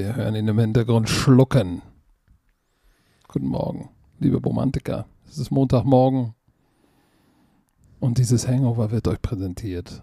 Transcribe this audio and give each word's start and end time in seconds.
Wir 0.00 0.16
hören 0.16 0.34
ihn 0.34 0.48
im 0.48 0.58
Hintergrund 0.58 1.10
schlucken. 1.10 1.82
Guten 3.28 3.48
Morgen, 3.48 3.90
liebe 4.18 4.38
Romantiker. 4.38 5.04
Es 5.28 5.36
ist 5.36 5.50
Montagmorgen 5.50 6.32
und 7.98 8.16
dieses 8.16 8.48
Hangover 8.48 8.90
wird 8.92 9.06
euch 9.08 9.20
präsentiert 9.20 10.02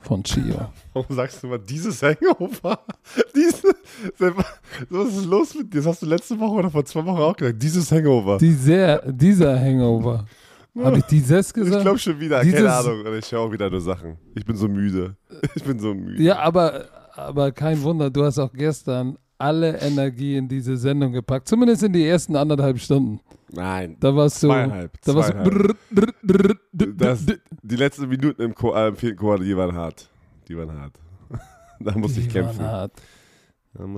von 0.00 0.24
Chio. 0.24 0.72
Warum 0.94 1.14
sagst 1.14 1.44
du 1.44 1.46
mal 1.46 1.60
dieses 1.60 2.02
Hangover? 2.02 2.80
Diese, 3.36 3.68
was 4.90 5.08
ist 5.16 5.26
los 5.26 5.54
mit 5.54 5.72
dir? 5.72 5.76
Das 5.78 5.86
hast 5.86 6.02
du 6.02 6.06
letzte 6.06 6.40
Woche 6.40 6.54
oder 6.56 6.70
vor 6.72 6.84
zwei 6.84 7.04
Wochen 7.06 7.20
auch 7.20 7.36
gesagt. 7.36 7.62
Dieses 7.62 7.92
Hangover. 7.92 8.38
Dieser, 8.38 9.12
dieser 9.12 9.60
Hangover. 9.60 10.26
Habe 10.76 10.98
ich 10.98 11.04
dieses 11.04 11.54
gesagt? 11.54 11.76
Ich 11.76 11.82
glaube 11.82 12.00
schon 12.00 12.18
wieder, 12.18 12.42
Dieses- 12.42 12.56
keine 12.58 12.74
Ahnung. 12.74 13.14
Ich 13.16 13.30
höre 13.30 13.42
auch 13.42 13.52
wieder 13.52 13.70
nur 13.70 13.80
Sachen. 13.80 14.16
Ich 14.34 14.44
bin 14.44 14.56
so 14.56 14.66
müde. 14.66 15.16
Ich 15.54 15.62
bin 15.62 15.78
so 15.78 15.94
müde. 15.94 16.20
Ja, 16.20 16.40
aber, 16.40 16.86
aber 17.14 17.52
kein 17.52 17.80
Wunder, 17.84 18.10
du 18.10 18.24
hast 18.24 18.40
auch 18.40 18.52
gestern 18.52 19.16
alle 19.38 19.78
Energie 19.80 20.36
in 20.36 20.48
diese 20.48 20.76
Sendung 20.76 21.12
gepackt. 21.12 21.48
Zumindest 21.48 21.82
in 21.82 21.92
die 21.92 22.06
ersten 22.06 22.36
anderthalb 22.36 22.78
Stunden. 22.78 23.20
Nein. 23.52 23.96
Da 24.00 24.14
warst 24.14 24.42
du. 24.42 24.48
Zweieinhalb, 24.48 24.92
Da 25.02 25.14
warst 25.14 25.34
du. 27.30 27.38
die 27.62 27.76
letzten 27.76 28.08
Minuten 28.08 28.42
im, 28.42 28.54
Ko 28.54 28.74
äh, 28.74 28.88
im 28.88 28.96
vierten 28.96 29.18
Quartal, 29.18 29.44
die 29.46 29.56
waren 29.56 29.74
hart. 29.74 30.08
Die 30.48 30.56
waren 30.56 30.72
hart. 30.72 30.98
da 31.80 31.92
musste 31.96 32.20
ich 32.20 32.28
Die 32.28 32.34
waren 32.34 32.46
kämpfen. 32.46 32.64
hart. 32.64 32.92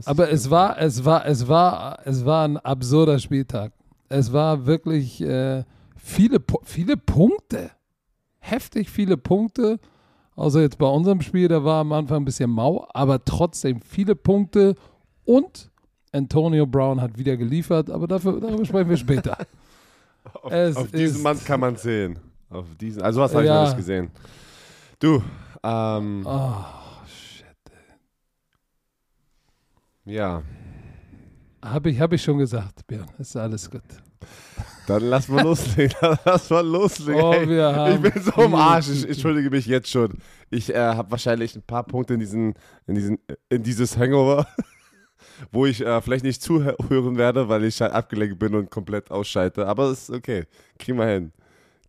Aber 0.07 0.31
es 0.31 0.51
war, 0.51 0.79
es 0.81 1.05
war, 1.05 1.25
es 1.27 1.47
war, 1.47 1.99
es 2.05 2.25
war 2.25 2.45
ein 2.47 2.57
absurder 2.57 3.19
Spieltag. 3.19 3.73
Es 4.09 4.33
war 4.33 4.67
wirklich 4.67 5.21
äh, 5.21 5.63
viele, 5.97 6.39
viele 6.65 6.97
Punkte. 6.97 7.71
Heftig 8.41 8.91
viele 8.91 9.17
Punkte. 9.17 9.79
Außer 10.35 10.61
jetzt 10.61 10.79
bei 10.79 10.87
unserem 10.87 11.21
Spiel, 11.21 11.49
da 11.49 11.63
war 11.65 11.81
am 11.81 11.93
Anfang 11.93 12.23
ein 12.23 12.25
bisschen 12.25 12.51
mau, 12.51 12.87
aber 12.93 13.25
trotzdem 13.25 13.81
viele 13.81 14.15
Punkte 14.15 14.75
und 15.29 15.71
Antonio 16.13 16.67
Brown 16.67 17.01
hat 17.03 17.19
wieder 17.19 17.37
geliefert, 17.37 17.91
aber 17.91 18.09
dafür, 18.09 18.41
darüber 18.41 18.65
sprechen 18.65 18.89
wir 18.89 18.97
später. 18.97 19.37
Auf, 20.43 20.77
auf 20.77 20.91
diesen 20.91 21.23
Mann 21.23 21.39
kann 21.45 21.61
man 21.61 21.77
sehen. 21.77 22.19
Auf 22.51 22.67
diesen, 22.79 23.01
also 23.03 23.21
was 23.21 23.33
habe 23.33 23.45
ich 23.45 23.49
Ja. 23.49 23.61
noch 23.61 23.69
nicht 23.69 23.77
gesehen. 23.79 24.11
Du, 24.99 25.23
ähm, 25.63 26.23
Oh, 26.27 26.55
shit. 27.07 27.47
ja, 30.05 30.43
Habe 31.63 31.91
ich, 31.91 32.01
hab 32.01 32.13
ich 32.13 32.23
schon 32.23 32.39
gesagt, 32.39 32.87
Björn. 32.87 33.09
Ist 33.19 33.37
alles 33.37 33.71
gut. 33.71 33.83
dann 34.87 35.03
lass 35.05 35.29
mal 35.29 35.43
loslegen. 35.43 35.95
Dann 36.01 36.19
lass 36.25 36.51
mal 36.51 36.67
loslegen. 36.67 37.23
Oh, 37.23 37.33
ey. 37.33 37.49
wir 37.49 37.75
haben 37.75 38.05
ich 38.05 38.13
bin 38.13 38.23
so 38.23 38.31
im 38.43 38.51
viel 38.51 38.59
Arsch. 38.61 38.89
Ich 38.91 39.09
entschuldige 39.09 39.51
mich 39.51 39.67
jetzt 39.67 39.89
schon. 39.91 40.19
Ich 40.51 40.75
äh, 40.75 40.79
habe 40.79 41.11
wahrscheinlich 41.11 41.55
ein 41.57 41.63
paar 41.63 41.85
Punkte 41.85 42.15
in 42.15 42.21
diesen, 42.21 42.55
in 42.87 42.95
diesen, 42.95 43.19
in 43.49 43.63
dieses 43.63 43.97
Hangover, 43.97 44.47
wo 45.53 45.67
ich 45.67 45.81
äh, 45.85 46.01
vielleicht 46.01 46.25
nicht 46.25 46.43
zuhören 46.43 47.17
werde, 47.17 47.49
weil 47.49 47.65
ich 47.65 47.81
halt 47.81 47.93
abgelenkt 47.93 48.39
bin 48.39 48.55
und 48.55 48.71
komplett 48.71 49.11
ausschalte. 49.11 49.67
Aber 49.67 49.85
es 49.91 50.09
ist 50.09 50.11
okay. 50.11 50.45
Kriegen 50.79 50.99
wir 50.99 51.07
hin. 51.07 51.33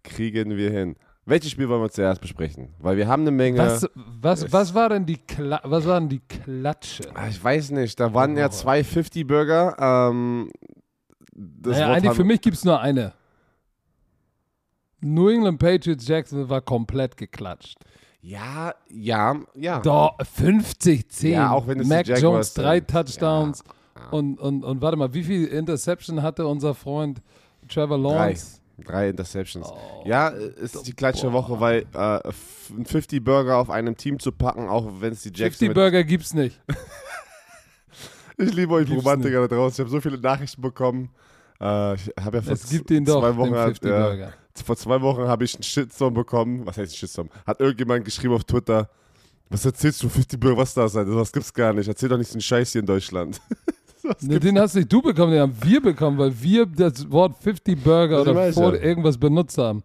Kriegen 0.03 0.55
wir 0.55 0.71
hin. 0.71 0.95
Welches 1.25 1.51
Spiel 1.51 1.69
wollen 1.69 1.81
wir 1.83 1.91
zuerst 1.91 2.21
besprechen? 2.21 2.69
Weil 2.79 2.97
wir 2.97 3.07
haben 3.07 3.21
eine 3.21 3.31
Menge. 3.31 3.59
Was, 3.59 3.87
was, 3.95 4.51
was 4.51 4.73
war 4.73 4.89
denn 4.89 5.05
die 5.05 5.17
Kla 5.17 5.61
was 5.63 5.85
war 5.85 5.99
denn 5.99 6.09
die 6.09 6.21
Klatsche? 6.21 7.03
Ah, 7.13 7.27
Ich 7.27 7.43
weiß 7.43 7.69
nicht, 7.71 7.99
da 7.99 8.13
waren 8.13 8.35
ja 8.35 8.49
zwei 8.49 8.81
50-Burger. 8.81 9.75
Ähm, 9.79 10.49
naja, 11.35 11.91
eigentlich 11.91 12.13
für 12.13 12.23
mich 12.23 12.41
gibt 12.41 12.57
es 12.57 12.65
nur 12.65 12.79
eine. 12.79 13.13
New 15.01 15.29
England 15.29 15.59
Patriots 15.59 16.07
Jackson 16.07 16.49
war 16.49 16.61
komplett 16.61 17.15
geklatscht. 17.15 17.77
Ja, 18.21 18.73
ja, 18.89 19.35
ja. 19.55 19.79
Da 19.79 20.11
50, 20.35 21.07
10. 21.09 21.31
Ja, 21.31 21.51
auch 21.51 21.67
wenn 21.67 21.79
es 21.79 21.87
Mac 21.87 22.05
Jones 22.07 22.53
drei. 22.53 22.79
Touchdowns. 22.81 23.63
Ja. 23.97 24.09
Und, 24.09 24.39
und, 24.39 24.63
und 24.63 24.81
warte 24.81 24.97
mal, 24.97 25.13
wie 25.13 25.23
viel 25.23 25.45
Interception 25.45 26.21
hatte 26.21 26.45
unser 26.47 26.73
Freund 26.73 27.21
Trevor 27.67 27.97
Lawrence? 27.97 28.59
Drei 28.85 29.09
Interceptions. 29.09 29.67
Oh, 29.69 30.03
ja, 30.05 30.29
es 30.31 30.73
ist 30.75 30.87
die 30.87 30.93
klatsche 30.93 31.31
Woche, 31.33 31.59
weil 31.59 31.85
äh, 31.93 32.27
f- 32.29 32.71
ein 32.77 32.85
50-Burger 32.85 33.57
auf 33.57 33.69
einem 33.69 33.95
Team 33.97 34.19
zu 34.19 34.31
packen, 34.31 34.69
auch 34.69 35.01
wenn 35.01 35.11
es 35.13 35.21
die 35.23 35.29
Jackson 35.29 35.67
50 35.67 35.67
mit 35.69 35.75
Burger 35.75 36.03
gibt's 36.03 36.33
nicht. 36.33 36.59
Ich 38.41 38.53
liebe 38.53 38.73
euch 38.73 38.87
Gibt's 38.87 39.03
Romantiker 39.03 39.47
da 39.49 39.53
draußen. 39.55 39.73
Ich 39.75 39.79
habe 39.79 39.89
so 39.89 39.99
viele 39.99 40.17
Nachrichten 40.17 40.61
bekommen. 40.61 41.09
Äh, 41.59 41.95
ich 41.95 42.09
habe 42.21 42.37
ja 42.37 42.41
vor 42.41 42.53
Es 42.53 42.69
gibt 42.69 42.89
den 42.89 43.05
zwei 43.05 43.11
doch, 43.31 43.35
Wochen, 43.37 43.51
den 43.51 43.63
50 43.65 43.89
ja, 43.89 43.99
Burger. 44.07 44.33
Vor 44.61 44.77
zwei 44.77 45.01
Wochen 45.01 45.23
habe 45.27 45.43
ich 45.43 45.55
einen 45.55 45.63
Shitstorm 45.63 46.13
bekommen. 46.13 46.65
Was 46.65 46.77
heißt 46.77 46.93
ein 46.93 46.95
Shitstorm? 46.97 47.29
Hat 47.45 47.59
irgendjemand 47.59 48.05
geschrieben 48.05 48.33
auf 48.33 48.43
Twitter, 48.43 48.89
was 49.49 49.65
erzählst 49.65 50.01
du, 50.03 50.09
50 50.09 50.39
Burger, 50.39 50.57
was 50.57 50.73
das 50.73 50.95
ist? 50.95 51.07
Das 51.07 51.31
gibt's 51.31 51.53
gar 51.53 51.73
nicht. 51.73 51.87
Erzähl 51.87 52.09
doch 52.09 52.17
nicht 52.17 52.29
so 52.29 52.35
einen 52.35 52.41
Scheiß 52.41 52.71
hier 52.71 52.81
in 52.81 52.87
Deutschland. 52.87 53.39
Ne, 54.21 54.39
den 54.39 54.57
hast 54.57 54.75
nicht 54.75 54.91
du 54.91 55.01
bekommen, 55.01 55.33
den 55.33 55.41
haben 55.41 55.55
wir 55.61 55.81
bekommen, 55.81 56.17
weil 56.17 56.33
wir 56.41 56.65
das 56.65 57.11
Wort 57.11 57.35
50 57.43 57.83
Burger 57.83 58.17
Das 58.19 58.27
oder 58.27 58.35
weiß 58.35 58.55
ja. 58.55 58.73
irgendwas 58.73 59.17
benutzt 59.17 59.57
haben. 59.57 59.83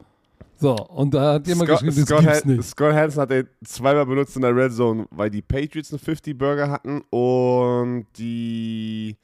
So, 0.57 0.75
und 0.77 1.13
da 1.13 1.35
hat 1.35 1.47
jemand 1.49 1.69
Scott, 1.69 1.81
geschrieben, 1.81 1.97
das 1.97 2.07
Scott, 2.09 2.21
gibt's 2.21 2.45
Han- 2.45 2.57
nicht. 2.57 2.69
Scott 2.69 2.93
Hansen 2.95 3.21
hat 3.21 3.31
den 3.33 3.49
zweimal 3.65 4.07
benutzt 4.07 4.37
in 4.37 4.43
der 4.43 4.55
Red 4.57 4.73
Zone, 4.73 5.07
weil 5.11 5.29
die 5.31 5.43
Patriots 5.43 5.93
einen 5.93 5.99
50 5.99 6.39
Burger 6.39 6.71
hatten 6.71 7.03
und 7.11 8.07
die 8.17 9.17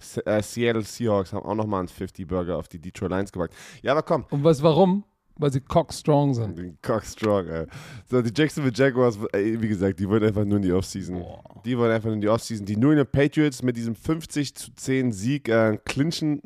Seattle 0.00 0.82
Seahawks 0.82 1.32
haben 1.32 1.44
auch 1.46 1.54
nochmal 1.54 1.80
einen 1.80 1.88
50 1.88 2.26
Burger 2.26 2.56
auf 2.56 2.68
die 2.68 2.78
Detroit 2.78 3.10
Lions 3.10 3.32
gepackt. 3.32 3.54
Ja, 3.82 3.92
aber 3.92 4.02
komm, 4.02 4.24
Und 4.30 4.42
du 4.42 4.62
warum? 4.62 5.04
Weil 5.40 5.52
sie 5.52 5.60
cockstrong 5.60 6.34
sind. 6.34 6.58
den 6.58 6.78
Cock 6.82 7.04
Strong, 7.04 7.46
ey. 7.46 7.66
So, 8.10 8.20
die 8.20 8.32
Jacksonville 8.34 8.74
Jaguars, 8.74 9.16
ey, 9.32 9.60
wie 9.62 9.68
gesagt, 9.68 10.00
die 10.00 10.08
wollen 10.08 10.24
einfach 10.24 10.44
nur 10.44 10.56
in 10.56 10.62
die 10.62 10.72
Offseason. 10.72 11.24
Die 11.64 11.78
wollen 11.78 11.92
einfach 11.92 12.06
nur 12.06 12.14
in 12.14 12.20
die 12.20 12.28
Offseason. 12.28 12.66
Die 12.66 12.76
New 12.76 12.90
England 12.90 13.12
Patriots 13.12 13.62
mit 13.62 13.76
diesem 13.76 13.94
50 13.94 14.56
zu 14.56 14.74
10 14.74 15.12
Sieg 15.12 15.48
äh, 15.48 15.78
clinchen 15.84 16.42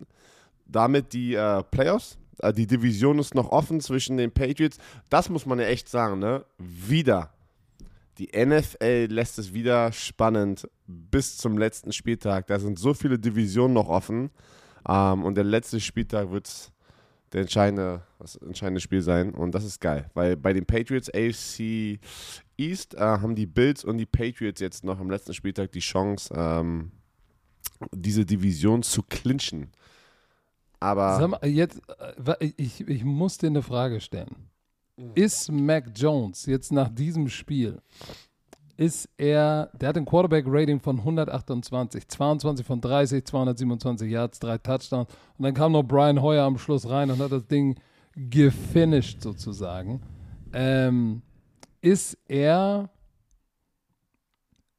damit 0.66 1.12
die 1.12 1.34
äh, 1.34 1.62
Playoffs. 1.70 2.18
Äh, 2.38 2.52
die 2.52 2.66
Division 2.66 3.18
ist 3.18 3.34
noch 3.34 3.50
offen 3.50 3.80
zwischen 3.80 4.16
den 4.16 4.30
Patriots. 4.30 4.78
Das 5.08 5.28
muss 5.28 5.46
man 5.46 5.58
ja 5.58 5.66
echt 5.66 5.88
sagen, 5.88 6.18
ne? 6.18 6.44
Wieder. 6.58 7.32
Die 8.18 8.30
NFL 8.36 9.06
lässt 9.10 9.38
es 9.38 9.54
wieder 9.54 9.90
spannend 9.92 10.68
bis 10.86 11.38
zum 11.38 11.56
letzten 11.56 11.92
Spieltag. 11.92 12.46
Da 12.46 12.58
sind 12.58 12.78
so 12.78 12.94
viele 12.94 13.18
Divisionen 13.18 13.74
noch 13.74 13.88
offen. 13.88 14.30
Ähm, 14.86 15.24
und 15.24 15.36
der 15.36 15.44
letzte 15.44 15.80
Spieltag 15.80 16.30
wird 16.30 16.72
der 17.32 17.42
entscheidende, 17.42 18.02
das 18.18 18.36
entscheidende 18.36 18.80
Spiel 18.80 19.00
sein. 19.00 19.32
Und 19.32 19.54
das 19.54 19.64
ist 19.64 19.80
geil, 19.80 20.10
weil 20.14 20.36
bei 20.36 20.52
den 20.52 20.66
Patriots 20.66 21.08
AFC 21.08 21.98
East 22.58 22.94
äh, 22.94 23.00
haben 23.00 23.34
die 23.34 23.46
Bills 23.46 23.84
und 23.84 23.98
die 23.98 24.06
Patriots 24.06 24.60
jetzt 24.60 24.84
noch 24.84 25.00
am 25.00 25.10
letzten 25.10 25.32
Spieltag 25.32 25.72
die 25.72 25.80
Chance, 25.80 26.32
ähm, 26.36 26.92
diese 27.92 28.26
Division 28.26 28.82
zu 28.82 29.02
clinchen. 29.02 29.72
Aber 30.80 31.18
Sag 31.18 31.28
mal, 31.28 31.46
jetzt, 31.46 31.80
äh, 32.38 32.52
ich, 32.56 32.86
ich 32.86 33.04
muss 33.04 33.38
dir 33.38 33.46
eine 33.46 33.62
Frage 33.62 34.00
stellen. 34.00 34.51
Mhm. 34.96 35.12
Ist 35.14 35.50
Mac 35.50 35.90
Jones 35.94 36.46
jetzt 36.46 36.72
nach 36.72 36.88
diesem 36.88 37.28
Spiel, 37.28 37.80
ist 38.76 39.08
er, 39.16 39.70
der 39.74 39.90
hat 39.90 39.96
ein 39.96 40.04
Quarterback-Rating 40.04 40.80
von 40.80 40.98
128, 40.98 42.08
22 42.08 42.66
von 42.66 42.80
30, 42.80 43.24
227 43.24 44.10
Yards, 44.10 44.38
drei 44.38 44.58
Touchdowns. 44.58 45.08
Und 45.38 45.44
dann 45.44 45.54
kam 45.54 45.72
noch 45.72 45.82
Brian 45.82 46.20
Hoyer 46.20 46.44
am 46.44 46.58
Schluss 46.58 46.88
rein 46.88 47.10
und 47.10 47.20
hat 47.20 47.32
das 47.32 47.46
Ding 47.46 47.76
gefinisht 48.16 49.22
sozusagen. 49.22 50.02
Ähm, 50.52 51.22
ist 51.80 52.18
er, 52.28 52.90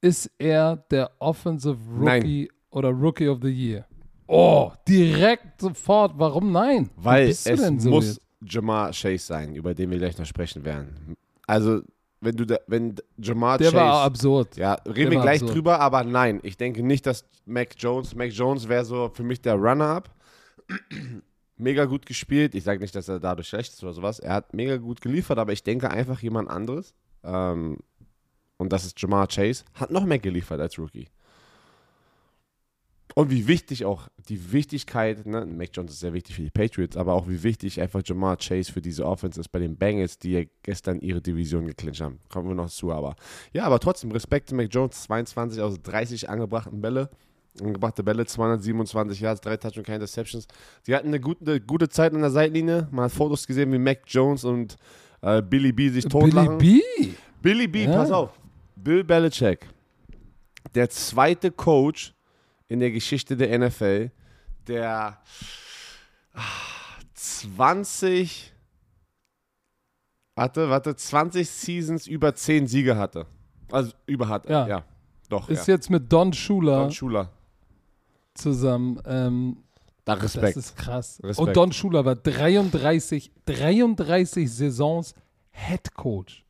ist 0.01 0.29
er 0.37 0.77
der 0.91 1.11
Offensive 1.19 1.77
Nein. 1.99 2.21
Rookie 2.21 2.51
oder 2.69 2.89
Rookie 2.89 3.27
of 3.29 3.39
the 3.41 3.49
Year? 3.49 3.85
Oh, 4.27 4.71
direkt 4.87 5.61
sofort. 5.61 6.13
Warum 6.17 6.51
nein? 6.51 6.89
Weil 6.95 7.29
es 7.29 7.43
so 7.43 7.89
muss 7.89 8.05
jetzt? 8.07 8.22
Jamar 8.47 8.91
Chase 8.91 9.19
sein, 9.25 9.55
über 9.55 9.73
den 9.73 9.89
wir 9.91 9.97
gleich 9.97 10.17
noch 10.17 10.25
sprechen 10.25 10.63
werden. 10.65 11.15
Also, 11.47 11.81
wenn 12.21 12.35
du 12.35 12.45
da, 12.45 12.57
wenn 12.67 12.95
Jamar 13.17 13.57
Der 13.57 13.71
Chase 13.71 13.77
war 13.77 14.03
absurd. 14.03 14.55
Ja, 14.57 14.77
Der 14.77 14.95
reden 14.95 15.11
wir 15.11 15.21
gleich 15.21 15.41
absurd. 15.41 15.55
drüber, 15.55 15.79
aber 15.79 16.03
nein, 16.03 16.39
ich 16.43 16.57
denke 16.57 16.83
nicht, 16.83 17.05
dass 17.05 17.25
Mac 17.45 17.75
Jones, 17.77 18.15
Mac 18.15 18.31
Jones 18.31 18.67
wäre 18.69 18.85
so 18.85 19.11
für 19.13 19.23
mich 19.23 19.41
der 19.41 19.55
Runner-up. 19.55 20.09
mega 21.57 21.85
gut 21.85 22.05
gespielt. 22.05 22.55
Ich 22.55 22.63
sage 22.63 22.79
nicht, 22.79 22.95
dass 22.95 23.07
er 23.07 23.19
dadurch 23.19 23.47
schlecht 23.47 23.73
ist 23.73 23.83
oder 23.83 23.93
sowas. 23.93 24.19
Er 24.19 24.33
hat 24.33 24.53
mega 24.53 24.77
gut 24.77 25.01
geliefert, 25.01 25.37
aber 25.37 25.51
ich 25.53 25.63
denke 25.63 25.89
einfach 25.91 26.21
jemand 26.21 26.49
anderes. 26.49 26.93
Ähm, 27.23 27.77
und 28.57 28.71
das 28.71 28.85
ist 28.85 28.99
Jamar 29.01 29.27
Chase. 29.27 29.63
Hat 29.73 29.91
noch 29.91 30.05
mehr 30.05 30.19
geliefert 30.19 30.59
als 30.59 30.77
Rookie. 30.79 31.07
Und 33.15 33.29
wie 33.29 33.47
wichtig 33.47 33.85
auch 33.85 34.07
die 34.29 34.51
Wichtigkeit, 34.51 35.25
ne, 35.25 35.45
Mac 35.45 35.69
Jones 35.73 35.91
ist 35.93 35.99
sehr 35.99 36.13
wichtig 36.13 36.35
für 36.35 36.41
die 36.41 36.49
Patriots, 36.49 36.97
aber 36.97 37.13
auch 37.13 37.27
wie 37.27 37.43
wichtig 37.43 37.79
einfach 37.79 38.01
Jamar 38.03 38.37
Chase 38.37 38.71
für 38.71 38.81
diese 38.81 39.05
Offense 39.05 39.39
ist 39.39 39.49
bei 39.49 39.59
den 39.59 39.75
Bengals, 39.77 40.17
die 40.17 40.31
ja 40.31 40.41
gestern 40.63 40.99
ihre 40.99 41.21
Division 41.21 41.67
geclincht 41.67 42.01
haben. 42.01 42.19
Kommen 42.29 42.47
wir 42.47 42.55
noch 42.55 42.69
zu, 42.69 42.91
aber 42.91 43.15
ja, 43.51 43.65
aber 43.65 43.79
trotzdem 43.79 44.11
Respekt 44.11 44.49
zu 44.49 44.55
Mac 44.55 44.69
Jones, 44.71 45.03
22 45.03 45.61
aus 45.61 45.81
30 45.81 46.29
angebrachten 46.29 46.81
Bälle. 46.81 47.09
Angebrachte 47.61 48.03
Bälle, 48.03 48.25
227 48.25 49.19
Yards, 49.19 49.41
drei 49.41 49.57
Touchdowns, 49.57 49.85
keine 49.85 49.97
Interceptions. 49.97 50.47
Die 50.87 50.95
hatten 50.95 51.09
eine 51.09 51.19
gute, 51.19 51.45
eine 51.45 51.61
gute 51.61 51.87
Zeit 51.87 52.11
an 52.15 52.21
der 52.21 52.31
Seitlinie. 52.31 52.87
Man 52.89 53.05
hat 53.05 53.11
Fotos 53.11 53.45
gesehen, 53.45 53.71
wie 53.71 53.77
Mac 53.77 53.99
Jones 54.07 54.43
und 54.43 54.75
äh, 55.21 55.39
Billy 55.43 55.71
B 55.71 55.89
sich 55.89 56.05
Billy 56.05 56.11
totlachen. 56.31 56.57
B. 56.57 56.81
Billy 57.43 57.67
B, 57.67 57.83
Ja. 57.85 57.91
pass 57.93 58.09
auf. 58.09 58.31
Bill 58.75 59.03
Belichick, 59.03 59.67
der 60.73 60.89
zweite 60.89 61.51
Coach 61.51 62.15
in 62.67 62.79
der 62.79 62.91
Geschichte 62.91 63.35
der 63.37 63.57
NFL, 63.59 64.11
der 64.67 65.21
20, 67.13 68.53
warte, 70.35 70.69
warte, 70.69 70.95
20 70.95 71.49
Seasons 71.49 72.07
über 72.07 72.33
10 72.35 72.67
Siege 72.67 72.97
hatte. 72.97 73.25
Also 73.71 73.93
über 74.05 74.27
hatte, 74.27 74.51
ja. 74.51 74.67
Ja. 74.67 74.85
Doch, 75.29 75.49
Ist 75.49 75.67
ja. 75.67 75.75
jetzt 75.75 75.89
mit 75.89 76.11
Don 76.11 76.31
Schuler 76.33 76.81
Don 76.81 76.91
Schuler. 76.91 77.29
zusammen. 78.35 79.01
Ähm, 79.05 79.57
Da 80.05 80.15
das 80.15 80.23
Respekt. 80.35 80.57
ist 80.57 80.75
krass. 80.77 81.19
Respekt. 81.23 81.47
Und 81.47 81.55
Don 81.57 81.71
Schuler 81.71 82.05
war 82.05 82.15
33, 82.15 83.31
33 83.45 84.51
Saisons 84.51 85.15
Head 85.51 85.93
Coach. 85.95 86.43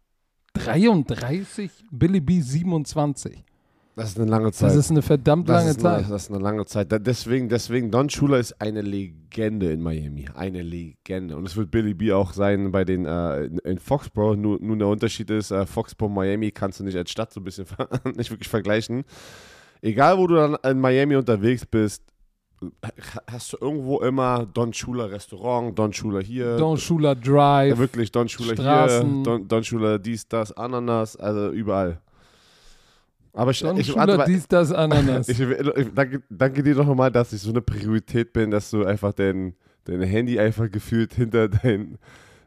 33, 0.54 1.72
Billy 1.92 2.20
B 2.20 2.42
27. 2.42 3.44
Das 3.96 4.10
ist 4.10 4.20
eine 4.20 4.28
lange 4.30 4.52
Zeit. 4.52 4.70
Das 4.70 4.76
ist 4.76 4.90
eine 4.90 5.04
verdammt 5.04 5.48
Das 5.48 5.58
lange 5.58 5.70
eine, 5.70 5.78
Zeit. 5.78 6.10
Das 6.12 6.24
ist 6.24 6.32
eine 6.32 6.40
lange 6.44 6.66
Zeit. 6.66 6.88
Deswegen, 7.06 7.48
deswegen, 7.48 7.92
Don 7.92 8.10
Schuler 8.10 8.40
ist 8.40 8.60
eine 8.60 8.82
Legende 8.82 9.72
in 9.72 9.82
Miami. 9.82 10.28
Eine 10.34 10.64
Legende. 10.64 11.36
Und 11.38 11.46
es 11.48 11.56
wird 11.56 11.70
Billy 11.70 11.94
B 11.94 12.12
auch 12.12 12.34
sein 12.34 12.72
bei 12.72 12.86
den 12.86 13.06
äh, 13.06 13.44
in- 13.46 13.78
Foxborough. 13.78 14.36
Nur, 14.36 14.60
nur 14.60 14.78
der 14.78 14.88
Unterschied 14.88 15.30
ist, 15.30 15.52
äh, 15.52 15.68
Foxborough, 15.68 16.12
Miami 16.12 16.50
kannst 16.52 16.80
du 16.80 16.84
nicht 16.84 16.98
als 16.98 17.12
Stadt 17.12 17.32
so 17.32 17.40
ein 17.40 17.44
bisschen 17.44 17.66
nicht 18.16 18.32
wirklich 18.32 18.50
vergleichen. 18.50 19.04
Egal, 19.82 20.18
wo 20.18 20.26
du 20.26 20.36
dann 20.36 20.58
in 20.64 20.80
Miami 20.80 21.16
unterwegs 21.16 21.66
bist, 21.66 22.04
hast 23.30 23.54
du 23.54 23.58
irgendwo 23.60 24.00
immer 24.00 24.46
Don 24.46 24.72
Schuler 24.74 25.12
Restaurant, 25.12 25.78
Don 25.78 25.92
Schuler 25.94 26.22
hier. 26.22 26.58
Don 26.58 26.78
Schuler 26.78 27.14
Drive. 27.16 27.72
ja, 27.74 27.78
wirklich, 27.78 28.12
Don 28.12 28.28
Schuler 28.30 28.54
Straßen. 28.54 29.14
hier, 29.16 29.24
Don, 29.24 29.48
Don 29.48 29.64
Schuler 29.64 30.00
dies, 30.00 30.28
das, 30.28 30.52
Ananas, 30.54 31.16
also 31.18 31.52
überall. 31.52 32.00
Aber 33.34 33.52
ich, 33.52 33.60
Don 33.60 33.78
ich, 33.78 33.88
Schuler 33.88 34.00
warte 34.00 34.18
mal, 34.18 34.26
dies, 34.26 34.48
das, 34.48 34.72
Ananas. 34.72 35.28
ich, 35.30 35.40
ich, 35.40 35.94
danke, 35.94 36.22
danke 36.30 36.62
dir 36.62 36.76
noch 36.76 36.88
einmal, 36.88 37.12
dass 37.12 37.34
ich 37.34 37.42
so 37.42 37.50
eine 37.50 37.62
Priorität 37.62 38.32
bin, 38.32 38.52
dass 38.52 38.70
du 38.70 38.86
einfach 38.86 39.12
dein, 39.14 39.56
dein 39.86 40.02
Handy 40.04 40.40
einfach 40.40 40.70
gefühlt 40.70 41.14
hinter 41.14 41.50
dein, 41.50 41.98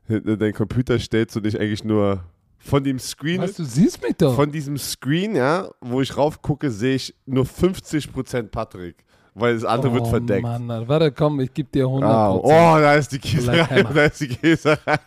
hinter 0.07 0.37
dein 0.37 0.53
Computer 0.53 0.99
stellst 0.99 1.37
und 1.37 1.47
ich 1.47 1.61
eigentlich 1.61 1.83
nur 1.83 2.23
von 2.59 2.83
dem 2.85 2.99
Screen, 2.99 3.43
Was, 3.43 3.55
du 3.55 3.65
siehst 3.65 4.03
mich 4.03 4.15
doch. 4.17 4.35
von 4.35 4.51
diesem 4.51 4.79
Screen, 4.79 5.37
ja, 5.37 5.69
wo 5.81 6.01
ich 6.01 6.17
raufgucke, 6.17 6.71
sehe 6.71 6.97
ich 6.97 7.15
nur 7.27 7.45
50% 7.45 8.45
Patrick, 8.45 9.05
weil 9.35 9.55
das 9.55 9.65
andere 9.65 9.93
wird 9.93 10.05
oh, 10.05 10.11
verdeckt. 10.11 10.43
Mann, 10.43 10.69
warte, 10.89 11.13
komm, 11.13 11.41
ich 11.41 11.53
gebe 11.53 11.69
dir 11.71 11.85
100%. 11.85 12.05
Ah, 12.05 12.33
oh, 12.33 12.81
da 12.81 12.95
ist 12.95 13.11
die 13.11 13.19
Käserei, 13.19 13.83
da 13.83 14.05
ist 14.05 14.21
die 14.21 14.29
Käserei. 14.29 14.99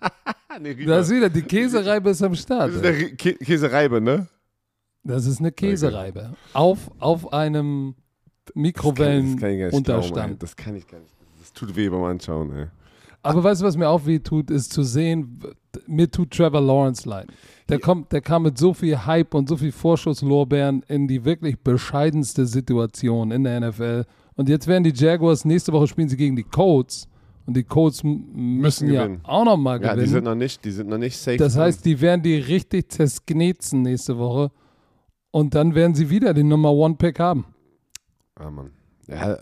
nee. 0.60 0.84
Da 0.84 0.98
ist 0.98 1.10
wieder 1.10 1.28
die 1.28 1.42
Käsereibe 1.42 2.10
ist 2.10 2.22
am 2.22 2.34
Start. 2.34 2.68
das 2.68 2.74
ist 2.76 2.84
der 2.84 3.16
Kä 3.16 3.34
Käsereibe, 3.34 4.00
ne? 4.00 4.26
Das 5.08 5.26
ist 5.26 5.40
eine 5.40 5.52
Käsereibe. 5.52 6.34
Auf, 6.52 6.90
auf 6.98 7.32
einem 7.32 7.94
Das 8.44 8.54
Mikrowellenunterstand. 8.56 10.32
ey. 10.32 10.36
Das 10.38 10.56
kann 10.56 10.76
ich 10.76 10.86
gar 10.86 11.00
nicht. 11.00 11.12
Das 11.40 11.52
tut 11.52 11.74
weh 11.76 11.88
beim 11.88 12.04
Anschauen, 12.04 12.52
ey. 12.56 12.66
Aber 13.22 13.42
weißt 13.42 13.60
du, 13.62 13.64
was 13.66 13.76
mir 13.76 13.88
auch 13.88 14.06
weh 14.06 14.20
tut, 14.20 14.50
ist 14.50 14.72
zu 14.72 14.82
sehen, 14.84 15.40
mir 15.86 16.10
tut 16.10 16.30
Trevor 16.30 16.60
Lawrence 16.60 17.08
leid. 17.08 17.26
Der, 17.68 17.78
kommt, 17.80 18.12
der 18.12 18.20
kam 18.20 18.44
mit 18.44 18.56
so 18.56 18.72
viel 18.72 18.96
Hype 19.06 19.34
und 19.34 19.48
so 19.48 19.56
viel 19.56 19.72
Vorschusslorbeeren 19.72 20.82
in 20.88 21.08
die 21.08 21.24
wirklich 21.24 21.58
bescheidenste 21.58 22.46
Situation 22.46 23.30
in 23.32 23.44
der 23.44 23.60
NFL. 23.60 24.04
Und 24.36 24.48
jetzt 24.48 24.66
werden 24.68 24.84
die 24.84 24.92
Jaguars, 24.94 25.44
nächste 25.44 25.72
Woche 25.72 25.88
spielen 25.88 26.08
sie 26.08 26.16
gegen 26.16 26.36
die 26.36 26.44
Colts. 26.44 27.08
Und 27.44 27.56
die 27.56 27.64
Colts 27.64 28.02
müssen 28.04 28.92
ja 28.92 29.04
gewinnen. 29.04 29.20
auch 29.24 29.44
nochmal 29.44 29.82
Ja, 29.82 29.88
gewinnen. 29.94 30.04
die 30.06 30.10
sind 30.12 30.24
noch 30.24 30.34
nicht, 30.34 30.64
die 30.64 30.70
sind 30.70 30.88
noch 30.88 30.98
nicht 30.98 31.16
safe. 31.16 31.38
Das 31.38 31.56
heißt, 31.56 31.84
die 31.84 32.00
werden 32.00 32.22
die 32.22 32.36
richtig 32.36 32.90
zersknetzen 32.92 33.82
nächste 33.82 34.16
Woche. 34.18 34.50
Und 35.30 35.54
dann 35.54 35.74
werden 35.74 35.94
sie 35.94 36.10
wieder 36.10 36.34
den 36.34 36.48
Nummer 36.48 36.72
One 36.72 36.94
Pick 36.96 37.18
haben. 37.18 37.46
Ah, 38.36 38.50
Mann. 38.50 38.70
Ja, 39.06 39.38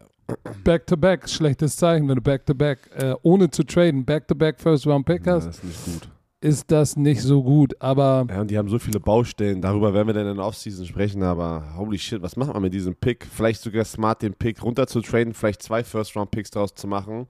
Back-to-back, 0.65 1.29
schlechtes 1.29 1.77
Zeichen, 1.77 2.09
wenn 2.09 2.17
du 2.17 2.23
Back-to-back, 2.23 2.91
äh, 2.97 3.15
ohne 3.23 3.51
zu 3.51 3.63
traden, 3.65 4.05
Back-to-back 4.05 4.61
First-Round-Pick 4.61 5.25
ja, 5.27 5.35
hast, 5.35 5.47
das 5.47 5.57
ist 5.59 5.65
nicht 5.65 5.85
gut. 5.85 6.09
ist 6.41 6.71
das 6.71 6.97
nicht 6.97 7.23
so 7.23 7.43
gut. 7.45 7.81
Aber 7.81 8.27
Ja, 8.29 8.41
und 8.41 8.51
die 8.51 8.59
haben 8.59 8.69
so 8.69 8.79
viele 8.81 8.99
Baustellen. 8.99 9.63
Darüber 9.63 9.95
werden 9.95 10.09
wir 10.09 10.15
dann 10.15 10.27
in 10.27 10.37
der 10.37 10.45
Offseason 10.45 10.85
sprechen. 10.85 11.23
Aber 11.23 11.77
holy 11.77 11.99
shit, 11.99 12.23
was 12.23 12.37
macht 12.37 12.53
man 12.53 12.63
mit 12.63 12.75
diesem 12.75 12.97
Pick? 12.97 13.25
Vielleicht 13.25 13.61
sogar 13.63 13.85
smart 13.85 14.23
den 14.23 14.35
Pick 14.35 14.63
runter 14.63 14.89
zu 14.89 15.01
traden, 15.01 15.33
vielleicht 15.33 15.63
zwei 15.63 15.85
First-Round-Picks 15.85 16.51
draus 16.51 16.75
zu 16.75 16.89
machen, 16.89 17.29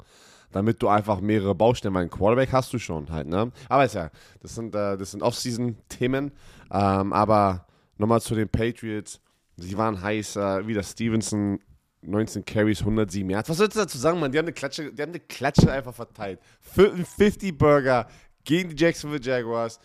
damit 0.53 0.83
du 0.83 0.89
einfach 0.89 1.21
mehrere 1.21 1.55
Baustellen, 1.55 1.95
weil 1.95 2.03
einen 2.03 2.11
Quarterback 2.11 2.53
hast 2.53 2.73
du 2.73 2.79
schon 2.79 3.11
halt, 3.11 3.27
ne? 3.29 3.53
Aber 3.69 3.85
ist 3.85 3.95
ja, 3.95 4.11
das 4.41 4.55
sind, 4.55 4.75
äh, 4.75 4.97
das 4.97 5.11
sind 5.11 5.23
Off-Season-Themen. 5.23 6.33
Ähm, 6.73 7.13
aber 7.13 7.66
nochmal 7.99 8.21
zu 8.21 8.35
den 8.35 8.49
Patriots. 8.49 9.21
Sie 9.57 9.77
waren 9.77 10.01
heiß, 10.01 10.37
äh, 10.37 10.67
wieder 10.67 10.83
Stevenson, 10.83 11.59
19 12.03 12.45
Carries, 12.45 12.81
107 12.81 13.29
Yards. 13.29 13.49
Was 13.49 13.57
sollst 13.57 13.77
du 13.77 13.81
dazu 13.81 13.99
sagen, 13.99 14.21
Mann? 14.21 14.31
Die 14.31 14.39
haben 14.39 14.45
eine 14.47 14.53
Klatsche, 14.53 14.93
die 14.93 15.03
haben 15.03 15.11
eine 15.11 15.21
Klatsche 15.21 15.71
einfach 15.73 15.95
verteilt. 15.95 16.41
50 16.61 17.57
Burger 17.57 18.07
gegen 18.45 18.71
die 18.71 18.83
Jacksonville 18.83 19.23
Jaguars. 19.23 19.81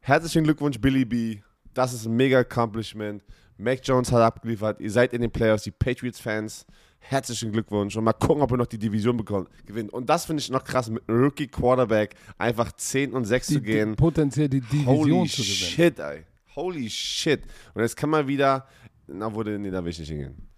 Herzlichen 0.00 0.44
Glückwunsch, 0.44 0.80
Billy 0.80 1.04
B. 1.04 1.38
Das 1.74 1.92
ist 1.92 2.06
ein 2.06 2.16
mega 2.16 2.38
Accomplishment. 2.38 3.22
Mac 3.58 3.80
Jones 3.82 4.12
hat 4.12 4.22
abgeliefert. 4.22 4.80
Ihr 4.80 4.90
seid 4.90 5.12
in 5.12 5.20
den 5.22 5.30
Playoffs, 5.30 5.64
die 5.64 5.70
Patriots-Fans. 5.70 6.66
Herzlichen 6.98 7.52
Glückwunsch. 7.52 7.96
Und 7.96 8.04
mal 8.04 8.12
gucken, 8.12 8.42
ob 8.42 8.50
ihr 8.50 8.56
noch 8.56 8.66
die 8.66 8.78
Division 8.78 9.16
bekommt, 9.16 9.48
gewinnt. 9.64 9.92
Und 9.92 10.08
das 10.08 10.26
finde 10.26 10.40
ich 10.40 10.50
noch 10.50 10.64
krass, 10.64 10.90
mit 10.90 11.08
einem 11.08 11.24
Rookie-Quarterback 11.24 12.14
einfach 12.38 12.72
10 12.72 13.12
und 13.12 13.24
6 13.24 13.46
die, 13.46 13.54
zu 13.54 13.60
die, 13.60 13.66
gehen. 13.66 13.96
potenziell 13.96 14.48
die 14.48 14.60
Division 14.60 14.96
Holy 14.96 15.28
zu 15.28 15.42
gewinnen. 15.42 15.54
shit, 15.54 15.98
ey. 15.98 16.24
Holy 16.56 16.88
shit. 16.90 17.42
Und 17.74 17.82
jetzt 17.82 17.96
kann 17.96 18.10
man 18.10 18.26
wieder. 18.26 18.66
Na, 19.06 19.32
wurde, 19.32 19.58
nee, 19.58 19.70
da 19.70 19.84
will 19.84 19.90
ich 19.90 19.98
nicht 20.00 20.08
hingehen. 20.08 20.48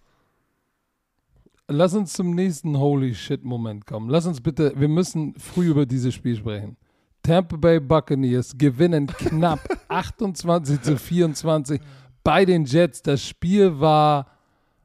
Lass 1.70 1.92
uns 1.94 2.14
zum 2.14 2.34
nächsten 2.34 2.78
Holy 2.78 3.14
Shit-Moment 3.14 3.84
kommen. 3.84 4.08
Lass 4.08 4.24
uns 4.24 4.40
bitte, 4.40 4.72
wir 4.76 4.88
müssen 4.88 5.34
früh 5.38 5.66
über 5.68 5.84
dieses 5.84 6.14
Spiel 6.14 6.36
sprechen. 6.36 6.78
Tampa 7.22 7.56
Bay 7.56 7.78
Buccaneers 7.78 8.56
gewinnen 8.56 9.06
knapp 9.06 9.60
28 9.88 10.80
zu 10.80 10.96
24 10.96 11.78
bei 12.24 12.46
den 12.46 12.64
Jets. 12.64 13.02
Das 13.02 13.22
Spiel 13.22 13.78
war, 13.78 14.30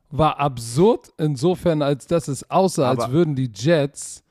war 0.10 0.38
absurd, 0.40 1.14
insofern, 1.18 1.82
als 1.82 2.06
dass 2.06 2.28
es 2.28 2.50
aussah, 2.50 2.90
als 2.90 3.04
Aber- 3.06 3.14
würden 3.14 3.36
die 3.36 3.50
Jets 3.54 4.22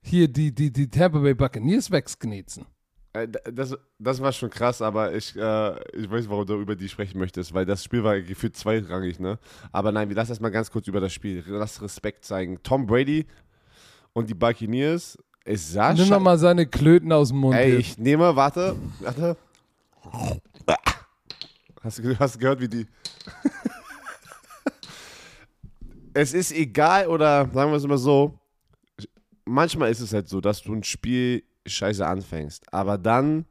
hier 0.00 0.26
die, 0.26 0.52
die, 0.52 0.72
die 0.72 0.88
Tampa 0.88 1.20
Bay 1.20 1.34
Buccaneers 1.34 1.88
wegsknetzen. 1.92 2.64
Äh, 3.12 3.28
Das, 3.28 3.76
das 3.98 4.20
war 4.22 4.32
schon 4.32 4.50
krass, 4.50 4.80
aber 4.82 5.14
ich, 5.14 5.36
äh, 5.36 5.80
ich 5.96 6.10
weiß, 6.10 6.28
warum 6.28 6.46
du 6.46 6.60
über 6.60 6.76
die 6.76 6.88
sprechen 6.88 7.18
möchtest, 7.18 7.52
weil 7.54 7.66
das 7.66 7.84
Spiel 7.84 8.02
war 8.04 8.20
gefühlt 8.20 8.56
zweirangig, 8.56 9.20
ne? 9.20 9.38
Aber 9.70 9.92
nein, 9.92 10.08
wir 10.08 10.16
lassen 10.16 10.30
erstmal 10.32 10.50
ganz 10.50 10.70
kurz 10.70 10.86
über 10.88 11.00
das 11.00 11.12
Spiel. 11.12 11.42
Lass 11.46 11.80
Respekt 11.82 12.24
zeigen. 12.24 12.58
Tom 12.62 12.86
Brady 12.86 13.26
und 14.12 14.28
die 14.30 14.34
Buccaneers, 14.34 15.18
es 15.44 15.72
sah 15.72 15.92
Nimm 15.92 16.06
schei- 16.06 16.14
doch 16.14 16.20
mal 16.20 16.38
seine 16.38 16.66
Klöten 16.66 17.12
aus 17.12 17.28
dem 17.28 17.38
Mund. 17.38 17.56
Ey, 17.56 17.76
ich 17.76 17.98
nehme, 17.98 18.34
warte, 18.36 18.76
warte. 19.00 19.36
Hast 21.82 21.98
du, 21.98 22.18
hast 22.18 22.36
du 22.36 22.38
gehört, 22.38 22.60
wie 22.60 22.68
die. 22.68 22.86
es 26.14 26.34
ist 26.34 26.52
egal, 26.52 27.06
oder 27.08 27.48
sagen 27.52 27.70
wir 27.70 27.76
es 27.76 27.86
mal 27.86 27.98
so, 27.98 28.38
manchmal 29.44 29.90
ist 29.90 30.00
es 30.00 30.12
halt 30.12 30.28
so, 30.28 30.40
dass 30.40 30.62
du 30.62 30.74
ein 30.74 30.84
Spiel 30.84 31.42
scheiße 31.66 32.06
anfängst, 32.06 32.72
aber 32.72 32.98
dann 32.98 33.46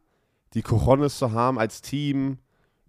die 0.54 0.62
Cojones 0.62 1.18
zu 1.18 1.32
haben 1.32 1.60
als 1.60 1.82
Team, 1.82 2.40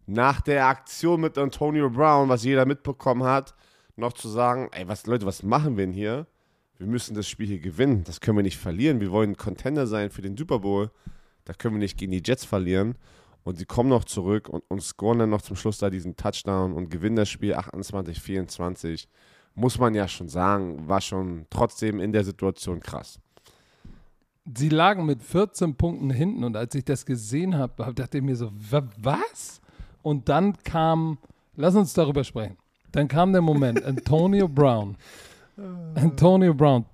nach 0.07 0.41
der 0.41 0.67
Aktion 0.67 1.21
mit 1.21 1.38
Antonio 1.38 1.88
Brown, 1.91 2.29
was 2.29 2.45
jeder 2.45 2.67
mitbekommen 2.67 3.25
hat, 3.25 3.55
noch 3.97 4.12
zu 4.12 4.29
sagen, 4.29 4.69
ey, 4.73 4.88
was, 4.88 5.07
Leute, 5.07 5.26
was 5.26 5.43
machen 5.43 5.76
wir 5.76 5.87
denn 5.87 5.95
hier? 5.95 6.26
Wir 6.79 6.87
müssen 6.87 7.14
das 7.14 7.29
Spiel 7.29 7.47
hier 7.47 7.61
gewinnen. 7.61 8.02
Das 8.05 8.21
können 8.21 8.38
wir 8.38 8.43
nicht 8.43 8.59
verlieren. 8.59 9.00
Wir 9.00 9.12
wollen 9.12 9.37
Contender 9.37 9.87
sein 9.87 10.11
für 10.11 10.23
den 10.23 10.37
Super 10.37 10.59
Bowl. 10.59 10.91
Da 11.45 11.52
können 11.52 11.75
wir 11.75 11.79
nicht 11.81 11.99
gegen 11.99 12.12
die 12.12 12.23
Jets 12.25 12.45
verlieren. 12.45 12.97
Und 13.45 13.59
sie 13.59 13.64
kommen 13.64 13.88
noch 13.88 14.05
zurück 14.05 14.49
und, 14.49 14.64
und 14.69 14.83
scoren 14.83 15.19
dann 15.19 15.31
noch 15.31 15.43
zum 15.43 15.57
Schluss 15.57 15.79
da 15.79 15.91
diesen 15.91 16.17
Touchdown 16.17 16.73
und 16.73 16.91
gewinnen 16.91 17.17
das 17.17 17.29
Spiel 17.29 17.55
28, 17.55 18.21
24. 18.21 19.09
Muss 19.55 19.79
man 19.79 19.95
ja 19.95 20.09
schon 20.09 20.29
sagen, 20.29 20.88
war 20.88 21.00
schon 21.00 21.47
trotzdem 21.50 22.00
in 22.00 22.12
der 22.12 22.25
Situation 22.25 22.81
krass. 22.81 23.21
Sie 24.44 24.68
lagen 24.68 25.06
mit 25.06 25.22
14 25.22 25.76
Punkten 25.76 26.11
hinten 26.11 26.42
und 26.44 26.56
als 26.56 26.75
ich 26.75 26.84
das 26.84 27.06
gesehen 27.06 27.56
habe, 27.56 27.87
hab- 27.87 27.94
dachte 27.96 28.18
ich 28.18 28.25
mir 28.25 28.34
so, 28.37 28.50
wa- 28.70 28.88
was? 28.99 29.61
Und 30.02 30.28
dann 30.28 30.56
kam, 30.64 31.18
lass 31.54 31.76
uns 31.76 31.92
darüber 31.94 32.25
sprechen. 32.25 32.56
Dann 32.90 33.06
kam 33.08 33.32
der 33.32 33.40
Moment, 33.42 33.82
Antonio 33.84 34.49
Brown. 34.49 34.96
Antonio 35.94 36.54
Brown, 36.54 36.87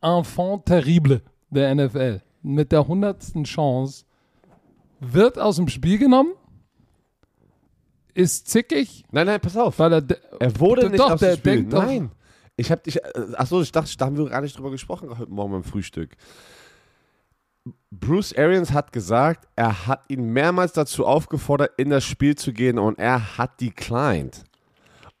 Enfant 0.00 0.64
terrible 0.66 1.20
der 1.50 1.74
NFL, 1.74 2.22
mit 2.42 2.72
der 2.72 2.86
hundertsten 2.86 3.44
Chance, 3.44 4.04
wird 5.00 5.38
aus 5.38 5.56
dem 5.56 5.68
Spiel 5.68 5.98
genommen, 5.98 6.32
ist 8.14 8.48
zickig, 8.48 9.04
Nein, 9.10 9.26
nein, 9.26 9.40
pass 9.40 9.56
auf. 9.56 9.78
weil 9.78 9.92
er, 9.92 10.02
Er 10.40 10.58
wurde 10.60 10.88
nicht 10.88 11.00
Doch, 11.00 11.12
aus 11.12 11.20
der 11.20 11.36
dem 11.36 11.38
Spiel. 11.38 11.52
denkt 11.56 11.72
doch- 11.72 11.82
Nein. 11.84 12.10
Ich 12.56 12.72
hab 12.72 12.82
dich, 12.82 12.96
äh, 12.96 13.02
achso, 13.36 13.60
ich 13.60 13.70
dachte, 13.70 13.96
da 13.96 14.06
haben 14.06 14.16
wir 14.16 14.28
gar 14.28 14.40
nicht 14.40 14.56
drüber 14.56 14.70
gesprochen 14.72 15.16
heute 15.16 15.30
Morgen 15.30 15.52
beim 15.52 15.62
Frühstück. 15.64 16.16
Bruce 17.90 18.36
Arians 18.36 18.72
hat 18.72 18.92
gesagt, 18.92 19.48
er 19.56 19.86
hat 19.86 20.02
ihn 20.08 20.32
mehrmals 20.32 20.72
dazu 20.72 21.06
aufgefordert, 21.06 21.72
in 21.76 21.90
das 21.90 22.04
Spiel 22.04 22.34
zu 22.34 22.52
gehen 22.52 22.78
und 22.78 22.98
er 22.98 23.38
hat 23.38 23.60
declined. 23.60 24.44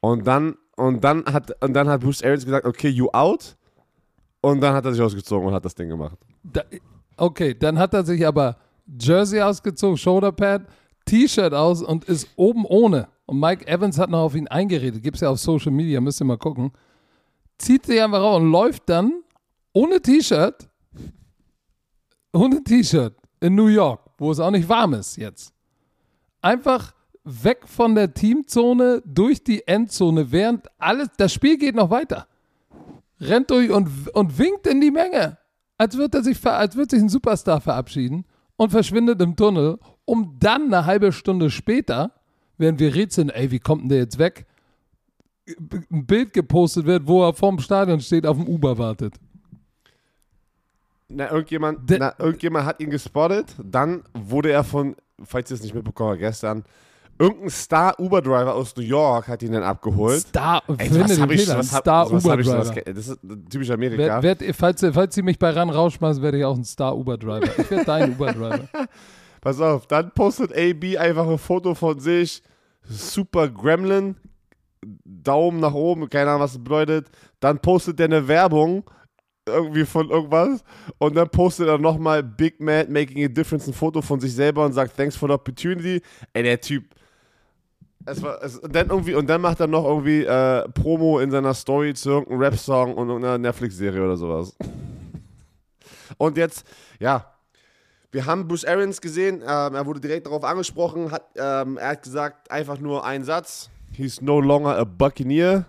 Und 0.00 0.26
dann 0.26 0.56
und, 0.78 1.02
dann 1.02 1.24
hat, 1.26 1.50
und 1.62 1.74
dann 1.74 1.88
hat 1.88 2.00
Bruce 2.00 2.22
Arians 2.22 2.44
gesagt, 2.44 2.64
okay, 2.64 2.88
you 2.88 3.08
out. 3.12 3.56
Und 4.40 4.60
dann 4.60 4.74
hat 4.74 4.84
er 4.84 4.92
sich 4.92 5.02
ausgezogen 5.02 5.48
und 5.48 5.52
hat 5.52 5.64
das 5.64 5.74
Ding 5.74 5.88
gemacht. 5.88 6.16
Da, 6.44 6.62
okay, 7.16 7.52
dann 7.52 7.76
hat 7.78 7.92
er 7.94 8.04
sich 8.04 8.24
aber 8.24 8.56
Jersey 8.86 9.40
ausgezogen, 9.40 9.96
Shoulderpad, 9.96 10.62
T-Shirt 11.04 11.52
aus 11.52 11.82
und 11.82 12.04
ist 12.04 12.28
oben 12.36 12.64
ohne. 12.64 13.08
Und 13.26 13.40
Mike 13.40 13.66
Evans 13.66 13.98
hat 13.98 14.08
noch 14.08 14.20
auf 14.20 14.36
ihn 14.36 14.46
eingeredet. 14.46 15.02
Gibt 15.02 15.16
es 15.16 15.22
ja 15.22 15.30
auf 15.30 15.40
Social 15.40 15.72
Media, 15.72 16.00
müsst 16.00 16.20
ihr 16.20 16.24
mal 16.24 16.38
gucken. 16.38 16.70
Zieht 17.58 17.86
sich 17.86 18.00
einfach 18.00 18.20
raus 18.20 18.40
und 18.40 18.52
läuft 18.52 18.88
dann 18.88 19.24
ohne 19.72 20.00
T-Shirt, 20.00 20.68
ohne 22.38 22.62
T-Shirt 22.62 23.14
in 23.40 23.54
New 23.54 23.66
York, 23.66 24.00
wo 24.18 24.30
es 24.30 24.40
auch 24.40 24.50
nicht 24.50 24.68
warm 24.68 24.94
ist 24.94 25.16
jetzt. 25.16 25.52
Einfach 26.40 26.94
weg 27.24 27.66
von 27.66 27.94
der 27.94 28.14
Teamzone 28.14 29.02
durch 29.04 29.42
die 29.42 29.66
Endzone, 29.66 30.30
während 30.30 30.66
alles, 30.78 31.08
das 31.16 31.32
Spiel 31.32 31.58
geht 31.58 31.74
noch 31.74 31.90
weiter. 31.90 32.26
Rennt 33.20 33.50
durch 33.50 33.70
und, 33.70 34.08
und 34.14 34.38
winkt 34.38 34.66
in 34.66 34.80
die 34.80 34.90
Menge, 34.90 35.38
als 35.76 35.96
würde 35.96 36.22
sich, 36.22 36.44
als 36.46 36.76
würde 36.76 36.94
sich 36.94 37.02
ein 37.02 37.08
Superstar 37.08 37.60
verabschieden 37.60 38.24
und 38.56 38.70
verschwindet 38.70 39.20
im 39.20 39.34
Tunnel, 39.34 39.78
um 40.04 40.36
dann 40.38 40.72
eine 40.72 40.86
halbe 40.86 41.12
Stunde 41.12 41.50
später, 41.50 42.12
während 42.56 42.78
wir 42.78 42.94
rätseln, 42.94 43.30
ey, 43.30 43.50
wie 43.50 43.58
kommt 43.58 43.82
denn 43.82 43.88
der 43.88 43.98
jetzt 43.98 44.18
weg, 44.18 44.46
ein 45.90 46.06
Bild 46.06 46.32
gepostet 46.32 46.86
wird, 46.86 47.06
wo 47.06 47.24
er 47.24 47.34
vorm 47.34 47.58
Stadion 47.58 48.00
steht, 48.00 48.26
auf 48.26 48.36
dem 48.36 48.46
Uber 48.46 48.78
wartet. 48.78 49.14
Na, 51.08 51.30
irgendjemand, 51.30 51.88
De- 51.88 51.98
na, 51.98 52.14
irgendjemand 52.18 52.66
hat 52.66 52.80
ihn 52.80 52.90
gespottet. 52.90 53.56
Dann 53.62 54.02
wurde 54.12 54.52
er 54.52 54.62
von, 54.62 54.94
falls 55.24 55.50
ihr 55.50 55.54
es 55.54 55.62
nicht 55.62 55.74
mitbekommen 55.74 56.10
habt, 56.10 56.20
gestern, 56.20 56.64
irgendein 57.18 57.50
Star-Uber-Driver 57.50 58.54
aus 58.54 58.76
New 58.76 58.82
York 58.82 59.26
hat 59.26 59.42
ihn 59.42 59.52
dann 59.52 59.62
abgeholt. 59.62 60.20
Star, 60.20 60.62
Ey, 60.76 60.90
was 61.00 61.10
den 61.12 61.20
hab 61.22 61.30
ich, 61.30 61.44
Fehler, 61.44 61.58
was 61.58 61.72
hab, 61.72 61.80
Star 61.80 62.06
sowas 62.06 62.24
Uber 62.24 62.58
hab 62.66 62.84
Das 62.94 63.08
ist 63.08 63.18
typisch 63.50 63.70
Amerika. 63.70 64.22
Werd, 64.22 64.40
werd, 64.40 64.56
falls, 64.56 64.84
falls 64.92 65.14
Sie 65.14 65.22
mich 65.22 65.38
bei 65.38 65.50
RAN 65.50 65.70
rausschmeißen, 65.70 66.22
werde 66.22 66.38
ich 66.38 66.44
auch 66.44 66.56
ein 66.56 66.64
Star 66.64 66.96
Uber 66.96 67.16
Driver. 67.16 67.58
Ich 67.58 67.70
werde 67.70 67.84
dein 67.86 68.12
Uber 68.12 68.32
Driver. 68.32 68.68
Pass 69.40 69.60
auf, 69.60 69.86
dann 69.86 70.10
postet 70.10 70.52
AB 70.52 70.98
einfach 70.98 71.26
ein 71.26 71.38
Foto 71.38 71.74
von 71.74 71.98
sich. 72.00 72.42
Super 72.82 73.48
Gremlin. 73.48 74.16
Daumen 75.04 75.58
nach 75.58 75.74
oben, 75.74 76.08
keine 76.08 76.30
Ahnung, 76.30 76.42
was 76.42 76.52
das 76.52 76.62
bedeutet. 76.62 77.08
Dann 77.40 77.58
postet 77.58 77.98
er 77.98 78.06
eine 78.06 78.28
Werbung 78.28 78.84
irgendwie 79.48 79.84
von 79.84 80.10
irgendwas 80.10 80.62
und 80.98 81.16
dann 81.16 81.28
postet 81.28 81.68
er 81.68 81.78
nochmal 81.78 82.22
Big 82.22 82.60
Mad 82.60 82.90
Making 82.90 83.24
a 83.24 83.28
Difference 83.28 83.66
ein 83.66 83.74
Foto 83.74 84.02
von 84.02 84.20
sich 84.20 84.34
selber 84.34 84.64
und 84.64 84.72
sagt 84.72 84.96
Thanks 84.96 85.16
for 85.16 85.28
the 85.28 85.34
opportunity. 85.34 86.00
Ey, 86.32 86.42
der 86.42 86.60
Typ. 86.60 86.84
Es 88.06 88.22
war, 88.22 88.42
es, 88.42 88.60
dann 88.62 88.88
irgendwie, 88.88 89.14
und 89.14 89.28
dann 89.28 89.40
macht 89.40 89.60
er 89.60 89.66
noch 89.66 89.84
irgendwie 89.84 90.24
äh, 90.24 90.68
Promo 90.70 91.18
in 91.18 91.30
seiner 91.30 91.52
Story 91.52 91.92
zu 91.94 92.10
irgendeinem 92.10 92.40
Rap-Song 92.40 92.94
und 92.94 93.08
irgendeiner 93.08 93.38
Netflix-Serie 93.38 94.02
oder 94.02 94.16
sowas. 94.16 94.56
Und 96.16 96.38
jetzt, 96.38 96.66
ja, 96.98 97.34
wir 98.10 98.24
haben 98.24 98.48
Bruce 98.48 98.64
Arians 98.64 99.00
gesehen, 99.00 99.42
ähm, 99.42 99.74
er 99.74 99.84
wurde 99.84 100.00
direkt 100.00 100.26
darauf 100.26 100.42
angesprochen, 100.42 101.12
hat, 101.12 101.26
ähm, 101.36 101.76
er 101.76 101.88
hat 101.90 102.02
gesagt, 102.02 102.50
einfach 102.50 102.78
nur 102.80 103.04
einen 103.04 103.24
Satz, 103.24 103.68
he's 103.92 104.20
no 104.20 104.40
longer 104.40 104.78
a 104.78 104.84
Buccaneer. 104.84 105.66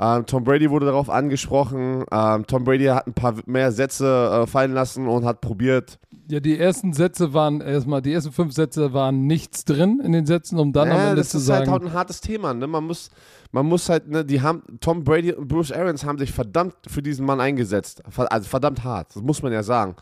Ähm, 0.00 0.26
Tom 0.26 0.44
Brady 0.44 0.70
wurde 0.70 0.86
darauf 0.86 1.10
angesprochen, 1.10 2.04
ähm, 2.12 2.46
Tom 2.46 2.62
Brady 2.62 2.84
hat 2.84 3.06
ein 3.08 3.14
paar 3.14 3.34
mehr 3.46 3.72
Sätze 3.72 4.42
äh, 4.42 4.46
fallen 4.46 4.72
lassen 4.72 5.08
und 5.08 5.24
hat 5.24 5.40
probiert, 5.40 5.98
Ja, 6.28 6.38
die 6.38 6.56
ersten 6.56 6.92
Sätze 6.92 7.34
waren 7.34 7.60
erstmal, 7.60 8.00
die 8.00 8.12
ersten 8.12 8.30
fünf 8.30 8.52
Sätze 8.52 8.92
waren 8.92 9.26
nichts 9.26 9.64
drin 9.64 10.00
in 10.00 10.12
den 10.12 10.24
Sätzen, 10.24 10.58
um 10.60 10.72
dann 10.72 10.92
am 10.92 10.96
Ja, 10.96 11.04
Ende 11.10 11.16
das 11.16 11.30
zu 11.30 11.38
ist 11.38 11.46
sagen, 11.46 11.68
halt 11.70 11.82
auch 11.82 11.86
ein 11.86 11.92
hartes 11.92 12.20
Thema, 12.20 12.54
ne? 12.54 12.68
Man 12.68 12.84
muss, 12.84 13.10
man 13.50 13.66
muss 13.66 13.88
halt, 13.88 14.08
ne, 14.08 14.24
die 14.24 14.40
haben, 14.40 14.62
Tom 14.80 15.02
Brady 15.02 15.32
und 15.32 15.48
Bruce 15.48 15.72
Arians 15.72 16.04
haben 16.04 16.18
sich 16.18 16.30
verdammt 16.32 16.74
für 16.86 17.02
diesen 17.02 17.26
Mann 17.26 17.40
eingesetzt. 17.40 18.02
Also 18.16 18.48
verdammt 18.48 18.84
hart, 18.84 19.16
das 19.16 19.22
muss 19.22 19.42
man 19.42 19.52
ja 19.52 19.64
sagen. 19.64 19.96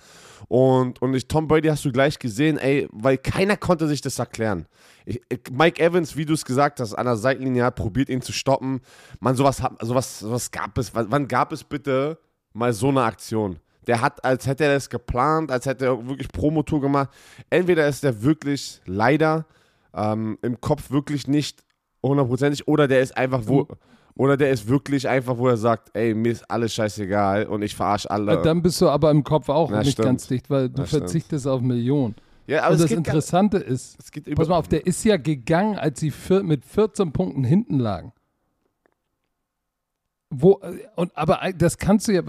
Und, 0.49 1.01
und 1.03 1.15
ich, 1.15 1.29
Tom 1.29 1.49
Brady 1.49 1.69
hast 1.69 1.85
du 1.85 1.93
gleich 1.93 2.19
gesehen, 2.19 2.59
ey, 2.59 2.89
weil 2.93 3.19
keiner 3.19 3.57
konnte 3.57 3.89
sich 3.89 4.01
das 4.01 4.19
erklären. 4.19 4.67
Ich, 5.05 5.21
Mike 5.51 5.83
Evans, 5.83 6.17
wie 6.17 6.25
du 6.25 6.35
es 6.35 6.45
gesagt 6.45 6.81
hast, 6.81 6.95
an 6.95 7.07
der 7.07 7.17
Seitenlinie 7.17 7.65
hat 7.65 7.77
probiert, 7.77 8.09
ihn 8.09 8.23
zu 8.23 8.33
stoppen. 8.33 8.81
Man, 9.21 9.37
sowas, 9.37 9.63
sowas, 9.81 10.21
sowas 10.21 10.51
gab 10.51 10.77
es. 10.79 10.95
Wann, 10.95 11.11
wann 11.11 11.29
gab 11.29 11.53
es 11.53 11.65
bitte 11.65 12.19
mal 12.53 12.73
so 12.73 12.89
eine 12.89 13.03
Aktion? 13.03 13.59
Der 13.87 14.01
hat, 14.01 14.25
als 14.25 14.47
hätte 14.47 14.65
er 14.65 14.75
das 14.75 14.91
geplant, 14.91 15.53
als 15.53 15.67
hätte 15.67 15.87
er 15.87 16.09
wirklich 16.09 16.29
Promotour 16.29 16.81
gemacht. 16.81 17.11
Entweder 17.51 17.87
ist 17.87 18.03
der 18.03 18.23
wirklich 18.23 18.81
leider 18.85 19.47
ähm, 19.95 20.39
im 20.43 20.61
Kopf 20.61 20.91
wirklich 20.91 21.29
nicht 21.29 21.63
hundertprozentig 22.03 22.67
oder 22.69 22.89
der 22.89 23.01
ist 23.01 23.17
einfach 23.17 23.43
wo 23.47 23.67
oder 24.17 24.37
der 24.37 24.51
ist 24.51 24.67
wirklich 24.69 25.09
einfach, 25.09 25.37
wo 25.39 25.47
er 25.49 25.57
sagt, 25.57 25.91
ey, 25.95 26.15
mir 26.15 26.33
ist 26.33 26.51
alles 26.51 26.73
scheißegal 26.75 27.47
und 27.47 27.63
ich 27.63 27.75
verarsche 27.77 28.11
alle. 28.11 28.41
Dann 28.43 28.63
bist 28.63 28.81
du 28.81 28.89
aber 28.89 29.11
im 29.11 29.23
Kopf 29.23 29.49
auch 29.49 29.71
Ja, 29.71 29.79
nicht 29.81 29.93
stimmt. 29.93 30.07
ganz 30.07 30.27
dicht, 30.27 30.49
weil 30.51 30.69
du 30.69 30.87
stimmt. 30.87 30.89
verzichtest 31.03 31.47
auf 31.47 31.61
Millionen. 31.61 32.15
ja, 32.47 32.63
aber 32.63 32.73
Und 32.73 32.81
das 32.81 32.89
geht, 32.89 32.97
gar- 33.05 33.15
Interessante 33.15 33.59
ist, 33.59 33.99
pass 34.35 34.49
mal 34.49 34.57
auf, 34.59 34.69
der 34.69 34.87
ist 34.87 35.05
ja 35.05 35.17
gegangen, 35.19 35.77
als 35.79 36.01
sie 36.01 36.11
vier, 36.11 36.43
mit 36.43 36.65
14 36.65 37.13
Punkten 37.13 37.45
hinten 37.45 37.79
lagen. 37.79 38.13
Wo, 40.31 40.61
und, 40.97 41.17
aber 41.17 41.41
das 41.57 41.79
kannst 41.79 42.09
du 42.09 42.13
ja, 42.13 42.23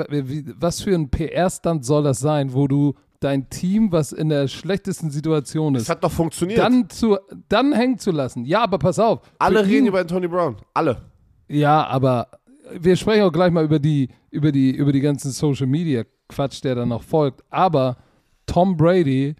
was 0.59 0.81
für 0.81 0.93
ein 0.93 1.09
PR-Stand 1.09 1.83
soll 1.83 2.03
das 2.03 2.19
sein, 2.19 2.53
wo 2.53 2.67
du 2.67 2.93
dein 3.19 3.49
Team, 3.49 3.91
was 3.91 4.11
in 4.11 4.29
der 4.29 4.47
schlechtesten 4.47 5.09
Situation 5.09 5.73
ist, 5.73 5.89
hat 5.89 6.03
doch 6.03 6.11
funktioniert. 6.11 6.59
dann, 6.59 6.87
zu, 6.89 7.17
dann 7.49 7.73
hängen 7.73 7.97
zu 7.97 8.11
lassen. 8.11 8.45
Ja, 8.45 8.61
aber 8.63 8.77
pass 8.77 8.99
auf. 8.99 9.21
alle 9.39 9.65
reden 9.65 9.85
ihn- 9.85 9.87
über 9.87 10.05
Tony 10.05 10.27
Brown. 10.27 10.57
Alle. 10.75 11.01
Ja, 11.47 11.85
aber 11.85 12.29
wir 12.71 12.95
sprechen 12.95 13.23
auch 13.23 13.31
gleich 13.31 13.51
mal 13.51 13.63
über 13.63 13.79
die, 13.79 14.09
über 14.29 14.51
die, 14.51 14.71
über 14.71 14.91
die 14.91 14.99
ganzen 14.99 15.31
Social 15.31 15.67
Media 15.67 16.03
Quatsch, 16.27 16.63
der 16.63 16.75
dann 16.75 16.89
noch 16.89 17.03
folgt. 17.03 17.43
Aber 17.49 17.97
Tom 18.45 18.75
Brady 18.75 19.35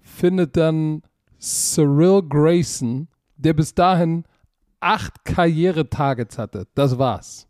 findet 0.00 0.56
dann 0.56 1.02
Cyril 1.38 2.22
Grayson, 2.28 3.08
der 3.36 3.52
bis 3.52 3.74
dahin 3.74 4.24
acht 4.80 5.24
Karriere-Targets 5.24 6.38
hatte. 6.38 6.66
Das 6.74 6.98
war's. 6.98 7.46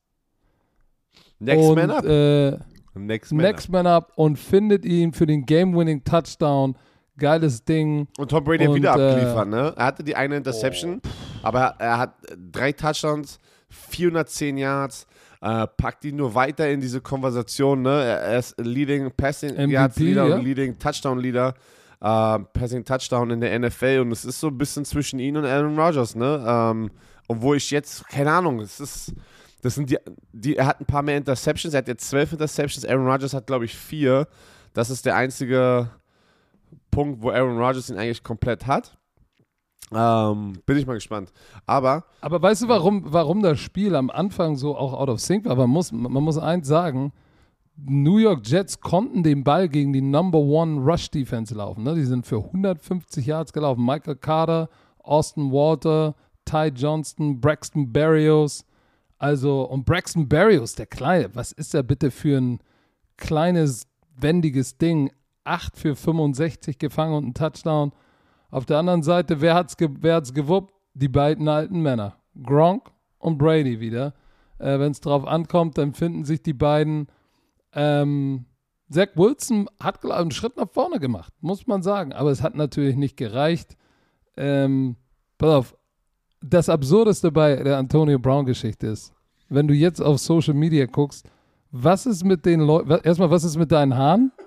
Next 1.38 1.68
und, 1.68 1.74
man 1.74 1.90
up. 1.90 2.04
Äh, 2.04 2.58
Next 2.94 3.32
man 3.32 3.42
next 3.42 3.70
Man 3.70 3.86
Up 3.86 4.12
und 4.16 4.38
findet 4.38 4.84
ihn 4.84 5.12
für 5.12 5.26
den 5.26 5.46
Game-Winning 5.46 6.04
Touchdown. 6.04 6.76
Geiles 7.16 7.64
Ding. 7.64 8.02
up. 8.02 8.18
Und 8.18 8.30
Tom 8.30 8.44
Brady 8.44 8.64
hat 8.64 8.70
und, 8.70 8.76
wieder 8.76 8.96
äh, 8.96 9.10
abgeliefert, 9.10 9.48
ne? 9.48 9.74
Er 9.76 9.84
hatte 9.86 10.04
die 10.04 10.14
eine 10.14 10.36
Interception, 10.36 11.00
aber 11.42 11.74
er 11.78 11.98
hat 11.98 12.14
drei 12.50 12.72
Touchdowns, 12.72 13.38
410 13.72 14.58
Yards. 14.58 15.06
Äh, 15.40 15.66
packt 15.66 16.04
ihn 16.04 16.16
nur 16.16 16.34
weiter 16.34 16.70
in 16.70 16.80
diese 16.80 17.00
Konversation, 17.00 17.82
ne? 17.82 18.04
Er 18.04 18.38
ist 18.38 18.54
Leading 18.60 19.10
Passing 19.10 19.54
MVP, 19.54 19.72
Yards 19.72 19.98
Leader 19.98 20.28
ja. 20.28 20.34
und 20.36 20.44
Leading 20.44 20.78
Touchdown 20.78 21.18
Leader. 21.18 21.54
äh, 22.00 22.38
Passing 22.52 22.84
Touchdown 22.84 23.30
in 23.30 23.40
der 23.40 23.58
NFL 23.58 24.00
und 24.02 24.12
es 24.12 24.24
ist 24.24 24.40
so 24.40 24.48
ein 24.48 24.58
bisschen 24.58 24.84
zwischen 24.84 25.18
ihn 25.18 25.36
und 25.36 25.44
Aaron 25.44 25.78
Rodgers, 25.78 26.14
ne? 26.14 26.44
Ähm, 26.46 26.90
wo 27.28 27.54
ich 27.54 27.70
jetzt, 27.70 28.06
keine 28.08 28.32
Ahnung, 28.32 28.60
es 28.60 28.80
ist, 28.80 29.14
das 29.62 29.76
sind 29.76 29.88
die, 29.90 29.98
die, 30.32 30.56
er 30.56 30.66
hat 30.66 30.80
ein 30.80 30.86
paar 30.86 31.02
mehr 31.02 31.16
Interceptions, 31.16 31.72
er 31.74 31.78
hat 31.78 31.88
jetzt 31.88 32.08
zwölf 32.08 32.32
Interceptions, 32.32 32.84
Aaron 32.84 33.06
Rodgers 33.06 33.32
hat, 33.32 33.46
glaube 33.46 33.64
ich, 33.64 33.76
vier. 33.76 34.26
Das 34.74 34.90
ist 34.90 35.06
der 35.06 35.16
einzige 35.16 35.90
Punkt, 36.90 37.22
wo 37.22 37.30
Aaron 37.30 37.58
Rodgers 37.58 37.88
ihn 37.88 37.96
eigentlich 37.96 38.22
komplett 38.22 38.66
hat. 38.66 38.98
Ähm, 39.94 40.54
bin 40.66 40.78
ich 40.78 40.86
mal 40.86 40.94
gespannt. 40.94 41.32
Aber 41.66 42.04
Aber 42.20 42.40
weißt 42.40 42.62
du, 42.62 42.68
warum, 42.68 43.04
warum 43.06 43.42
das 43.42 43.58
Spiel 43.58 43.94
am 43.94 44.10
Anfang 44.10 44.56
so 44.56 44.76
auch 44.76 44.92
out 44.92 45.08
of 45.08 45.20
sync 45.20 45.44
war? 45.44 45.56
Man 45.56 45.70
muss, 45.70 45.92
man 45.92 46.22
muss 46.22 46.38
eins 46.38 46.66
sagen, 46.66 47.12
New 47.76 48.18
York 48.18 48.46
Jets 48.46 48.80
konnten 48.80 49.22
den 49.22 49.44
Ball 49.44 49.68
gegen 49.68 49.92
die 49.92 50.02
Number 50.02 50.38
One 50.38 50.80
Rush 50.80 51.10
Defense 51.10 51.54
laufen. 51.54 51.84
Ne? 51.84 51.94
Die 51.94 52.04
sind 52.04 52.26
für 52.26 52.38
150 52.38 53.26
Yards 53.26 53.52
gelaufen. 53.52 53.84
Michael 53.84 54.16
Carter, 54.16 54.68
Austin 54.98 55.50
Walter, 55.50 56.14
Ty 56.44 56.70
Johnston, 56.74 57.40
Braxton 57.40 57.92
Berrios. 57.92 58.64
Also, 59.18 59.62
und 59.62 59.84
Braxton 59.84 60.28
Berrios, 60.28 60.74
der 60.74 60.86
Kleine, 60.86 61.30
was 61.34 61.52
ist 61.52 61.74
er 61.74 61.82
bitte 61.82 62.10
für 62.10 62.38
ein 62.38 62.58
kleines, 63.16 63.86
wendiges 64.16 64.78
Ding? 64.78 65.10
8 65.44 65.76
für 65.76 65.96
65 65.96 66.78
gefangen 66.78 67.14
und 67.14 67.26
ein 67.26 67.34
Touchdown. 67.34 67.92
Auf 68.52 68.66
der 68.66 68.78
anderen 68.78 69.02
Seite, 69.02 69.40
wer 69.40 69.54
hat's, 69.54 69.78
ge 69.78 69.88
wer 70.00 70.16
hat's 70.16 70.34
gewuppt? 70.34 70.74
Die 70.92 71.08
beiden 71.08 71.48
alten 71.48 71.80
Männer. 71.80 72.18
Gronk 72.40 72.90
und 73.18 73.38
Brady 73.38 73.80
wieder. 73.80 74.12
Äh, 74.58 74.78
Wenn 74.78 74.92
es 74.92 75.00
drauf 75.00 75.26
ankommt, 75.26 75.78
dann 75.78 75.94
finden 75.94 76.24
sich 76.24 76.42
die 76.42 76.52
beiden. 76.52 77.08
Ähm, 77.72 78.44
Zach 78.90 79.08
Wilson 79.14 79.70
hat, 79.80 80.02
glaube 80.02 80.18
einen 80.18 80.30
Schritt 80.32 80.58
nach 80.58 80.68
vorne 80.70 81.00
gemacht, 81.00 81.32
muss 81.40 81.66
man 81.66 81.82
sagen. 81.82 82.12
Aber 82.12 82.30
es 82.30 82.42
hat 82.42 82.54
natürlich 82.54 82.94
nicht 82.94 83.16
gereicht. 83.16 83.78
Ähm, 84.36 84.96
pass 85.38 85.50
auf, 85.50 85.76
das 86.42 86.68
Absurdeste 86.68 87.32
bei 87.32 87.56
der 87.56 87.78
Antonio 87.78 88.18
Brown-Geschichte 88.18 88.88
ist, 88.88 89.14
wenn 89.48 89.66
du 89.66 89.72
jetzt 89.72 90.02
auf 90.02 90.18
Social 90.18 90.54
Media 90.54 90.84
guckst, 90.84 91.26
was 91.70 92.04
ist 92.04 92.22
mit 92.22 92.44
den 92.44 92.60
Leuten, 92.60 92.90
erstmal, 93.02 93.30
was 93.30 93.44
ist 93.44 93.56
mit 93.56 93.72
deinen 93.72 93.96
Haaren? 93.96 94.30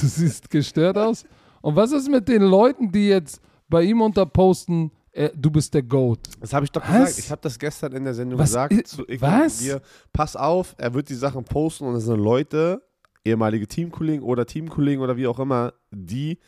Du 0.00 0.06
siehst 0.06 0.48
gestört 0.48 0.96
aus. 0.96 1.24
Und 1.60 1.76
was 1.76 1.92
ist 1.92 2.08
mit 2.08 2.28
den 2.28 2.42
Leuten, 2.42 2.90
die 2.92 3.08
jetzt 3.08 3.40
bei 3.68 3.82
ihm 3.82 4.00
unterposten, 4.00 4.90
äh, 5.12 5.30
du 5.34 5.50
bist 5.50 5.74
der 5.74 5.82
GOAT. 5.82 6.20
Das 6.40 6.52
habe 6.52 6.64
ich 6.64 6.72
doch 6.72 6.82
Was? 6.82 6.88
gesagt. 7.06 7.18
Ich 7.18 7.30
habe 7.30 7.40
das 7.42 7.58
gestern 7.58 7.92
in 7.92 8.04
der 8.04 8.14
Sendung 8.14 8.38
Was 8.38 8.50
gesagt. 8.50 8.86
zu 8.86 9.04
ich 9.08 9.20
was? 9.20 9.58
Dir, 9.58 9.80
pass 10.12 10.36
auf, 10.36 10.74
er 10.78 10.92
wird 10.94 11.08
die 11.08 11.14
Sachen 11.14 11.44
posten 11.44 11.84
und 11.84 11.96
es 11.96 12.04
sind 12.04 12.18
Leute, 12.20 12.82
ehemalige 13.24 13.66
Teamkollegen 13.66 14.22
oder 14.22 14.46
Teamkollegen 14.46 15.02
oder 15.02 15.16
wie 15.16 15.26
auch 15.26 15.38
immer, 15.38 15.72
die 15.90 16.38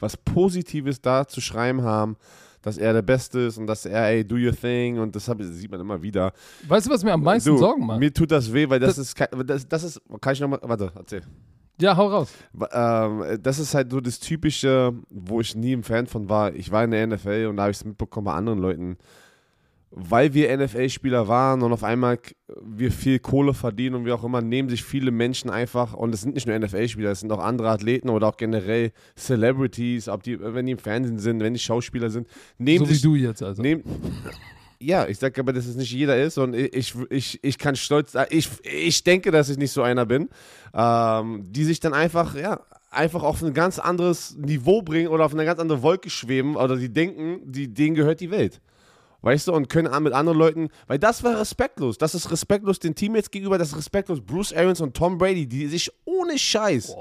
was 0.00 0.16
Positives 0.16 1.00
da 1.00 1.26
zu 1.26 1.40
schreiben 1.40 1.82
haben, 1.82 2.16
dass 2.62 2.78
er 2.78 2.92
der 2.92 3.02
Beste 3.02 3.40
ist 3.40 3.58
und 3.58 3.66
dass 3.66 3.84
er, 3.86 4.08
ey, 4.08 4.24
do 4.26 4.36
your 4.36 4.52
thing 4.56 4.98
und 4.98 5.14
das 5.14 5.28
hab, 5.28 5.38
das 5.38 5.48
sieht 5.48 5.70
man 5.70 5.80
immer 5.80 6.00
wieder. 6.02 6.32
Weißt 6.66 6.86
du, 6.86 6.90
was 6.90 7.04
mir 7.04 7.12
am 7.12 7.22
meisten 7.22 7.50
du, 7.50 7.58
Sorgen 7.58 7.86
macht? 7.86 8.00
Mir 8.00 8.12
tut 8.12 8.30
das 8.30 8.52
weh, 8.52 8.68
weil 8.68 8.80
das, 8.80 8.96
Das- 8.96 9.08
ist, 9.14 9.20
das, 9.46 9.68
das 9.68 9.82
ist, 9.84 10.00
kann 10.20 10.32
ich 10.32 10.40
nochmal, 10.40 10.58
warte, 10.62 10.90
erzähl. 10.96 11.22
Ja, 11.80 11.96
hau 11.96 12.06
raus. 12.08 12.32
Ähm, 12.72 13.38
das 13.42 13.58
ist 13.58 13.74
halt 13.74 13.90
so 13.90 14.00
das 14.00 14.20
Typische, 14.20 14.92
wo 15.10 15.40
ich 15.40 15.56
nie 15.56 15.72
ein 15.72 15.82
Fan 15.82 16.06
von 16.06 16.28
war. 16.28 16.54
Ich 16.54 16.70
war 16.70 16.84
in 16.84 16.92
der 16.92 17.06
NFL 17.06 17.46
und 17.50 17.56
da 17.56 17.64
habe 17.64 17.72
ich 17.72 17.78
es 17.78 17.84
mitbekommen 17.84 18.26
bei 18.26 18.34
anderen 18.34 18.60
Leuten. 18.60 18.96
Weil 19.96 20.34
wir 20.34 20.56
NFL-Spieler 20.56 21.28
waren 21.28 21.62
und 21.62 21.72
auf 21.72 21.84
einmal 21.84 22.18
wir 22.60 22.90
viel 22.90 23.20
Kohle 23.20 23.54
verdienen 23.54 23.94
und 23.94 24.04
wie 24.04 24.12
auch 24.12 24.24
immer, 24.24 24.40
nehmen 24.40 24.68
sich 24.68 24.82
viele 24.82 25.12
Menschen 25.12 25.50
einfach, 25.50 25.94
und 25.94 26.12
es 26.12 26.22
sind 26.22 26.34
nicht 26.34 26.48
nur 26.48 26.58
NFL-Spieler, 26.58 27.12
es 27.12 27.20
sind 27.20 27.30
auch 27.30 27.38
andere 27.38 27.70
Athleten 27.70 28.08
oder 28.08 28.26
auch 28.26 28.36
generell 28.36 28.90
Celebrities, 29.16 30.08
ob 30.08 30.24
die, 30.24 30.40
wenn 30.40 30.66
die 30.66 30.72
im 30.72 30.78
Fernsehen 30.78 31.20
sind, 31.20 31.40
wenn 31.40 31.54
die 31.54 31.60
Schauspieler 31.60 32.10
sind, 32.10 32.26
nehmen 32.58 32.84
So 32.84 32.90
wie 32.90 32.94
sich 32.94 33.02
du 33.02 33.14
jetzt 33.14 33.40
also. 33.40 33.62
Nehm, 33.62 33.84
ja, 34.84 35.06
ich 35.08 35.18
sage 35.18 35.40
aber, 35.40 35.52
dass 35.52 35.66
es 35.66 35.76
nicht 35.76 35.92
jeder 35.92 36.20
ist 36.20 36.38
und 36.38 36.54
ich, 36.54 36.94
ich, 37.10 37.38
ich 37.42 37.58
kann 37.58 37.76
stolz, 37.76 38.14
ich, 38.30 38.48
ich 38.62 39.02
denke, 39.04 39.30
dass 39.30 39.48
ich 39.48 39.56
nicht 39.56 39.72
so 39.72 39.82
einer 39.82 40.06
bin, 40.06 40.28
ähm, 40.74 41.46
die 41.50 41.64
sich 41.64 41.80
dann 41.80 41.94
einfach, 41.94 42.34
ja, 42.34 42.60
einfach 42.90 43.22
auf 43.22 43.42
ein 43.42 43.54
ganz 43.54 43.78
anderes 43.78 44.36
Niveau 44.36 44.82
bringen 44.82 45.08
oder 45.08 45.24
auf 45.24 45.32
eine 45.32 45.44
ganz 45.44 45.58
andere 45.60 45.82
Wolke 45.82 46.10
schweben 46.10 46.56
oder 46.56 46.76
die 46.76 46.92
denken, 46.92 47.40
die, 47.44 47.72
denen 47.72 47.94
gehört 47.94 48.20
die 48.20 48.30
Welt. 48.30 48.60
Weißt 49.22 49.48
du, 49.48 49.54
und 49.54 49.70
können 49.70 49.90
mit 50.02 50.12
anderen 50.12 50.38
Leuten, 50.38 50.68
weil 50.86 50.98
das 50.98 51.24
war 51.24 51.40
respektlos. 51.40 51.96
Das 51.96 52.14
ist 52.14 52.30
respektlos 52.30 52.78
den 52.78 52.94
Teammates 52.94 53.30
gegenüber, 53.30 53.56
das 53.56 53.68
ist 53.68 53.78
respektlos 53.78 54.20
Bruce 54.20 54.52
Arians 54.52 54.82
und 54.82 54.94
Tom 54.94 55.16
Brady, 55.16 55.46
die 55.46 55.66
sich 55.66 55.90
ohne 56.04 56.38
Scheiß, 56.38 56.94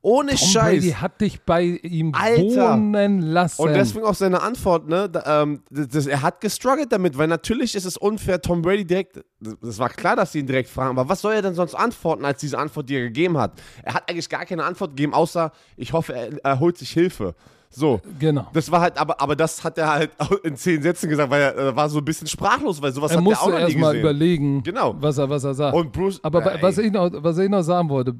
ohne 0.00 0.30
Tom 0.30 0.38
Scheiß. 0.38 0.80
Brady 0.84 0.90
hat 0.92 1.20
dich 1.20 1.40
bei 1.42 1.62
ihm 1.62 2.12
Alter. 2.14 2.74
wohnen 2.76 3.20
lassen. 3.20 3.62
Und 3.62 3.72
deswegen 3.74 4.04
auch 4.06 4.14
seine 4.14 4.40
Antwort, 4.42 4.88
ne? 4.88 5.08
Da, 5.08 5.42
ähm, 5.42 5.60
das, 5.70 5.88
das, 5.88 6.06
er 6.06 6.22
hat 6.22 6.40
gestruggelt 6.40 6.92
damit, 6.92 7.18
weil 7.18 7.26
natürlich 7.28 7.74
ist 7.74 7.84
es 7.84 7.96
unfair, 7.96 8.40
Tom 8.40 8.62
Brady 8.62 8.84
direkt, 8.84 9.20
das 9.40 9.78
war 9.78 9.88
klar, 9.88 10.16
dass 10.16 10.32
sie 10.32 10.40
ihn 10.40 10.46
direkt 10.46 10.68
fragen, 10.70 10.90
aber 10.98 11.08
was 11.08 11.20
soll 11.20 11.32
er 11.34 11.42
denn 11.42 11.54
sonst 11.54 11.74
antworten, 11.74 12.24
als 12.24 12.40
diese 12.40 12.58
Antwort, 12.58 12.88
die 12.88 12.94
er 12.96 13.02
gegeben 13.02 13.38
hat? 13.38 13.52
Er 13.82 13.94
hat 13.94 14.08
eigentlich 14.08 14.28
gar 14.28 14.44
keine 14.44 14.64
Antwort 14.64 14.90
gegeben, 14.90 15.14
außer, 15.14 15.50
ich 15.76 15.92
hoffe, 15.92 16.14
er, 16.14 16.30
er 16.44 16.60
holt 16.60 16.78
sich 16.78 16.90
Hilfe. 16.90 17.34
So. 17.70 18.00
genau. 18.18 18.46
Das 18.54 18.70
war 18.70 18.80
halt, 18.80 18.96
aber, 18.96 19.20
aber 19.20 19.36
das 19.36 19.62
hat 19.62 19.76
er 19.76 19.88
halt 19.92 20.10
in 20.42 20.56
zehn 20.56 20.80
Sätzen 20.80 21.06
gesagt, 21.10 21.30
weil 21.30 21.42
er, 21.42 21.54
er 21.54 21.76
war 21.76 21.90
so 21.90 21.98
ein 21.98 22.04
bisschen 22.04 22.26
sprachlos, 22.26 22.80
weil 22.80 22.92
sowas 22.92 23.10
Er 23.10 23.18
hat 23.18 23.24
er 23.24 23.26
auch 23.26 23.30
musste 23.30 23.50
noch 23.50 23.56
nie 23.58 23.62
erstmal 23.64 23.92
gesehen. 23.92 24.00
überlegen, 24.00 24.62
Genau. 24.62 24.94
was, 24.98 25.18
er, 25.18 25.28
was 25.28 25.44
er 25.44 25.52
sagt. 25.52 25.76
Und 25.76 25.92
Bruce, 25.92 26.18
Aber 26.22 26.50
ey, 26.54 26.62
was, 26.62 26.78
ich 26.78 26.90
noch, 26.90 27.10
was 27.12 27.36
ich 27.36 27.50
noch 27.50 27.60
sagen 27.62 27.90
wollte, 27.90 28.14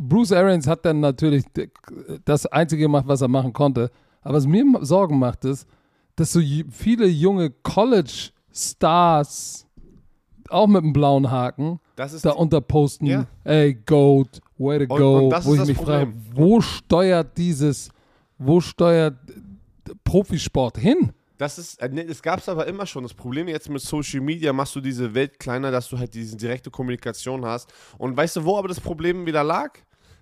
Bruce 0.00 0.32
Arians 0.32 0.66
hat 0.66 0.84
dann 0.84 1.00
natürlich 1.00 1.44
das 2.24 2.46
Einzige 2.46 2.82
gemacht, 2.82 3.04
was 3.06 3.20
er 3.20 3.28
machen 3.28 3.52
konnte. 3.52 3.90
Aber 4.22 4.34
was 4.36 4.46
mir 4.46 4.64
Sorgen 4.82 5.18
macht, 5.18 5.44
ist, 5.44 5.66
dass 6.16 6.32
so 6.32 6.40
viele 6.70 7.06
junge 7.06 7.50
College-Stars, 8.52 9.66
auch 10.50 10.66
mit 10.66 10.82
einem 10.82 10.92
blauen 10.92 11.30
Haken, 11.30 11.78
das 11.96 12.12
ist 12.14 12.24
da 12.24 12.30
unterposten, 12.30 13.06
Ja. 13.06 13.26
ey, 13.44 13.74
Goat, 13.74 14.40
way 14.56 14.86
to 14.86 14.94
Und- 14.94 15.00
go, 15.00 15.18
und 15.28 15.44
wo 15.44 15.54
ich 15.54 15.64
mich 15.66 15.76
frage, 15.76 16.06
Problem. 16.06 16.22
wo 16.34 16.60
steuert 16.60 17.36
dieses, 17.36 17.90
wo 18.38 18.60
steuert 18.60 19.16
Profisport 20.04 20.78
hin? 20.78 21.12
Das 21.38 21.58
ist, 21.58 21.80
äh, 21.80 21.88
ne, 21.88 22.04
das 22.04 22.20
gab 22.22 22.40
es 22.40 22.48
aber 22.48 22.66
immer 22.66 22.84
schon. 22.86 23.04
Das 23.04 23.14
Problem 23.14 23.46
jetzt 23.46 23.68
mit 23.70 23.80
Social 23.80 24.20
Media 24.20 24.52
machst 24.52 24.74
du 24.74 24.80
diese 24.80 25.14
Welt 25.14 25.38
kleiner, 25.38 25.70
dass 25.70 25.88
du 25.88 25.96
halt 25.98 26.12
diese 26.14 26.36
direkte 26.36 26.68
Kommunikation 26.70 27.44
hast. 27.44 27.72
Und 27.96 28.16
weißt 28.16 28.36
du, 28.36 28.44
wo 28.44 28.58
aber 28.58 28.66
das 28.68 28.80
Problem 28.80 29.24
wieder 29.24 29.44
lag? 29.44 29.78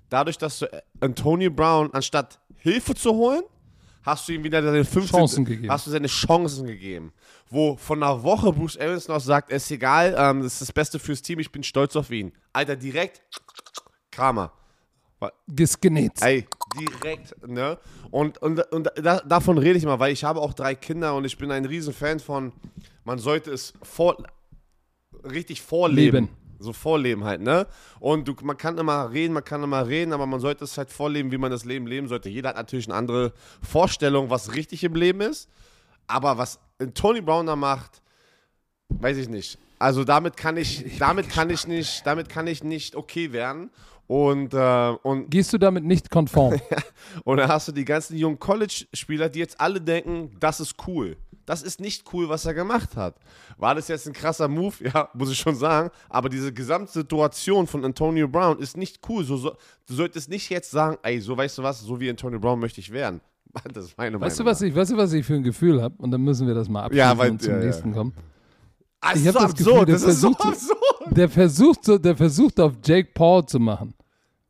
Dadurch, 0.09 0.39
dass 0.39 0.61
du 0.61 0.67
äh, 0.73 0.83
Antonio 1.01 1.51
Brown 1.51 1.93
anstatt 1.93 2.39
Hilfe 2.59 2.95
zu 2.95 3.13
holen, 3.13 3.43
hast 4.03 4.29
du 4.29 4.33
ihm 4.33 4.45
wieder 4.45 4.63
seine 4.63 4.85
15 4.85 5.19
Chancen 5.19 5.45
gegeben. 5.45 5.71
Hast 5.71 5.87
du 5.87 5.91
seine 5.91 6.07
Chancen 6.07 6.67
gegeben. 6.67 7.13
Wo 7.49 7.77
von 7.77 8.03
einer 8.03 8.23
Woche 8.23 8.53
Bruce 8.53 8.77
Arians 8.77 9.09
noch 9.09 9.21
sagt, 9.21 9.51
es 9.51 9.65
ist 9.65 9.71
egal, 9.73 10.15
ähm, 10.17 10.43
das 10.43 10.55
ist 10.55 10.63
das 10.63 10.73
Beste 10.73 10.99
fürs 10.99 11.23
Team, 11.23 11.41
ich 11.41 11.51
bin 11.51 11.63
stolz 11.63 11.97
auf 11.97 12.11
ihn. 12.11 12.33
Alter, 12.53 12.77
direkt 12.77 13.21
Kramer. 14.11 14.53
Gesgenetzt. 15.49 16.23
Ey, 16.23 16.47
direkt, 16.79 17.49
ne? 17.49 17.79
Und, 18.11 18.39
und, 18.39 18.61
und 18.71 18.91
da, 18.97 19.21
davon 19.21 19.59
rede 19.59 19.79
ich 19.79 19.85
mal, 19.85 19.99
weil 19.99 20.13
ich 20.13 20.25
habe 20.25 20.41
auch 20.41 20.55
drei 20.55 20.75
Kinder 20.75 21.15
und 21.15 21.25
ich 21.25 21.39
bin 21.39 21.51
ein 21.51 21.65
riesen 21.65 21.95
Fan 21.95 22.21
von, 22.21 22.53
man 23.05 23.19
sollte 23.19 23.51
es 23.51 23.73
vor, 23.83 24.17
richtig 25.25 25.63
vorleben. 25.63 26.27
Leben. 26.27 26.46
So 26.59 26.73
vorleben 26.73 27.25
halt, 27.25 27.41
ne? 27.41 27.67
Und 28.01 28.29
du, 28.29 28.35
man 28.43 28.57
kann 28.57 28.79
immer 28.79 29.13
reden, 29.13 29.33
man 29.33 29.45
kann 29.45 29.63
immer 29.63 29.87
reden, 29.87 30.13
aber 30.13 30.27
man 30.27 30.41
sollte 30.41 30.65
es 30.65 30.77
halt 30.79 30.91
vorleben, 30.91 31.33
wie 31.33 31.39
man 31.39 31.51
das 31.51 31.65
Leben 31.65 31.87
leben 31.87 32.09
sollte. 32.09 32.29
Jeder 32.29 32.51
hat 32.51 32.57
natürlich 32.57 32.87
eine 32.87 32.95
andere 32.95 33.33
Vorstellung, 33.63 34.31
was 34.31 34.55
richtig 34.55 34.85
im 34.85 34.95
Leben 34.95 35.21
ist. 35.21 35.49
Aber 36.07 36.39
was 36.39 36.59
Tony 36.95 37.21
Brown 37.21 37.47
da 37.47 37.57
macht, 37.57 38.03
weiß 38.89 39.17
ich 39.17 39.29
nicht. 39.29 39.59
Also 39.79 40.05
damit 40.05 40.37
kann 40.37 40.57
ich, 40.57 40.99
damit 40.99 41.29
kann 41.29 41.51
ich 41.51 41.67
nicht, 41.67 42.07
damit 42.07 42.29
kann 42.29 42.47
ich 42.47 42.65
nicht 42.65 42.97
okay 42.97 43.33
werden. 43.33 43.71
Und, 44.07 44.55
äh, 44.55 44.91
und 45.03 45.31
Gehst 45.31 45.53
du 45.53 45.59
damit 45.59 45.85
nicht 45.85 46.11
konform? 46.11 46.61
und 47.25 47.39
dann 47.39 47.49
hast 47.49 47.69
du 47.69 47.73
die 47.73 47.85
ganzen 47.85 48.17
jungen 48.17 48.39
College-Spieler, 48.39 49.29
die 49.29 49.41
jetzt 49.41 49.61
alle 49.61 49.81
denken, 49.81 50.31
das 50.39 50.61
ist 50.61 50.77
cool. 50.87 51.17
Das 51.47 51.63
ist 51.63 51.81
nicht 51.81 52.13
cool, 52.13 52.29
was 52.29 52.45
er 52.45 52.55
gemacht 52.55 52.97
hat. 52.97 53.15
War 53.57 53.75
das 53.75 53.89
jetzt 53.89 54.07
ein 54.07 54.13
krasser 54.13 54.49
Move? 54.49 54.75
Ja, 54.85 55.09
muss 55.15 55.31
ich 55.31 55.39
schon 55.39 55.55
sagen. 55.55 55.91
Aber 56.09 56.29
diese 56.29 56.53
Gesamtsituation 56.53 57.67
von 57.67 57.85
Antonio 57.85 58.29
Brown 58.29 58.59
ist 58.59 58.77
nicht 58.77 59.01
cool. 59.09 59.25
So, 59.25 59.37
so, 59.37 59.57
du 59.87 59.95
solltest 59.95 60.29
nicht 60.29 60.51
jetzt 60.51 60.71
sagen, 60.71 60.99
ey, 61.03 61.21
so 61.21 61.37
weißt 61.37 61.59
du 61.59 61.63
was, 61.63 61.81
so 61.81 61.99
wie 62.01 62.11
Antonio 62.11 62.39
Brown 62.41 62.59
möchte 62.61 62.81
ich 62.81 62.91
werden. 62.93 63.21
Das 63.73 63.85
ist 63.87 63.97
meine 63.97 64.21
Weißt 64.21 64.39
du, 64.39 64.43
Meinung. 64.43 64.53
was 64.53 64.63
ich, 64.63 64.75
weißt 64.75 64.91
du, 64.93 64.97
was 64.99 65.13
ich 65.15 65.25
für 65.25 65.35
ein 65.35 65.43
Gefühl 65.43 65.81
habe? 65.81 65.95
Und 65.99 66.11
dann 66.11 66.21
müssen 66.21 66.47
wir 66.47 66.55
das 66.55 66.69
mal 66.69 66.83
abschließen 66.85 67.09
Ja, 67.09 67.17
weil- 67.17 67.31
und 67.31 67.41
zum 67.43 67.53
ja, 67.55 67.59
ja. 67.61 67.65
nächsten 67.65 67.93
kommen. 67.95 68.13
Ah, 69.01 69.13
das 69.13 69.21
ich 69.23 69.27
ist 69.27 69.35
hab 69.35 69.41
so 69.41 69.41
das 69.41 69.51
absurd. 69.53 69.87
Gefühl, 69.87 69.93
Das 69.95 70.03
der 70.03 70.11
ist 70.11 70.21
so 70.21 70.33
versucht- 70.33 70.47
absurd. 70.53 71.17
Der 71.17 71.29
versucht, 71.29 71.85
so, 71.85 71.99
der 71.99 72.17
versucht 72.17 72.61
auf 72.61 72.73
Jake 72.85 73.11
Paul 73.15 73.47
zu 73.47 73.61
machen. 73.61 73.95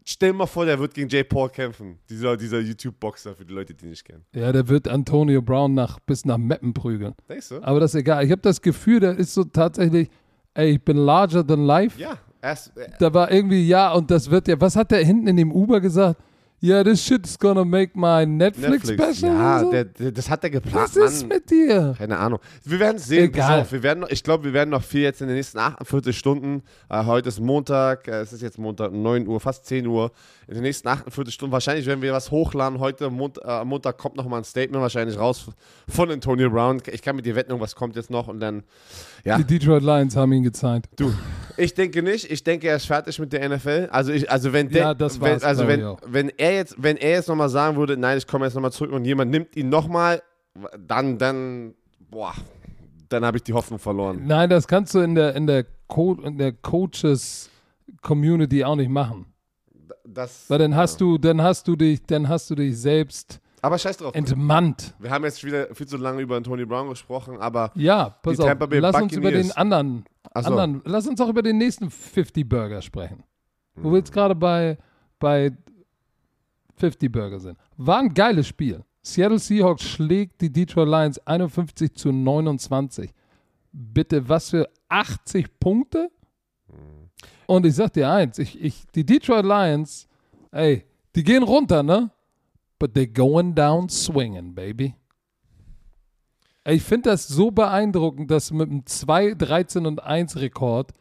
Stell 0.08 0.30
dir 0.30 0.38
mal 0.38 0.46
vor, 0.46 0.64
der 0.64 0.78
wird 0.78 0.94
gegen 0.94 1.08
Jay 1.08 1.24
Paul 1.24 1.48
kämpfen. 1.48 1.98
Dieser, 2.08 2.36
dieser 2.36 2.60
YouTube-Boxer 2.60 3.34
für 3.34 3.44
die 3.44 3.52
Leute, 3.52 3.74
die 3.74 3.86
nicht 3.86 4.04
kennen. 4.04 4.24
Ja, 4.32 4.52
der 4.52 4.68
wird 4.68 4.86
Antonio 4.86 5.42
Brown 5.42 5.74
nach, 5.74 5.98
bis 5.98 6.24
nach 6.24 6.38
Meppen 6.38 6.72
prügeln. 6.72 7.14
Denkst 7.28 7.48
du? 7.48 7.60
Aber 7.60 7.80
das 7.80 7.92
ist 7.92 8.00
egal. 8.02 8.24
Ich 8.24 8.30
habe 8.30 8.40
das 8.40 8.62
Gefühl, 8.62 9.00
der 9.00 9.16
ist 9.18 9.34
so 9.34 9.42
tatsächlich, 9.42 10.08
ey, 10.54 10.70
ich 10.70 10.84
bin 10.84 10.96
larger 10.96 11.44
than 11.44 11.66
life. 11.66 12.00
Ja. 12.00 12.18
Erst, 12.40 12.76
äh, 12.76 12.88
Da 13.00 13.12
war 13.12 13.32
irgendwie, 13.32 13.66
ja, 13.66 13.92
und 13.92 14.08
das 14.12 14.30
wird 14.30 14.46
ja, 14.46 14.60
was 14.60 14.76
hat 14.76 14.92
der 14.92 15.04
hinten 15.04 15.26
in 15.26 15.36
dem 15.36 15.50
Uber 15.50 15.80
gesagt? 15.80 16.22
Ja, 16.58 16.82
this 16.82 17.04
shit's 17.04 17.38
gonna 17.38 17.64
make 17.64 17.92
my 17.94 18.24
Netflix-Special. 18.24 19.30
Ja, 19.30 19.58
und 19.58 19.64
so. 19.64 19.70
der, 19.72 19.84
der, 19.84 20.10
das 20.10 20.30
hat 20.30 20.42
er 20.42 20.48
geplant. 20.48 20.96
was 20.96 20.96
ist 20.96 21.20
Mann. 21.20 21.28
mit 21.36 21.50
dir? 21.50 21.94
Keine 21.98 22.16
Ahnung. 22.16 22.38
Wir 22.64 22.80
werden 22.80 22.96
es 22.96 23.04
sehen. 23.06 23.30
Pass 23.30 23.44
Egal. 23.44 23.60
auf, 23.60 23.72
wir 23.72 23.82
werden 23.82 24.00
noch, 24.00 24.08
ich 24.08 24.22
glaube, 24.22 24.44
wir 24.44 24.52
werden 24.54 24.70
noch 24.70 24.82
viel 24.82 25.02
jetzt 25.02 25.20
in 25.20 25.26
den 25.28 25.36
nächsten 25.36 25.58
48 25.58 26.16
Stunden. 26.16 26.62
Äh, 26.88 27.04
heute 27.04 27.28
ist 27.28 27.40
Montag, 27.40 28.08
äh, 28.08 28.20
es 28.20 28.32
ist 28.32 28.40
jetzt 28.40 28.58
Montag, 28.58 28.90
9 28.90 29.26
Uhr, 29.28 29.38
fast 29.38 29.66
10 29.66 29.86
Uhr. 29.86 30.10
In 30.48 30.54
den 30.54 30.62
nächsten 30.62 30.88
48 30.88 31.34
Stunden, 31.34 31.52
wahrscheinlich 31.52 31.84
werden 31.84 32.00
wir 32.00 32.12
was 32.14 32.30
hochladen. 32.30 32.78
Heute, 32.78 33.10
Mont, 33.10 33.36
äh, 33.38 33.46
am 33.46 33.68
Montag, 33.68 33.98
kommt 33.98 34.16
noch 34.16 34.26
mal 34.26 34.38
ein 34.38 34.44
Statement 34.44 34.80
wahrscheinlich 34.80 35.18
raus 35.18 35.50
von 35.88 36.10
Antonio 36.10 36.48
Brown. 36.48 36.80
Ich 36.90 37.02
kann 37.02 37.16
mit 37.16 37.26
dir 37.26 37.34
wetten, 37.36 37.58
was 37.60 37.74
kommt 37.74 37.96
jetzt 37.96 38.08
noch 38.10 38.28
und 38.28 38.40
dann, 38.40 38.62
ja. 39.26 39.38
Die 39.38 39.44
Detroit 39.44 39.82
Lions 39.82 40.14
haben 40.16 40.32
ihn 40.32 40.44
gezeigt. 40.44 40.88
Du, 40.96 41.12
ich 41.56 41.74
denke 41.74 42.02
nicht. 42.02 42.30
Ich 42.30 42.44
denke, 42.44 42.68
er 42.68 42.76
ist 42.76 42.86
fertig 42.86 43.18
mit 43.18 43.32
der 43.32 43.48
NFL. 43.48 43.88
Also, 43.90 44.12
ich, 44.12 44.30
also 44.30 44.52
wenn 44.52 44.68
der, 44.68 44.82
Ja, 44.82 44.94
das 44.94 45.20
wenn, 45.20 45.42
also 45.42 45.66
wenn, 45.66 45.96
wenn 46.06 46.28
er 46.36 46.54
jetzt, 46.54 46.76
wenn 46.78 46.96
er 46.96 47.10
jetzt 47.10 47.28
nochmal 47.28 47.48
sagen 47.48 47.76
würde, 47.76 47.96
nein, 47.96 48.18
ich 48.18 48.26
komme 48.26 48.44
jetzt 48.44 48.54
nochmal 48.54 48.72
zurück 48.72 48.92
und 48.92 49.04
jemand 49.04 49.30
nimmt 49.30 49.56
ihn 49.56 49.68
nochmal, 49.68 50.22
dann, 50.78 51.18
dann, 51.18 51.74
boah, 52.10 52.34
dann 53.08 53.24
habe 53.24 53.38
ich 53.38 53.42
die 53.42 53.52
Hoffnung 53.52 53.80
verloren. 53.80 54.22
Nein, 54.26 54.50
das 54.50 54.68
kannst 54.68 54.94
du 54.94 55.00
in 55.00 55.14
der, 55.14 55.34
in 55.34 55.46
der, 55.46 55.66
Co 55.88 56.14
in 56.14 56.38
der 56.38 56.52
Coaches-Community 56.52 58.64
auch 58.64 58.76
nicht 58.76 58.90
machen. 58.90 59.26
Das, 60.04 60.48
Weil 60.48 60.58
dann 60.58 60.76
hast 60.76 61.00
du, 61.00 61.18
dann 61.18 61.42
hast 61.42 61.68
du 61.68 61.76
dich, 61.76 62.02
dann 62.06 62.28
hast 62.28 62.50
du 62.50 62.54
dich 62.54 62.78
selbst 62.78 63.40
aber 63.62 63.78
scheiß 63.78 63.96
drauf. 63.98 64.14
entmannt. 64.14 64.94
Wir 64.98 65.10
haben 65.10 65.24
jetzt 65.24 65.42
wieder 65.44 65.74
viel 65.74 65.86
zu 65.86 65.96
lange 65.96 66.20
über 66.22 66.42
Tony 66.42 66.64
Brown 66.64 66.88
gesprochen, 66.88 67.38
aber 67.38 67.72
Ja, 67.74 68.10
pass 68.22 68.38
auf. 68.40 68.56
Lass 68.70 69.00
uns 69.02 69.12
über 69.12 69.30
den 69.30 69.48
Buccaneers. 69.48 69.56
anderen, 69.56 70.04
so. 70.24 70.30
anderen, 70.32 70.82
lass 70.84 71.06
uns 71.06 71.20
auch 71.20 71.28
über 71.28 71.42
den 71.42 71.58
nächsten 71.58 71.90
50 71.90 72.48
Burger 72.48 72.82
sprechen. 72.82 73.24
Wo 73.74 73.88
Mhm. 73.88 73.92
wir 73.92 73.98
jetzt 73.98 74.12
gerade 74.12 74.34
bei, 74.34 74.78
bei 75.18 75.52
50 76.76 77.10
Burger 77.10 77.40
sind. 77.40 77.58
War 77.76 77.98
ein 78.00 78.12
geiles 78.12 78.46
Spiel. 78.46 78.84
Seattle 79.02 79.38
Seahawks 79.38 79.82
schlägt 79.84 80.40
die 80.40 80.52
Detroit 80.52 80.88
Lions 80.88 81.18
51 81.26 81.94
zu 81.94 82.10
29. 82.12 83.10
Bitte, 83.72 84.28
was 84.28 84.50
für 84.50 84.68
80 84.88 85.58
Punkte? 85.60 86.10
Mhm. 86.68 87.10
Und 87.46 87.64
ich 87.66 87.74
sag 87.74 87.92
dir 87.92 88.10
eins, 88.10 88.38
ich, 88.38 88.60
ich, 88.60 88.84
die 88.94 89.04
Detroit 89.06 89.44
Lions, 89.44 90.08
ey, 90.50 90.84
die 91.14 91.22
gehen 91.22 91.42
runter, 91.44 91.82
ne? 91.82 92.10
But 92.78 92.94
they're 92.94 93.12
going 93.12 93.54
down 93.54 93.88
swinging, 93.88 94.54
baby. 94.54 94.94
Ich 96.64 96.82
finde 96.82 97.10
das 97.10 97.28
so 97.28 97.50
beeindruckend, 97.50 98.30
dass 98.30 98.50
mit 98.50 98.68
einem 98.68 98.84
2, 98.84 99.34
13 99.34 99.86
und 99.86 100.02
1 100.02 100.36
Rekord 100.36 100.92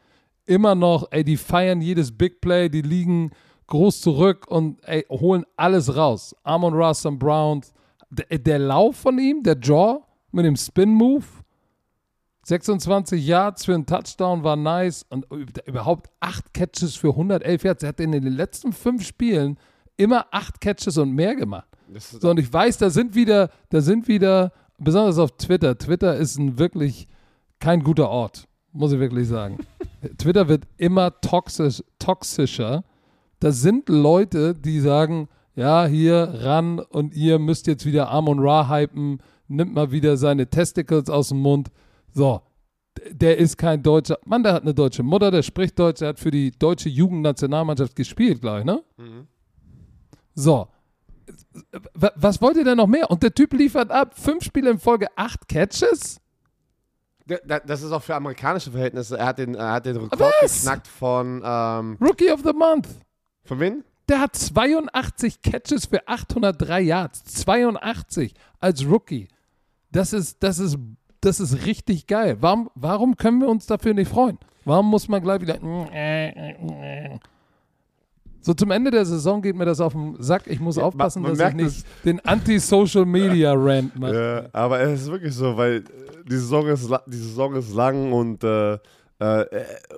immer 0.45 0.75
noch, 0.75 1.07
ey, 1.11 1.23
die 1.23 1.38
feiern 1.38 1.81
jedes 1.81 2.15
Big 2.15 2.39
Play, 2.39 2.69
die 2.69 2.83
liegen 2.83 3.31
groß 3.67 4.01
zurück 4.01 4.45
und 4.47 4.83
ey, 4.88 5.05
holen 5.09 5.43
alles 5.57 5.95
raus. 5.95 6.35
Amon 6.43 6.75
Ross 6.75 7.05
und 7.05 7.17
Browns, 7.17 7.73
der, 8.11 8.38
der 8.38 8.59
Lauf 8.59 8.95
von 8.97 9.17
ihm, 9.17 9.41
der 9.41 9.57
Jaw 9.59 10.03
mit 10.31 10.45
dem 10.45 10.55
Spin-Move, 10.55 11.25
26 12.43 13.25
Yards 13.25 13.65
für 13.65 13.73
einen 13.73 13.88
Touchdown 13.88 14.43
war 14.43 14.55
nice 14.55 15.03
und 15.09 15.25
überhaupt 15.65 16.11
8 16.19 16.53
Catches 16.53 16.95
für 16.95 17.09
111 17.09 17.63
Yards. 17.63 17.83
Er 17.83 17.89
hat 17.89 17.99
in 17.99 18.11
den 18.11 18.23
letzten 18.23 18.71
fünf 18.71 19.03
Spielen 19.03 19.57
immer 19.97 20.25
8 20.31 20.60
Catches 20.62 20.97
und 20.97 21.12
mehr 21.12 21.36
gemacht. 21.36 21.67
So, 21.97 22.29
und 22.29 22.39
ich 22.39 22.51
weiß, 22.51 22.77
da 22.77 22.89
sind 22.89 23.15
wieder, 23.15 23.49
da 23.69 23.81
sind 23.81 24.08
wieder, 24.08 24.51
besonders 24.77 25.17
auf 25.17 25.38
Twitter, 25.38 25.77
Twitter 25.77 26.15
ist 26.17 26.38
ein 26.38 26.58
wirklich 26.58 27.08
kein 27.60 27.84
guter 27.84 28.10
Ort, 28.10 28.47
muss 28.71 28.91
ich 28.91 28.99
wirklich 28.99 29.27
sagen. 29.27 29.58
Twitter 30.17 30.47
wird 30.47 30.67
immer 30.77 31.19
toxisch, 31.21 31.84
toxischer. 31.99 32.84
Da 33.39 33.51
sind 33.51 33.89
Leute, 33.89 34.53
die 34.53 34.79
sagen, 34.79 35.27
ja, 35.55 35.86
hier 35.86 36.39
ran 36.41 36.79
und 36.79 37.15
ihr 37.15 37.39
müsst 37.39 37.67
jetzt 37.67 37.86
wieder 37.86 38.10
Amon 38.10 38.39
Ra 38.39 38.69
hypen, 38.69 39.19
nimmt 39.47 39.73
mal 39.73 39.91
wieder 39.91 40.17
seine 40.17 40.49
Testicles 40.49 41.10
aus 41.10 41.29
dem 41.29 41.39
Mund. 41.39 41.69
So, 42.13 42.41
der 43.12 43.38
ist 43.38 43.58
kein 43.58 43.84
Deutscher. 43.84 44.19
Mann, 44.25 44.43
der 44.43 44.53
hat 44.53 44.63
eine 44.63 44.73
deutsche 44.73 45.03
Mutter, 45.03 45.31
der 45.31 45.43
spricht 45.43 45.77
Deutsch, 45.79 45.99
der 45.99 46.10
hat 46.10 46.19
für 46.19 46.31
die 46.31 46.51
deutsche 46.51 46.89
Jugendnationalmannschaft 46.89 47.95
gespielt, 47.95 48.41
glaube 48.41 48.60
ich, 48.60 48.65
ne? 48.65 48.84
Mhm. 48.97 49.27
So. 50.36 50.67
Was 51.93 52.41
wollt 52.41 52.58
ihr 52.58 52.63
denn 52.63 52.78
noch 52.78 52.88
mehr? 52.88 53.10
Und 53.10 53.24
der 53.24 53.34
Typ 53.34 53.54
liefert 53.54 53.89
ab, 53.89 54.13
fünf 54.17 54.43
Spiele 54.43 54.69
in 54.69 54.80
Folge, 54.80 55.08
acht 55.15 55.48
Catches? 55.48 56.21
Das 57.65 57.82
ist 57.82 57.91
auch 57.91 58.04
für 58.04 58.13
amerikanische 58.13 58.69
Verhältnisse. 58.69 59.17
Er 59.17 59.26
hat 59.26 59.39
den, 59.39 59.56
er 59.56 59.71
hat 59.71 59.86
den 59.88 59.98
Rekord 59.98 60.19
Was? 60.41 60.62
geknackt 60.62 60.88
von. 60.88 61.41
Ähm, 61.43 61.98
Rookie 62.00 62.32
of 62.32 62.41
the 62.43 62.54
Month. 62.54 62.88
Von 63.45 63.60
wem? 63.60 63.84
Der 64.08 64.19
hat 64.19 64.36
82 64.36 65.41
Catches 65.41 65.88
für 65.88 66.08
803 66.08 66.82
Yards. 66.82 67.24
82 67.24 68.36
als 68.60 68.86
Rookie. 68.86 69.28
Das 69.91 70.13
ist, 70.13 70.43
das 70.43 70.60
ist 70.60 70.78
das 71.26 71.39
ist 71.39 71.65
richtig 71.65 72.06
geil. 72.06 72.38
Warum, 72.39 72.69
warum 72.76 73.17
können 73.17 73.41
wir 73.41 73.48
uns 73.48 73.65
dafür 73.65 73.95
nicht 73.95 74.10
freuen? 74.10 74.38
Warum 74.63 74.89
muss 74.89 75.08
man 75.08 75.24
gleich 75.24 75.41
wieder. 75.41 75.58
So 78.45 78.53
zum 78.53 78.69
Ende 78.69 78.91
der 78.91 79.05
Saison 79.05 79.41
geht 79.41 79.55
mir 79.55 79.65
das 79.65 79.81
auf 79.81 79.93
den 79.93 80.21
Sack. 80.21 80.43
Ich 80.45 80.60
muss 80.60 80.77
aufpassen, 80.77 81.23
dass 81.23 81.39
ich 81.39 81.55
nicht 81.55 81.77
das. 81.77 81.84
den 82.05 82.19
Anti-Social-Media-Rant 82.19 83.97
mache. 83.97 84.13
Ja, 84.13 84.49
aber 84.53 84.81
es 84.81 85.01
ist 85.01 85.10
wirklich 85.10 85.34
so, 85.34 85.58
weil 85.58 85.84
die 86.29 86.36
Saison 86.36 86.67
ist, 86.67 86.88
die 87.08 87.17
Saison 87.17 87.55
ist 87.55 87.73
lang 87.73 88.13
und 88.13 88.43
äh, 88.43 88.73
äh, 89.17 89.45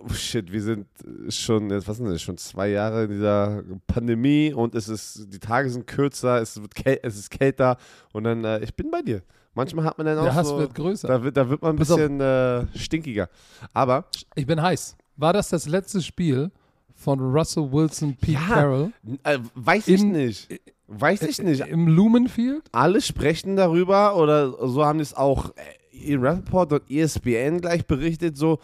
oh 0.02 0.14
shit, 0.14 0.50
wir 0.50 0.62
sind 0.62 0.88
schon, 1.28 1.70
was 1.72 1.98
sind 1.98 2.06
das, 2.06 2.22
schon 2.22 2.38
zwei 2.38 2.70
Jahre 2.70 3.04
in 3.04 3.10
dieser 3.10 3.64
Pandemie 3.86 4.54
und 4.54 4.76
es 4.76 4.88
ist, 4.88 5.28
die 5.28 5.40
Tage 5.40 5.70
sind 5.70 5.86
kürzer, 5.86 6.42
es, 6.42 6.56
wird 6.62 6.72
es 7.04 7.18
ist 7.18 7.30
kälter 7.30 7.76
und 8.14 8.24
dann, 8.24 8.46
äh, 8.46 8.60
ich 8.60 8.74
bin 8.74 8.90
bei 8.90 9.02
dir. 9.02 9.24
Manchmal 9.56 9.84
hat 9.84 9.98
man 9.98 10.08
dann 10.08 10.20
auch 10.20 10.24
Der 10.24 10.36
Hass 10.36 10.48
so, 10.48 10.58
wird 10.58 10.74
größer. 10.74 11.06
Da 11.10 11.22
wird, 11.22 11.36
da 11.36 11.50
wird 11.50 11.62
man 11.62 11.72
ein 11.72 11.80
bisschen 11.80 12.22
äh, 12.22 12.66
stinkiger. 12.78 13.28
Aber. 13.74 14.06
Ich 14.36 14.46
bin 14.46 14.62
heiß. 14.62 14.96
War 15.18 15.34
das 15.34 15.50
das 15.50 15.68
letzte 15.68 16.02
Spiel 16.02 16.50
von 16.98 17.20
Russell 17.20 17.72
Wilson, 17.72 18.16
Pete 18.16 18.34
ja, 18.34 18.48
Carroll? 18.48 18.92
Äh, 19.24 19.40
weiß 19.54 19.88
ich 19.88 20.04
nicht. 20.04 20.60
Weiß 20.88 21.22
ich 21.22 21.42
nicht. 21.42 21.62
Im 21.68 21.88
Lumenfield? 21.88 22.64
Alle 22.72 23.02
sprechen 23.02 23.56
darüber 23.56 24.18
oder 24.18 24.68
so 24.68 24.84
haben 24.84 25.00
es 25.00 25.14
auch 25.14 25.52
äh, 25.56 26.12
in 26.12 26.26
Rapport 26.26 26.74
und 26.74 26.90
ESPN 26.90 27.62
gleich 27.62 27.86
berichtet, 27.86 28.36
so, 28.36 28.60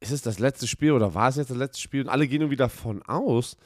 ist 0.00 0.10
es 0.10 0.22
das 0.22 0.38
letzte 0.38 0.66
Spiel 0.66 0.92
oder 0.92 1.14
war 1.14 1.28
es 1.28 1.36
jetzt 1.36 1.50
das 1.50 1.56
letzte 1.56 1.80
Spiel? 1.80 2.02
Und 2.02 2.08
alle 2.08 2.26
gehen 2.26 2.40
irgendwie 2.40 2.56
davon 2.56 3.02
aus. 3.02 3.56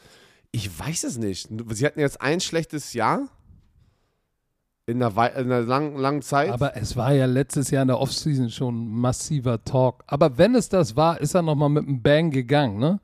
Ich 0.53 0.79
weiß 0.79 1.05
es 1.05 1.17
nicht. 1.17 1.49
Sie 1.71 1.87
hatten 1.87 2.01
jetzt 2.01 2.21
ein 2.21 2.41
schlechtes 2.41 2.93
Jahr 2.93 3.29
in 4.87 5.03
einer, 5.03 5.37
in 5.37 5.51
einer 5.51 5.61
langen, 5.63 5.97
langen 5.97 6.23
Zeit. 6.23 6.51
Aber 6.51 6.77
es 6.77 6.97
war 6.97 7.13
ja 7.13 7.27
letztes 7.27 7.71
Jahr 7.71 7.83
in 7.83 7.89
der 7.89 8.01
Offseason 8.01 8.51
schon 8.51 8.89
massiver 8.89 9.65
Talk. 9.65 10.05
Aber 10.07 10.37
wenn 10.37 10.55
es 10.55 10.69
das 10.69 10.95
war, 10.95 11.21
ist 11.21 11.35
er 11.35 11.43
nochmal 11.43 11.71
mit 11.71 11.87
einem 11.87 12.03
Bang 12.03 12.31
gegangen, 12.31 12.79
ne? 12.79 13.01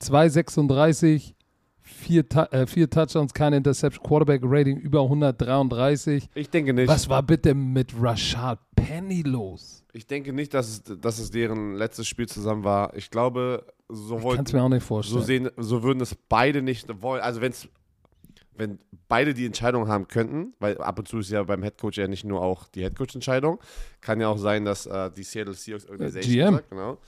2,36, 0.00 1.34
vier, 1.80 2.24
äh, 2.50 2.66
vier 2.66 2.90
Touchdowns, 2.90 3.34
keine 3.34 3.56
Interception, 3.56 4.04
Quarterback-Rating 4.06 4.78
über 4.78 5.02
133. 5.02 6.28
Ich 6.34 6.50
denke 6.50 6.72
nicht. 6.72 6.88
Was 6.88 7.08
war 7.08 7.22
bitte 7.22 7.54
mit 7.54 7.92
Rashad 8.00 8.58
Penny 8.76 9.22
los? 9.22 9.84
Ich 9.92 10.06
denke 10.06 10.32
nicht, 10.32 10.54
dass 10.54 10.68
es, 10.68 10.82
dass 11.00 11.18
es 11.18 11.30
deren 11.30 11.74
letztes 11.74 12.06
Spiel 12.06 12.28
zusammen 12.28 12.64
war. 12.64 12.94
Ich 12.96 13.10
glaube, 13.10 13.66
so 13.88 14.22
wollten. 14.22 14.38
Kannst 14.38 14.52
mir 14.52 14.62
auch 14.62 14.68
nicht 14.68 14.84
vorstellen. 14.84 15.20
So, 15.20 15.26
sehen, 15.26 15.50
so 15.56 15.82
würden 15.82 16.00
es 16.00 16.14
beide 16.28 16.62
nicht 16.62 16.86
wollen. 17.02 17.22
Also, 17.22 17.40
wenn 17.40 17.52
es 17.52 17.68
wenn 18.58 18.78
beide 19.06 19.34
die 19.34 19.46
Entscheidung 19.46 19.88
haben 19.88 20.08
könnten, 20.08 20.52
weil 20.58 20.76
ab 20.78 20.98
und 20.98 21.06
zu 21.06 21.18
ist 21.18 21.30
ja 21.30 21.42
beim 21.44 21.62
Headcoach 21.62 21.96
ja 21.96 22.08
nicht 22.08 22.24
nur 22.24 22.42
auch 22.42 22.68
die 22.68 22.82
Headcoach-Entscheidung, 22.82 23.60
kann 24.00 24.20
ja 24.20 24.28
auch 24.28 24.38
sein, 24.38 24.64
dass 24.64 24.86
äh, 24.86 25.10
die 25.10 25.22
Seattle 25.22 25.54
Seahawks 25.54 25.86
Organisation 25.86 26.34
GM. 26.34 26.54
sagt, 26.54 26.70
genau, 26.70 26.98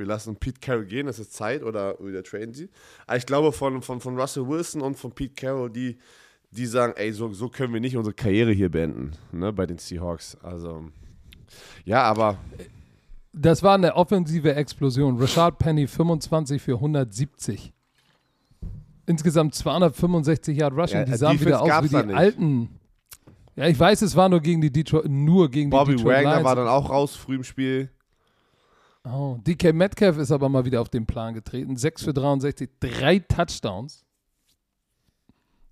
wir 0.00 0.06
lassen 0.06 0.34
Pete 0.34 0.58
Carroll 0.60 0.86
gehen, 0.86 1.06
es 1.06 1.20
ist 1.20 1.32
Zeit 1.32 1.62
oder 1.62 1.96
wieder 2.00 2.24
traden 2.24 2.52
sie. 2.52 2.68
Aber 3.06 3.16
ich 3.16 3.26
glaube 3.26 3.52
von, 3.52 3.82
von, 3.82 4.00
von 4.00 4.18
Russell 4.18 4.48
Wilson 4.48 4.82
und 4.82 4.96
von 4.96 5.12
Pete 5.12 5.34
Carroll, 5.34 5.70
die, 5.70 5.98
die 6.50 6.66
sagen, 6.66 6.94
ey, 6.96 7.12
so, 7.12 7.32
so 7.32 7.48
können 7.48 7.72
wir 7.72 7.80
nicht 7.80 7.96
unsere 7.96 8.14
Karriere 8.14 8.50
hier 8.50 8.70
beenden, 8.70 9.12
ne, 9.30 9.52
bei 9.52 9.66
den 9.66 9.78
Seahawks. 9.78 10.36
Also, 10.42 10.86
ja, 11.84 12.02
aber... 12.02 12.38
Das 13.32 13.62
war 13.62 13.74
eine 13.74 13.94
offensive 13.94 14.56
Explosion. 14.56 15.16
Rashad 15.16 15.56
Penny 15.60 15.86
25 15.86 16.60
für 16.60 16.74
170 16.74 17.72
insgesamt 19.10 19.54
265 19.54 20.56
Yard 20.56 20.74
Rushing. 20.74 20.98
Ja, 20.98 21.04
die 21.04 21.16
sahen 21.16 21.38
Defense 21.38 21.46
wieder 21.46 21.62
aus 21.62 21.84
wie 21.84 21.88
die 21.88 22.14
alten. 22.14 22.68
Ja, 23.56 23.66
ich 23.66 23.78
weiß, 23.78 24.02
es 24.02 24.16
war 24.16 24.28
nur 24.28 24.40
gegen 24.40 24.60
die 24.60 24.72
Detroit, 24.72 25.08
nur 25.08 25.50
gegen 25.50 25.68
Bobby 25.68 25.92
die 25.92 25.96
Detroit 25.96 26.16
Wagner 26.16 26.30
Lions. 26.30 26.44
war 26.44 26.56
dann 26.56 26.68
auch 26.68 26.88
raus 26.88 27.16
früh 27.16 27.36
im 27.36 27.44
Spiel. 27.44 27.90
Oh, 29.04 29.38
DK 29.46 29.72
Metcalf 29.72 30.18
ist 30.18 30.30
aber 30.30 30.48
mal 30.48 30.64
wieder 30.64 30.80
auf 30.80 30.88
den 30.88 31.06
Plan 31.06 31.34
getreten. 31.34 31.76
6 31.76 32.04
für 32.04 32.12
63, 32.12 32.68
drei 32.80 33.18
Touchdowns. 33.18 34.04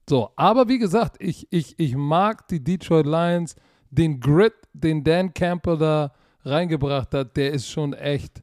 So, 0.09 0.31
aber 0.37 0.69
wie 0.69 0.79
gesagt, 0.79 1.17
ich, 1.19 1.47
ich, 1.51 1.79
ich 1.79 1.95
mag 1.95 2.49
die 2.49 2.62
Detroit 2.62 3.07
Lions. 3.07 3.57
Den 3.91 4.21
Grit, 4.21 4.55
den 4.73 5.03
Dan 5.03 5.33
Campbell 5.33 5.79
da 5.79 6.12
reingebracht 6.45 7.12
hat, 7.14 7.37
der 7.37 7.53
ist 7.53 7.69
schon 7.69 7.95
echt 7.95 8.43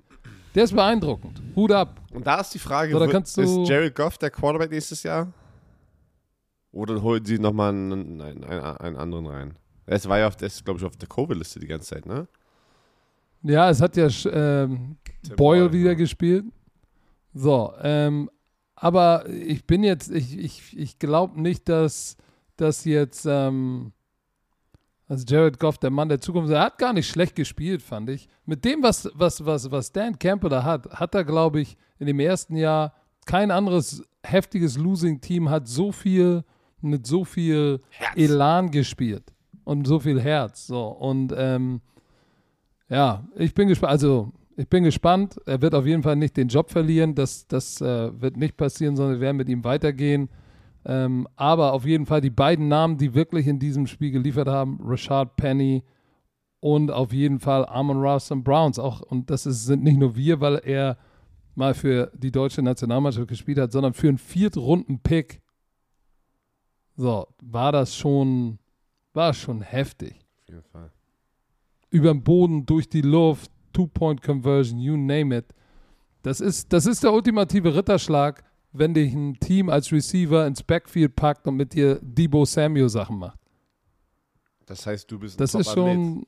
der 0.56 0.64
ist 0.64 0.74
beeindruckend. 0.74 1.42
Hut 1.54 1.72
ab. 1.72 2.02
Und 2.14 2.26
da 2.26 2.40
ist 2.40 2.54
die 2.54 2.60
Frage, 2.60 2.94
so, 2.94 3.42
ist 3.42 3.70
Jared 3.70 3.94
Goff 3.94 4.18
der 4.18 4.32
Quarterback 4.32 4.72
nächstes 4.72 5.04
Jahr? 5.04 5.32
Oder 6.72 7.02
holen 7.02 7.26
sie 7.26 7.38
nochmal 7.38 7.70
einen, 7.70 8.22
einen, 8.22 8.44
einen, 8.46 8.96
anderen 8.96 9.28
rein? 9.28 9.60
Es 9.86 10.08
war 10.08 10.20
ja, 10.20 10.28
auf, 10.28 10.38
das 10.38 10.64
glaube 10.64 10.80
ich, 10.80 10.86
auf 10.86 10.96
der 10.96 11.10
Covid-Liste 11.10 11.60
die 11.60 11.68
ganze 11.68 11.96
Zeit, 11.96 12.06
ne? 12.06 12.28
Ja, 13.46 13.70
es 13.70 13.82
hat 13.82 13.96
ja 13.96 14.08
ähm, 14.32 14.98
Boyle 15.36 15.72
wieder 15.72 15.92
ja. 15.92 15.96
gespielt. 15.96 16.46
So, 17.34 17.74
ähm, 17.82 18.30
aber 18.76 19.28
ich 19.30 19.66
bin 19.66 19.84
jetzt, 19.84 20.12
ich, 20.12 20.38
ich, 20.38 20.78
ich 20.78 21.00
glaube 21.00 21.40
nicht, 21.40 21.70
dass, 21.70 22.18
dass 22.58 22.86
jetzt 22.86 23.26
ähm, 23.26 23.94
also 25.08 25.24
Jared 25.28 25.60
Goff, 25.60 25.78
der 25.78 25.92
Mann 25.92 26.10
der 26.10 26.20
Zukunft, 26.20 26.52
er 26.52 26.62
hat 26.62 26.78
gar 26.80 26.94
nicht 26.94 27.08
schlecht 27.08 27.36
gespielt, 27.36 27.82
fand 27.82 28.10
ich. 28.10 28.28
Mit 28.46 28.66
dem, 28.66 28.82
was, 28.82 29.10
was, 29.14 29.46
was, 29.46 29.70
was 29.70 29.92
Dan 29.92 30.18
Campbell 30.18 30.50
da 30.50 30.64
hat, 30.64 30.90
hat 30.90 31.14
er, 31.14 31.24
glaube 31.24 31.62
ich, 31.62 31.78
in 32.00 32.08
dem 32.08 32.20
ersten 32.20 32.56
Jahr 32.56 32.94
kein 33.26 33.52
anderes 33.52 34.04
heftiges 34.24 34.78
Losing-Team 34.78 35.50
hat 35.50 35.68
so 35.68 35.92
viel, 35.92 36.44
mit 36.82 37.06
so 37.06 37.24
viel 37.24 37.82
Herz. 37.90 38.18
Elan 38.18 38.72
gespielt 38.72 39.34
und 39.64 39.86
so 39.86 40.00
viel 40.00 40.20
Herz. 40.20 40.66
So. 40.66 40.88
Und 40.88 41.34
ähm, 41.38 41.82
ja, 42.90 43.28
ich 43.36 43.54
bin 43.54 43.68
gespannt. 43.68 43.92
Also, 43.92 44.32
ich 44.58 44.68
bin 44.70 44.84
gespannt. 44.84 45.40
Er 45.46 45.62
wird 45.62 45.76
auf 45.76 45.86
jeden 45.86 46.04
Fall 46.04 46.16
nicht 46.16 46.38
den 46.38 46.48
Job 46.48 46.70
verlieren. 46.70 47.16
Das, 47.16 47.48
das 47.48 47.82
äh, 47.82 48.22
wird 48.22 48.38
nicht 48.38 48.58
passieren, 48.58 48.96
sondern 48.96 49.16
wir 49.16 49.22
werden 49.22 49.38
mit 49.38 49.50
ihm 49.50 49.64
weitergehen. 49.64 50.30
Ähm, 50.86 51.28
aber 51.36 51.74
auf 51.74 51.86
jeden 51.86 52.06
Fall 52.06 52.22
die 52.22 52.30
beiden 52.30 52.68
Namen, 52.68 52.98
die 52.98 53.14
wirklich 53.14 53.48
in 53.48 53.60
diesem 53.60 53.88
Spiel 53.88 54.12
geliefert 54.12 54.48
haben, 54.48 54.80
Rashad 54.84 55.36
Penny 55.36 55.84
und 56.60 56.92
auf 56.92 57.12
jeden 57.12 57.40
Fall 57.40 57.66
Amon 57.66 57.98
Ross 57.98 58.32
und 58.32 58.44
Browns. 58.44 58.80
Auch, 58.80 59.02
und 59.02 59.30
das 59.30 59.46
ist, 59.46 59.66
sind 59.66 59.84
nicht 59.84 59.98
nur 59.98 60.16
wir, 60.16 60.40
weil 60.42 60.62
er 60.64 60.98
mal 61.56 61.74
für 61.74 62.12
die 62.16 62.32
deutsche 62.32 62.62
Nationalmannschaft 62.62 63.28
gespielt 63.28 63.58
hat, 63.58 63.72
sondern 63.72 63.94
für 63.94 64.10
einen 64.10 64.18
Viertrunden-Pick. 64.18 65.42
So, 66.96 67.28
war 67.42 67.72
das 67.72 67.96
schon, 67.96 68.60
war 69.14 69.34
schon 69.34 69.62
heftig. 69.62 70.16
Auf 70.44 70.50
jeden 70.50 70.64
Fall. 70.64 70.92
Über 71.96 72.14
den 72.14 72.24
Boden, 72.24 72.66
durch 72.66 72.90
die 72.90 73.02
Luft, 73.02 73.52
Two-Point-Conversion, 73.74 74.80
you 74.80 74.98
name 74.98 75.38
it. 75.38 75.46
Das 76.22 76.40
ist, 76.40 76.74
das 76.74 76.86
ist 76.86 77.04
der 77.04 77.14
ultimative 77.14 77.76
Ritterschlag 77.76 78.44
wenn 78.78 78.94
dich 78.94 79.14
ein 79.14 79.40
Team 79.40 79.70
als 79.70 79.92
Receiver 79.92 80.46
ins 80.46 80.64
Backfield 80.64 81.16
packt 81.16 81.48
und 81.48 81.56
mit 81.56 81.74
dir 81.74 82.00
Debo 82.02 82.46
Samuel 82.46 82.90
Sachen 82.90 83.18
macht. 83.18 83.40
Das 84.66 84.86
heißt, 84.86 85.10
du 85.10 85.20
bist 85.20 85.36
ein 85.36 85.44
Das 85.44 85.56
ist 85.56 85.72
schon. 85.72 86.26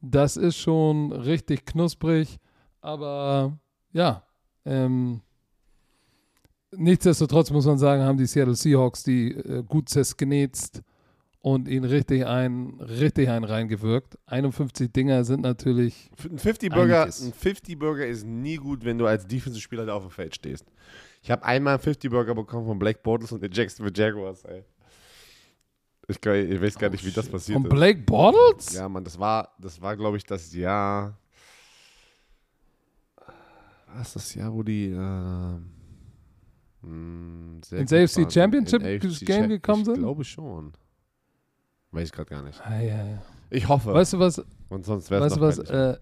Das 0.00 0.36
ist 0.36 0.56
schon 0.56 1.10
richtig 1.10 1.66
knusprig, 1.66 2.38
aber 2.80 3.58
ja, 3.92 4.22
ähm, 4.64 5.22
nichtsdestotrotz 6.70 7.50
muss 7.50 7.66
man 7.66 7.78
sagen, 7.78 8.04
haben 8.04 8.16
die 8.16 8.26
Seattle 8.26 8.54
Seahawks 8.54 9.02
die 9.02 9.32
äh, 9.32 9.64
gut 9.64 9.88
zersknetzt 9.88 10.82
und 11.40 11.68
ihn 11.68 11.84
richtig 11.84 12.26
ein, 12.26 12.80
richtig 12.80 13.28
ein 13.28 13.44
reingewirkt. 13.44 14.18
51 14.26 14.92
Dinger 14.92 15.24
sind 15.24 15.42
natürlich. 15.42 16.10
Ein 16.24 16.38
50-Burger 16.38 17.02
Einiges. 17.02 17.22
ein 17.22 17.32
50 17.32 17.78
Burger 17.78 18.06
ist 18.06 18.24
nie 18.26 18.56
gut, 18.56 18.84
wenn 18.84 18.98
du 18.98 19.06
als 19.06 19.26
Defensive-Spieler 19.26 19.86
da 19.86 19.94
auf 19.94 20.02
dem 20.02 20.10
Feld 20.10 20.34
stehst. 20.34 20.64
Ich 21.22 21.30
habe 21.30 21.44
einmal 21.44 21.74
einen 21.74 21.82
50-Burger 21.82 22.34
bekommen 22.34 22.66
von 22.66 22.78
Black 22.78 23.02
Bortles 23.02 23.32
und 23.32 23.42
den 23.42 23.52
Jacksonville 23.52 23.94
Jaguars, 23.96 24.44
ey. 24.44 24.64
Ich, 26.10 26.20
kann, 26.20 26.34
ich 26.36 26.60
weiß 26.60 26.78
gar 26.78 26.88
nicht, 26.88 27.04
wie 27.04 27.10
das 27.10 27.28
passiert 27.28 27.56
Von 27.56 27.66
ist. 27.66 27.70
Blake 27.70 28.00
Bortles? 28.00 28.72
Ja, 28.72 28.88
Mann, 28.88 29.04
das 29.04 29.18
war, 29.18 29.54
das 29.60 29.80
war, 29.80 29.94
glaube 29.94 30.16
ich, 30.16 30.24
das 30.24 30.52
Jahr. 30.54 31.18
Was 33.94 34.08
ist 34.08 34.16
das 34.16 34.34
Jahr, 34.34 34.52
wo 34.52 34.62
die 34.62 34.86
äh, 34.86 35.58
mh, 36.86 37.60
sehr 37.62 37.78
Ins 37.80 37.92
AFC? 37.92 38.32
Championship 38.32 38.82
Game 39.26 39.48
gekommen 39.50 39.84
sind? 39.84 39.94
Ich 39.94 40.00
glaube 40.00 40.24
schon. 40.24 40.72
Weiß 41.90 42.06
ich 42.06 42.12
gerade 42.12 42.30
gar 42.30 42.42
nicht. 42.42 42.60
Ah, 42.64 42.80
ja, 42.80 42.96
ja. 42.96 43.22
Ich 43.50 43.68
hoffe. 43.68 43.94
Weißt 43.94 44.12
du 44.12 44.18
was? 44.18 44.44
und 44.68 44.84
sonst 44.84 45.10
wäre 45.10 45.24
es 45.24 45.32
Weißt 45.32 45.36
du 45.36 45.40
was? 45.40 45.58
Äh, 45.70 45.98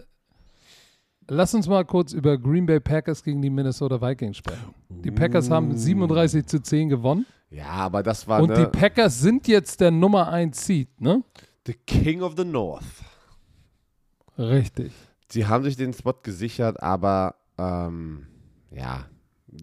lass 1.29 1.55
uns 1.55 1.69
mal 1.69 1.85
kurz 1.85 2.13
über 2.13 2.37
Green 2.39 2.67
Bay 2.67 2.81
Packers 2.81 3.23
gegen 3.23 3.41
die 3.41 3.51
Minnesota 3.51 4.01
Vikings 4.01 4.39
sprechen. 4.39 4.75
Die 4.89 5.11
Packers 5.11 5.51
haben 5.51 5.77
37 5.77 6.47
zu 6.47 6.61
10 6.61 6.89
gewonnen. 6.89 7.27
Ja, 7.51 7.69
aber 7.69 8.03
das 8.03 8.27
war 8.27 8.43
Und 8.43 8.51
ne, 8.51 8.57
die 8.57 8.79
Packers 8.79 9.21
sind 9.21 9.47
jetzt 9.47 9.81
der 9.81 9.93
Nummer 9.93 10.29
1 10.29 10.67
Seed, 10.67 11.01
ne? 11.01 11.23
the 11.67 11.75
King 11.75 12.23
of 12.23 12.35
the 12.37 12.45
North. 12.45 12.85
Richtig. 14.39 14.93
Sie 15.29 15.47
haben 15.47 15.65
sich 15.65 15.77
den 15.77 15.93
Spot 15.93 16.15
gesichert, 16.23 16.81
aber 16.83 17.35
ähm, 17.59 18.27
ja, 18.71 19.07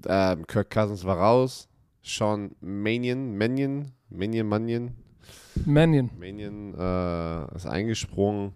ähm, 0.07 0.45
Kirk 0.47 0.69
Cousins 0.69 1.05
war 1.05 1.17
raus. 1.17 1.69
Sean 2.01 2.55
Manion, 2.59 3.37
Manion, 3.37 3.91
Manion, 4.09 4.47
Manion, 4.47 4.91
Mannion. 5.65 6.09
Manion 6.19 6.73
äh, 6.75 7.55
ist 7.55 7.65
eingesprungen. 7.65 8.53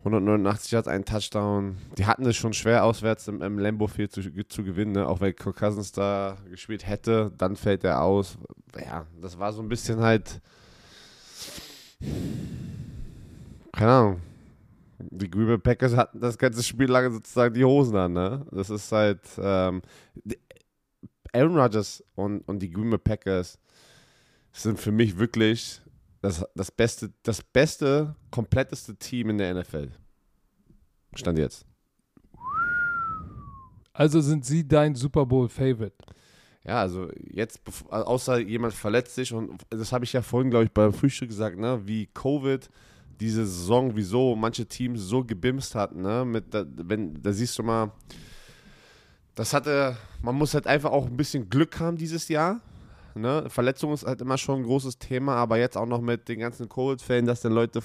189 0.00 0.72
Yards, 0.72 0.88
ein 0.88 1.04
Touchdown. 1.04 1.76
Die 1.98 2.06
hatten 2.06 2.24
es 2.24 2.36
schon 2.36 2.54
schwer 2.54 2.84
auswärts 2.84 3.28
im, 3.28 3.42
im 3.42 3.58
Lambo 3.58 3.86
Field 3.86 4.12
zu, 4.12 4.22
zu 4.48 4.64
gewinnen, 4.64 4.92
ne? 4.92 5.06
auch 5.06 5.20
weil 5.20 5.34
Kirk 5.34 5.56
Cousins 5.56 5.92
da 5.92 6.38
gespielt 6.48 6.86
hätte. 6.86 7.32
Dann 7.36 7.54
fällt 7.54 7.84
er 7.84 8.02
aus. 8.02 8.38
Ja, 8.82 9.06
das 9.20 9.38
war 9.38 9.52
so 9.52 9.60
ein 9.60 9.68
bisschen 9.68 10.00
halt. 10.00 10.40
Keine 13.72 13.90
Ahnung. 13.90 14.20
Die 14.98 15.30
Green 15.30 15.46
Bay 15.46 15.58
Packers 15.58 15.94
hatten 15.94 16.20
das 16.20 16.38
ganze 16.38 16.62
Spiel 16.62 16.90
lang 16.90 17.12
sozusagen 17.12 17.54
die 17.54 17.64
Hosen 17.64 17.96
an. 17.96 18.12
Ne? 18.14 18.46
Das 18.52 18.70
ist 18.70 18.90
halt. 18.92 19.20
Ähm, 19.38 19.82
Aaron 21.32 21.56
Rodgers 21.56 22.02
und, 22.14 22.40
und 22.48 22.60
die 22.60 22.70
Green 22.70 22.90
Bay 22.90 22.98
Packers 22.98 23.58
sind 24.52 24.80
für 24.80 24.92
mich 24.92 25.18
wirklich 25.18 25.80
das, 26.20 26.44
das 26.54 26.70
beste, 26.70 27.12
das 27.22 27.42
beste, 27.42 28.14
kompletteste 28.30 28.96
Team 28.96 29.30
in 29.30 29.38
der 29.38 29.54
NFL. 29.54 29.90
Stand 31.14 31.38
jetzt. 31.38 31.64
Also 33.92 34.20
sind 34.20 34.44
sie 34.44 34.66
dein 34.66 34.94
Super 34.94 35.26
Bowl 35.26 35.48
Favorite. 35.48 35.96
Ja, 36.64 36.80
also 36.80 37.08
jetzt, 37.32 37.60
außer 37.88 38.38
jemand 38.38 38.74
verletzt 38.74 39.14
sich, 39.14 39.32
und 39.32 39.62
das 39.70 39.92
habe 39.92 40.04
ich 40.04 40.12
ja 40.12 40.22
vorhin, 40.22 40.50
glaube 40.50 40.66
ich, 40.66 40.70
beim 40.70 40.92
Frühstück 40.92 41.28
gesagt, 41.28 41.58
ne, 41.58 41.80
wie 41.86 42.06
Covid 42.06 42.68
diese 43.18 43.46
Saison, 43.46 43.96
wieso 43.96 44.34
manche 44.36 44.66
Teams 44.66 45.00
so 45.00 45.24
gebimst 45.24 45.74
hatten, 45.74 46.02
ne, 46.02 46.24
mit, 46.24 46.52
da, 46.54 46.64
wenn, 46.66 47.22
da 47.22 47.32
siehst 47.32 47.58
du 47.58 47.62
mal, 47.62 47.92
das 49.34 49.54
hatte, 49.54 49.96
man 50.22 50.34
muss 50.34 50.54
halt 50.54 50.66
einfach 50.66 50.90
auch 50.90 51.06
ein 51.06 51.16
bisschen 51.16 51.48
Glück 51.48 51.80
haben 51.80 51.96
dieses 51.96 52.28
Jahr, 52.28 52.60
ne, 53.14 53.44
Verletzung 53.48 53.92
ist 53.92 54.06
halt 54.06 54.20
immer 54.20 54.38
schon 54.38 54.60
ein 54.60 54.64
großes 54.64 54.98
Thema, 54.98 55.34
aber 55.36 55.58
jetzt 55.58 55.76
auch 55.76 55.86
noch 55.86 56.00
mit 56.00 56.28
den 56.28 56.40
ganzen 56.40 56.68
Covid-Fällen, 56.68 57.26
dass 57.26 57.40
dann 57.40 57.52
Leute, 57.52 57.78
äh, 57.78 57.82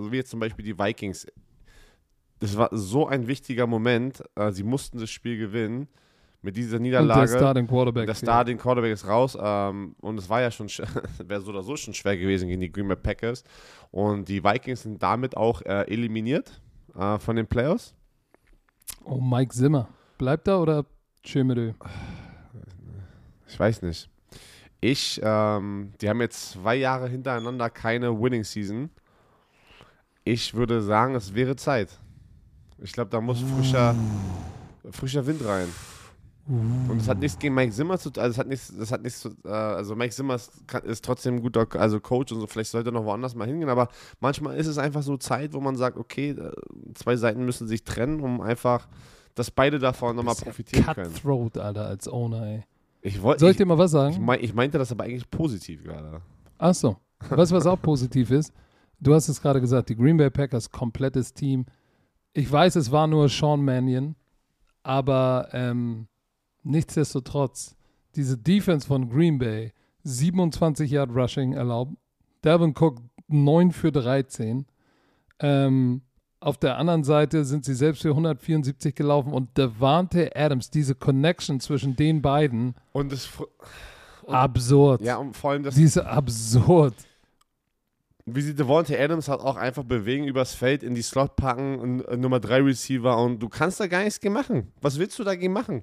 so 0.00 0.12
wie 0.12 0.16
jetzt 0.16 0.30
zum 0.30 0.40
Beispiel 0.40 0.64
die 0.64 0.78
Vikings, 0.78 1.26
das 2.40 2.56
war 2.56 2.68
so 2.72 3.06
ein 3.06 3.26
wichtiger 3.26 3.66
Moment, 3.66 4.22
äh, 4.36 4.52
sie 4.52 4.62
mussten 4.62 4.98
das 4.98 5.10
Spiel 5.10 5.38
gewinnen, 5.38 5.88
mit 6.42 6.56
dieser 6.56 6.76
Und 6.76 6.82
Niederlage. 6.82 7.30
der 7.30 7.38
Starting 7.38 7.66
Quarterback. 7.66 8.06
Der 8.06 8.14
Starting 8.14 8.58
Quarterback 8.58 8.92
ist 8.92 9.06
raus 9.06 9.36
ähm, 9.40 9.96
und 10.00 10.18
es 10.18 10.28
war 10.28 10.40
ja 10.40 10.50
schon, 10.50 10.68
wäre 11.26 11.40
so 11.40 11.50
oder 11.50 11.62
so 11.62 11.76
schon 11.76 11.94
schwer 11.94 12.16
gewesen 12.16 12.48
gegen 12.48 12.60
die 12.60 12.70
Green 12.70 12.86
Bay 12.88 12.96
Packers. 12.96 13.42
Und 13.90 14.28
die 14.28 14.42
Vikings 14.42 14.82
sind 14.82 15.02
damit 15.02 15.36
auch 15.36 15.62
äh, 15.62 15.82
eliminiert 15.92 16.60
äh, 16.96 17.18
von 17.18 17.36
den 17.36 17.46
Playoffs. 17.46 17.94
Oh, 19.04 19.20
Mike 19.20 19.52
Zimmer. 19.52 19.88
Bleibt 20.16 20.48
er 20.48 20.60
oder 20.60 20.84
Chemerö? 21.24 21.72
Ich 23.48 23.58
weiß 23.58 23.82
nicht. 23.82 24.08
Ich, 24.80 25.20
ähm, 25.22 25.92
die 26.00 26.08
haben 26.08 26.20
jetzt 26.20 26.52
zwei 26.52 26.76
Jahre 26.76 27.08
hintereinander 27.08 27.68
keine 27.70 28.20
Winning 28.20 28.44
Season. 28.44 28.90
Ich 30.24 30.54
würde 30.54 30.82
sagen, 30.82 31.14
es 31.14 31.34
wäre 31.34 31.56
Zeit. 31.56 31.98
Ich 32.78 32.92
glaube, 32.92 33.10
da 33.10 33.20
muss 33.20 33.40
frischer, 33.40 33.94
frischer 34.90 35.26
Wind 35.26 35.44
rein. 35.44 35.68
Und 36.48 37.02
es 37.02 37.08
hat 37.08 37.18
nichts 37.18 37.38
gegen 37.38 37.54
Mike 37.54 37.72
Zimmer 37.72 37.98
zu 37.98 38.08
tun. 38.08 38.22
Also, 38.22 38.32
es 38.32 38.38
hat 38.38 38.46
nichts, 38.46 38.72
das 38.74 38.90
hat 38.90 39.02
nichts 39.02 39.20
zu, 39.20 39.30
äh, 39.44 39.48
also 39.50 39.94
Mike 39.94 40.14
Zimmer 40.14 40.36
ist, 40.36 40.66
kann, 40.66 40.82
ist 40.84 41.04
trotzdem 41.04 41.36
ein 41.36 41.42
guter 41.42 41.66
also 41.78 42.00
Coach 42.00 42.32
und 42.32 42.40
so. 42.40 42.46
Vielleicht 42.46 42.70
sollte 42.70 42.88
er 42.88 42.92
noch 42.92 43.04
woanders 43.04 43.34
mal 43.34 43.46
hingehen. 43.46 43.68
Aber 43.68 43.88
manchmal 44.20 44.56
ist 44.56 44.66
es 44.66 44.78
einfach 44.78 45.02
so 45.02 45.18
Zeit, 45.18 45.52
wo 45.52 45.60
man 45.60 45.76
sagt, 45.76 45.98
okay, 45.98 46.30
äh, 46.30 46.52
zwei 46.94 47.16
Seiten 47.16 47.44
müssen 47.44 47.68
sich 47.68 47.84
trennen, 47.84 48.20
um 48.20 48.40
einfach, 48.40 48.88
dass 49.34 49.50
beide 49.50 49.78
davon 49.78 50.16
nochmal 50.16 50.36
profitieren 50.36 50.86
können. 50.94 51.12
Cutthroat, 51.12 51.58
Alter, 51.58 51.86
als 51.86 52.08
Owner, 52.08 52.46
ey. 52.46 52.64
Ich, 53.00 53.22
wollt, 53.22 53.40
Soll 53.40 53.50
ich 53.50 53.54
ich, 53.54 53.58
dir 53.58 53.66
mal 53.66 53.78
was 53.78 53.90
ich, 53.90 53.92
sagen? 53.92 54.24
mein, 54.24 54.40
ich 54.42 54.54
meinte 54.54 54.78
das 54.78 54.90
aber 54.92 55.04
eigentlich 55.04 55.30
positiv 55.30 55.84
gerade. 55.84 56.20
Ach 56.58 56.74
so. 56.74 56.96
Weißt 57.30 57.52
du, 57.52 57.56
was 57.56 57.66
auch 57.66 57.80
positiv 57.80 58.30
ist? 58.30 58.52
Du 59.00 59.14
hast 59.14 59.28
es 59.28 59.40
gerade 59.40 59.60
gesagt, 59.60 59.88
die 59.88 59.96
Green 59.96 60.16
Bay 60.16 60.30
Packers, 60.30 60.70
komplettes 60.70 61.32
Team. 61.32 61.66
Ich 62.32 62.50
weiß, 62.50 62.76
es 62.76 62.90
war 62.90 63.06
nur 63.06 63.28
Sean 63.28 63.64
Mannion, 63.64 64.16
aber 64.82 65.48
ähm, 65.52 66.08
nichtsdestotrotz, 66.62 67.76
diese 68.16 68.36
Defense 68.36 68.86
von 68.86 69.08
Green 69.08 69.38
Bay, 69.38 69.72
27 70.04 70.90
Yard 70.90 71.10
Rushing 71.10 71.52
erlaubt, 71.52 71.96
Dalvin 72.42 72.74
Cook 72.76 73.00
9 73.28 73.72
für 73.72 73.92
13. 73.92 74.66
Ähm, 75.40 76.02
auf 76.40 76.56
der 76.56 76.76
anderen 76.78 77.04
Seite 77.04 77.44
sind 77.44 77.64
sie 77.64 77.74
selbst 77.74 78.02
für 78.02 78.10
174 78.10 78.94
gelaufen 78.94 79.32
und 79.32 79.56
Devante 79.58 80.30
Adams, 80.36 80.70
diese 80.70 80.94
Connection 80.94 81.58
zwischen 81.60 81.96
den 81.96 82.22
beiden, 82.22 82.74
Und 82.92 83.10
das, 83.12 83.28
absurd. 84.26 85.00
ja, 85.02 85.16
und 85.16 85.36
vor 85.36 85.50
allem 85.52 85.62
das, 85.62 85.74
Diese 85.74 86.06
absurd. 86.06 86.94
wie 88.26 88.42
sie 88.42 88.54
Devontae 88.54 88.98
Adams 89.02 89.28
halt 89.28 89.40
auch 89.40 89.56
einfach 89.56 89.84
bewegen 89.84 90.26
übers 90.26 90.54
Feld 90.54 90.82
in 90.82 90.94
die 90.94 91.02
Slot 91.02 91.34
packen 91.36 91.78
und 91.78 92.00
äh, 92.02 92.16
Nummer 92.16 92.40
3 92.40 92.60
Receiver 92.62 93.16
und 93.22 93.40
du 93.42 93.48
kannst 93.48 93.80
da 93.80 93.86
gar 93.86 94.04
nichts 94.04 94.20
gegen 94.20 94.34
machen. 94.34 94.70
Was 94.80 94.98
willst 94.98 95.18
du 95.18 95.24
dagegen 95.24 95.52
machen? 95.52 95.82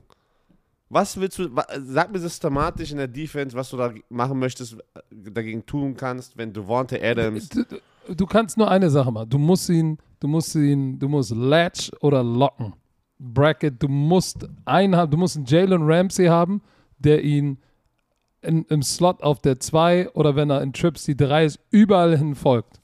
Was 0.88 1.20
willst 1.20 1.40
du, 1.40 1.50
sag 1.80 2.12
mir 2.14 2.20
systematisch 2.20 2.92
in 2.92 2.98
der 2.98 3.08
Defense, 3.08 3.58
was 3.58 3.72
du 3.72 3.78
da 3.78 3.92
machen 4.10 4.38
möchtest, 4.38 4.74
äh, 4.74 5.32
dagegen 5.32 5.66
tun 5.66 5.98
kannst, 5.98 6.38
wenn 6.38 6.54
Devontae 6.54 7.02
Adams, 7.04 7.50
Du, 8.16 8.26
kannst 8.26 8.58
nur 8.58 8.70
eine 8.70 8.90
Sache 8.90 9.12
machen. 9.12 9.30
Du 9.30 9.38
musst 9.38 9.70
ihn, 9.70 9.98
du 10.20 10.28
musst 10.28 10.56
ihn, 10.56 11.00
du 11.00 11.08
musst 11.08 11.32
Latch 11.36 11.92
oder 12.02 12.24
locken. 12.24 12.74
Bracket, 13.18 13.82
du 13.82 13.88
musst 13.88 14.48
einen 14.66 14.96
haben, 14.96 15.10
du 15.10 15.18
musst 15.18 15.38
einen 15.38 15.46
Jalen 15.46 15.84
Ramsey 15.84 16.28
haben, 16.28 16.62
der 17.00 17.24
ihn 17.24 17.58
in, 18.42 18.66
im 18.66 18.84
Slot 18.84 19.24
auf 19.24 19.40
der 19.42 19.60
2 19.60 20.12
oder 20.12 20.36
wenn 20.36 20.50
er 20.50 20.62
in 20.62 20.74
Trips 20.74 21.06
die 21.06 21.16
3 21.16 21.46
ist, 21.46 21.60
überall 21.72 22.18
hin 22.18 22.36
folgt. 22.36 22.82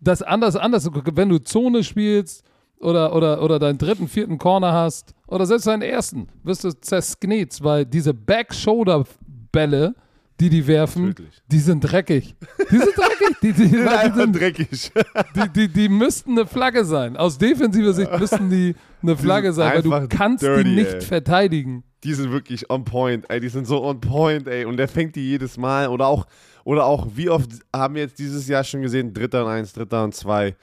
Das 0.00 0.22
anders, 0.22 0.56
anders, 0.56 0.88
wenn 0.92 1.28
du 1.28 1.38
Zone 1.38 1.82
spielst 1.82 2.44
oder, 2.78 3.14
oder, 3.14 3.42
oder 3.42 3.58
deinen 3.58 3.78
dritten, 3.78 4.08
vierten 4.08 4.38
Corner 4.38 4.72
hast 4.72 5.14
oder 5.26 5.46
selbst 5.46 5.66
deinen 5.66 5.82
ersten, 5.82 6.28
wirst 6.42 6.64
du 6.64 6.70
zersknetzt, 6.72 7.64
weil 7.64 7.86
diese 7.86 8.12
Back-Shoulder-Bälle, 8.12 9.94
die 10.40 10.50
die 10.50 10.66
werfen, 10.66 11.14
tödlich. 11.14 11.42
die 11.46 11.58
sind 11.58 11.80
dreckig. 11.80 12.34
Die 12.70 12.76
sind 12.76 12.96
dreckig. 12.96 13.36
Die, 13.42 13.52
die, 13.52 13.68
die, 13.68 14.14
sind, 14.14 14.32
dreckig. 14.32 14.92
die, 15.34 15.48
die, 15.54 15.68
die 15.68 15.88
müssten 15.88 16.32
eine 16.32 16.46
Flagge 16.46 16.84
sein. 16.84 17.16
Aus 17.16 17.38
defensiver 17.38 17.92
Sicht 17.92 18.10
müssten 18.18 18.50
die 18.50 18.74
eine 19.02 19.16
Flagge 19.16 19.52
sein, 19.52 19.74
weil 19.74 19.82
du 19.82 20.08
kannst 20.08 20.42
dirty, 20.42 20.64
die 20.64 20.74
nicht 20.74 20.94
ey. 20.94 21.00
verteidigen. 21.00 21.84
Die 22.04 22.14
sind 22.14 22.32
wirklich 22.32 22.70
on 22.70 22.84
point, 22.84 23.24
ey. 23.28 23.40
Die 23.40 23.48
sind 23.48 23.66
so 23.66 23.84
on 23.84 24.00
point, 24.00 24.46
ey. 24.48 24.64
Und 24.64 24.76
der 24.76 24.88
fängt 24.88 25.16
die 25.16 25.28
jedes 25.28 25.56
Mal. 25.56 25.88
Oder 25.88 26.06
auch, 26.06 26.26
oder 26.64 26.86
auch, 26.86 27.08
wie 27.14 27.30
oft 27.30 27.50
haben 27.74 27.94
wir 27.94 28.02
jetzt 28.02 28.18
dieses 28.18 28.46
Jahr 28.48 28.64
schon 28.64 28.82
gesehen, 28.82 29.12
Dritter 29.12 29.44
und 29.44 29.50
Eins, 29.50 29.72
Dritter 29.72 30.04
und 30.04 30.14
Zwei. 30.14 30.56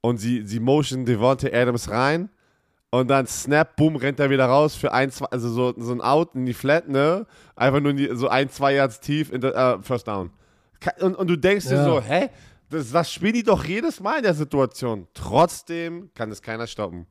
Und 0.00 0.18
sie, 0.18 0.42
sie 0.44 0.60
motion 0.60 1.04
Devontae 1.04 1.52
Adams 1.52 1.90
rein. 1.90 2.30
Und 2.90 3.08
dann 3.08 3.26
snap, 3.26 3.76
boom, 3.76 3.96
rennt 3.96 4.18
er 4.18 4.30
wieder 4.30 4.46
raus 4.46 4.74
für 4.74 4.92
ein, 4.92 5.10
zwei, 5.10 5.26
also 5.26 5.50
so, 5.50 5.74
so 5.76 5.92
ein 5.92 6.00
Out 6.00 6.34
in 6.34 6.46
die 6.46 6.54
Flat, 6.54 6.88
ne? 6.88 7.26
Einfach 7.54 7.80
nur 7.80 7.92
die, 7.92 8.08
so 8.14 8.28
ein, 8.28 8.48
zwei 8.48 8.74
Yards 8.74 9.00
tief 9.00 9.30
in 9.30 9.42
der, 9.42 9.54
äh, 9.54 9.82
First 9.82 10.08
Down. 10.08 10.30
Und, 11.00 11.14
und 11.16 11.26
du 11.28 11.36
denkst 11.36 11.66
dir 11.68 11.74
Ja. 11.74 11.84
so, 11.84 12.00
hä? 12.00 12.30
Das, 12.70 12.90
das 12.90 13.12
spielen 13.12 13.34
die 13.34 13.42
doch 13.42 13.64
jedes 13.64 14.00
Mal 14.00 14.18
in 14.18 14.22
der 14.22 14.34
Situation. 14.34 15.06
Trotzdem 15.12 16.10
kann 16.14 16.30
es 16.30 16.40
keiner 16.40 16.66
stoppen. 16.66 17.06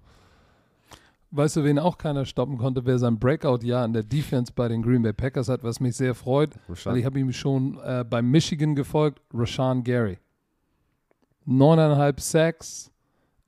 Weißt 1.30 1.58
du, 1.58 1.64
wen 1.64 1.78
auch 1.78 1.98
keiner 1.98 2.26
stoppen 2.26 2.58
konnte, 2.58 2.86
wer 2.86 2.98
sein 2.98 3.20
Breakout-Jahr 3.20 3.84
in 3.86 3.94
der 3.94 4.04
Defense 4.04 4.52
bei 4.56 4.68
den 4.70 4.82
Green 4.82 5.02
Bay 5.04 5.14
Packers 5.14 5.50
hat, 5.50 5.62
was 5.64 5.80
mich 5.80 5.96
sehr 5.98 6.16
freut, 6.16 6.52
Rashan. 6.70 6.94
weil 6.94 7.00
ich 7.00 7.06
habe 7.06 7.20
ihm 7.20 7.32
schon 7.34 7.78
äh, 7.84 8.06
bei 8.10 8.22
Michigan 8.22 8.76
gefolgt, 8.76 9.22
Rashawn 9.34 9.84
Gary. 9.84 10.18
Neuneinhalb 11.46 12.20
Sacks, 12.20 12.92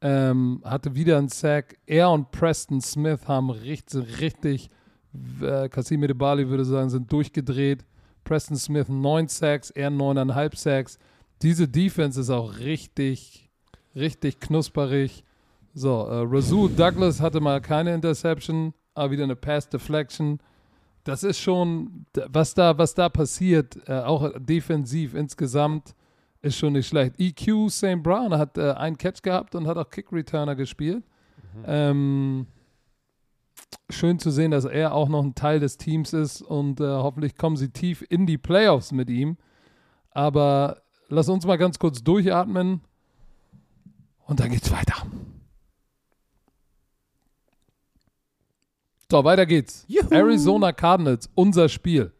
ähm, 0.01 0.61
hatte 0.63 0.95
wieder 0.95 1.17
einen 1.17 1.29
Sack. 1.29 1.77
Er 1.85 2.11
und 2.11 2.31
Preston 2.31 2.81
Smith 2.81 3.27
haben 3.27 3.49
richtig, 3.49 4.21
richtig 4.21 4.69
äh, 5.41 5.69
Kasim 5.69 6.03
Edebali 6.03 6.49
würde 6.49 6.65
sagen, 6.65 6.89
sind 6.89 7.11
durchgedreht. 7.11 7.85
Preston 8.23 8.57
Smith 8.57 8.89
neun 8.89 9.27
Sacks, 9.27 9.69
er 9.71 9.89
neuneinhalb 9.89 10.55
Sacks. 10.55 10.99
Diese 11.41 11.67
Defense 11.67 12.19
ist 12.19 12.29
auch 12.29 12.59
richtig, 12.59 13.49
richtig 13.95 14.39
knusperig. 14.39 15.23
So, 15.73 16.05
äh, 16.07 16.25
Razul 16.27 16.69
Douglas 16.69 17.21
hatte 17.21 17.39
mal 17.39 17.61
keine 17.61 17.93
Interception, 17.93 18.73
aber 18.93 19.11
wieder 19.11 19.23
eine 19.23 19.35
Pass 19.35 19.69
Deflection. 19.69 20.39
Das 21.03 21.23
ist 21.23 21.39
schon, 21.39 22.05
was 22.27 22.53
da, 22.53 22.77
was 22.77 22.93
da 22.93 23.09
passiert, 23.09 23.79
äh, 23.87 23.99
auch 23.99 24.31
defensiv 24.37 25.15
insgesamt, 25.15 25.95
ist 26.41 26.57
schon 26.57 26.73
nicht 26.73 26.87
schlecht. 26.87 27.19
EQ 27.19 27.69
St. 27.69 28.01
Brown 28.01 28.37
hat 28.37 28.57
äh, 28.57 28.71
einen 28.71 28.97
Catch 28.97 29.21
gehabt 29.23 29.55
und 29.55 29.67
hat 29.67 29.77
auch 29.77 29.89
Kick 29.89 30.11
Returner 30.11 30.55
gespielt. 30.55 31.03
Ähm, 31.65 32.47
schön 33.89 34.19
zu 34.19 34.31
sehen, 34.31 34.51
dass 34.51 34.65
er 34.65 34.93
auch 34.93 35.09
noch 35.09 35.23
ein 35.23 35.35
Teil 35.35 35.59
des 35.59 35.77
Teams 35.77 36.13
ist 36.13 36.41
und 36.41 36.79
äh, 36.79 36.85
hoffentlich 36.85 37.35
kommen 37.35 37.57
sie 37.57 37.69
tief 37.69 38.05
in 38.09 38.25
die 38.25 38.37
Playoffs 38.37 38.91
mit 38.91 39.09
ihm. 39.09 39.37
Aber 40.11 40.81
lass 41.09 41.29
uns 41.29 41.45
mal 41.45 41.57
ganz 41.57 41.79
kurz 41.79 42.03
durchatmen 42.03 42.81
und 44.25 44.39
dann 44.39 44.49
geht's 44.49 44.71
weiter. 44.71 45.05
So, 49.11 49.23
weiter 49.23 49.45
geht's. 49.45 49.85
Juhu. 49.87 50.07
Arizona 50.11 50.71
Cardinals, 50.71 51.29
unser 51.33 51.67
Spiel. 51.67 52.13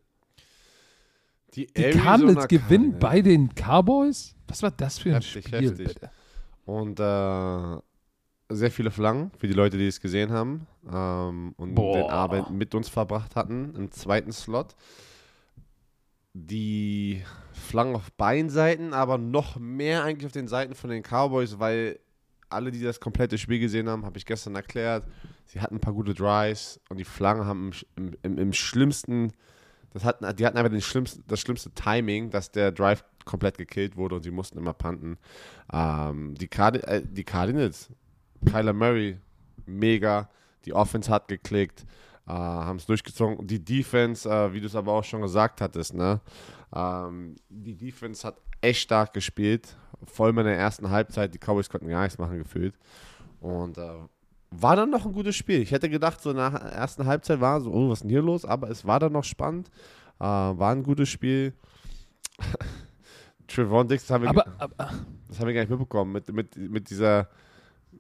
Die, 1.60 1.68
Die 1.74 1.90
Cardinals 1.92 2.48
gewinnen 2.48 2.98
Cardinals. 2.98 3.00
bei 3.00 3.22
den 3.22 3.50
Cowboys? 3.54 4.34
Was 4.48 4.64
war 4.64 4.72
das 4.72 4.98
für 4.98 5.10
ein 5.10 5.16
Heftig, 5.16 5.48
Spiel, 5.48 5.62
heftig. 5.62 5.88
bitte? 5.88 6.12
Und 6.66 7.00
äh, 7.00 7.82
sehr 8.56 8.72
viele 8.72 8.92
Flaggen 8.92 9.32
für 9.38 9.48
die 9.48 9.54
Leute, 9.54 9.78
die 9.78 9.88
es 9.88 10.00
gesehen 10.00 10.32
haben 10.32 10.68
ähm, 10.90 11.54
und 11.58 11.76
Boah. 11.76 11.98
den 11.98 12.10
Abend 12.10 12.52
mit 12.52 12.74
uns 12.76 12.88
verbracht 12.88 13.36
hatten 13.36 13.76
im 13.76 13.92
zweiten 13.92 14.32
Slot. 14.32 14.76
Die 16.34 17.24
Flaggen 17.52 17.94
auf 17.96 18.10
beiden 18.14 18.50
Seiten, 18.50 18.94
aber 18.94 19.18
noch 19.18 19.58
mehr 19.58 20.04
eigentlich 20.04 20.28
auf 20.28 20.32
den 20.32 20.48
Seiten 20.48 20.76
von 20.76 20.90
den 20.90 21.04
Cowboys, 21.04 21.60
weil 21.60 22.00
alle, 22.48 22.72
die 22.72 22.82
das 22.82 23.02
komplette 23.02 23.38
Spiel 23.38 23.60
gesehen 23.60 23.90
haben, 23.90 24.06
habe 24.06 24.18
ich 24.18 24.26
gestern 24.26 24.56
erklärt, 24.56 25.04
sie 25.46 25.60
hatten 25.60 25.76
ein 25.76 25.82
paar 25.82 25.94
gute 25.94 26.14
Drives 26.14 26.80
und 26.90 26.98
die 26.98 27.06
Flaggen 27.06 27.46
haben 27.46 27.72
im, 27.98 28.16
im, 28.24 28.38
im 28.38 28.54
schlimmsten, 28.54 29.34
das 29.94 30.04
hatten, 30.04 30.36
die 30.36 30.46
hatten 30.46 30.58
einfach 30.58 30.72
den 30.72 30.82
schlimmsten, 30.82 31.24
das 31.28 31.40
schlimmste 31.40 31.72
Timing, 31.72 32.30
dass 32.30 32.52
der 32.52 32.72
Drive 32.72 33.04
komplett 33.26 33.58
gekillt 33.58 33.96
wurde 33.96 34.16
und 34.16 34.24
sie 34.24 34.32
mussten 34.32 34.58
immer 34.58 34.74
panten. 34.74 35.18
Ähm, 35.72 36.36
die, 36.36 36.48
Card 36.48 36.84
äh, 36.84 37.04
die 37.06 37.24
Cardinals, 37.24 37.90
Kyler 38.46 38.74
Murray, 38.74 39.20
mega. 39.66 40.30
Die 40.66 40.74
Offense 40.74 41.10
hat 41.10 41.28
geklickt, 41.28 41.86
äh, 42.28 42.32
haben 42.32 42.78
es 42.78 42.86
durchgezogen. 42.86 43.48
Die 43.48 43.64
Defense, 43.64 44.30
äh, 44.30 44.54
wie 44.54 44.60
du 44.60 44.68
es 44.68 44.76
aber 44.76 44.94
auch 44.94 45.04
schon 45.04 45.22
gesagt 45.22 45.62
hattest, 45.62 45.94
ne? 45.94 46.22
Ähm, 46.74 47.36
die 47.50 47.76
Defense 47.76 48.28
hat 48.28 48.38
echt 48.62 48.82
stark 48.82 49.14
gespielt. 49.14 49.78
Vor 50.06 50.28
allem 50.28 50.40
in 50.40 50.46
der 50.46 50.58
ersten 50.58 50.90
Halbzeit. 50.90 51.34
Die 51.34 51.40
Cowboys 51.40 51.70
konnten 51.70 51.88
gar 51.88 52.04
nichts 52.04 52.18
machen, 52.18 52.38
gefühlt. 52.38 52.76
Und 53.42 53.78
äh, 53.78 53.92
war 54.52 54.76
dann 54.76 54.90
noch 54.90 55.06
ein 55.06 55.14
gutes 55.14 55.36
Spiel. 55.36 55.62
Ich 55.62 55.72
hätte 55.72 55.90
gedacht, 55.90 56.22
so 56.22 56.34
nach 56.34 56.52
der 56.58 56.72
ersten 56.72 57.06
Halbzeit 57.06 57.40
war 57.40 57.62
so, 57.62 57.72
oh, 57.72 57.90
was 57.90 58.00
ist 58.00 58.04
denn 58.04 58.10
hier 58.10 58.22
los? 58.22 58.46
Aber 58.46 58.70
es 58.70 58.86
war 58.86 59.00
dann 59.00 59.14
noch 59.14 59.24
spannend. 59.24 59.70
Äh, 60.20 60.24
war 60.24 60.72
ein 60.72 60.84
gutes 60.84 61.10
Spiel. 61.10 61.54
Trevon 63.48 63.88
Dix, 63.88 64.06
das 64.06 64.14
haben 64.14 64.24
wir, 64.24 64.30
Aber, 64.30 64.46
aber 64.58 64.90
das 65.28 65.40
haben 65.40 65.48
wir 65.48 65.54
gar 65.54 65.62
nicht 65.62 65.70
mitbekommen. 65.70 66.12
Mit, 66.12 66.32
mit, 66.34 66.56
mit 66.56 66.90
dieser, 66.90 67.22
äh, 67.22 67.26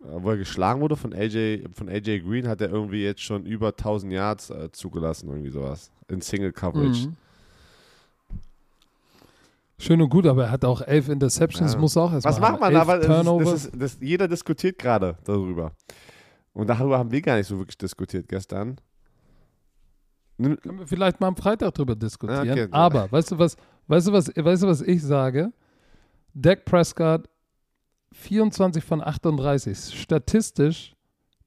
wo 0.02 0.30
er 0.32 0.38
geschlagen 0.38 0.82
wurde 0.82 0.96
von 0.96 1.14
AJ, 1.14 1.66
von 1.74 1.90
AJ 1.90 2.20
Green, 2.22 2.48
hat 2.48 2.62
er 2.62 2.70
irgendwie 2.70 3.04
jetzt 3.04 3.22
schon 3.22 3.46
über 3.46 3.70
1000 3.70 4.14
Yards 4.14 4.50
äh, 4.50 4.72
zugelassen, 4.72 5.30
irgendwie 5.30 5.50
sowas. 5.50 5.92
In 6.08 6.22
Single 6.22 6.52
Coverage. 6.52 7.08
Mhm. 7.08 7.16
Schön 9.82 10.02
und 10.02 10.10
gut, 10.10 10.26
aber 10.26 10.46
er 10.46 10.52
hat 10.52 10.66
auch 10.66 10.82
elf 10.82 11.08
Interceptions, 11.08 11.74
Ja. 11.74 11.80
muss 11.80 11.96
auch 11.96 12.12
erst 12.12 12.26
Was 12.26 12.40
macht 12.40 12.60
man 12.60 12.74
ist, 12.76 13.06
Turnovers. 13.06 13.50
das 13.50 13.66
ist, 13.66 13.82
das, 13.82 13.98
jeder 14.02 14.28
diskutiert 14.28 14.78
gerade 14.78 15.18
darüber. 15.24 15.72
Und 16.60 16.67
darüber 16.67 17.00
haben 17.00 17.10
wir 17.10 17.22
gar 17.22 17.38
nicht 17.38 17.48
so 17.48 17.58
wirklich 17.58 17.78
diskutiert 17.78 18.28
gestern. 18.28 18.82
Können 20.38 20.80
wir 20.80 20.88
vielleicht 20.88 21.22
mal 21.22 21.28
am 21.28 21.38
Freitag 21.38 21.74
drüber 21.74 21.95
diskutieren. 21.95 22.50
Okay. 22.50 22.67
Aber 22.72 23.10
weißt 23.10 23.32
du 23.32 23.39
was, 23.39 23.56
weißt 23.88 24.08
du 24.08 24.12
was, 24.12 24.28
weißt 24.36 24.63
du 24.63 24.67
was 24.67 24.82
ich 24.82 25.02
sage? 25.02 25.54
Dak 26.34 26.65
Prescott 26.65 27.30
24 28.12 28.84
von 28.84 29.02
38. 29.02 30.02
Statistisch 30.02 30.95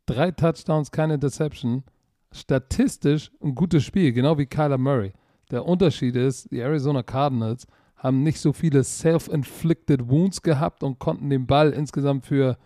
drei 0.06 0.30
Touchdowns, 0.30 0.90
keine 0.90 1.14
Interception. 1.14 1.84
Statistisch 2.32 3.30
ein 3.42 3.54
gutes 3.54 3.84
Spiel, 3.84 4.14
genau 4.14 4.38
wie 4.38 4.46
Kyler 4.46 4.78
Murray. 4.78 5.12
Der 5.50 5.66
Unterschied 5.66 6.16
ist, 6.16 6.50
die 6.50 6.60
Arizona 6.60 7.02
Cardinals 7.02 7.66
haben 7.96 8.22
nicht 8.22 8.40
so 8.40 8.54
viele 8.54 8.82
self-inflicted 8.82 10.08
Wounds 10.08 10.40
gehabt 10.40 10.82
und 10.82 10.98
konnten 10.98 11.28
den 11.28 11.46
Ball 11.46 11.70
insgesamt 11.70 12.24
für, 12.24 12.56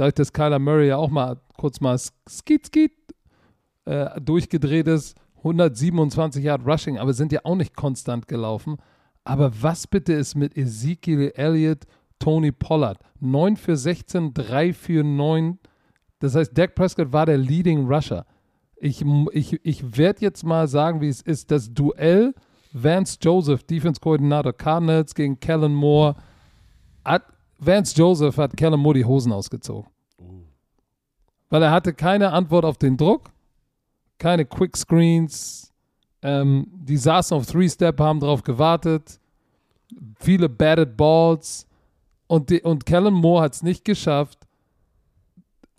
dadurch, 0.00 0.14
dass 0.14 0.32
Kyler 0.32 0.58
Murray 0.58 0.88
ja 0.88 0.96
auch 0.96 1.10
mal 1.10 1.36
kurz 1.56 1.80
mal 1.80 1.98
skit, 1.98 2.66
skit 2.66 2.92
äh, 3.84 4.20
durchgedreht 4.20 4.88
ist, 4.88 5.16
127 5.38 6.42
Yard 6.42 6.66
Rushing, 6.66 6.98
aber 6.98 7.12
sind 7.12 7.32
ja 7.32 7.40
auch 7.44 7.56
nicht 7.56 7.76
konstant 7.76 8.26
gelaufen. 8.26 8.78
Aber 9.24 9.52
was 9.60 9.86
bitte 9.86 10.14
ist 10.14 10.34
mit 10.34 10.56
Ezekiel 10.56 11.32
Elliott, 11.34 11.84
Tony 12.18 12.50
Pollard? 12.50 12.98
9 13.20 13.56
für 13.56 13.76
16, 13.76 14.32
3 14.32 14.72
für 14.72 15.04
9. 15.04 15.58
Das 16.18 16.34
heißt, 16.34 16.56
Dak 16.56 16.74
Prescott 16.74 17.12
war 17.12 17.26
der 17.26 17.38
Leading 17.38 17.86
Rusher. 17.86 18.26
Ich, 18.76 19.04
ich, 19.32 19.60
ich 19.64 19.96
werde 19.98 20.22
jetzt 20.22 20.44
mal 20.44 20.66
sagen, 20.66 21.02
wie 21.02 21.08
es 21.08 21.20
ist. 21.20 21.50
Das 21.50 21.72
Duell 21.72 22.34
Vance 22.72 23.18
Joseph, 23.20 23.64
Defense 23.64 24.00
Coordinator 24.00 24.54
Cardinals 24.54 25.14
gegen 25.14 25.38
Kellen 25.40 25.74
Moore. 25.74 26.16
Hat, 27.04 27.24
Vance 27.60 27.94
Joseph 27.94 28.38
hat 28.38 28.56
Kellen 28.56 28.80
Moore 28.80 28.98
die 28.98 29.04
Hosen 29.04 29.32
ausgezogen. 29.32 29.90
Weil 31.50 31.62
er 31.62 31.70
hatte 31.70 31.92
keine 31.92 32.32
Antwort 32.32 32.64
auf 32.64 32.78
den 32.78 32.96
Druck, 32.96 33.30
keine 34.18 34.46
Quick 34.46 34.76
Screens. 34.76 35.72
Ähm, 36.22 36.66
die 36.72 36.96
saßen 36.96 37.36
auf 37.36 37.46
Three-Step, 37.46 37.98
haben 38.00 38.20
drauf 38.20 38.42
gewartet. 38.42 39.20
Viele 40.18 40.48
batted 40.48 40.96
Balls. 40.96 41.66
Und, 42.26 42.50
die, 42.50 42.62
und 42.62 42.86
Kellen 42.86 43.14
Moore 43.14 43.42
hat 43.42 43.54
es 43.54 43.62
nicht 43.62 43.84
geschafft, 43.84 44.46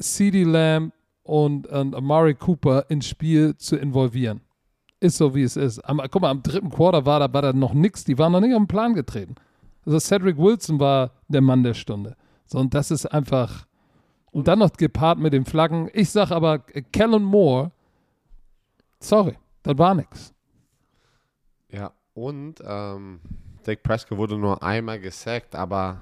CeeDee 0.01 0.43
Lamb 0.43 0.93
und, 1.23 1.67
und 1.67 1.95
Amari 1.95 2.35
Cooper 2.35 2.85
ins 2.89 3.07
Spiel 3.07 3.55
zu 3.55 3.77
involvieren. 3.77 4.41
Ist 4.99 5.17
so, 5.17 5.33
wie 5.33 5.43
es 5.43 5.55
ist. 5.55 5.79
Am, 5.79 6.01
guck 6.11 6.21
mal, 6.21 6.29
am 6.29 6.43
dritten 6.43 6.69
Quarter 6.69 7.05
war 7.05 7.19
da, 7.19 7.33
war 7.33 7.41
da 7.41 7.53
noch 7.53 7.73
nichts. 7.73 8.03
Die 8.03 8.17
waren 8.17 8.33
noch 8.33 8.41
nicht 8.41 8.53
auf 8.53 8.61
den 8.61 8.67
Plan 8.67 8.93
getreten. 8.93 9.35
Also 9.85 9.99
Cedric 9.99 10.37
Wilson 10.37 10.79
war 10.79 11.11
der 11.27 11.41
Mann 11.41 11.63
der 11.63 11.73
Stunde. 11.73 12.15
So, 12.45 12.59
und 12.59 12.73
das 12.73 12.91
ist 12.91 13.05
einfach. 13.05 13.65
Und 14.31 14.47
dann 14.47 14.59
noch 14.59 14.71
gepaart 14.71 15.19
mit 15.19 15.33
den 15.33 15.45
Flaggen. 15.45 15.89
Ich 15.93 16.09
sag 16.09 16.31
aber, 16.31 16.59
Kellen 16.59 17.23
Moore, 17.23 17.71
sorry, 18.99 19.38
das 19.63 19.77
war 19.77 19.93
nix. 19.93 20.34
Ja, 21.69 21.91
und 22.13 22.55
ähm, 22.65 23.19
Dak 23.63 23.84
Prescott 23.84 24.17
wurde 24.17 24.38
nur 24.38 24.61
einmal 24.63 24.99
gesackt, 24.99 25.55
aber 25.55 26.01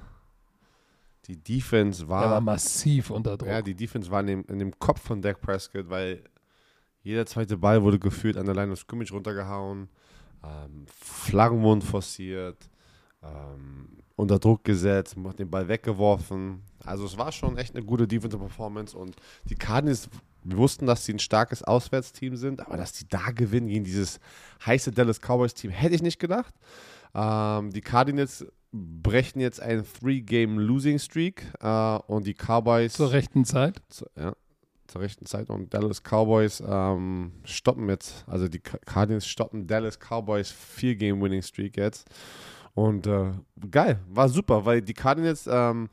die 1.26 1.36
Defense 1.36 2.08
war. 2.08 2.24
Er 2.24 2.30
war 2.30 2.40
massiv 2.40 3.10
unter 3.10 3.36
Druck. 3.36 3.48
Ja, 3.48 3.62
die 3.62 3.74
Defense 3.74 4.10
war 4.10 4.20
in 4.20 4.26
dem, 4.26 4.44
in 4.46 4.58
dem 4.58 4.78
Kopf 4.78 5.00
von 5.00 5.20
Dak 5.20 5.40
Prescott, 5.40 5.88
weil 5.88 6.22
jeder 7.02 7.26
zweite 7.26 7.56
Ball 7.56 7.82
wurde 7.82 7.98
gefühlt 7.98 8.36
an 8.36 8.46
der 8.46 8.54
Line 8.54 8.72
of 8.72 8.78
Scrimmage 8.78 9.12
runtergehauen, 9.12 9.88
ähm, 10.44 10.86
Flaggen 10.86 11.62
wurden 11.62 11.82
forciert, 11.82 12.69
ähm, 13.22 13.98
unter 14.16 14.38
Druck 14.38 14.64
gesetzt, 14.64 15.16
hat 15.26 15.38
den 15.38 15.50
Ball 15.50 15.68
weggeworfen. 15.68 16.62
Also 16.84 17.04
es 17.06 17.16
war 17.16 17.32
schon 17.32 17.56
echt 17.56 17.74
eine 17.74 17.84
gute 17.84 18.06
Defensive 18.06 18.42
Performance 18.42 18.96
und 18.96 19.16
die 19.44 19.54
Cardinals, 19.54 20.08
wir 20.44 20.56
wussten, 20.56 20.86
dass 20.86 21.04
sie 21.04 21.12
ein 21.12 21.18
starkes 21.18 21.62
Auswärtsteam 21.62 22.36
sind, 22.36 22.60
aber 22.66 22.76
dass 22.76 22.92
die 22.92 23.08
da 23.08 23.30
gewinnen 23.30 23.68
gegen 23.68 23.84
dieses 23.84 24.20
heiße 24.64 24.90
Dallas 24.90 25.20
Cowboys 25.20 25.54
Team, 25.54 25.70
hätte 25.70 25.94
ich 25.94 26.02
nicht 26.02 26.18
gedacht. 26.18 26.54
Ähm, 27.14 27.70
die 27.70 27.80
Cardinals 27.80 28.46
brechen 28.72 29.40
jetzt 29.40 29.60
einen 29.60 29.84
Three-Game-Losing-Streak 29.84 31.42
äh, 31.60 31.96
und 32.06 32.26
die 32.26 32.34
Cowboys 32.34 32.92
Zur 32.94 33.12
rechten 33.12 33.44
Zeit. 33.44 33.80
zu, 33.88 34.06
ja, 34.16 34.34
zur 34.86 35.00
rechten 35.00 35.26
Zeit 35.26 35.50
und 35.50 35.72
Dallas 35.72 36.02
Cowboys 36.02 36.62
ähm, 36.66 37.32
stoppen 37.44 37.88
jetzt, 37.88 38.24
also 38.26 38.48
die 38.48 38.60
Ca- 38.60 38.78
Cardinals 38.78 39.26
stoppen 39.26 39.66
Dallas 39.66 39.98
Cardinals 39.98 40.50
Vier-Game-Winning-Streak 40.50 41.76
jetzt 41.76 42.08
Und 42.80 43.06
äh, 43.06 43.32
geil, 43.70 44.00
war 44.08 44.30
super, 44.30 44.64
weil 44.64 44.80
die 44.80 44.94
Cardinals 44.94 45.46
ähm, 45.46 45.90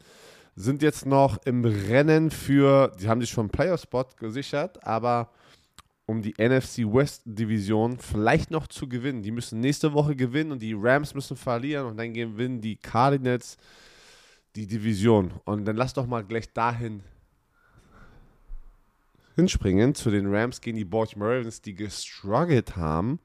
sind 0.56 0.82
jetzt 0.82 1.06
noch 1.06 1.38
im 1.44 1.66
Rennen 1.66 2.32
für, 2.32 2.94
die 2.98 3.10
haben 3.10 3.20
sich 3.20 3.30
schon 3.30 3.48
einen 3.48 3.50
Player-Spot 3.50 4.06
gesichert, 4.18 4.82
aber 4.88 5.30
um 6.06 6.22
die 6.22 6.34
NFC 6.40 6.86
West 6.86 7.24
Division 7.26 7.98
vielleicht 7.98 8.52
noch 8.52 8.68
zu 8.68 8.88
gewinnen. 8.88 9.22
Die 9.22 9.32
müssen 9.32 9.60
nächste 9.60 9.92
Woche 9.92 10.16
gewinnen 10.16 10.54
und 10.54 10.62
die 10.62 10.74
Rams 10.74 11.14
müssen 11.14 11.36
verlieren 11.36 11.88
und 11.88 11.98
dann 11.98 12.14
gewinnen 12.14 12.62
die 12.62 12.78
Cardinals 12.78 13.58
die 14.56 14.66
Division. 14.66 15.32
Und 15.44 15.66
dann 15.66 15.76
lass 15.76 15.94
doch 15.94 16.08
mal 16.08 16.24
gleich 16.24 16.54
dahin 16.54 17.04
hinspringen. 19.36 19.94
Zu 19.94 20.10
den 20.10 20.34
Rams 20.34 20.62
gegen 20.62 20.78
die 20.78 20.86
Baltimore 20.86 21.40
Ravens, 21.40 21.62
die 21.62 21.76
gestruggelt 21.76 22.78
haben 22.78 23.20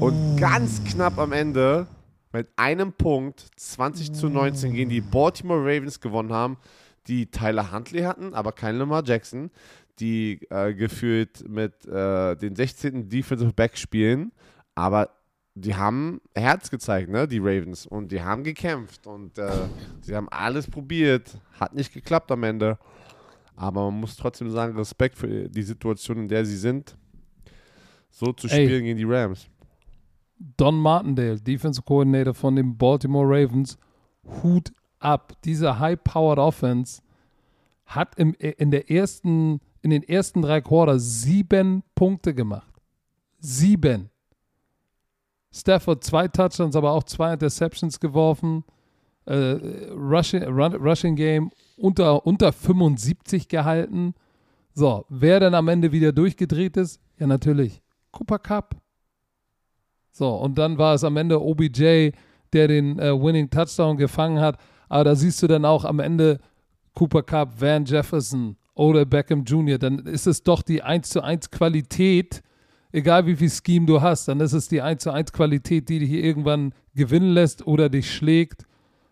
und 0.00 0.38
ganz 0.38 0.82
knapp 0.84 1.18
am 1.18 1.32
Ende 1.32 1.86
mit 2.34 2.48
einem 2.56 2.92
Punkt 2.92 3.46
20 3.56 4.12
zu 4.12 4.28
19 4.28 4.74
gegen 4.74 4.90
die 4.90 5.00
Baltimore 5.00 5.60
Ravens 5.60 6.00
gewonnen 6.00 6.32
haben, 6.32 6.58
die 7.06 7.30
Tyler 7.30 7.70
Huntley 7.70 8.02
hatten, 8.02 8.34
aber 8.34 8.50
kein 8.50 8.76
Lamar 8.76 9.04
Jackson, 9.06 9.50
die 10.00 10.40
äh, 10.50 10.74
gefühlt 10.74 11.48
mit 11.48 11.86
äh, 11.86 12.34
den 12.34 12.56
16. 12.56 13.08
Defensive 13.08 13.52
Back 13.52 13.78
spielen, 13.78 14.32
aber 14.74 15.10
die 15.54 15.76
haben 15.76 16.20
Herz 16.34 16.70
gezeigt, 16.70 17.08
ne, 17.08 17.28
die 17.28 17.38
Ravens, 17.38 17.86
und 17.86 18.10
die 18.10 18.20
haben 18.20 18.42
gekämpft 18.42 19.06
und 19.06 19.38
äh, 19.38 19.68
sie 20.00 20.16
haben 20.16 20.28
alles 20.30 20.68
probiert, 20.68 21.38
hat 21.60 21.72
nicht 21.72 21.94
geklappt 21.94 22.32
am 22.32 22.42
Ende, 22.42 22.78
aber 23.54 23.84
man 23.84 24.00
muss 24.00 24.16
trotzdem 24.16 24.50
sagen, 24.50 24.76
Respekt 24.76 25.16
für 25.16 25.48
die 25.48 25.62
Situation, 25.62 26.18
in 26.18 26.28
der 26.28 26.44
sie 26.44 26.56
sind, 26.56 26.96
so 28.10 28.32
zu 28.32 28.48
Ey. 28.48 28.66
spielen 28.66 28.82
gegen 28.82 28.98
die 28.98 29.04
Rams. 29.04 29.48
Don 30.56 30.78
Martindale, 30.78 31.40
Defensive 31.40 31.84
Coordinator 31.84 32.34
von 32.34 32.56
den 32.56 32.76
Baltimore 32.76 33.26
Ravens, 33.26 33.78
Hut 34.42 34.72
ab. 34.98 35.34
Diese 35.44 35.78
High-Powered 35.78 36.38
Offense 36.38 37.02
hat 37.86 38.14
im, 38.18 38.34
in, 38.34 38.70
der 38.70 38.90
ersten, 38.90 39.60
in 39.82 39.90
den 39.90 40.02
ersten 40.02 40.42
drei 40.42 40.60
Quarters 40.60 41.22
sieben 41.22 41.82
Punkte 41.94 42.34
gemacht. 42.34 42.72
Sieben. 43.38 44.10
Stafford 45.52 46.02
zwei 46.02 46.28
Touchdowns, 46.28 46.74
aber 46.74 46.92
auch 46.92 47.04
zwei 47.04 47.32
Interceptions 47.32 48.00
geworfen. 48.00 48.64
Äh, 49.26 49.56
Rushing, 49.92 50.42
Run, 50.44 50.74
Rushing 50.74 51.16
Game 51.16 51.50
unter, 51.76 52.26
unter 52.26 52.52
75 52.52 53.48
gehalten. 53.48 54.14
So, 54.74 55.06
wer 55.08 55.40
dann 55.40 55.54
am 55.54 55.68
Ende 55.68 55.92
wieder 55.92 56.12
durchgedreht 56.12 56.76
ist? 56.76 57.00
Ja, 57.18 57.26
natürlich. 57.26 57.82
Cooper 58.10 58.38
Cup. 58.38 58.83
So, 60.14 60.32
und 60.36 60.56
dann 60.58 60.78
war 60.78 60.94
es 60.94 61.02
am 61.02 61.16
Ende 61.16 61.42
OBJ, 61.42 62.12
der 62.52 62.68
den 62.68 63.00
äh, 63.00 63.12
Winning 63.20 63.50
Touchdown 63.50 63.96
gefangen 63.96 64.38
hat. 64.38 64.58
Aber 64.88 65.02
da 65.02 65.16
siehst 65.16 65.42
du 65.42 65.48
dann 65.48 65.64
auch 65.64 65.84
am 65.84 65.98
Ende 65.98 66.38
Cooper 66.94 67.24
Cup, 67.24 67.60
Van 67.60 67.84
Jefferson 67.84 68.56
oder 68.74 69.04
Beckham 69.04 69.42
Jr. 69.42 69.76
Dann 69.76 69.98
ist 69.98 70.28
es 70.28 70.44
doch 70.44 70.62
die 70.62 70.82
1 70.82 71.10
zu 71.10 71.20
1 71.20 71.50
Qualität, 71.50 72.44
egal 72.92 73.26
wie 73.26 73.34
viel 73.34 73.50
Scheme 73.50 73.86
du 73.86 74.00
hast, 74.00 74.28
dann 74.28 74.38
ist 74.38 74.52
es 74.52 74.68
die 74.68 74.80
1 74.80 75.02
zu 75.02 75.10
1 75.10 75.32
Qualität, 75.32 75.88
die 75.88 75.98
dich 75.98 76.12
irgendwann 76.12 76.72
gewinnen 76.94 77.32
lässt 77.32 77.66
oder 77.66 77.88
dich 77.88 78.14
schlägt. 78.14 78.66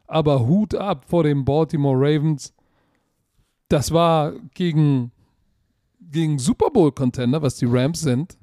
Aber 0.06 0.46
Hut 0.46 0.76
ab 0.76 1.06
vor 1.08 1.24
den 1.24 1.44
Baltimore 1.44 1.98
Ravens. 1.98 2.54
Das 3.68 3.90
war 3.90 4.34
gegen, 4.54 5.10
gegen 5.98 6.38
Super 6.38 6.70
Bowl-Contender, 6.70 7.42
was 7.42 7.56
die 7.56 7.66
Rams 7.66 8.02
sind, 8.02 8.38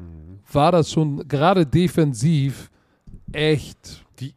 war 0.54 0.72
das 0.72 0.92
schon 0.92 1.28
gerade 1.28 1.66
defensiv 1.66 2.70
echt, 3.32 4.06
Die- 4.20 4.34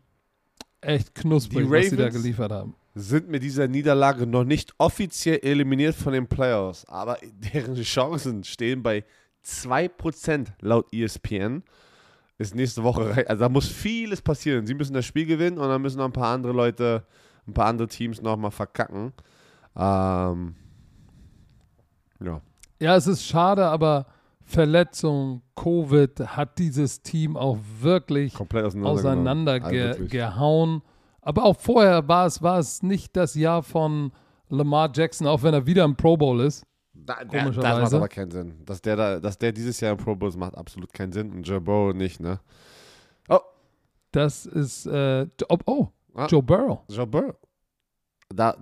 echt 0.81 1.15
knusprig, 1.15 1.65
die 1.67 1.71
was 1.71 1.91
sie 1.91 1.97
da 1.97 2.09
geliefert 2.09 2.53
haben. 2.53 2.75
sind 2.95 3.29
mit 3.29 3.43
dieser 3.43 3.69
Niederlage 3.69 4.27
noch 4.27 4.45
nicht 4.45 4.75
offiziell 4.79 5.39
eliminiert 5.43 5.95
von 5.95 6.13
den 6.13 6.27
Playoffs, 6.27 6.85
aber 6.87 7.19
deren 7.53 7.75
Chancen 7.77 8.45
stehen 8.45 8.83
bei 8.83 9.05
2% 9.45 10.53
laut 10.61 10.93
ESPN. 10.93 11.63
Ist 12.39 12.55
nächste 12.55 12.83
Woche, 12.83 13.25
also 13.29 13.41
da 13.41 13.49
muss 13.49 13.69
vieles 13.69 14.21
passieren. 14.23 14.67
Sie 14.67 14.75
müssen 14.75 14.95
das 14.95 15.05
Spiel 15.07 15.27
gewinnen 15.27 15.59
und 15.59 15.69
dann 15.69 15.81
müssen 15.83 15.99
noch 15.99 16.07
ein 16.07 16.13
paar 16.13 16.35
andere 16.35 16.53
Leute, 16.53 17.05
ein 17.47 17.55
paar 17.55 17.67
andere 17.67 17.89
Teams 17.89 18.21
nochmal 18.21 18.51
verkacken. 18.51 19.13
Ähm, 19.77 20.55
ja. 22.25 22.41
Ja, 22.81 22.97
es 22.97 23.07
ist 23.07 23.25
schade, 23.25 23.65
aber 23.67 24.07
Verletzung, 24.45 25.43
Covid 25.55 26.21
hat 26.21 26.59
dieses 26.59 27.03
Team 27.03 27.37
auch 27.37 27.59
wirklich 27.81 28.35
auseinandergehauen. 28.39 30.83
aber 31.21 31.45
auch 31.45 31.59
vorher 31.59 32.07
war 32.09 32.27
es, 32.27 32.43
war 32.43 32.59
es 32.59 32.83
nicht 32.83 33.17
das 33.17 33.35
Jahr 33.35 33.63
von 33.63 34.13
Lamar 34.49 34.91
Jackson, 34.95 35.27
auch 35.27 35.43
wenn 35.43 35.55
er 35.55 35.67
wieder 35.67 35.85
im 35.85 35.97
Pro 35.97 36.17
Bowl 36.17 36.41
ist. 36.41 36.65
Da, 36.95 37.25
der, 37.25 37.51
das 37.51 37.57
macht 37.57 37.95
aber 37.95 38.09
keinen 38.09 38.31
Sinn. 38.31 38.55
Dass 38.65 38.81
der, 38.83 38.97
da, 38.97 39.19
dass 39.19 39.39
der 39.39 39.53
dieses 39.53 39.81
Jahr 39.81 39.93
im 39.93 39.99
Pro 39.99 40.15
Bowl 40.15 40.29
ist, 40.29 40.37
macht 40.37 40.57
absolut 40.57 40.93
keinen 40.93 41.13
Sinn. 41.13 41.33
Und 41.33 41.43
Joe 41.43 41.61
Burrow 41.61 41.95
nicht, 41.95 42.21
ne? 42.21 42.39
Das 44.15 44.45
ist, 44.45 44.85
äh, 44.85 45.27
oh, 45.49 45.57
oh 45.65 45.89
Ah. 46.15 46.27
Joe 46.27 46.43
Burrow. 46.43 46.81
Joe 46.89 47.07
Burrow. 47.07 47.35
Da 48.29 48.55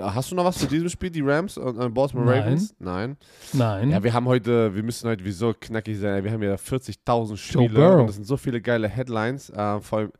hast 0.00 0.30
du 0.30 0.34
noch 0.34 0.44
was 0.44 0.58
zu 0.58 0.66
diesem 0.66 0.88
Spiel, 0.88 1.10
die 1.10 1.20
Rams 1.20 1.56
und, 1.56 1.76
und 1.76 1.94
Baltimore. 1.94 2.38
Ravens? 2.38 2.74
Nein. 2.78 3.16
Nein. 3.52 3.90
Ja, 3.90 4.02
wir 4.02 4.12
haben 4.12 4.26
heute, 4.26 4.74
wir 4.74 4.82
müssen 4.82 5.08
heute 5.08 5.24
wieso 5.24 5.54
knackig 5.54 5.98
sein. 5.98 6.24
Wir 6.24 6.32
haben 6.32 6.42
ja 6.42 6.54
40.000 6.54 7.36
Spiele 7.36 7.98
und 7.98 8.08
es 8.08 8.16
sind 8.16 8.24
so 8.24 8.36
viele 8.36 8.60
geile 8.60 8.88
Headlines. 8.88 9.50
Äh, 9.50 9.80
vor 9.80 9.98
allem, 9.98 10.12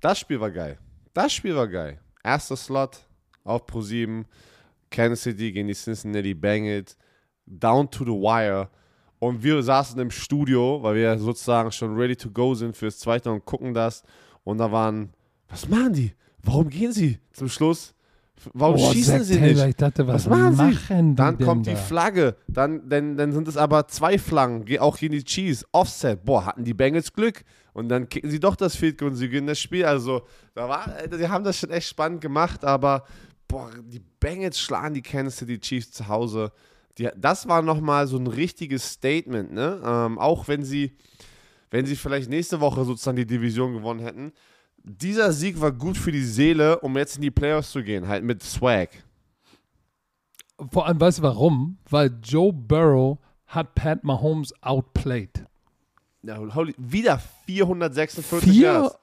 das 0.00 0.18
Spiel 0.18 0.40
war 0.40 0.50
geil. 0.50 0.78
Das 1.12 1.32
Spiel 1.32 1.54
war 1.54 1.68
geil. 1.68 2.00
Erster 2.22 2.56
Slot 2.56 3.06
auf 3.44 3.66
Pro 3.66 3.82
7, 3.82 4.24
Kansas 4.90 5.22
City 5.22 5.52
gegen 5.52 5.68
die 5.68 5.74
Cincinnati 5.74 6.34
Bengals, 6.34 6.96
down 7.46 7.90
to 7.90 8.04
the 8.04 8.10
wire. 8.10 8.68
Und 9.18 9.42
wir 9.42 9.62
saßen 9.62 9.98
im 10.00 10.10
Studio, 10.10 10.82
weil 10.82 10.96
wir 10.96 11.18
sozusagen 11.18 11.70
schon 11.72 11.96
ready 11.96 12.16
to 12.16 12.30
go 12.30 12.54
sind 12.54 12.76
fürs 12.76 12.98
Zweite 12.98 13.30
und 13.30 13.44
gucken 13.44 13.74
das. 13.74 14.02
Und 14.44 14.58
da 14.58 14.70
waren, 14.72 15.12
was 15.48 15.68
machen 15.68 15.92
die? 15.92 16.12
Warum 16.42 16.68
gehen 16.68 16.92
sie 16.92 17.18
zum 17.32 17.48
Schluss? 17.48 17.94
Warum 18.52 18.76
Oh, 18.76 18.92
schießen 18.92 19.18
Zach 19.18 19.24
sie 19.24 19.38
Taylor, 19.38 19.54
nicht? 19.66 19.68
Ich 19.70 19.76
dachte, 19.76 20.06
was, 20.06 20.26
Was 20.26 20.28
machen 20.28 20.52
sie? 20.54 20.62
machen 20.62 21.10
die 21.10 21.14
Dann 21.16 21.38
kommt 21.38 21.66
die? 21.66 21.76
Flagge, 21.76 22.36
dann, 22.48 22.88
dann, 22.88 23.16
dann 23.16 23.32
sind 23.32 23.48
es 23.48 23.56
aber 23.56 23.88
zwei 23.88 24.18
Flaggen, 24.18 24.64
ge- 24.64 24.78
auch 24.78 24.98
gegen 24.98 25.12
die 25.12 25.24
Chiefs, 25.24 25.64
Offset. 25.72 26.24
Boah, 26.24 26.46
hatten 26.46 26.64
die 26.64 26.74
Bengals 26.74 27.12
Glück. 27.12 27.42
Und 27.72 27.88
dann 27.88 28.08
kicken 28.08 28.30
sie 28.30 28.38
doch 28.40 28.54
das 28.56 28.76
Field 28.76 28.98
Goal 28.98 29.10
und 29.10 29.16
sie 29.16 29.28
gewinnen 29.28 29.46
das 29.48 29.58
Spiel. 29.58 29.84
Also, 29.84 30.22
da 30.54 30.68
war, 30.68 30.86
äh, 31.00 31.16
sie 31.16 31.28
haben 31.28 31.42
das 31.44 31.58
schon 31.58 31.70
echt 31.70 31.88
spannend 31.88 32.20
gemacht, 32.20 32.64
aber 32.64 33.04
boah, 33.48 33.70
die 33.84 34.00
Bengals 34.20 34.60
schlagen 34.60 34.94
die 34.94 35.02
Kansas 35.02 35.38
City 35.38 35.58
Chiefs 35.58 35.90
zu 35.92 36.06
Hause. 36.08 36.52
Die, 36.98 37.08
das 37.16 37.48
war 37.48 37.62
nochmal 37.62 38.06
so 38.06 38.16
ein 38.16 38.26
richtiges 38.28 38.92
Statement, 38.92 39.52
ne? 39.52 39.82
Ähm, 39.84 40.18
auch 40.18 40.46
wenn 40.46 40.62
sie, 40.64 40.96
wenn 41.72 41.84
sie 41.86 41.96
vielleicht 41.96 42.30
nächste 42.30 42.60
Woche 42.60 42.84
sozusagen 42.84 43.16
die 43.16 43.26
Division 43.26 43.72
gewonnen 43.74 43.98
hätten. 44.00 44.32
Dieser 44.84 45.32
Sieg 45.32 45.58
war 45.60 45.72
gut 45.72 45.96
für 45.96 46.12
die 46.12 46.24
Seele, 46.24 46.78
um 46.80 46.96
jetzt 46.98 47.16
in 47.16 47.22
die 47.22 47.30
Playoffs 47.30 47.72
zu 47.72 47.82
gehen, 47.82 48.06
halt 48.06 48.22
mit 48.22 48.42
Swag. 48.42 48.90
Vor 50.70 50.86
allem, 50.86 51.00
weißt 51.00 51.18
du 51.18 51.22
warum? 51.22 51.78
Weil 51.88 52.10
Joe 52.22 52.52
Burrow 52.52 53.18
hat 53.46 53.74
Pat 53.74 54.04
Mahomes 54.04 54.52
outplayed. 54.62 55.46
Ja, 56.22 56.38
holy, 56.54 56.74
wieder 56.76 57.18
446 57.46 58.50
Vier, 58.50 58.62
Yards. 58.62 58.98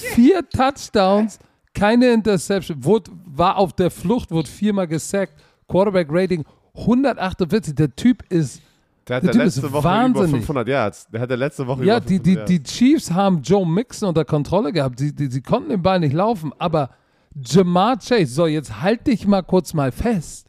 vier 0.14 0.48
Touchdowns, 0.48 1.38
keine 1.74 2.12
Interception, 2.12 2.82
wurde, 2.82 3.10
war 3.26 3.58
auf 3.58 3.74
der 3.74 3.90
Flucht, 3.90 4.30
wurde 4.30 4.48
viermal 4.48 4.88
gesackt, 4.88 5.34
Quarterback 5.68 6.08
Rating 6.10 6.44
148. 6.74 7.74
Der 7.74 7.94
Typ 7.94 8.22
ist, 8.30 8.62
Der 9.08 9.16
hat 9.16 9.24
der 9.24 9.34
letzte 9.34 9.72
Woche 9.72 9.84
wahnsinnig. 9.84 10.30
über 10.30 10.38
500 10.38 10.68
Yards. 10.68 11.06
Der 11.12 11.20
hat 11.20 11.28
ja 11.30 11.36
letzte 11.36 11.66
Woche 11.66 11.84
ja, 11.84 11.98
über 11.98 12.06
die, 12.06 12.14
500 12.16 12.26
die, 12.26 12.34
Yards. 12.34 12.50
die 12.50 12.62
Chiefs 12.62 13.10
haben 13.10 13.42
Joe 13.42 13.66
Mixon 13.66 14.08
unter 14.08 14.24
Kontrolle 14.24 14.72
gehabt. 14.72 14.98
Sie, 14.98 15.14
die, 15.14 15.26
sie 15.26 15.42
konnten 15.42 15.68
den 15.70 15.82
Ball 15.82 16.00
nicht 16.00 16.14
laufen, 16.14 16.52
aber 16.58 16.88
Jamar 17.34 17.98
Chase, 17.98 18.26
so 18.26 18.46
jetzt 18.46 18.80
halt 18.80 19.06
dich 19.06 19.26
mal 19.26 19.42
kurz 19.42 19.74
mal 19.74 19.92
fest. 19.92 20.48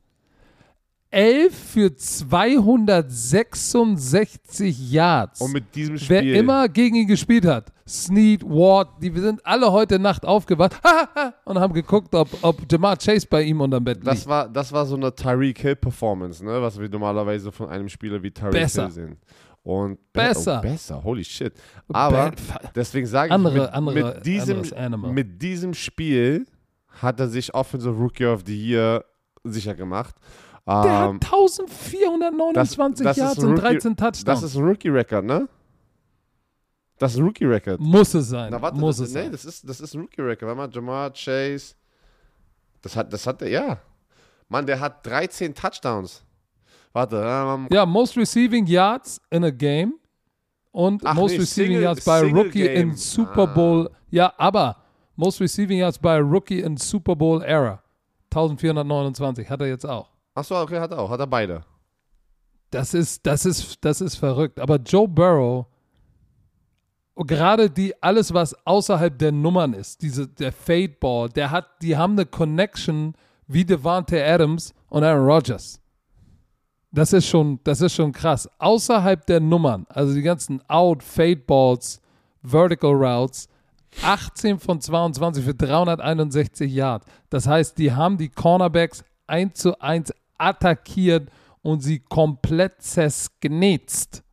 11 1.11 1.53
für 1.55 1.93
266 1.95 4.91
Yards. 4.91 5.41
Und 5.41 5.51
mit 5.53 5.75
diesem 5.75 5.97
Spiel. 5.97 6.09
Wer 6.09 6.23
immer 6.35 6.69
gegen 6.69 6.95
ihn 6.95 7.07
gespielt 7.07 7.45
hat, 7.45 7.73
Snead, 7.95 8.43
Ward, 8.43 8.89
die 9.03 9.13
wir 9.13 9.21
sind 9.21 9.45
alle 9.45 9.71
heute 9.71 9.99
Nacht 9.99 10.25
aufgewacht 10.25 10.79
und 11.45 11.59
haben 11.59 11.71
geguckt, 11.73 12.15
ob, 12.15 12.27
ob 12.41 12.59
Jamar 12.71 12.97
Chase 12.97 13.27
bei 13.29 13.43
ihm 13.43 13.61
unterm 13.61 13.83
Bett 13.83 13.97
liegt. 13.97 14.07
das 14.07 14.25
war, 14.27 14.49
das 14.49 14.71
war 14.71 14.87
so 14.87 14.95
eine 14.95 15.13
Tyreek 15.13 15.59
Hill 15.59 15.75
Performance, 15.75 16.43
ne? 16.43 16.59
was 16.63 16.79
wir 16.79 16.89
normalerweise 16.89 17.51
von 17.51 17.69
einem 17.69 17.87
Spieler 17.87 18.23
wie 18.23 18.31
Tyreek. 18.31 18.53
Hill 18.69 18.89
sehen. 18.91 19.17
Und 19.61 19.99
Besser. 20.13 20.59
Oh, 20.59 20.67
besser, 20.67 21.03
holy 21.03 21.23
shit. 21.23 21.53
Aber 21.93 22.31
deswegen 22.75 23.05
sage 23.05 23.27
ich, 23.27 23.33
Andere- 23.33 23.59
mit, 23.61 23.69
andere- 23.73 24.13
mit, 24.15 24.25
diesem, 24.25 24.61
mit 25.13 25.41
diesem 25.41 25.73
Spiel 25.75 26.45
hat 27.01 27.19
er 27.19 27.27
sich 27.27 27.53
Offensive 27.53 27.93
Rookie 27.95 28.25
of 28.25 28.41
the 28.47 28.55
Year 28.69 29.05
sicher 29.43 29.75
gemacht. 29.75 30.15
Der 30.67 30.73
Ähm, 30.75 30.83
hat 30.83 31.25
1429 31.25 32.53
das- 32.55 32.75
das 32.75 33.17
ist 33.17 33.17
Yards 33.17 33.43
und 33.43 33.51
Rookie- 33.51 33.61
13 33.61 33.95
Touchdowns. 33.95 34.23
das 34.23 34.41
ist 34.43 34.55
ein 34.55 34.63
Rookie-Record, 34.63 35.23
ne? 35.25 35.47
Das 36.97 37.13
ist 37.13 37.19
ein 37.19 37.25
Rookie-Record. 37.25 37.79
Muss 37.79 38.13
es 38.13 38.29
sein. 38.29 38.49
Na, 38.51 38.61
warte, 38.61 38.77
Muss 38.79 38.97
das, 38.97 39.09
es 39.09 39.13
nee, 39.13 39.23
sein. 39.23 39.31
das 39.31 39.45
ist, 39.45 39.67
das 39.67 39.81
ist 39.81 39.93
ein 39.95 40.01
Rookie-Record. 40.01 40.47
Warte 40.57 40.57
mal, 40.57 40.69
Jamar 40.71 41.11
Chase. 41.11 41.75
Das 42.81 42.95
hat, 42.95 43.11
das 43.11 43.25
hat 43.27 43.41
er, 43.41 43.49
ja. 43.49 43.77
Mann, 44.47 44.65
der 44.65 44.79
hat 44.79 45.05
13 45.05 45.53
Touchdowns. 45.53 46.23
Warte, 46.93 47.17
ähm, 47.25 47.67
Ja, 47.71 47.85
most 47.85 48.15
receiving 48.15 48.65
yards 48.65 49.19
in 49.29 49.43
a 49.43 49.49
game 49.49 49.95
und 50.71 51.05
Ach 51.05 51.13
most 51.15 51.31
nee, 51.33 51.39
receiving 51.39 51.71
Single- 51.73 51.83
yards 51.83 52.05
by 52.05 52.19
Single 52.19 52.43
rookie 52.43 52.63
Game. 52.63 52.89
in 52.91 52.95
Super 52.95 53.43
Ah. 53.49 53.53
Bowl. 53.53 53.89
Ja, 54.11 54.33
aber 54.37 54.77
most 55.17 55.41
receiving 55.41 55.79
yards 55.79 55.97
by 55.99 56.19
rookie 56.21 56.61
in 56.61 56.77
Super 56.77 57.15
Bowl 57.15 57.41
era. 57.43 57.81
1429 58.31 59.49
hat 59.49 59.59
er 59.61 59.67
jetzt 59.67 59.85
auch. 59.85 60.09
achso, 60.33 60.61
okay, 60.61 60.79
hat 60.79 60.91
er 60.91 60.99
auch. 60.99 61.09
Hat 61.09 61.19
er 61.19 61.27
beide. 61.27 61.63
Das 62.71 62.93
ist, 62.93 63.25
das 63.25 63.45
ist, 63.45 63.77
das 63.83 64.01
ist 64.01 64.15
verrückt. 64.15 64.59
Aber 64.59 64.75
Joe 64.77 65.07
Burrow, 65.07 65.65
gerade 67.15 67.69
die, 67.69 67.93
alles, 68.03 68.33
was 68.33 68.55
außerhalb 68.65 69.17
der 69.17 69.31
Nummern 69.31 69.73
ist, 69.73 70.01
diese, 70.01 70.27
der 70.27 70.51
Fade 70.51 70.95
Ball, 70.99 71.29
der 71.29 71.51
hat, 71.51 71.67
die 71.81 71.95
haben 71.95 72.13
eine 72.13 72.25
Connection 72.25 73.13
wie 73.47 73.63
Devante 73.63 74.23
Adams 74.23 74.73
und 74.89 75.03
Aaron 75.03 75.25
Rodgers. 75.25 75.79
Das 76.91 77.13
ist 77.13 77.27
schon, 77.27 77.59
das 77.63 77.81
ist 77.81 77.93
schon 77.93 78.11
krass. 78.11 78.49
Außerhalb 78.57 79.25
der 79.25 79.39
Nummern, 79.39 79.85
also 79.89 80.13
die 80.13 80.21
ganzen 80.21 80.61
Out, 80.69 81.03
Fade 81.03 81.37
Balls, 81.37 82.01
Vertical 82.41 82.91
Routes, 82.91 83.47
18 84.01 84.59
von 84.59 84.81
22 84.81 85.43
für 85.43 85.53
361 85.53 86.71
Yards. 86.71 87.05
Das 87.29 87.47
heißt, 87.47 87.77
die 87.77 87.91
haben 87.91 88.17
die 88.17 88.29
Cornerbacks 88.29 89.03
1 89.27 89.57
zu 89.57 89.79
1 89.79 90.13
attackiert 90.37 91.29
und 91.61 91.81
sie 91.81 91.99
komplett 91.99 92.81
zersknetzt. 92.81 94.24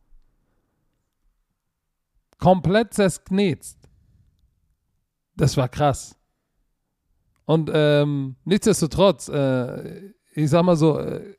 Komplett 2.43 2.93
zersknetzt. 2.93 3.77
Das 5.33 5.55
war 5.55 5.69
krass. 5.69 6.13
Und 7.45 7.71
ähm, 7.73 8.35
nichtsdestotrotz, 8.43 9.29
äh, 9.29 10.11
ich 10.33 10.49
sag 10.49 10.63
mal 10.63 10.75
so, 10.75 10.99
äh, 10.99 11.35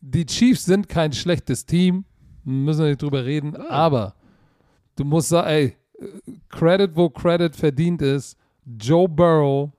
die 0.00 0.26
Chiefs 0.26 0.64
sind 0.64 0.88
kein 0.88 1.12
schlechtes 1.12 1.66
Team, 1.66 2.04
müssen 2.44 2.82
wir 2.82 2.90
nicht 2.90 3.02
drüber 3.02 3.24
reden, 3.24 3.56
aber 3.56 4.14
du 4.94 5.04
musst 5.04 5.30
sagen, 5.30 5.48
ey, 5.48 5.76
Credit, 6.50 6.94
wo 6.94 7.10
Credit 7.10 7.56
verdient 7.56 8.00
ist, 8.00 8.38
Joe 8.64 9.08
Burrow, 9.08 9.72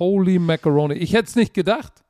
holy 0.00 0.40
macaroni. 0.40 0.94
Ich 0.94 1.12
hätte 1.12 1.28
es 1.28 1.36
nicht 1.36 1.54
gedacht. 1.54 2.02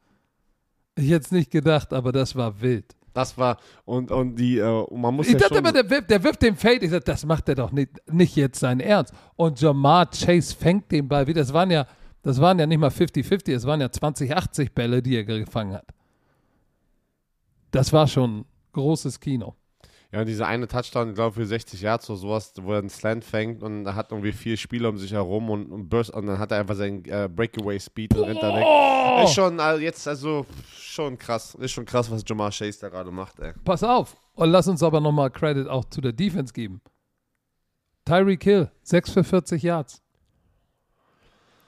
Ich 0.94 1.10
hätte 1.10 1.26
es 1.26 1.30
nicht 1.30 1.50
gedacht, 1.50 1.92
aber 1.92 2.10
das 2.10 2.36
war 2.36 2.58
wild. 2.62 2.95
Das 3.16 3.38
war, 3.38 3.56
und, 3.86 4.10
und 4.10 4.36
die, 4.36 4.58
äh, 4.58 4.68
und 4.68 5.00
man 5.00 5.14
muss 5.14 5.26
Ich 5.26 5.32
ja 5.32 5.38
dachte 5.38 5.54
schon, 5.54 5.64
immer, 5.64 5.72
der 5.72 5.88
wirft, 5.88 6.10
der 6.10 6.22
wirft 6.22 6.42
den 6.42 6.54
Fade. 6.54 6.84
Ich 6.84 6.90
dachte, 6.90 7.06
das 7.06 7.24
macht 7.24 7.48
er 7.48 7.54
doch 7.54 7.72
nicht, 7.72 7.88
nicht 8.12 8.36
jetzt 8.36 8.60
sein 8.60 8.78
Ernst. 8.78 9.14
Und 9.36 9.58
Jamar 9.58 10.10
Chase 10.10 10.54
fängt 10.54 10.92
den 10.92 11.08
Ball 11.08 11.26
wieder. 11.26 11.40
Das 11.40 11.54
waren 11.54 11.70
ja, 11.70 11.86
das 12.20 12.42
waren 12.42 12.58
ja 12.58 12.66
nicht 12.66 12.76
mal 12.76 12.90
50-50, 12.90 13.54
es 13.54 13.64
waren 13.64 13.80
ja 13.80 13.86
20-80 13.86 14.70
Bälle, 14.74 15.02
die 15.02 15.16
er 15.16 15.24
gefangen 15.24 15.72
hat. 15.72 15.86
Das 17.70 17.90
war 17.90 18.06
schon 18.06 18.44
großes 18.72 19.18
Kino. 19.18 19.54
Ja, 20.16 20.22
und 20.22 20.28
dieser 20.28 20.46
eine 20.46 20.66
Touchdown, 20.66 21.10
ich 21.10 21.14
glaube 21.14 21.34
für 21.34 21.44
60 21.44 21.78
Yards 21.82 22.08
oder 22.08 22.18
sowas, 22.18 22.54
wo 22.62 22.72
er 22.72 22.78
einen 22.78 22.88
Slant 22.88 23.22
fängt 23.22 23.62
und 23.62 23.84
er 23.84 23.94
hat 23.94 24.12
irgendwie 24.12 24.32
vier 24.32 24.56
Spieler 24.56 24.88
um 24.88 24.96
sich 24.96 25.12
herum 25.12 25.50
und, 25.50 25.70
und, 25.70 25.90
burst, 25.90 26.10
und 26.10 26.26
dann 26.26 26.38
hat 26.38 26.52
er 26.52 26.60
einfach 26.60 26.74
seinen 26.74 27.04
äh, 27.04 27.28
Breakaway-Speed 27.28 28.16
und 28.16 28.24
rennt 28.24 28.42
da 28.42 28.56
weg. 28.56 28.64
Oh! 28.66 29.24
Ist 29.24 29.34
schon, 29.34 29.60
also 29.60 29.82
jetzt, 29.82 30.08
also, 30.08 30.46
schon 30.74 31.18
krass. 31.18 31.54
Ist 31.56 31.72
schon 31.72 31.84
krass, 31.84 32.10
was 32.10 32.24
Jamar 32.26 32.50
Chase 32.50 32.78
da 32.80 32.88
gerade 32.88 33.10
macht, 33.10 33.38
ey. 33.40 33.52
Pass 33.62 33.84
auf. 33.84 34.16
Und 34.32 34.48
lass 34.48 34.66
uns 34.68 34.82
aber 34.82 35.00
nochmal 35.00 35.30
Credit 35.30 35.68
auch 35.68 35.84
zu 35.84 36.00
der 36.00 36.12
Defense 36.12 36.54
geben. 36.54 36.80
Tyreek 38.06 38.42
Hill, 38.42 38.70
6 38.84 39.10
für 39.10 39.22
40 39.22 39.62
Yards. 39.62 40.00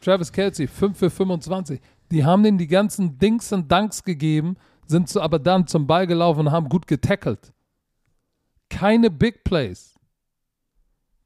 Travis 0.01 0.33
Kelsey, 0.33 0.69
5 0.69 0.97
für 0.97 1.11
25. 1.11 1.83
Die 2.11 2.25
haben 2.25 2.43
denen 2.43 2.57
die 2.57 2.67
ganzen 2.67 3.19
Dings 3.19 3.53
und 3.53 3.71
Dunks 3.71 4.03
gegeben, 4.03 4.57
sind 4.87 5.11
so 5.11 5.21
aber 5.21 5.39
dann 5.39 5.67
zum 5.67 5.87
Ball 5.87 6.07
gelaufen 6.07 6.47
und 6.47 6.51
haben 6.51 6.71
gut 6.71 6.87
getackelt. 6.87 7.53
Keine 8.69 9.11
Big 9.11 9.45
Plays. 9.45 9.99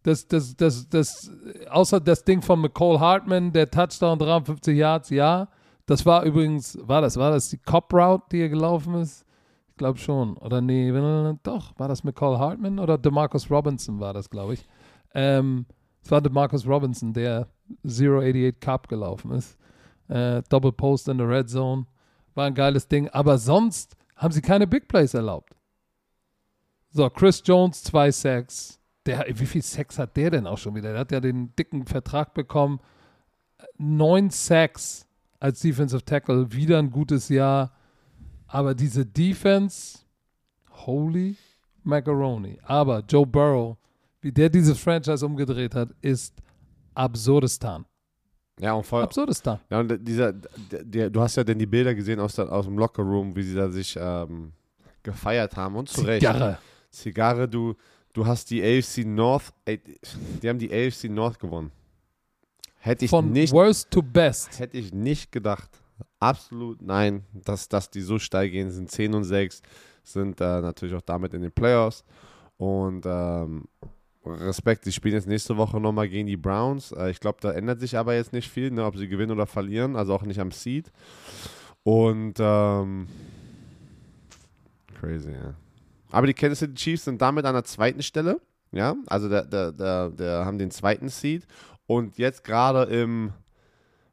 Das, 0.03 0.26
das, 0.26 0.57
das, 0.57 0.88
das, 0.88 1.30
außer 1.70 2.01
das 2.01 2.24
Ding 2.24 2.43
von 2.43 2.61
McCall 2.61 2.99
Hartman, 2.99 3.53
der 3.53 3.70
Touchdown 3.70 4.18
53 4.18 4.76
Yards, 4.76 5.11
ja. 5.11 5.49
Das 5.86 6.05
war 6.07 6.24
übrigens, 6.24 6.78
war 6.80 7.01
das, 7.01 7.16
war 7.16 7.30
das 7.30 7.51
die 7.51 7.59
Cop 7.59 7.93
Route, 7.93 8.24
die 8.32 8.40
er 8.40 8.49
gelaufen 8.49 8.95
ist? 8.95 9.24
Ich 9.70 9.76
glaube 9.76 9.99
schon. 9.99 10.36
Oder 10.36 10.61
nee, 10.61 10.93
doch, 11.43 11.78
war 11.78 11.88
das 11.88 12.05
McCall 12.05 12.38
Hartman 12.38 12.78
oder 12.78 12.99
DeMarcus 12.99 13.51
Robinson 13.51 14.01
war 14.01 14.12
das, 14.12 14.28
glaube 14.28 14.55
ich. 14.55 14.66
Ähm, 15.14 15.66
es 16.03 16.11
war 16.11 16.20
DeMarcus 16.20 16.66
Robinson, 16.66 17.12
der 17.12 17.49
088 17.84 18.61
Cup 18.61 18.88
gelaufen 18.88 19.32
ist. 19.32 19.57
Äh, 20.09 20.43
Double 20.49 20.72
Post 20.72 21.09
in 21.09 21.18
der 21.18 21.28
Red 21.28 21.49
Zone. 21.49 21.86
War 22.34 22.47
ein 22.47 22.55
geiles 22.55 22.88
Ding. 22.88 23.09
Aber 23.09 23.38
sonst 23.38 23.97
haben 24.16 24.32
sie 24.32 24.43
keine 24.43 24.66
Big 24.66 24.88
Plays 24.88 25.14
erlaubt. 25.14 25.55
So, 26.95 27.09
Chris 27.09 27.43
Jones, 27.45 27.82
zwei 27.82 28.11
Sacks. 28.11 28.78
Der, 29.07 29.24
wie 29.28 29.47
viel 29.47 29.62
Sacks 29.62 29.99
hat 29.99 30.16
der 30.16 30.30
denn 30.30 30.47
auch 30.47 30.59
schon 30.59 30.74
wieder? 30.74 30.93
Der 30.93 31.01
hat 31.01 31.12
ja 31.12 31.20
den 31.20 31.55
dicken 31.57 31.86
Vertrag 31.86 32.34
bekommen. 32.34 32.80
Neun 33.78 34.30
Sacks 34.30 35.07
als 35.40 35.61
Defensive 35.61 36.05
Tackle. 36.05 36.53
Wieder 36.53 36.78
ein 36.78 36.90
gutes 36.90 37.28
Jahr. 37.28 37.72
Aber 38.47 38.74
diese 38.74 39.07
Defense, 39.07 40.01
holy 40.70 41.36
macaroni. 41.82 42.59
Aber 42.62 43.03
Joe 43.09 43.26
Burrow, 43.26 43.78
wie 44.20 44.30
der 44.30 44.51
dieses 44.51 44.78
Franchise 44.78 45.24
umgedreht 45.24 45.74
hat, 45.74 45.88
ist 46.03 46.34
Absurdistan. 46.95 47.86
Ja, 48.61 48.74
und 48.74 48.84
voll, 48.84 49.03
Absurdistan. 49.03 49.61
Ja, 49.70 49.80
und 49.80 50.07
dieser, 50.07 50.34
der, 50.34 50.84
der, 50.84 51.11
du 51.11 51.22
hast 51.22 51.36
ja 51.36 51.43
denn 51.43 51.59
die 51.59 51.66
Bilder 51.66 51.95
gesehen 51.95 52.20
aus, 52.20 52.34
der, 52.34 52.53
aus 52.53 52.66
dem 52.66 52.76
Lockerroom, 52.76 53.34
wie 53.34 53.43
sie 53.43 53.55
da 53.55 53.70
sich 53.70 53.97
ähm, 53.99 54.53
gefeiert 55.03 55.57
haben 55.57 55.74
und 55.76 55.88
zu 55.88 56.03
Recht. 56.03 56.22
Zigarre. 56.93 57.49
Du, 57.49 57.74
du 58.12 58.26
hast 58.26 58.51
die 58.51 58.62
AFC 58.62 59.05
North, 59.05 59.53
ey, 59.64 59.80
die 60.43 60.49
haben 60.49 60.59
die 60.59 60.72
AFC 60.72 61.05
North 61.05 61.38
gewonnen. 61.38 61.72
Hätte 62.78 63.05
ich 63.05 63.11
Von 63.11 63.30
nicht, 63.32 63.53
worst 63.53 63.90
to 63.90 64.03
best. 64.03 64.59
hätte 64.59 64.76
ich 64.76 64.93
nicht 64.93 65.30
gedacht. 65.30 65.70
Absolut 66.18 66.82
nein, 66.82 67.24
dass, 67.32 67.68
dass 67.68 67.90
die 67.90 68.01
so 68.01 68.18
steil 68.18 68.51
gehen, 68.51 68.70
sind 68.70 68.90
10 68.90 69.14
und 69.14 69.24
6, 69.24 69.62
sind 70.03 70.40
äh, 70.40 70.61
natürlich 70.61 70.95
auch 70.95 71.03
damit 71.03 71.32
in 71.34 71.43
den 71.43 71.53
Playoffs. 71.53 72.05
Und 72.57 73.07
ähm, 73.07 73.64
Respekt, 74.24 74.84
sie 74.84 74.93
spielen 74.93 75.14
jetzt 75.14 75.28
nächste 75.28 75.57
Woche 75.57 75.80
nochmal 75.80 76.09
gegen 76.09 76.26
die 76.26 76.36
Browns. 76.36 76.93
Äh, 76.93 77.11
ich 77.11 77.20
glaube, 77.20 77.38
da 77.40 77.53
ändert 77.53 77.80
sich 77.80 77.97
aber 77.97 78.14
jetzt 78.14 78.32
nicht 78.32 78.51
viel, 78.51 78.70
ne, 78.70 78.84
ob 78.84 78.97
sie 78.97 79.09
gewinnen 79.09 79.32
oder 79.32 79.47
verlieren, 79.47 79.97
also 79.97 80.14
auch 80.14 80.22
nicht 80.22 80.40
am 80.40 80.51
Seed. 80.51 80.90
Und 81.84 82.34
ähm, 82.38 83.09
crazy, 85.01 85.32
ja. 85.32 85.55
Aber 86.13 86.27
die 86.29 86.35
Kansas 86.35 86.61
City 86.61 86.75
Chiefs 86.75 87.05
sind 87.05 87.21
damit 87.21 87.45
an 87.45 87.55
der 87.55 87.65
zweiten 87.65 88.03
Stelle, 88.03 88.41
ja, 88.71 88.95
also 89.07 89.29
der, 89.29 89.45
der, 89.45 89.73
der, 89.73 90.11
der 90.11 90.45
haben 90.47 90.59
den 90.59 90.71
zweiten 90.71 91.09
Seed 91.09 91.47
und 91.87 92.17
jetzt 92.19 92.45
gerade 92.45 92.85
im 92.85 93.33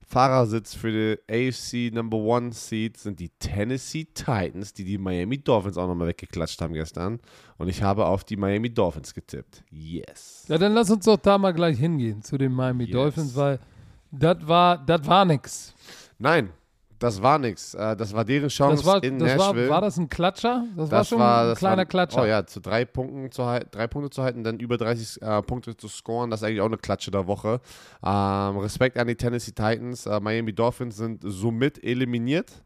Fahrersitz 0.05 0.73
für 0.73 0.91
die 0.91 1.19
AFC 1.31 1.93
Number 1.93 2.17
One 2.17 2.51
Seed 2.51 2.97
sind 2.97 3.19
die 3.19 3.29
Tennessee 3.37 4.05
Titans, 4.05 4.73
die 4.73 4.83
die 4.83 4.97
Miami 4.97 5.37
Dolphins 5.37 5.77
auch 5.77 5.87
nochmal 5.87 6.07
weggeklatscht 6.07 6.59
haben 6.61 6.73
gestern. 6.73 7.19
Und 7.57 7.67
ich 7.67 7.83
habe 7.83 8.05
auf 8.05 8.23
die 8.23 8.35
Miami 8.35 8.71
Dolphins 8.73 9.13
getippt. 9.13 9.63
Yes. 9.69 10.45
Ja, 10.47 10.57
dann 10.57 10.73
lass 10.73 10.89
uns 10.89 11.05
doch 11.05 11.17
da 11.17 11.37
mal 11.37 11.51
gleich 11.53 11.77
hingehen 11.77 12.23
zu 12.23 12.39
den 12.39 12.53
Miami 12.53 12.85
Yes. 12.85 12.93
Dolphins, 12.93 13.35
weil 13.35 13.59
das 14.11 14.37
war, 14.47 14.83
das 14.83 15.05
war 15.05 15.25
nix. 15.25 15.75
Nein, 16.17 16.49
das 16.99 17.21
war 17.21 17.39
nix. 17.39 17.73
Äh, 17.73 17.95
Das 17.95 18.13
war 18.13 18.23
deren 18.25 18.49
Chance 18.49 18.77
Das 18.83 18.85
war, 18.85 19.03
in 19.03 19.17
das 19.19 19.37
war, 19.37 19.47
Nashville. 19.47 19.69
war 19.69 19.81
das 19.81 19.97
ein 19.97 20.09
Klatscher? 20.09 20.65
Das, 20.75 20.91
war 20.91 20.99
Das 20.99 21.07
schon 21.09 21.19
war- 21.19 21.49
ein 21.49 21.55
kleiner 21.55 21.77
war, 21.77 21.85
Klatscher. 21.85 22.21
Oh 22.21 22.25
ja, 22.25 22.45
zu 22.45 22.59
drei 22.59 22.85
Punkten 22.85 23.31
zu 23.31 23.45
halten, 23.45 23.69
drei 23.71 23.87
Punkte 23.87 24.09
zu 24.09 24.21
halten, 24.23 24.43
dann 24.43 24.59
über 24.59 24.77
30 24.77 25.21
äh, 25.21 25.41
Punkte 25.41 25.75
zu 25.77 25.87
scoren, 25.87 26.29
das 26.29 26.41
ist 26.41 26.47
eigentlich 26.47 26.61
auch 26.61 26.65
eine 26.65 26.77
Klatsche 26.77 27.11
der 27.11 27.25
Woche. 27.27 27.61
Ähm, 28.03 28.57
Respekt 28.57 28.97
an 28.97 29.07
die 29.07 29.15
Tennessee 29.15 29.51
Titans. 29.51 30.05
Äh, 30.05 30.19
Miami 30.19 30.53
Dolphins 30.53 30.97
sind 30.97 31.21
somit 31.25 31.83
eliminiert 31.83 32.63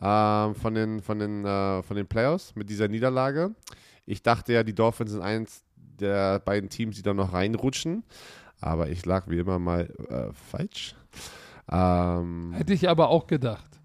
ähm, 0.00 0.54
von 0.54 0.74
den, 0.74 1.00
von, 1.00 1.18
den, 1.18 1.44
äh, 1.44 1.82
von 1.82 1.96
den 1.96 2.06
Playoffs 2.06 2.54
mit 2.54 2.68
dieser 2.70 2.88
Niederlage. 2.88 3.54
Ich 4.04 4.22
dachte 4.22 4.52
ja, 4.52 4.62
die 4.62 4.74
Dolphins 4.74 5.12
sind 5.12 5.22
eins 5.22 5.62
der 5.76 6.40
beiden 6.40 6.68
Teams, 6.68 6.96
die 6.96 7.02
da 7.02 7.14
noch 7.14 7.32
reinrutschen. 7.32 8.04
Aber 8.60 8.88
ich 8.88 9.04
lag 9.04 9.28
wie 9.28 9.38
immer 9.38 9.58
mal 9.58 9.82
äh, 10.08 10.32
falsch. 10.50 10.94
Ähm, 11.70 12.52
Hätte 12.54 12.72
ich 12.74 12.88
aber 12.88 13.08
auch 13.08 13.26
gedacht. 13.26 13.80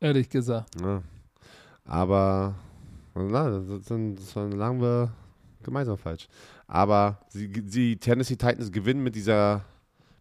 Ehrlich 0.00 0.28
gesagt. 0.28 0.80
ja. 0.80 1.02
Aber 1.84 2.54
na, 3.14 3.48
das, 3.60 3.86
sind, 3.86 4.16
das 4.16 4.34
lagen 4.34 4.80
wir 4.80 5.12
gemeinsam 5.62 5.96
falsch. 5.96 6.28
Aber 6.66 7.20
sie, 7.28 7.48
die 7.48 7.96
Tennessee 7.98 8.36
Titans 8.36 8.72
gewinnen 8.72 9.02
mit 9.02 9.14
dieser 9.14 9.64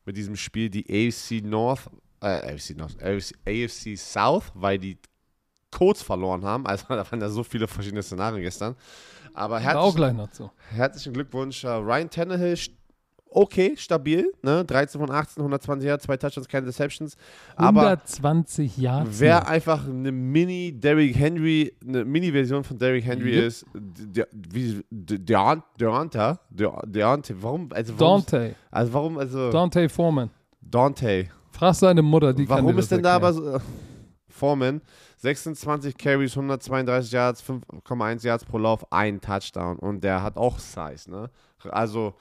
mit 0.05 0.15
diesem 0.17 0.35
Spiel 0.35 0.69
die 0.69 0.85
AFC 0.85 1.43
North, 1.43 1.89
äh, 2.21 2.53
AFC 2.53 2.77
North, 2.77 3.01
AFC, 3.01 3.33
AFC 3.47 3.97
South, 3.97 4.51
weil 4.53 4.77
die 4.77 4.97
Colts 5.71 6.01
verloren 6.03 6.43
haben. 6.45 6.65
Also 6.67 6.85
da 6.89 7.09
waren 7.11 7.21
ja 7.21 7.29
so 7.29 7.43
viele 7.43 7.67
verschiedene 7.67 8.03
Szenarien 8.03 8.43
gestern. 8.43 8.75
Aber 9.33 9.57
Auch 9.57 9.61
herzlichen, 9.61 9.95
gleich 9.95 10.13
noch 10.13 10.31
zu. 10.31 10.51
herzlichen 10.69 11.13
Glückwunsch. 11.13 11.63
Äh, 11.63 11.69
Ryan 11.69 12.09
Tannehill, 12.09 12.57
okay, 13.35 13.75
stabil. 13.77 14.31
Ne? 14.41 14.63
13 14.65 14.99
von 14.99 15.11
18, 15.11 15.41
120 15.41 15.87
Yards, 15.87 16.03
zwei 16.05 16.17
Touchdowns, 16.17 16.47
keine 16.47 16.65
Deceptions. 16.65 17.15
Aber 17.55 17.81
120 17.81 18.77
Jahre. 18.77 19.07
wer 19.19 19.47
einfach 19.47 19.85
eine 19.87 20.11
Mini 20.11 20.71
Derrick 20.79 21.15
Henry, 21.17 21.73
eine 21.87 22.05
Mini-Version 22.05 22.63
von 22.63 22.77
Derrick 22.77 23.05
Henry 23.05 23.35
Yep. 23.35 23.43
ist, 23.45 23.65
der, 23.73 24.27
wie, 24.31 24.81
Deont- 24.91 25.63
Deonta, 25.79 26.39
De- 26.49 26.69
Deonte, 26.85 27.35
warum, 27.43 27.69
also 27.73 27.93
warum, 27.99 28.21
Dante. 28.25 28.55
also 28.71 28.93
warum, 28.93 29.17
also 29.17 29.51
Dante 29.51 29.89
Foreman. 29.89 30.29
Dante, 30.61 31.27
Frag 31.51 31.75
seine 31.75 32.01
Mutter, 32.01 32.33
die 32.33 32.45
kann 32.45 32.63
Warum 32.65 32.77
ist 32.77 32.91
denn 32.91 33.03
da 33.03 33.15
aber 33.15 33.31
so. 33.33 33.59
Foreman, 34.27 34.81
26 35.17 35.95
Carries, 35.97 36.35
132 36.35 37.11
Yards, 37.13 37.41
5,1 37.41 38.25
Yards 38.25 38.43
pro 38.43 38.57
Lauf, 38.57 38.85
ein 38.91 39.21
Touchdown. 39.21 39.77
Und 39.79 40.03
der 40.03 40.21
hat 40.21 40.35
auch 40.35 40.59
Size, 40.59 41.09
ne? 41.09 41.29
Also 41.69 42.15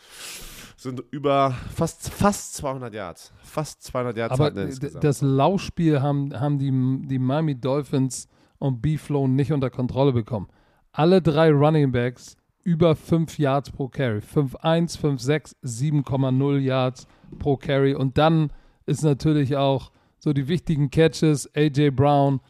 sind 0.76 1.02
über 1.10 1.52
fast, 1.74 2.10
fast 2.10 2.54
200 2.54 2.94
Yards. 2.94 3.32
Fast 3.42 3.82
200 3.84 4.16
Yards 4.16 4.40
Aber 4.40 4.54
er 4.54 5.00
das 5.00 5.22
Laufspiel 5.22 6.02
haben, 6.02 6.38
haben 6.38 6.58
die, 6.58 7.08
die 7.08 7.18
Miami 7.18 7.54
Dolphins 7.54 8.28
und 8.58 8.80
B-Flow 8.82 9.26
nicht 9.26 9.52
unter 9.52 9.70
Kontrolle 9.70 10.12
bekommen. 10.12 10.48
Alle 10.92 11.20
drei 11.20 11.50
Running 11.50 11.92
Backs 11.92 12.36
über 12.62 12.96
5 12.96 13.38
Yards 13.38 13.70
pro 13.70 13.88
Carry. 13.88 14.20
5,1, 14.20 14.98
5,6, 14.98 15.54
7,0 15.62 16.58
Yards 16.58 17.06
pro 17.38 17.56
Carry. 17.56 17.94
Und 17.94 18.16
dann 18.18 18.50
ist 18.86 19.02
natürlich 19.02 19.56
auch 19.56 19.92
so 20.18 20.32
die 20.32 20.48
wichtigen 20.48 20.90
Catches. 20.90 21.48
AJ 21.54 21.90
Brown, 21.90 22.40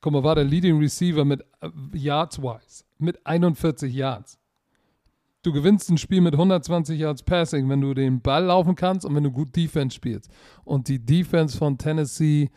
guck 0.00 0.12
mal, 0.12 0.24
war 0.24 0.34
der 0.34 0.44
Leading 0.44 0.78
Receiver 0.78 1.24
mit 1.24 1.42
äh, 1.60 1.68
Yards-wise, 1.92 2.84
mit 2.98 3.24
41 3.24 3.94
Yards. 3.94 4.39
Du 5.42 5.52
gewinnst 5.52 5.90
ein 5.90 5.98
Spiel 5.98 6.20
mit 6.20 6.34
120 6.34 6.98
Yards 6.98 7.22
Passing, 7.22 7.68
wenn 7.68 7.80
du 7.80 7.94
den 7.94 8.20
Ball 8.20 8.44
laufen 8.44 8.74
kannst 8.74 9.06
und 9.06 9.14
wenn 9.14 9.24
du 9.24 9.30
gut 9.30 9.56
Defense 9.56 9.94
spielst. 9.94 10.30
Und 10.64 10.88
die 10.88 11.04
Defense 11.04 11.56
von 11.56 11.78
Tennessee, 11.78 12.50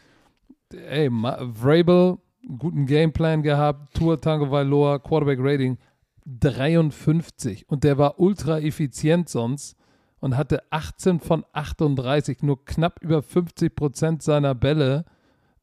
ey, 0.73 1.09
Vrabel, 1.09 2.17
guten 2.57 2.85
Gameplan 2.85 3.41
gehabt, 3.41 3.95
Tour 3.95 4.19
Tango 4.19 4.51
Vailoa, 4.51 4.99
Quarterback 4.99 5.39
Rating 5.41 5.77
53 6.25 7.69
und 7.69 7.83
der 7.83 7.97
war 7.97 8.19
ultra 8.19 8.59
effizient 8.59 9.29
sonst 9.29 9.75
und 10.19 10.37
hatte 10.37 10.63
18 10.69 11.19
von 11.19 11.45
38, 11.51 12.43
nur 12.43 12.63
knapp 12.65 13.01
über 13.01 13.21
50 13.21 13.75
Prozent 13.75 14.23
seiner 14.23 14.55
Bälle, 14.55 15.05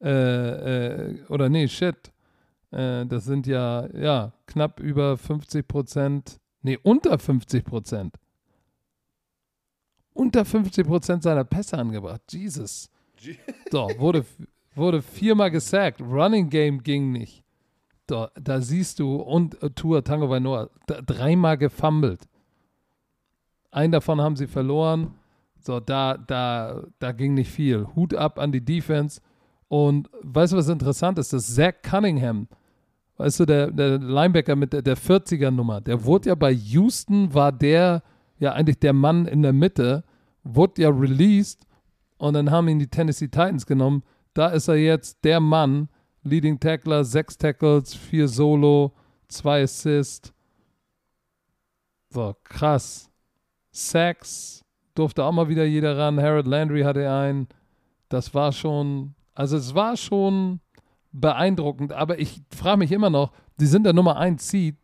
äh, 0.01 0.09
äh, 0.09 1.23
oder 1.29 1.49
nee, 1.49 1.67
shit, 1.67 2.11
äh, 2.71 3.05
das 3.05 3.25
sind 3.25 3.47
ja, 3.47 3.87
ja, 3.95 4.33
knapp 4.45 4.79
über 4.79 5.17
50 5.17 5.67
Prozent, 5.67 6.39
nee, 6.61 6.77
unter 6.83 7.17
50 7.17 7.63
Prozent. 7.63 8.15
Unter 10.13 10.45
50 10.45 10.85
Prozent 10.85 11.23
seiner 11.23 11.43
Pässe 11.43 11.77
angebracht. 11.77 12.21
Jesus. 12.29 12.89
So, 13.71 13.89
wurde, 13.97 14.25
wurde 14.75 15.01
viermal 15.01 15.51
gesackt. 15.51 16.01
Running 16.01 16.49
Game 16.49 16.83
ging 16.83 17.11
nicht. 17.11 17.43
So, 18.09 18.27
da 18.35 18.59
siehst 18.59 18.99
du, 18.99 19.15
und 19.15 19.61
äh, 19.63 19.69
Tour 19.69 20.03
Tango 20.03 20.29
Vainoa, 20.29 20.69
dreimal 20.85 21.57
gefummelt. 21.57 22.27
Einen 23.71 23.93
davon 23.93 24.19
haben 24.19 24.35
sie 24.35 24.47
verloren. 24.47 25.13
So, 25.61 25.79
da, 25.79 26.17
da, 26.17 26.83
da 26.99 27.11
ging 27.13 27.35
nicht 27.35 27.51
viel. 27.51 27.87
Hut 27.95 28.13
ab 28.13 28.37
an 28.37 28.51
die 28.51 28.65
Defense. 28.65 29.21
Und 29.69 30.09
weißt 30.23 30.51
du, 30.51 30.57
was 30.57 30.67
interessant 30.67 31.19
ist? 31.19 31.31
Das 31.31 31.55
Zach 31.55 31.75
Cunningham, 31.83 32.49
weißt 33.17 33.41
du, 33.41 33.45
der, 33.45 33.71
der 33.71 33.97
Linebacker 33.99 34.55
mit 34.55 34.73
der, 34.73 34.81
der 34.81 34.97
40er-Nummer, 34.97 35.81
der 35.81 36.03
wurde 36.03 36.29
ja 36.29 36.35
bei 36.35 36.51
Houston, 36.51 37.33
war 37.33 37.51
der 37.51 38.03
ja 38.39 38.53
eigentlich 38.53 38.79
der 38.79 38.93
Mann 38.93 39.27
in 39.27 39.41
der 39.41 39.53
Mitte, 39.53 40.03
wurde 40.43 40.81
ja 40.81 40.89
released 40.89 41.65
und 42.17 42.33
dann 42.33 42.51
haben 42.51 42.67
ihn 42.67 42.79
die 42.79 42.87
Tennessee 42.87 43.27
Titans 43.27 43.65
genommen. 43.65 44.03
Da 44.33 44.47
ist 44.49 44.67
er 44.67 44.75
jetzt 44.75 45.23
der 45.23 45.39
Mann, 45.39 45.89
Leading 46.23 46.59
Tackler, 46.59 47.03
sechs 47.03 47.37
Tackles, 47.37 47.93
vier 47.93 48.27
Solo, 48.27 48.93
zwei 49.27 49.63
Assists. 49.63 50.33
So, 52.09 52.35
krass. 52.43 53.09
Sacks 53.71 54.63
durfte 54.95 55.23
auch 55.23 55.31
mal 55.31 55.49
wieder 55.49 55.65
jeder 55.65 55.97
ran. 55.97 56.19
Harold 56.19 56.47
Landry 56.47 56.81
hatte 56.81 57.09
einen. 57.09 57.47
Das 58.09 58.33
war 58.33 58.51
schon, 58.51 59.15
also 59.33 59.57
es 59.57 59.73
war 59.73 59.95
schon 59.95 60.59
beeindruckend. 61.11 61.93
Aber 61.93 62.19
ich 62.19 62.41
frage 62.55 62.77
mich 62.77 62.91
immer 62.91 63.09
noch, 63.09 63.31
die 63.59 63.65
sind 63.65 63.83
der 63.83 63.93
Nummer 63.93 64.17
1 64.17 64.47
Seed 64.47 64.75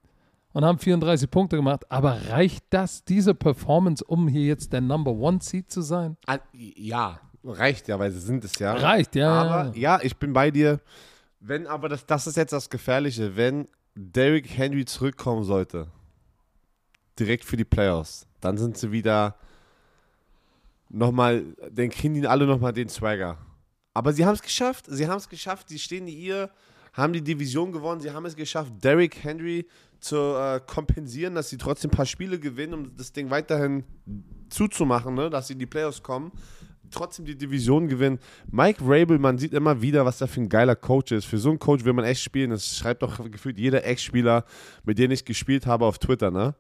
und 0.54 0.66
haben 0.66 0.80
34 0.80 1.30
Punkte 1.30 1.56
gemacht. 1.56 1.90
Aber 1.92 2.18
reicht 2.30 2.66
das, 2.70 3.04
diese 3.04 3.34
Performance, 3.34 4.04
um 4.04 4.28
hier 4.28 4.46
jetzt 4.46 4.74
der 4.74 4.82
Number 4.82 5.12
One 5.12 5.40
Seed 5.42 5.72
zu 5.72 5.82
sein? 5.82 6.18
Ja, 6.54 7.20
reicht 7.44 7.88
ja, 7.88 8.00
weil 8.00 8.12
sie 8.12 8.20
sind 8.20 8.44
es 8.44 8.58
ja. 8.60 8.74
Reicht, 8.74 9.16
ja. 9.16 9.30
Aber 9.30 9.78
ja, 9.78 10.00
ich 10.02 10.18
bin 10.18 10.34
bei 10.34 10.52
dir. 10.52 10.80
Wenn 11.40 11.68
aber 11.68 11.90
das, 11.90 12.06
das 12.06 12.28
ist 12.28 12.38
jetzt 12.38 12.54
das 12.54 12.70
Gefährliche, 12.70 13.36
wenn 13.36 13.68
Derrick 13.96 14.50
Henry 14.50 14.86
zurückkommen 14.86 15.44
sollte, 15.44 15.88
direkt 17.20 17.46
für 17.46 17.58
die 17.58 17.66
Playoffs, 17.66 18.28
dann 18.42 18.58
sind 18.58 18.78
sie 18.78 18.92
wieder 18.92 19.36
nochmal, 20.90 21.44
dann 21.72 21.90
kriegen 21.90 22.16
die 22.16 22.28
alle 22.28 22.46
nochmal 22.46 22.74
den 22.74 22.90
Swagger. 22.90 23.38
Aber 23.98 24.14
sie 24.14 24.24
haben 24.28 24.36
es 24.36 24.44
geschafft, 24.44 24.86
sie 24.88 25.08
haben 25.08 25.18
es 25.18 25.28
geschafft, 25.28 25.70
sie 25.70 25.80
stehen 25.80 26.08
ihr, 26.08 26.52
haben 26.94 27.14
die 27.14 27.22
Division 27.24 27.72
gewonnen, 27.72 28.00
sie 28.00 28.12
haben 28.12 28.28
es 28.28 28.36
geschafft, 28.36 28.72
Derrick 28.84 29.24
Henry 29.24 29.66
zu 30.00 30.36
äh, 30.36 30.60
kompensieren, 30.68 31.34
dass 31.34 31.50
sie 31.50 31.58
trotzdem 31.58 31.90
ein 31.90 31.96
paar 31.96 32.06
Spiele 32.06 32.38
gewinnen, 32.38 32.76
um 32.76 32.96
das 32.96 33.12
Ding 33.12 33.32
weiterhin 33.32 33.86
zuzumachen, 34.50 35.16
ne? 35.16 35.32
dass 35.32 35.48
sie 35.48 35.54
in 35.54 35.60
die 35.60 35.66
Playoffs 35.66 36.04
kommen 36.04 36.32
trotzdem 36.92 37.26
die 37.26 37.36
Division 37.36 37.90
gewinnen. 37.90 38.18
Mike 38.50 38.82
Rabel, 38.82 39.20
man 39.20 39.38
sieht 39.38 39.52
immer 39.52 39.82
wieder, 39.82 40.06
was 40.06 40.20
da 40.20 40.28
für 40.28 40.40
ein 40.40 40.48
geiler 40.48 40.76
Coach 40.76 41.12
ist. 41.12 41.26
Für 41.26 41.38
so 41.38 41.50
einen 41.50 41.60
Coach 41.60 41.84
will 41.84 41.92
man 41.92 42.06
echt 42.06 42.22
spielen. 42.22 42.52
Das 42.52 42.78
schreibt 42.78 43.02
doch 43.02 43.30
gefühlt 43.30 43.58
jeder 43.58 43.84
Ex-Spieler, 43.84 44.46
mit 44.86 44.98
dem 44.98 45.12
ich 45.12 45.26
gespielt 45.26 45.66
habe, 45.66 45.86
auf 45.86 46.00
Twitter, 46.00 46.32
ne? 46.32 46.56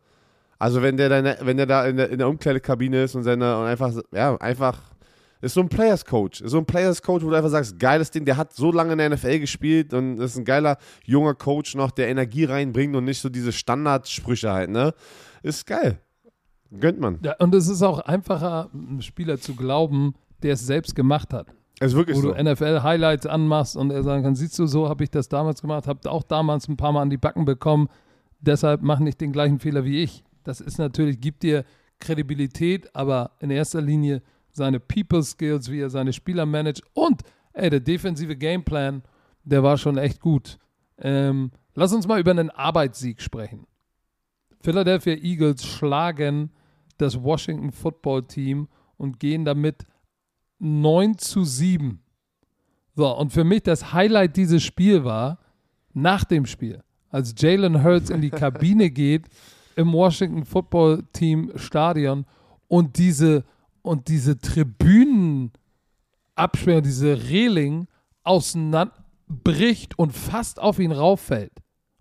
Also 0.60 0.82
wenn 0.82 0.98
der, 0.98 1.08
deine, 1.08 1.38
wenn 1.44 1.56
der 1.56 1.66
da 1.66 1.88
in 1.88 1.96
der, 1.96 2.10
in 2.10 2.18
der 2.18 2.28
Umkleidekabine 2.28 3.04
ist 3.04 3.16
und 3.16 3.24
seine 3.24 3.58
und 3.58 3.68
einfach, 3.68 3.94
ja, 4.12 4.36
einfach 4.36 4.82
ist 5.42 5.54
so 5.54 5.62
ein 5.62 5.70
Players-Coach. 5.70 6.42
Ist 6.42 6.52
so 6.52 6.58
ein 6.58 6.66
Players-Coach, 6.66 7.24
wo 7.24 7.30
du 7.30 7.36
einfach 7.36 7.50
sagst, 7.50 7.80
geiles 7.80 8.12
Ding, 8.12 8.26
der 8.26 8.38
hat 8.38 8.54
so 8.54 8.72
lange 8.72 8.94
in 8.94 8.98
der 8.98 9.10
NFL 9.10 9.40
gespielt 9.40 9.94
und 9.94 10.20
ist 10.20 10.38
ein 10.38 10.46
geiler 10.46 10.78
junger 11.06 11.36
Coach 11.36 11.76
noch, 11.76 11.92
der 11.92 12.10
Energie 12.10 12.46
reinbringt 12.46 12.96
und 12.96 13.06
nicht 13.06 13.22
so 13.22 13.30
diese 13.30 13.52
Standardsprüche 13.52 14.52
halt, 14.52 14.70
ne? 14.70 14.94
Ist 15.44 15.66
geil. 15.68 16.00
Gönnt 16.80 17.00
man. 17.00 17.20
Ja, 17.24 17.36
und 17.40 17.54
es 17.56 17.68
ist 17.68 17.82
auch 17.82 18.00
einfacher, 18.00 18.70
einem 18.74 19.02
Spieler 19.02 19.40
zu 19.40 19.56
glauben, 19.56 20.16
der 20.44 20.54
es 20.54 20.66
selbst 20.66 20.96
gemacht 20.96 21.34
hat. 21.34 21.48
Ist 21.80 21.96
wirklich 21.96 22.18
Wo 22.18 22.22
so. 22.22 22.34
du 22.34 22.44
NFL-Highlights 22.44 23.28
anmachst 23.28 23.78
und 23.78 23.92
er 23.92 24.04
sagen 24.04 24.24
kann, 24.24 24.36
siehst 24.36 24.58
du, 24.58 24.66
so 24.66 24.90
habe 24.90 25.04
ich 25.04 25.12
das 25.12 25.30
damals 25.30 25.62
gemacht, 25.62 25.88
habe 25.88 26.10
auch 26.10 26.24
damals 26.24 26.68
ein 26.68 26.76
paar 26.76 26.92
Mal 26.92 27.04
an 27.04 27.10
die 27.10 27.18
Backen 27.18 27.46
bekommen, 27.46 27.88
deshalb 28.40 28.82
mach 28.82 29.00
nicht 29.00 29.22
den 29.22 29.32
gleichen 29.32 29.60
Fehler 29.60 29.86
wie 29.86 30.02
ich. 30.02 30.24
Das 30.44 30.60
ist 30.60 30.80
natürlich, 30.80 31.22
gibt 31.22 31.44
dir 31.44 31.64
Kredibilität, 32.00 32.96
aber 32.96 33.32
in 33.40 33.52
erster 33.52 33.82
Linie 33.82 34.22
seine 34.58 34.80
People 34.80 35.24
Skills, 35.24 35.72
wie 35.72 35.80
er 35.80 35.90
seine 35.90 36.12
Spieler 36.12 36.46
managt 36.46 36.82
und 36.94 37.22
ey, 37.54 37.70
der 37.70 37.80
defensive 37.80 38.36
Gameplan, 38.36 39.04
der 39.44 39.64
war 39.64 39.78
schon 39.78 39.98
echt 39.98 40.20
gut. 40.20 40.58
Ähm, 41.00 41.52
lass 41.76 41.94
uns 41.94 42.08
mal 42.08 42.20
über 42.20 42.32
einen 42.32 42.50
Arbeitssieg 42.50 43.22
sprechen. 43.22 43.66
Philadelphia 44.62 45.14
Eagles 45.14 45.66
schlagen 45.66 46.52
das 46.98 47.22
Washington 47.22 47.72
Football 47.72 48.24
Team 48.24 48.68
und 48.98 49.20
gehen 49.20 49.46
damit 49.46 49.86
9 50.60 51.18
zu 51.18 51.44
7. 51.44 52.02
So, 52.96 53.16
und 53.16 53.32
für 53.32 53.44
mich 53.44 53.64
das 53.64 53.94
Highlight 53.94 54.36
dieses 54.36 54.64
Spiels 54.64 55.04
war, 55.04 55.40
nach 55.94 56.24
dem 56.24 56.46
Spiel, 56.46 56.84
als 57.10 57.34
Jalen 57.38 57.84
Hurts 57.84 58.10
in 58.10 58.22
die 58.22 58.32
Kabine 58.32 58.90
geht 58.92 59.28
im 59.76 59.94
Washington 59.94 60.44
Football 60.44 61.04
Team 61.14 61.52
Stadion 61.56 62.26
und 62.68 62.98
diese, 62.98 63.46
und 63.88 64.08
diese 64.08 64.38
Tribünenabsperrung, 64.40 66.84
diese 66.84 67.30
Reling 67.30 67.88
auseinanderbricht 68.24 69.98
und 69.98 70.14
fast 70.14 70.60
auf 70.60 70.80
ihn 70.80 70.92
rauffällt 70.92 71.54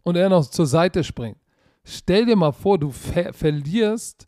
und 0.03 0.17
er 0.17 0.29
noch 0.29 0.47
zur 0.47 0.67
Seite 0.67 1.05
springt. 1.05 1.39
Stell 1.85 2.27
dir 2.27 2.37
mal 2.37 2.53
vor, 2.53 2.79
du 2.79 2.91
ver 2.91 3.33
verlierst, 3.33 4.27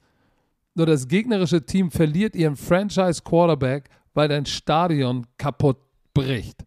nur 0.75 0.87
das 0.87 1.09
gegnerische 1.09 1.65
Team 1.65 1.91
verliert 1.91 2.37
ihren 2.37 2.57
Franchise 2.57 3.21
Quarterback, 3.23 3.89
weil 4.15 4.29
dein 4.29 4.47
Stadion 4.47 5.27
kaputt 5.37 5.79
bricht. 6.15 6.65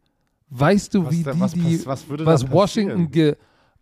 Weißt 0.49 0.93
du, 0.93 1.05
Was 1.05 1.11
wie 1.13 1.23
da- 1.23 1.31
die, 1.33 1.39
was 1.39 1.53
die 1.53 1.85
was 1.85 2.05
was? 2.09 2.51
Washington, 2.51 3.09
ge 3.09 3.35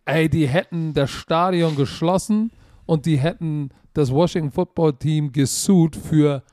ey, 0.04 0.28
die 0.28 0.46
hätten 0.46 0.94
das 0.94 1.10
Stadion 1.10 1.74
geschlossen 1.74 2.52
und 2.86 3.06
die 3.06 3.18
hätten 3.18 3.70
das 3.92 4.12
Washington 4.12 4.52
Football 4.52 4.92
Team 4.94 5.32
gesucht 5.32 5.96
für 5.96 6.44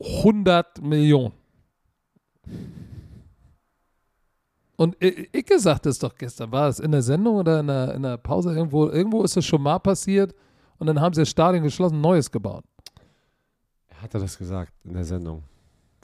100 0.00 0.80
Millionen. 0.82 1.32
Und 4.76 4.96
I- 5.02 5.28
Icke 5.32 5.58
sagte 5.58 5.88
es 5.88 5.98
doch 5.98 6.14
gestern, 6.14 6.52
war 6.52 6.68
es 6.68 6.78
in 6.78 6.92
der 6.92 7.02
Sendung 7.02 7.36
oder 7.36 7.60
in 7.60 7.66
der, 7.66 7.94
in 7.94 8.02
der 8.02 8.16
Pause 8.16 8.54
irgendwo? 8.54 8.86
Irgendwo 8.88 9.22
ist 9.24 9.36
es 9.36 9.44
schon 9.44 9.62
mal 9.62 9.78
passiert 9.80 10.34
und 10.78 10.86
dann 10.86 11.00
haben 11.00 11.14
sie 11.14 11.22
das 11.22 11.30
Stadion 11.30 11.64
geschlossen, 11.64 12.00
Neues 12.00 12.30
gebaut. 12.30 12.64
Hat 14.00 14.14
er 14.14 14.20
das 14.20 14.38
gesagt 14.38 14.72
in 14.84 14.94
der 14.94 15.04
Sendung? 15.04 15.42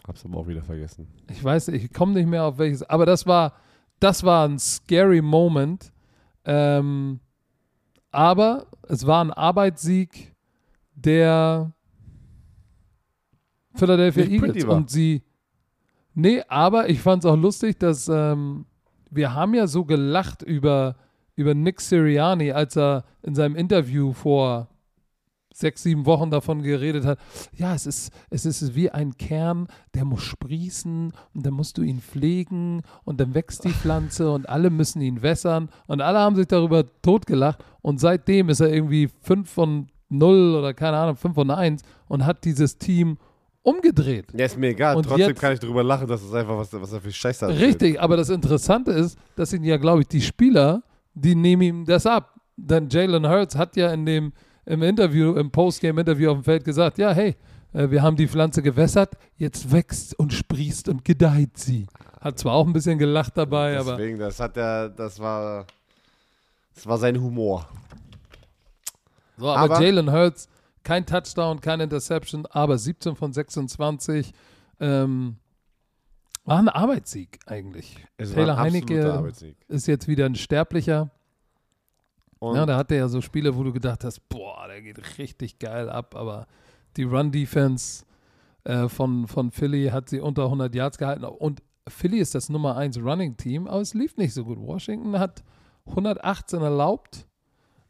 Hab's 0.07 0.25
aber 0.25 0.39
auch 0.39 0.49
wieder 0.49 0.63
vergessen. 0.63 1.07
Ich 1.31 1.43
weiß, 1.43 1.69
ich 1.69 1.93
komme 1.93 2.13
nicht 2.15 2.27
mehr 2.29 2.45
auf 2.45 2.59
welches, 2.59 2.83
aber 2.83 3.07
das 3.07 3.27
war, 3.27 3.55
das 4.01 4.25
war 4.25 4.47
ein 4.49 4.59
scary 4.59 5.23
Moment. 5.23 5.93
Ähm, 6.45 7.21
aber 8.11 8.67
es 8.89 9.07
war 9.07 9.25
ein 9.25 9.31
Arbeitssieg 9.33 10.35
der 10.95 11.73
Philadelphia 13.75 14.25
Nicht 14.25 14.43
Eagles 14.43 14.65
und 14.65 14.91
sie. 14.91 15.23
Nee, 16.15 16.43
aber 16.49 16.89
ich 16.89 17.01
fand 17.01 17.25
es 17.25 17.31
auch 17.31 17.37
lustig, 17.37 17.79
dass 17.79 18.09
ähm, 18.09 18.67
wir 19.11 19.35
haben 19.35 19.55
ja 19.55 19.67
so 19.67 19.85
gelacht 19.85 20.43
über, 20.43 20.97
über 21.35 21.55
Nick 21.55 21.81
Sirianni, 21.81 22.53
als 22.53 22.77
er 22.77 23.05
in 23.23 23.35
seinem 23.35 23.57
Interview 23.57 24.13
vor 24.13 24.69
sechs, 25.55 25.85
sieben 25.85 26.05
Wochen 26.05 26.31
davon 26.31 26.63
geredet 26.63 27.05
hat, 27.05 27.19
ja, 27.57 27.75
es 27.75 27.87
ist, 27.87 28.13
es 28.29 28.45
ist 28.45 28.75
wie 28.75 28.91
ein 28.91 29.17
Kern, 29.17 29.69
der 29.95 30.05
muss 30.05 30.23
sprießen 30.23 31.13
und 31.33 31.47
dann 31.47 31.55
musst 31.55 31.79
du 31.79 31.83
ihn 31.83 32.01
pflegen 32.01 32.83
und 33.05 33.21
dann 33.21 33.35
wächst 33.35 33.65
die 33.65 33.71
Pflanze 33.71 34.31
und 34.33 34.49
alle 34.49 34.71
müssen 34.71 35.01
ihn 35.01 35.23
wässern 35.23 35.69
und 35.87 36.01
alle 36.01 36.19
haben 36.19 36.35
sich 36.35 36.49
darüber 36.49 36.85
totgelacht 37.03 37.65
und 37.83 38.01
seitdem 38.01 38.49
ist 38.49 38.61
er 38.61 38.73
irgendwie 38.73 39.09
5 39.23 39.49
von 39.49 39.87
0 40.09 40.57
oder 40.57 40.75
keine 40.75 40.97
Ahnung, 40.97 41.17
5 41.17 41.35
von 41.35 41.51
1 41.51 41.83
und 42.09 42.27
hat 42.27 42.45
dieses 42.45 42.79
Team 42.79 43.17
umgedreht. 43.65 44.27
Ja, 44.33 44.45
ist 44.45 44.57
mir 44.57 44.69
egal. 44.69 44.95
Und 44.95 45.05
Trotzdem 45.07 45.31
jetzt- 45.31 45.41
kann 45.41 45.53
ich 45.53 45.59
darüber 45.59 45.83
lachen, 45.83 46.07
dass 46.07 46.23
es 46.23 46.33
einfach 46.33 46.57
was, 46.57 46.73
was 46.73 46.93
er 46.93 47.01
für 47.01 47.11
Scheiße 47.11 47.47
hat. 47.49 47.59
Richtig, 47.59 48.01
aber 48.01 48.17
das 48.17 48.29
Interessante 48.29 48.93
ist, 48.93 49.19
dass 49.35 49.53
ihn 49.53 49.65
ja, 49.65 49.77
glaube 49.79 50.03
ich, 50.03 50.09
die 50.09 50.21
Spieler, 50.21 50.83
die 51.15 51.35
nehmen 51.35 51.63
ihm 51.63 51.85
das 51.85 52.07
ab. 52.07 52.35
Denn 52.57 52.89
Jalen 52.89 53.29
Hurts 53.29 53.57
hat 53.57 53.75
ja 53.77 53.93
in 53.93 54.07
dem 54.07 54.33
im 54.67 54.83
Interview, 54.83 55.35
im 55.35 55.51
Postgame-Interview 55.51 56.31
auf 56.31 56.39
dem 56.39 56.45
Feld 56.45 56.65
gesagt, 56.65 56.97
ja, 56.97 57.13
hey, 57.13 57.37
äh, 57.75 57.91
wir 57.91 58.01
haben 58.01 58.17
die 58.17 58.27
Pflanze 58.27 58.63
gewässert, 58.63 59.13
jetzt 59.37 59.71
wächst 59.71 60.19
und 60.19 60.33
sprießt 60.33 60.89
und 60.89 61.05
gedeiht 61.05 61.59
sie. 61.59 61.87
Hat 62.21 62.39
zwar 62.39 62.55
auch 62.55 62.67
ein 62.67 62.73
bisschen 62.73 62.99
gelacht 62.99 63.37
dabei, 63.37 63.79
aber 63.79 63.97
Deswegen, 63.97 64.19
das 64.19 64.41
hat 64.41 64.57
er, 64.57 64.89
das 64.89 65.19
war, 65.21 65.67
das 66.75 66.87
war 66.87 66.97
sein 66.97 67.21
Humor. 67.21 67.69
So, 69.37 69.49
aber, 69.51 69.75
Aber- 69.75 69.85
Jalen 69.85 70.11
Hurts, 70.11 70.49
kein 70.85 71.07
Touchdown, 71.07 71.61
kein 71.61 71.81
Interception, 71.81 72.47
aber 72.47 72.79
17 72.79 73.17
von 73.17 73.33
26. 73.33 74.33
Ähm, 74.81 75.37
war 76.45 76.59
ein 76.59 76.69
Arbeitssieg 76.69 77.39
eigentlich. 77.47 77.97
Es 78.19 78.33
Taylor 78.33 78.59
Heinecke 78.59 79.13
Arbeitssieg. 79.13 79.57
ist 79.69 79.87
jetzt 79.87 80.07
wieder 80.09 80.27
ein 80.27 80.35
Sterblicher. 80.35 81.11
Und 82.39 82.57
Ja, 82.57 82.67
da 82.67 82.77
hatte 82.77 82.95
er 82.95 83.01
ja 83.01 83.09
so 83.09 83.23
Spiele, 83.23 83.57
wo 83.57 83.63
du 83.63 83.73
gedacht 83.73 84.05
hast, 84.05 84.29
boah, 84.29 84.67
der 84.69 84.83
geht 84.83 85.19
richtig 85.19 85.59
geil 85.59 85.89
ab, 85.89 86.15
aber 86.15 86.47
die 86.97 87.05
Run-Defense 87.05 88.05
äh, 88.65 88.89
von, 88.89 89.27
von 89.27 89.51
Philly 89.51 89.87
hat 89.87 90.11
sie 90.11 90.21
unter 90.21 90.45
100 90.45 90.75
Yards 90.75 90.99
gehalten 90.99 91.25
und 91.25 91.63
Philly 91.89 92.19
ist 92.19 92.35
das 92.35 92.49
Nummer 92.51 92.77
1 92.77 92.99
Running-Team, 92.99 93.67
aber 93.67 93.81
es 93.81 93.95
lief 93.95 94.17
nicht 94.17 94.35
so 94.35 94.45
gut. 94.45 94.59
Washington 94.59 95.19
hat 95.19 95.43
118 95.87 96.61
erlaubt, 96.61 97.27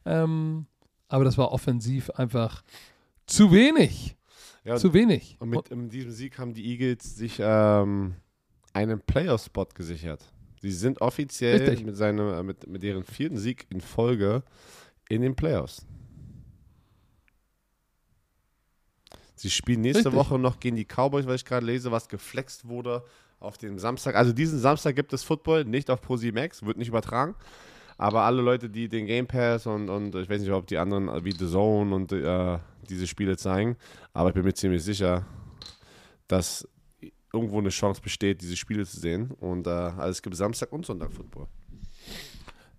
ähm, 0.04 0.66
aber 1.08 1.24
das 1.24 1.38
war 1.38 1.52
offensiv 1.52 2.10
einfach 2.10 2.62
zu 3.26 3.52
wenig. 3.52 4.16
ja, 4.64 4.76
zu 4.76 4.92
wenig. 4.92 5.36
Und 5.40 5.50
mit 5.50 5.68
in 5.68 5.88
diesem 5.88 6.10
Sieg 6.10 6.38
haben 6.38 6.54
die 6.54 6.64
Eagles 6.66 7.16
sich 7.16 7.38
ähm, 7.40 8.14
einen 8.72 9.00
Playoff-Spot 9.00 9.66
gesichert. 9.74 10.24
Sie 10.60 10.72
sind 10.72 11.00
offiziell 11.00 11.60
Richtig. 11.62 11.84
mit, 11.84 11.96
seinem, 11.96 12.32
äh, 12.32 12.42
mit, 12.42 12.66
mit 12.66 12.82
deren 12.82 13.04
vierten 13.04 13.36
Sieg 13.36 13.66
in 13.70 13.80
Folge 13.80 14.42
in 15.08 15.22
den 15.22 15.34
Playoffs. 15.34 15.86
Sie 19.34 19.50
spielen 19.50 19.82
nächste 19.82 20.06
Richtig. 20.06 20.14
Woche 20.14 20.38
noch 20.38 20.58
gegen 20.58 20.76
die 20.76 20.86
Cowboys, 20.86 21.26
weil 21.26 21.34
ich 21.34 21.44
gerade 21.44 21.66
lese, 21.66 21.92
was 21.92 22.08
geflext 22.08 22.66
wurde 22.66 23.04
auf 23.40 23.58
dem 23.58 23.78
Samstag. 23.78 24.14
Also 24.14 24.32
diesen 24.32 24.58
Samstag 24.58 24.96
gibt 24.96 25.12
es 25.12 25.22
Football, 25.22 25.64
nicht 25.64 25.90
auf 25.90 26.00
ProSimax, 26.00 26.64
wird 26.64 26.78
nicht 26.78 26.88
übertragen. 26.88 27.34
Aber 27.96 28.22
alle 28.22 28.42
Leute, 28.42 28.68
die 28.68 28.88
den 28.88 29.06
Game 29.06 29.26
Pass 29.26 29.66
und, 29.66 29.88
und 29.88 30.14
ich 30.14 30.28
weiß 30.28 30.40
nicht, 30.40 30.50
ob 30.50 30.66
die 30.66 30.78
anderen 30.78 31.24
wie 31.24 31.32
The 31.32 31.48
Zone 31.48 31.94
und 31.94 32.12
äh, 32.12 32.58
diese 32.88 33.06
Spiele 33.06 33.36
zeigen, 33.36 33.76
aber 34.12 34.30
ich 34.30 34.34
bin 34.34 34.44
mir 34.44 34.54
ziemlich 34.54 34.82
sicher, 34.82 35.24
dass 36.28 36.68
irgendwo 37.32 37.58
eine 37.58 37.70
Chance 37.70 38.00
besteht, 38.00 38.40
diese 38.40 38.56
Spiele 38.56 38.86
zu 38.86 38.98
sehen. 38.98 39.30
Und 39.40 39.66
äh, 39.66 39.70
also 39.70 40.10
es 40.10 40.22
gibt 40.22 40.36
Samstag 40.36 40.72
und 40.72 40.86
Sonntag 40.86 41.12
Football. 41.12 41.46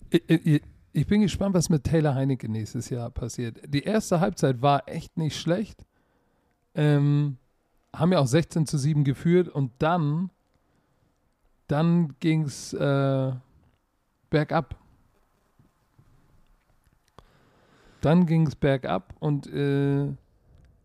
Ich, 0.09 0.23
ich, 0.27 0.61
ich 0.93 1.07
bin 1.07 1.21
gespannt, 1.21 1.53
was 1.53 1.69
mit 1.69 1.83
Taylor 1.83 2.15
Heinecke 2.15 2.49
nächstes 2.49 2.89
Jahr 2.89 3.09
passiert. 3.09 3.59
Die 3.67 3.83
erste 3.83 4.21
Halbzeit 4.21 4.61
war 4.61 4.87
echt 4.87 5.17
nicht 5.17 5.37
schlecht. 5.37 5.85
Ähm, 6.73 7.37
haben 7.93 8.11
ja 8.11 8.19
auch 8.19 8.27
16 8.27 8.65
zu 8.65 8.77
7 8.77 9.03
geführt 9.03 9.49
und 9.49 9.71
dann, 9.79 10.29
dann 11.67 12.15
ging 12.19 12.43
es 12.43 12.73
äh, 12.73 13.31
bergab. 14.29 14.77
Dann 18.05 18.27
ging 18.27 18.45
es 18.45 18.55
bergab 18.55 19.15
und 19.19 19.51
äh, 19.51 20.05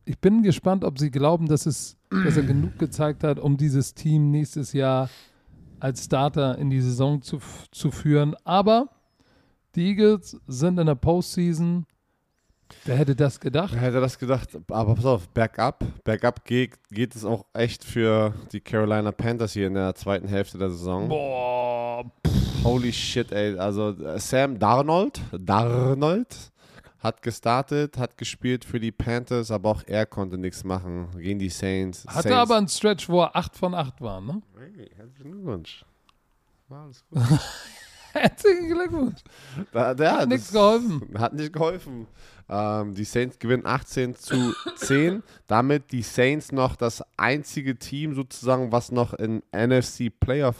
ich 0.07 0.19
bin 0.23 0.43
gespannt, 0.43 0.85
ob 0.85 0.99
sie 0.99 1.11
glauben, 1.11 1.49
dass, 1.49 1.67
es, 1.67 1.99
dass 2.09 2.39
er 2.39 2.45
genug 2.45 2.79
gezeigt 2.79 3.25
hat, 3.25 3.39
um 3.39 3.59
dieses 3.59 3.93
Team 3.93 4.31
nächstes 4.31 4.73
Jahr 4.73 5.11
als 5.81 6.07
Starter 6.07 6.57
in 6.57 6.71
die 6.71 6.81
Saison 6.81 7.21
zu, 7.21 7.39
zu 7.73 7.91
führen. 7.91 8.35
Aber 8.45 8.89
die 9.75 9.89
Eagles 9.89 10.41
sind 10.47 10.79
in 10.79 10.87
der 10.87 10.95
Postseason. 10.95 11.85
Wer 12.87 12.97
hätte 12.97 13.15
das 13.15 13.39
gedacht? 13.39 13.75
Wer 13.75 13.83
hätte 13.83 14.01
das 14.01 14.19
gedacht? 14.19 14.57
Aber 14.71 14.95
pass 14.95 15.05
auf, 15.05 15.29
bergab. 15.29 15.85
Bergab 16.05 16.47
geht, 16.47 16.79
geht 16.91 17.15
es 17.15 17.27
auch 17.27 17.45
echt 17.53 17.85
für 17.85 18.33
die 18.51 18.61
Carolina 18.61 19.13
Panthers 19.13 19.53
hier 19.53 19.67
in 19.67 19.75
der 19.75 19.95
zweiten 19.95 20.27
Hälfte 20.27 20.57
der 20.57 20.71
Saison. 20.71 21.11
Boah, 21.11 22.11
Holy 22.65 22.95
shit, 22.95 23.31
ey. 23.31 23.59
Also 23.59 23.91
äh, 23.91 24.19
Sam 24.19 24.59
Darnold, 24.59 25.21
Darnold 25.39 26.51
hat 27.01 27.23
gestartet, 27.23 27.99
hat 27.99 28.17
gespielt 28.17 28.65
für 28.65 28.79
die 28.79 28.93
Panthers, 28.93 29.51
aber 29.51 29.71
auch 29.71 29.83
er 29.87 30.07
konnte 30.07 30.39
nichts 30.39 30.65
machen 30.65 31.09
gegen 31.19 31.39
die 31.39 31.49
Saints. 31.49 32.07
hatte 32.07 32.29
Saints. 32.29 32.37
aber 32.37 32.57
einen 32.57 32.69
Stretch, 32.69 33.09
wo 33.09 33.23
er 33.23 33.35
8 33.35 33.57
von 33.57 33.75
8 33.75 34.01
war, 34.01 34.21
ne? 34.21 34.43
Hey, 34.59 34.91
herzlichen 34.97 35.33
Glückwunsch. 35.33 35.85
War 36.69 36.85
alles 36.85 37.05
gut. 37.11 37.23
Herzlichen 38.13 38.69
Glückwunsch. 38.69 39.21
Da, 39.73 39.95
der 39.95 40.13
Hat 40.19 40.29
nichts 40.29 40.51
geholfen. 40.51 41.09
Hat 41.17 41.33
nicht 41.33 41.53
geholfen. 41.53 42.09
Ähm, 42.49 42.95
die 42.95 43.05
Saints 43.05 43.39
gewinnen 43.39 43.65
18 43.65 44.17
zu 44.17 44.53
10. 44.77 45.23
Damit 45.47 45.93
die 45.93 46.03
Saints 46.03 46.51
noch 46.51 46.75
das 46.75 47.05
einzige 47.17 47.77
Team 47.77 48.15
sozusagen, 48.15 48.73
was 48.73 48.91
noch 48.91 49.15
in 49.15 49.43
NFC 49.53 50.11
Playoff 50.19 50.57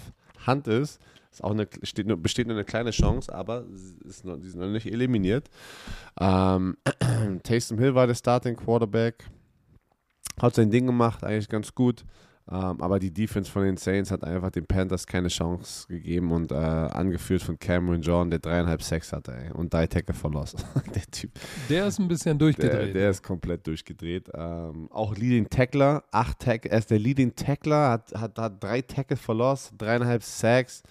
Hand 0.47 0.69
ist. 0.69 1.01
Ist 1.33 1.45
auch 1.45 1.53
eine, 1.53 1.69
steht, 1.85 2.07
nur- 2.07 2.17
besteht 2.17 2.47
nur 2.49 2.57
eine 2.57 2.65
kleine 2.65 2.91
Chance, 2.91 3.33
aber 3.35 3.65
sie 3.73 3.97
ist 4.05 4.25
noch, 4.25 4.37
die 4.37 4.49
sind 4.49 4.61
noch 4.61 4.69
nicht 4.69 4.87
eliminiert. 4.87 5.49
Ähm, 6.21 6.77
Taysom 7.45 7.79
Hill 7.79 7.95
war 7.95 8.07
der 8.07 8.15
Starting 8.15 8.57
Quarterback. 8.57 9.25
Hat 10.41 10.55
sein 10.55 10.71
Ding 10.71 10.87
gemacht, 10.87 11.23
eigentlich 11.23 11.49
ganz 11.49 11.75
gut. 11.75 12.05
Ähm, 12.51 12.81
aber 12.81 12.99
die 12.99 13.13
Defense 13.13 13.49
von 13.49 13.63
den 13.63 13.77
Saints 13.77 14.11
hat 14.11 14.25
einfach 14.25 14.51
den 14.51 14.67
Panthers 14.67 15.07
keine 15.07 15.29
Chance 15.29 15.87
gegeben 15.87 16.33
und 16.33 16.51
äh, 16.51 16.55
angeführt 16.57 17.43
von 17.43 17.57
Cameron 17.61 18.03
John, 18.03 18.29
der 18.29 18.41
dreieinhalb 18.41 18.83
Sex 18.83 19.13
hatte 19.13 19.33
ey, 19.33 19.53
und 19.53 19.73
drei 19.73 19.87
Tackle 19.87 20.15
verlost. 20.15 20.65
der 20.95 21.03
Typ, 21.13 21.31
Der 21.69 21.87
ist 21.87 22.01
ein 22.01 22.09
bisschen 22.09 22.39
der, 22.39 22.47
durchgedreht. 22.47 22.95
der 22.97 23.11
ist 23.11 23.23
komplett 23.23 23.65
durchgedreht. 23.69 24.31
Ähm, 24.35 24.89
auch 24.91 25.15
Leading 25.15 25.49
Tackler, 25.49 26.03
acht 26.11 26.41
Tackle, 26.41 26.73
er 26.73 26.79
ist 26.79 26.91
der 26.91 26.99
Leading 26.99 27.37
Tackler, 27.37 27.91
hat, 27.91 28.13
hat, 28.17 28.37
hat 28.37 28.65
drei 28.65 28.83
Tackle 28.83 29.17
verlost, 29.17 29.73
dreieinhalb 29.79 30.25
Sacks. 30.25 30.83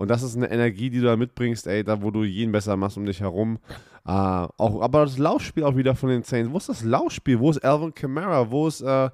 Und 0.00 0.08
das 0.08 0.22
ist 0.22 0.34
eine 0.34 0.50
Energie, 0.50 0.88
die 0.88 1.00
du 1.00 1.04
da 1.04 1.14
mitbringst, 1.14 1.66
ey, 1.66 1.84
da 1.84 2.00
wo 2.00 2.10
du 2.10 2.24
jeden 2.24 2.52
besser 2.52 2.74
machst 2.74 2.96
um 2.96 3.04
dich 3.04 3.20
herum. 3.20 3.58
Äh, 4.06 4.10
auch, 4.10 4.80
aber 4.80 5.04
das 5.04 5.18
Laufspiel 5.18 5.62
auch 5.62 5.76
wieder 5.76 5.94
von 5.94 6.08
den 6.08 6.22
Saints. 6.22 6.50
Wo 6.50 6.56
ist 6.56 6.70
das 6.70 6.82
Laufspiel? 6.82 7.38
Wo 7.38 7.50
ist 7.50 7.62
Alvin 7.62 7.92
Kamara? 7.92 8.50
Wo 8.50 8.66
ist, 8.66 8.80
äh, 8.80 9.04
äh, 9.04 9.10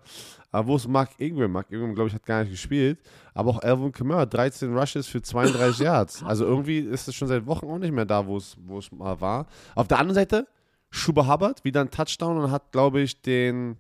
wo 0.53 0.76
ist 0.76 0.87
Mark 0.87 1.11
Ingram? 1.18 1.51
Mark 1.51 1.72
Ingram, 1.72 1.93
glaube 1.93 2.07
ich, 2.07 2.14
hat 2.14 2.24
gar 2.24 2.43
nicht 2.43 2.53
gespielt. 2.53 3.01
Aber 3.34 3.51
auch 3.51 3.62
Alvin 3.64 3.91
Kamara, 3.91 4.26
13 4.26 4.78
Rushes 4.78 5.09
für 5.09 5.20
32 5.20 5.80
Yards. 5.80 6.22
Also 6.22 6.45
irgendwie 6.45 6.78
ist 6.78 7.09
es 7.09 7.16
schon 7.16 7.26
seit 7.26 7.45
Wochen 7.49 7.66
auch 7.66 7.78
nicht 7.78 7.93
mehr 7.93 8.05
da, 8.05 8.24
wo 8.24 8.37
es 8.37 8.57
wo 8.64 8.78
es 8.78 8.93
mal 8.93 9.20
war. 9.20 9.47
Auf 9.74 9.89
der 9.89 9.99
anderen 9.99 10.14
Seite, 10.14 10.47
Schuber 10.91 11.26
Hubbard, 11.26 11.64
wieder 11.64 11.80
ein 11.80 11.91
Touchdown 11.91 12.39
und 12.39 12.53
hat, 12.53 12.70
glaube 12.70 13.01
ich, 13.01 13.20
den 13.22 13.76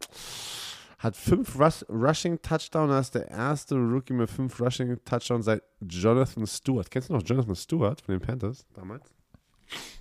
hat 1.06 1.16
fünf 1.16 1.58
Rush, 1.58 1.84
Rushing 1.88 2.40
Touchdown. 2.42 2.88
Das 2.88 3.06
ist 3.06 3.14
der 3.14 3.28
erste 3.28 3.76
Rookie 3.76 4.12
mit 4.12 4.28
fünf 4.28 4.60
Rushing 4.60 4.98
Touchdown 5.04 5.42
seit 5.42 5.62
Jonathan 5.80 6.46
Stewart. 6.46 6.90
Kennst 6.90 7.08
du 7.08 7.14
noch 7.14 7.22
Jonathan 7.22 7.54
Stewart 7.54 8.00
von 8.00 8.14
den 8.14 8.20
Panthers 8.20 8.66
damals? 8.74 9.14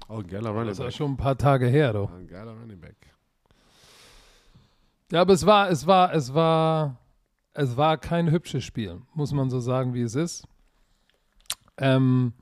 Oh, 0.10 0.18
ein 0.18 0.28
geiler 0.28 0.50
Running 0.50 0.68
das 0.68 0.80
war 0.80 0.88
Back. 0.88 0.96
schon 0.96 1.12
ein 1.12 1.18
paar 1.18 1.38
Tage 1.38 1.68
her, 1.68 1.94
doch. 1.94 2.12
Ein 2.12 2.28
geiler 2.28 2.54
Running 2.54 2.80
Back. 2.80 2.96
Ja, 5.12 5.22
aber 5.22 5.34
es 5.34 5.46
war, 5.46 5.70
es 5.70 5.86
war, 5.86 6.14
es 6.14 6.34
war, 6.34 7.00
es 7.54 7.78
war 7.78 7.98
kein 7.98 8.32
hübsches 8.32 8.64
Spiel, 8.64 9.02
muss 9.14 9.32
man 9.32 9.50
so 9.50 9.60
sagen, 9.60 9.94
wie 9.94 10.02
es 10.02 10.16
ist. 10.16 10.48
Ähm, 11.78 12.34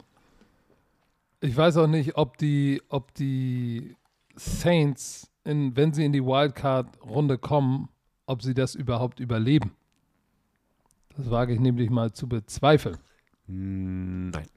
ich 1.41 1.55
weiß 1.55 1.77
auch 1.77 1.87
nicht, 1.87 2.15
ob 2.15 2.37
die, 2.37 2.81
ob 2.87 3.13
die 3.15 3.95
Saints, 4.35 5.29
in, 5.43 5.75
wenn 5.75 5.93
sie 5.93 6.05
in 6.05 6.13
die 6.13 6.23
Wildcard-Runde 6.23 7.37
kommen, 7.37 7.89
ob 8.33 8.41
sie 8.43 8.53
das 8.53 8.75
überhaupt 8.75 9.19
überleben. 9.19 9.71
Das 11.15 11.29
wage 11.29 11.53
ich 11.53 11.59
nämlich 11.59 11.89
mal 11.89 12.11
zu 12.11 12.27
bezweifeln. 12.27 12.97
Hm, 13.47 14.31
Nein. 14.31 14.47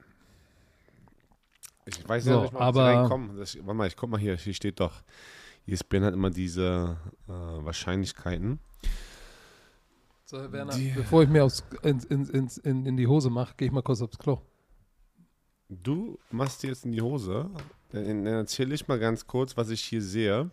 Ich 1.85 2.07
weiß 2.07 2.25
So, 2.25 2.31
ja 2.31 2.41
nicht 2.41 2.53
mal, 2.53 2.67
ob 2.69 2.75
sie 2.75 2.81
reinkommen. 2.81 3.37
Das, 3.37 3.55
warte 3.59 3.73
mal, 3.73 3.87
ich 3.87 3.95
guck 3.95 4.09
mal 4.09 4.19
hier, 4.19 4.35
hier 4.35 4.53
steht 4.53 4.79
doch. 4.79 5.01
ESPN 5.67 6.03
hat 6.03 6.13
immer 6.13 6.29
diese 6.29 6.97
äh, 7.27 7.31
Wahrscheinlichkeiten. 7.31 8.59
So, 10.25 10.51
Werner, 10.51 10.73
Die- 10.75 10.91
bevor 10.91 11.23
ich 11.23 11.29
mir 11.29 11.43
aufs, 11.45 11.63
ins, 11.83 12.03
ins, 12.05 12.57
in, 12.57 12.85
in 12.85 12.97
die 12.97 13.07
Hose 13.07 13.29
mache, 13.29 13.53
gehe 13.55 13.67
ich 13.67 13.71
mal 13.71 13.81
kurz 13.83 14.01
aufs 14.01 14.17
Klo. 14.17 14.41
Du 15.69 16.17
machst 16.31 16.63
dir 16.63 16.67
jetzt 16.69 16.85
in 16.85 16.91
die 16.91 17.01
Hose. 17.01 17.49
Dann, 17.91 18.05
dann 18.25 18.25
erzähle 18.33 18.73
ich 18.75 18.87
mal 18.87 18.99
ganz 18.99 19.25
kurz, 19.27 19.55
was 19.55 19.69
ich 19.69 19.81
hier 19.81 20.01
sehe. 20.01 20.49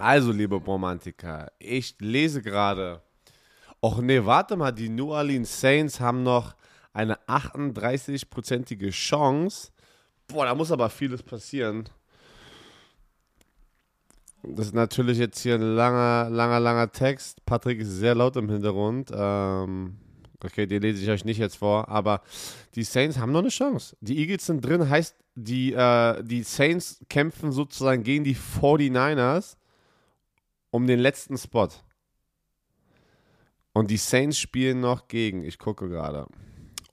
Also, 0.00 0.32
liebe 0.32 0.56
Romantiker, 0.56 1.52
ich 1.58 1.94
lese 1.98 2.40
gerade. 2.40 3.02
Och 3.82 4.00
nee, 4.00 4.24
warte 4.24 4.56
mal, 4.56 4.72
die 4.72 4.88
New 4.88 5.12
Orleans 5.12 5.60
Saints 5.60 6.00
haben 6.00 6.22
noch 6.22 6.54
eine 6.94 7.18
38-prozentige 7.26 8.90
Chance. 8.92 9.70
Boah, 10.26 10.46
da 10.46 10.54
muss 10.54 10.72
aber 10.72 10.88
vieles 10.88 11.22
passieren. 11.22 11.84
Das 14.42 14.68
ist 14.68 14.74
natürlich 14.74 15.18
jetzt 15.18 15.40
hier 15.40 15.56
ein 15.56 15.74
langer, 15.74 16.30
langer, 16.30 16.60
langer 16.60 16.90
Text. 16.90 17.44
Patrick 17.44 17.80
ist 17.80 17.90
sehr 17.90 18.14
laut 18.14 18.36
im 18.36 18.48
Hintergrund. 18.48 19.10
Ähm, 19.14 19.98
okay, 20.42 20.64
den 20.64 20.80
lese 20.80 21.02
ich 21.02 21.10
euch 21.10 21.26
nicht 21.26 21.36
jetzt 21.36 21.56
vor, 21.56 21.90
aber 21.90 22.22
die 22.74 22.84
Saints 22.84 23.18
haben 23.18 23.32
noch 23.32 23.40
eine 23.40 23.50
Chance. 23.50 23.98
Die 24.00 24.16
Eagles 24.18 24.46
sind 24.46 24.64
drin, 24.64 24.88
heißt, 24.88 25.14
die, 25.34 25.74
äh, 25.74 26.24
die 26.24 26.42
Saints 26.42 27.04
kämpfen 27.10 27.52
sozusagen 27.52 28.02
gegen 28.02 28.24
die 28.24 28.34
49ers 28.36 29.56
um 30.70 30.86
den 30.86 30.98
letzten 30.98 31.36
Spot. 31.36 31.68
Und 33.72 33.90
die 33.90 33.96
Saints 33.96 34.38
spielen 34.38 34.80
noch 34.80 35.08
gegen, 35.08 35.44
ich 35.44 35.58
gucke 35.58 35.88
gerade. 35.88 36.26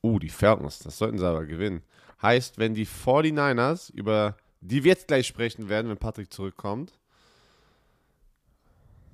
Uh, 0.04 0.20
die 0.20 0.30
Falcons, 0.30 0.80
das 0.80 0.98
sollten 0.98 1.18
sie 1.18 1.28
aber 1.28 1.46
gewinnen. 1.46 1.82
Heißt, 2.22 2.58
wenn 2.58 2.74
die 2.74 2.86
49ers, 2.86 3.92
über 3.94 4.38
die 4.62 4.84
wir 4.84 4.92
jetzt 4.92 5.08
gleich 5.08 5.28
sprechen 5.28 5.70
werden, 5.70 5.90
wenn 5.90 5.98
Patrick 5.98 6.32
zurückkommt, 6.32 6.98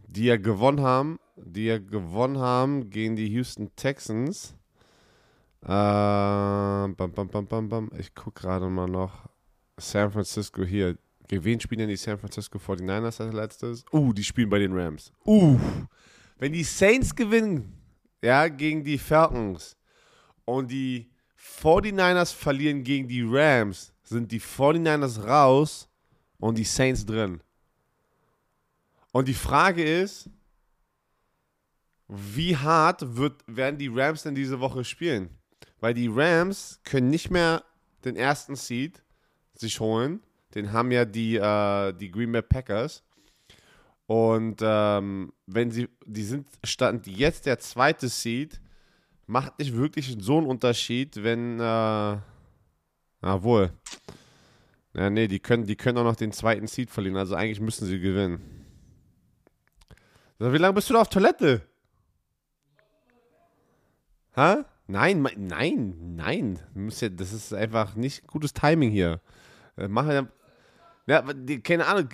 die 0.08 0.26
ja 0.26 0.38
gewonnen 0.38 0.82
haben, 0.82 1.20
die 1.36 1.66
ja 1.66 1.80
gewonnen 1.80 2.38
haben 2.38 2.90
gegen 2.90 3.16
die 3.16 3.28
Houston 3.30 3.76
Texans. 3.76 4.56
Äh, 5.64 5.68
bam, 5.68 6.96
bam, 6.96 7.28
bam, 7.28 7.48
bam, 7.48 7.70
bam. 7.70 7.92
Ich 7.98 8.14
gucke 8.14 8.42
gerade 8.42 8.68
mal 8.70 8.88
noch. 8.88 9.30
San 9.78 10.12
Francisco 10.12 10.64
hier. 10.64 10.98
Gegen 11.28 11.44
wen 11.44 11.60
spielen 11.60 11.80
denn 11.80 11.90
die 11.90 11.96
San 11.96 12.18
Francisco 12.18 12.58
49ers 12.58 13.22
als 13.22 13.34
letztes? 13.34 13.86
Uh, 13.92 14.14
die 14.14 14.24
spielen 14.24 14.50
bei 14.50 14.60
den 14.60 14.74
Rams. 14.74 15.12
Uh. 15.26 15.60
Wenn 16.38 16.54
die 16.54 16.64
Saints 16.64 17.16
gewinnen, 17.16 17.78
ja, 18.22 18.48
gegen 18.48 18.84
die 18.84 18.98
Falcons 18.98 19.78
und 20.46 20.72
die 20.72 21.10
49ers 21.40 22.34
verlieren 22.34 22.84
gegen 22.84 23.08
die 23.08 23.24
Rams, 23.24 23.94
sind 24.04 24.32
die 24.32 24.42
49ers 24.42 25.26
raus 25.26 25.88
und 26.40 26.58
die 26.58 26.64
Saints 26.64 27.06
drin. 27.06 27.42
Und 29.12 29.28
die 29.28 29.34
Frage 29.34 29.84
ist, 29.84 30.30
wie 32.08 32.56
hart 32.56 33.16
wird, 33.16 33.44
werden 33.48 33.78
die 33.78 33.88
Rams 33.88 34.24
denn 34.24 34.36
diese 34.36 34.60
Woche 34.60 34.84
spielen? 34.84 35.30
Weil 35.80 35.94
die 35.94 36.08
Rams 36.08 36.80
können 36.84 37.10
nicht 37.10 37.30
mehr 37.30 37.64
den 38.04 38.16
ersten 38.16 38.56
Seed 38.56 39.02
sich 39.54 39.80
holen. 39.80 40.22
Den 40.56 40.72
haben 40.72 40.92
ja 40.92 41.06
die, 41.06 41.36
äh, 41.36 41.94
die 41.94 42.12
Green 42.12 42.32
Bay 42.32 42.42
Packers. 42.42 43.04
Und 44.06 44.62
ähm, 44.62 45.34
wenn 45.48 45.72
sie, 45.72 45.90
die 46.06 46.24
sind 46.24 46.48
stand 46.64 47.08
jetzt 47.08 47.46
der 47.46 47.60
zweite 47.60 48.10
Seed, 48.10 48.60
macht 49.26 49.58
nicht 49.60 49.76
wirklich 49.76 50.16
so 50.20 50.38
einen 50.38 50.48
Unterschied, 50.48 51.24
wenn, 51.24 51.60
äh, 51.60 52.18
na 53.22 53.44
wohl. 53.44 53.72
Ja, 54.94 55.10
nee, 55.10 55.28
die 55.28 55.40
können, 55.40 55.66
die 55.66 55.76
können 55.76 55.98
auch 55.98 56.04
noch 56.04 56.16
den 56.16 56.32
zweiten 56.32 56.68
Seed 56.68 56.92
verlieren. 56.92 57.18
Also 57.18 57.36
eigentlich 57.36 57.62
müssen 57.62 57.88
sie 57.88 58.00
gewinnen. 58.00 58.42
Wie 60.38 60.58
lange 60.58 60.74
bist 60.74 60.90
du 60.90 60.94
da 60.94 61.02
auf 61.02 61.10
Toilette? 61.10 61.62
Hä? 64.36 64.64
Nein, 64.88 65.26
nein, 65.38 66.16
nein. 66.16 66.60
Das 67.16 67.32
ist 67.34 67.54
einfach 67.54 67.96
nicht 67.96 68.28
gutes 68.28 68.54
Timing 68.54 68.92
hier. 68.92 69.22
Äh, 69.78 69.88
Mach 69.88 70.06
ja, 71.08 71.24
keine 71.64 71.86
Ahnung. 71.86 72.10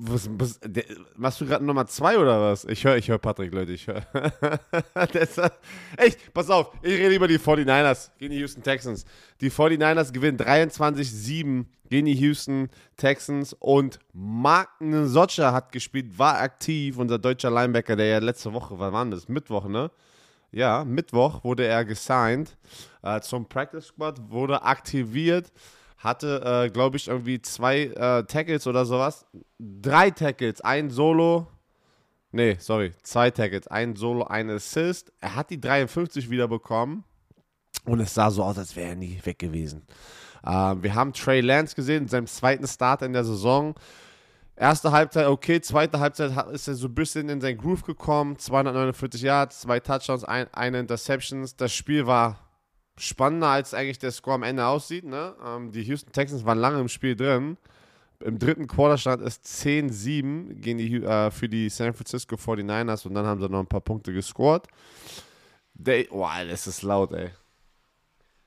Was, 0.00 0.30
was, 0.32 0.60
der, 0.62 0.84
machst 1.16 1.40
du 1.40 1.46
gerade 1.46 1.64
Nummer 1.64 1.84
zwei 1.86 2.18
oder 2.18 2.40
was? 2.40 2.64
Ich 2.66 2.84
höre, 2.84 2.96
ich 2.96 3.08
höre 3.08 3.18
Patrick, 3.18 3.52
Leute, 3.52 3.72
ich 3.72 3.88
höre. 3.88 4.06
Echt, 5.96 6.32
pass 6.32 6.50
auf, 6.50 6.72
ich 6.82 6.92
rede 6.92 7.16
über 7.16 7.26
die 7.26 7.38
49ers 7.38 8.10
gegen 8.16 8.32
die 8.32 8.38
Houston 8.38 8.62
Texans. 8.62 9.04
Die 9.40 9.50
49ers 9.50 10.12
gewinnen 10.12 10.38
23-7 10.38 11.64
gegen 11.90 12.06
die 12.06 12.14
Houston 12.14 12.68
Texans 12.96 13.54
und 13.54 13.98
Mark 14.12 14.68
Socha 14.80 15.52
hat 15.52 15.72
gespielt, 15.72 16.16
war 16.16 16.38
aktiv, 16.38 16.96
unser 16.98 17.18
deutscher 17.18 17.50
Linebacker, 17.50 17.96
der 17.96 18.06
ja 18.06 18.18
letzte 18.18 18.52
Woche, 18.52 18.78
wann 18.78 18.92
war 18.92 19.06
das? 19.06 19.28
Mittwoch, 19.28 19.66
ne? 19.66 19.90
Ja, 20.50 20.84
Mittwoch 20.84 21.44
wurde 21.44 21.66
er 21.66 21.84
gesigned 21.84 22.56
äh, 23.02 23.20
zum 23.20 23.48
Practice 23.48 23.86
Squad, 23.86 24.30
wurde 24.30 24.62
aktiviert, 24.62 25.52
hatte, 25.98 26.64
äh, 26.66 26.70
glaube 26.70 26.96
ich, 26.96 27.08
irgendwie 27.08 27.42
zwei 27.42 27.82
äh, 27.84 28.24
Tackles 28.24 28.66
oder 28.66 28.84
sowas. 28.84 29.26
Drei 29.58 30.10
Tackles, 30.10 30.60
ein 30.60 30.90
Solo. 30.90 31.48
Nee, 32.30 32.56
sorry, 32.60 32.92
zwei 33.02 33.30
Tackles, 33.30 33.66
ein 33.68 33.96
Solo, 33.96 34.24
ein 34.24 34.48
Assist. 34.50 35.12
Er 35.20 35.34
hat 35.34 35.50
die 35.50 35.60
53 35.60 36.30
wieder 36.30 36.46
bekommen 36.46 37.04
und 37.84 38.00
es 38.00 38.14
sah 38.14 38.30
so 38.30 38.44
aus, 38.44 38.58
als 38.58 38.76
wäre 38.76 38.90
er 38.90 38.96
nie 38.96 39.20
weg 39.24 39.38
gewesen. 39.38 39.86
Ähm, 40.46 40.82
wir 40.82 40.94
haben 40.94 41.12
Trey 41.12 41.40
Lance 41.40 41.74
gesehen, 41.74 42.04
in 42.04 42.08
seinem 42.08 42.26
zweiten 42.26 42.66
Start 42.66 43.02
in 43.02 43.12
der 43.12 43.24
Saison. 43.24 43.74
Erste 44.54 44.90
Halbzeit 44.90 45.26
okay, 45.26 45.60
zweite 45.60 46.00
Halbzeit 46.00 46.32
ist 46.52 46.68
er 46.68 46.74
so 46.74 46.88
ein 46.88 46.94
bisschen 46.94 47.28
in 47.28 47.40
sein 47.40 47.56
Groove 47.56 47.82
gekommen. 47.82 48.38
249 48.38 49.22
Yards, 49.22 49.60
zwei 49.60 49.80
Touchdowns, 49.80 50.24
ein, 50.24 50.52
eine 50.52 50.80
Interceptions. 50.80 51.56
Das 51.56 51.72
Spiel 51.72 52.06
war 52.06 52.47
spannender, 52.98 53.48
als 53.48 53.74
eigentlich 53.74 53.98
der 53.98 54.10
Score 54.10 54.34
am 54.34 54.42
Ende 54.42 54.66
aussieht. 54.66 55.04
Ne? 55.04 55.34
Ähm, 55.44 55.70
die 55.70 55.82
Houston 55.82 56.12
Texans 56.12 56.44
waren 56.44 56.58
lange 56.58 56.80
im 56.80 56.88
Spiel 56.88 57.16
drin. 57.16 57.56
Im 58.20 58.38
dritten 58.38 58.66
Quarter 58.66 58.98
stand 58.98 59.22
es 59.22 59.40
10-7 59.44 60.54
gegen 60.54 60.78
die, 60.78 60.96
äh, 60.96 61.30
für 61.30 61.48
die 61.48 61.68
San 61.68 61.94
Francisco 61.94 62.34
49ers 62.34 63.06
und 63.06 63.14
dann 63.14 63.26
haben 63.26 63.40
sie 63.40 63.48
noch 63.48 63.60
ein 63.60 63.66
paar 63.66 63.80
Punkte 63.80 64.12
gescored. 64.12 64.66
Da 65.74 65.92
oh, 66.10 66.26
das 66.48 66.66
ist 66.66 66.82
laut, 66.82 67.12
ey. 67.12 67.30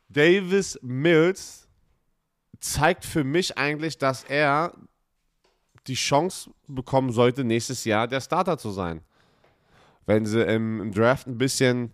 Davis 0.10 0.78
Mills 0.82 1.70
zeigt 2.60 3.06
für 3.06 3.24
mich 3.24 3.58
eigentlich, 3.58 3.98
dass 3.98 4.26
er 4.26 4.74
die 5.88 5.96
Chance 5.96 6.52
bekommen 6.68 7.12
sollte, 7.12 7.46
nächstes 7.46 7.86
Jahr 7.86 8.08
der 8.08 8.22
Starter 8.22 8.58
zu 8.58 8.72
sein. 8.72 9.02
Wenn 10.06 10.26
sie 10.26 10.42
im, 10.42 10.82
im 10.82 10.92
Draft 10.92 11.28
ein 11.28 11.38
bisschen 11.38 11.94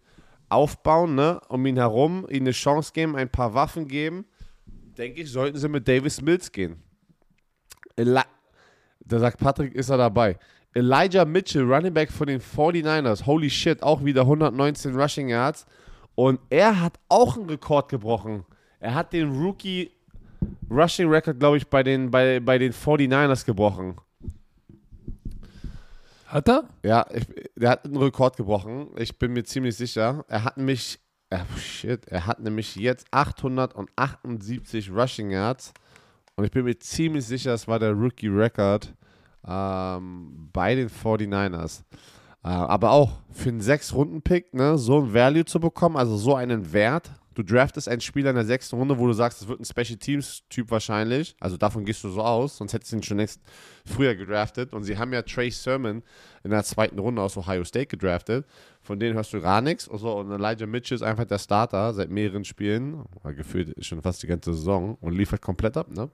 aufbauen, 0.50 1.16
ne, 1.16 1.40
um 1.50 1.66
ihn 1.66 1.78
herum, 1.78 2.26
ihm 2.30 2.44
eine 2.44 2.52
Chance 2.52 2.92
geben, 2.94 3.16
ein 3.16 3.30
paar 3.30 3.54
Waffen 3.54 3.88
geben, 3.88 4.26
denke 4.98 5.22
ich, 5.22 5.32
sollten 5.32 5.58
sie 5.58 5.70
mit 5.70 5.88
Davis 5.88 6.22
Mills 6.22 6.52
gehen. 6.52 6.82
Eli 7.96 8.22
da 9.00 9.20
sagt 9.20 9.40
Patrick, 9.40 9.74
ist 9.74 9.90
er 9.90 9.98
dabei. 9.98 10.38
Elijah 10.74 11.26
Mitchell, 11.26 11.64
Running 11.64 11.94
Back 11.94 12.12
von 12.12 12.28
den 12.28 12.42
49ers, 12.42 13.26
holy 13.26 13.50
shit, 13.50 13.82
auch 13.82 14.04
wieder 14.04 14.22
119 14.22 14.96
Rushing 14.96 15.30
Yards. 15.30 15.66
Und 16.16 16.40
er 16.50 16.82
hat 16.82 17.00
auch 17.10 17.38
einen 17.38 17.50
Rekord 17.50 17.90
gebrochen. 17.90 18.46
Er 18.80 18.94
hat 18.96 19.14
den 19.14 19.32
Rookie 19.32 19.92
Rushing 20.70 21.10
Record, 21.10 21.40
glaube 21.40 21.58
ich, 21.58 21.68
bei 21.68 21.84
den, 21.84 22.12
bei, 22.12 22.40
bei 22.40 22.58
den 22.58 22.74
49ers 22.74 23.46
gebrochen. 23.46 23.96
Hat 26.28 26.50
er? 26.50 26.66
Ja, 26.84 27.06
ich, 27.14 27.26
der 27.56 27.70
hat 27.70 27.86
einen 27.86 27.96
Rekord 27.96 28.36
gebrochen. 28.36 28.90
Ich 28.98 29.18
bin 29.18 29.32
mir 29.32 29.44
ziemlich 29.44 29.78
sicher. 29.78 30.26
Er 30.28 30.44
hat 30.44 30.58
nämlich, 30.58 31.00
äh, 31.30 31.40
shit, 31.58 32.06
er 32.08 32.26
hat 32.26 32.42
nämlich 32.42 32.76
jetzt 32.76 33.08
878 33.12 34.92
Rushing 34.92 35.32
Yards. 35.32 35.74
Und 36.36 36.44
ich 36.44 36.52
bin 36.52 36.66
mir 36.66 36.78
ziemlich 36.78 37.26
sicher, 37.26 37.52
das 37.52 37.68
war 37.68 37.80
der 37.80 37.94
Rookie 37.94 38.28
Record 38.28 38.94
ähm, 39.48 40.50
bei 40.52 40.76
den 40.76 40.90
49ers. 40.90 41.84
Äh, 42.44 42.50
aber 42.50 42.92
auch 42.92 43.14
für 43.32 43.50
einen 43.50 43.62
Sechs-Runden-Pick, 43.62 44.54
ne, 44.54 44.78
so 44.78 45.00
ein 45.00 45.14
Value 45.14 45.46
zu 45.46 45.62
bekommen, 45.62 45.96
also 45.96 46.18
so 46.18 46.36
einen 46.36 46.74
Wert. 46.74 47.10
Du 47.38 47.44
draftest 47.44 47.88
einen 47.88 48.02
Spieler 48.02 48.32
in 48.32 48.36
der 48.36 48.46
sechsten 48.46 48.78
Runde, 48.78 48.98
wo 48.98 49.06
du 49.06 49.14
sagst, 49.14 49.44
es 49.44 49.48
wird 49.48 49.60
ein 49.60 49.64
Special 49.64 50.00
Teams-Typ 50.00 50.72
wahrscheinlich. 50.72 51.36
Also 51.40 51.56
davon 51.56 51.86
gehst 51.86 52.04
du 52.04 52.10
so 52.10 52.24
aus, 52.24 52.58
sonst 52.58 52.74
hättest 52.74 52.92
du 52.92 52.96
ihn 52.96 53.04
schon 53.04 53.18
längst 53.18 53.40
früher 53.86 54.16
gedraftet. 54.16 54.74
Und 54.74 54.86
sie 54.86 54.98
haben 54.98 55.14
ja 55.14 55.22
Trey 55.22 55.52
Sermon 55.52 56.02
in 56.44 56.50
der 56.50 56.64
zweiten 56.64 56.98
Runde 56.98 57.22
aus 57.22 57.38
Ohio 57.38 57.64
State 57.64 57.86
gedraftet. 57.86 58.48
von 58.82 59.00
denen 59.00 59.14
hörst 59.14 59.34
du 59.34 59.40
gar 59.40 59.62
nichts. 59.62 59.88
Und, 59.88 60.00
so, 60.00 60.18
und 60.18 60.32
Elijah 60.32 60.66
Mitchell 60.66 60.96
ist 60.96 61.04
einfach 61.04 61.26
der 61.26 61.38
Starter 61.38 61.94
seit 61.94 62.10
mehreren 62.10 62.44
Spielen, 62.44 63.06
gefühlt 63.24 63.86
schon 63.86 64.02
fast 64.02 64.24
die 64.24 64.28
ganze 64.28 64.56
Saison 64.56 64.98
und 65.00 65.14
liefert 65.14 65.44
komplett 65.44 65.78
ab, 65.78 65.92
ne? 65.92 66.10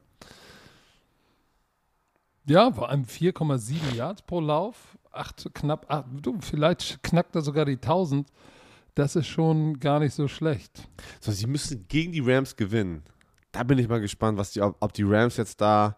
Ja, 2.48 2.70
vor 2.74 2.90
allem 2.90 3.04
4,7 3.04 3.96
Yards 3.96 4.24
pro 4.24 4.42
Lauf, 4.42 4.98
acht, 5.14 5.50
knapp, 5.54 5.86
acht, 5.90 6.06
du, 6.22 6.38
vielleicht 6.42 7.02
knackt 7.02 7.34
er 7.34 7.42
sogar 7.42 7.64
die 7.64 7.76
1000. 7.76 8.28
Das 8.96 9.16
ist 9.16 9.28
schon 9.28 9.80
gar 9.80 10.00
nicht 10.00 10.14
so 10.14 10.28
schlecht. 10.28 10.88
So, 11.20 11.32
sie 11.32 11.48
müssen 11.48 11.88
gegen 11.88 12.12
die 12.12 12.20
Rams 12.20 12.56
gewinnen. 12.56 13.04
Da 13.52 13.64
bin 13.64 13.78
ich 13.78 13.88
mal 13.88 14.02
gespannt, 14.02 14.38
was 14.38 14.52
die, 14.52 14.62
ob, 14.62 14.76
ob 14.80 14.94
die 14.94 15.04
Rams 15.04 15.38
jetzt 15.38 15.62
da 15.62 15.98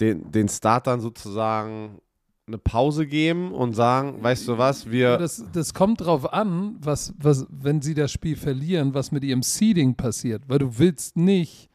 den, 0.00 0.30
den 0.30 0.48
Startern 0.48 1.00
sozusagen 1.00 2.00
eine 2.46 2.58
Pause 2.58 3.06
geben 3.06 3.52
und 3.52 3.72
sagen, 3.72 4.22
weißt 4.22 4.48
du 4.48 4.58
was, 4.58 4.90
wir. 4.90 5.16
Das, 5.16 5.44
das 5.52 5.72
kommt 5.72 6.02
drauf 6.02 6.30
an, 6.32 6.76
was, 6.80 7.14
was, 7.18 7.46
wenn 7.48 7.80
sie 7.80 7.94
das 7.94 8.12
Spiel 8.12 8.36
verlieren, 8.36 8.92
was 8.92 9.12
mit 9.12 9.24
ihrem 9.24 9.42
Seeding 9.42 9.94
passiert. 9.94 10.42
Weil 10.48 10.58
du 10.58 10.78
willst 10.78 11.16
nicht, 11.16 11.70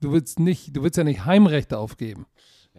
du 0.00 0.12
willst 0.12 0.40
nicht, 0.40 0.76
du 0.76 0.82
willst 0.82 0.96
ja 0.96 1.04
nicht 1.04 1.24
Heimrechte 1.24 1.78
aufgeben. 1.78 2.26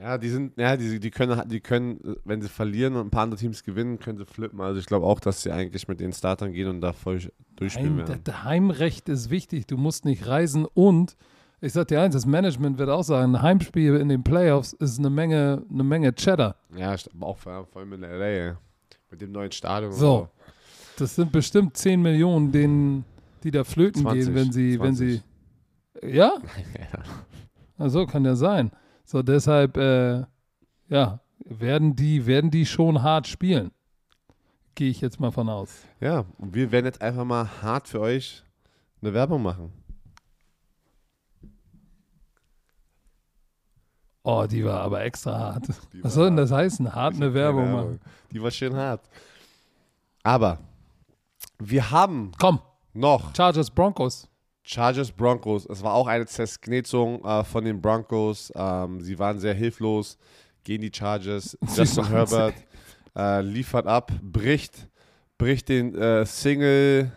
Ja, 0.02 0.18
die 0.18 0.30
sind, 0.30 0.58
ja, 0.58 0.76
die, 0.78 1.00
die 1.00 1.12
können, 1.12 1.48
die 1.48 1.60
können, 1.60 2.18
wenn 2.26 2.42
sie 2.42 2.50
verlieren 2.50 2.96
und 2.96 3.08
ein 3.08 3.10
paar 3.12 3.22
andere 3.22 3.40
Teams 3.40 3.64
gewinnen, 3.64 4.00
können 4.00 4.18
sie 4.18 4.26
flippen. 4.26 4.60
Also 4.60 4.80
ich 4.80 4.88
glaube 4.88 5.06
auch, 5.06 5.20
dass 5.20 5.44
sie 5.44 5.52
eigentlich 5.52 5.88
mit 5.88 6.00
den 6.00 6.12
Startern 6.12 6.54
gehen 6.54 6.68
und 6.70 6.82
da 6.82 6.92
voll 6.92 7.20
durchspielen 7.56 8.00
Heim, 8.00 8.08
werden. 8.08 8.22
das 8.24 8.44
Heimrecht 8.44 9.10
ist 9.10 9.30
wichtig. 9.30 9.68
Du 9.68 9.78
musst 9.78 10.06
nicht 10.06 10.26
reisen 10.26 10.66
und 10.66 11.16
ich 11.60 11.74
sag 11.74 11.90
dir 11.90 12.02
eins, 12.02 12.16
das 12.16 12.26
Management 12.26 12.80
wird 12.80 12.90
auch 12.90 13.04
sagen, 13.04 13.36
ein 13.36 13.42
Heimspiel 13.44 13.96
in 13.98 14.10
den 14.10 14.24
Playoffs 14.24 14.74
ist 14.74 14.98
eine 14.98 15.12
Menge, 15.12 15.62
eine 15.70 15.84
Menge 15.84 16.16
Cheddar. 16.16 16.56
Ja, 16.76 16.96
aber 17.14 17.28
auch 17.28 17.38
vor 17.38 17.68
vor 17.68 17.82
allem 17.82 17.94
in 17.94 18.02
LA, 18.02 18.58
mit 19.12 19.22
dem 19.22 19.32
neuen 19.32 19.52
Stadion. 19.52 19.92
und 19.92 20.00
So. 20.00 20.30
Das 20.98 21.16
sind 21.16 21.32
bestimmt 21.32 21.78
10 21.78 22.02
Millionen, 22.02 22.52
denen, 22.52 23.06
die 23.44 23.52
da 23.52 23.64
flöten 23.64 24.02
20, 24.02 24.26
gehen, 24.26 24.36
wenn 24.36 24.52
sie, 24.52 24.80
wenn 24.80 24.96
20. 24.96 25.22
sie. 26.02 26.12
Ja? 26.12 26.34
Ja. 26.80 27.04
Also 27.78 28.08
kann 28.08 28.26
ja 28.26 28.36
sein. 28.36 28.72
So, 29.04 29.22
deshalb, 29.22 29.78
äh, 29.78 30.24
ja, 30.90 31.20
werden 31.44 31.96
die, 31.96 32.26
werden 32.26 32.52
die 32.52 32.66
schon 32.66 33.02
hart 33.02 33.28
spielen. 33.28 33.72
Gehe 34.76 34.90
ich 34.90 35.02
jetzt 35.02 35.20
mal 35.20 35.32
von 35.32 35.50
aus. 35.50 35.86
ja, 36.00 36.26
und 36.38 36.54
wir 36.56 36.72
werden 36.72 36.86
jetzt 36.86 37.02
einfach 37.02 37.26
mal 37.26 37.48
hart 37.62 37.88
für 37.88 38.00
euch 38.00 38.44
eine 39.02 39.14
Werbung 39.14 39.44
machen. 39.44 39.74
Oh, 44.24 44.46
die 44.50 44.64
war 44.64 44.82
aber 44.82 45.04
extra 45.04 45.38
hart. 45.38 45.68
Was 46.02 46.14
soll 46.14 46.26
denn 46.26 46.38
das 46.38 46.52
heißen? 46.52 46.94
Hart 46.94 47.16
eine 47.16 47.34
Werbung 47.34 47.72
machen. 47.72 48.00
Die 48.32 48.42
war 48.42 48.52
schön 48.52 48.76
hart. 48.76 49.02
Aber 50.24 50.60
wir 51.58 51.90
haben 51.90 52.32
Komm, 52.40 52.60
noch 52.94 53.36
Chargers 53.36 53.72
Broncos. 53.72 54.28
Chargers 54.64 55.12
Broncos. 55.12 55.66
Es 55.66 55.84
war 55.84 55.94
auch 55.94 56.08
eine 56.08 56.26
Zersknetzung 56.26 57.24
äh, 57.26 57.44
von 57.44 57.66
den 57.66 57.82
Broncos. 57.82 58.52
Ähm, 58.56 59.02
sie 59.02 59.18
waren 59.18 59.40
sehr 59.40 59.54
hilflos 59.54 60.18
gegen 60.64 60.84
die 60.84 60.92
Chargers. 60.94 61.58
Justin 61.76 62.08
Herbert 62.08 62.56
äh, 63.16 63.42
liefert 63.42 63.88
ab, 63.88 64.12
bricht, 64.22 64.88
bricht 65.38 65.70
den 65.70 65.96
äh, 65.96 66.26
Single 66.26 67.12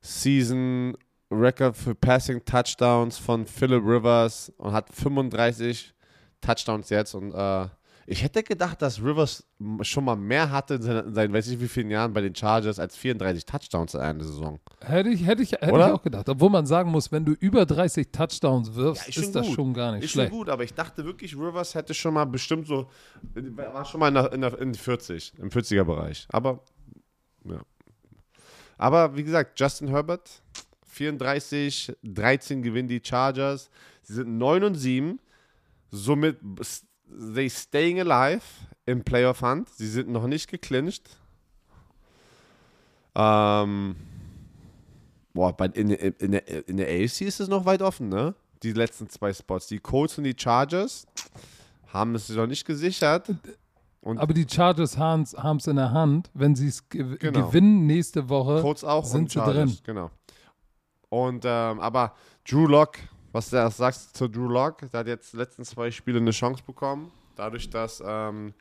Season 0.00 0.96
Record 1.30 1.76
für 1.76 1.94
Passing 1.94 2.44
Touchdowns 2.44 3.18
von 3.18 3.46
Philip 3.46 3.82
Rivers 3.84 4.52
und 4.58 4.72
hat 4.72 4.88
35 4.90 5.94
Touchdowns 6.40 6.90
jetzt 6.90 7.14
und 7.14 7.32
äh, 7.32 7.66
ich 8.06 8.22
hätte 8.22 8.42
gedacht, 8.42 8.82
dass 8.82 9.00
Rivers 9.02 9.46
schon 9.82 10.04
mal 10.04 10.16
mehr 10.16 10.50
hatte 10.50 10.74
in 10.74 10.82
seinen, 10.82 11.08
in 11.08 11.14
seinen 11.14 11.32
weiß 11.32 11.48
ich 11.48 11.60
wie 11.60 11.68
vielen 11.68 11.90
Jahren 11.90 12.12
bei 12.12 12.20
den 12.20 12.34
Chargers 12.34 12.78
als 12.78 12.96
34 12.96 13.46
Touchdowns 13.46 13.94
in 13.94 14.00
einer 14.00 14.22
Saison. 14.24 14.60
Hätte 14.80 15.08
ich, 15.10 15.24
hätte 15.26 15.42
ich, 15.42 15.52
hätte 15.52 15.66
ich 15.66 15.72
auch 15.84 16.02
gedacht. 16.02 16.28
Obwohl 16.28 16.50
man 16.50 16.66
sagen 16.66 16.90
muss, 16.90 17.10
wenn 17.12 17.24
du 17.24 17.32
über 17.32 17.64
30 17.66 18.08
Touchdowns 18.12 18.74
wirfst, 18.74 19.02
Ja, 19.04 19.08
ist, 19.08 19.16
ist 19.18 19.34
das 19.34 19.46
gut. 19.46 19.54
schon 19.54 19.72
gar 19.74 19.92
nicht 19.92 20.04
Ist 20.04 20.10
schlecht. 20.12 20.28
schon 20.30 20.38
gut, 20.38 20.48
aber 20.48 20.64
ich 20.64 20.74
dachte 20.74 21.04
wirklich, 21.04 21.34
Rivers 21.36 21.74
hätte 21.74 21.94
schon 21.94 22.14
mal 22.14 22.24
bestimmt 22.26 22.66
so, 22.66 22.88
war 23.34 23.84
schon 23.84 24.00
mal 24.00 24.08
in, 24.08 24.14
der, 24.14 24.32
in, 24.32 24.40
der, 24.42 24.58
in 24.60 24.74
40, 24.74 25.32
im 25.38 25.48
40er-Bereich. 25.50 26.26
Aber, 26.30 26.60
ja. 27.44 27.60
Aber 28.76 29.16
wie 29.16 29.24
gesagt, 29.24 29.58
Justin 29.58 29.88
Herbert, 29.88 30.42
34, 30.88 31.92
13 32.02 32.62
gewinnen 32.62 32.88
die 32.88 33.00
Chargers. 33.04 33.70
Sie 34.02 34.14
sind 34.14 34.36
9 34.38 34.64
und 34.64 34.74
7, 34.74 35.18
somit 35.90 36.36
they 37.08 37.48
staying 37.48 38.00
alive 38.00 38.42
im 38.86 39.02
Playoff 39.04 39.42
Hunt. 39.42 39.68
Sie 39.70 39.88
sind 39.88 40.08
noch 40.08 40.26
nicht 40.26 40.50
geclincht. 40.50 41.18
Ähm, 43.14 43.96
boah, 45.32 45.54
in, 45.74 45.90
in, 45.90 46.12
in, 46.18 46.32
der, 46.32 46.68
in 46.68 46.76
der 46.76 46.86
AFC 46.88 47.22
ist 47.22 47.40
es 47.40 47.48
noch 47.48 47.64
weit 47.64 47.82
offen, 47.82 48.08
ne? 48.08 48.34
Die 48.62 48.72
letzten 48.72 49.08
zwei 49.08 49.32
Spots. 49.32 49.66
Die 49.68 49.78
Colts 49.78 50.18
und 50.18 50.24
die 50.24 50.34
Chargers 50.36 51.06
haben 51.88 52.14
es 52.14 52.28
noch 52.30 52.46
nicht 52.46 52.64
gesichert. 52.66 53.28
Und 54.00 54.18
Aber 54.18 54.34
die 54.34 54.46
Chargers 54.48 54.98
haben 54.98 55.22
es 55.22 55.66
in 55.66 55.76
der 55.76 55.92
Hand. 55.92 56.30
Wenn 56.34 56.54
sie 56.54 56.68
es 56.68 56.88
ge 56.88 57.16
Genau. 57.18 57.46
gewinnen 57.46 57.86
nächste 57.86 58.28
Woche, 58.28 58.60
Colts 58.60 58.84
auch 58.84 59.04
sind 59.04 59.30
sie 59.30 59.38
Chargers, 59.38 59.54
drin. 59.54 59.78
genau. 59.84 60.10
Und 61.08 61.44
ähm, 61.46 61.78
aber 61.80 62.14
Drew 62.48 62.66
Lock, 62.66 62.98
was 63.34 63.50
du 63.50 63.68
sagst 63.68 64.16
zu 64.16 64.28
Drew 64.28 64.46
Lock, 64.46 64.88
der 64.92 65.00
hat 65.00 65.08
jetzt 65.08 65.32
die 65.32 65.38
letzten 65.38 65.64
zwei 65.64 65.90
Spiele 65.90 66.18
eine 66.18 66.30
Chance 66.30 66.62
bekommen, 66.64 67.10
dadurch, 67.34 67.68
dass 67.68 68.00
ähm, 68.06 68.54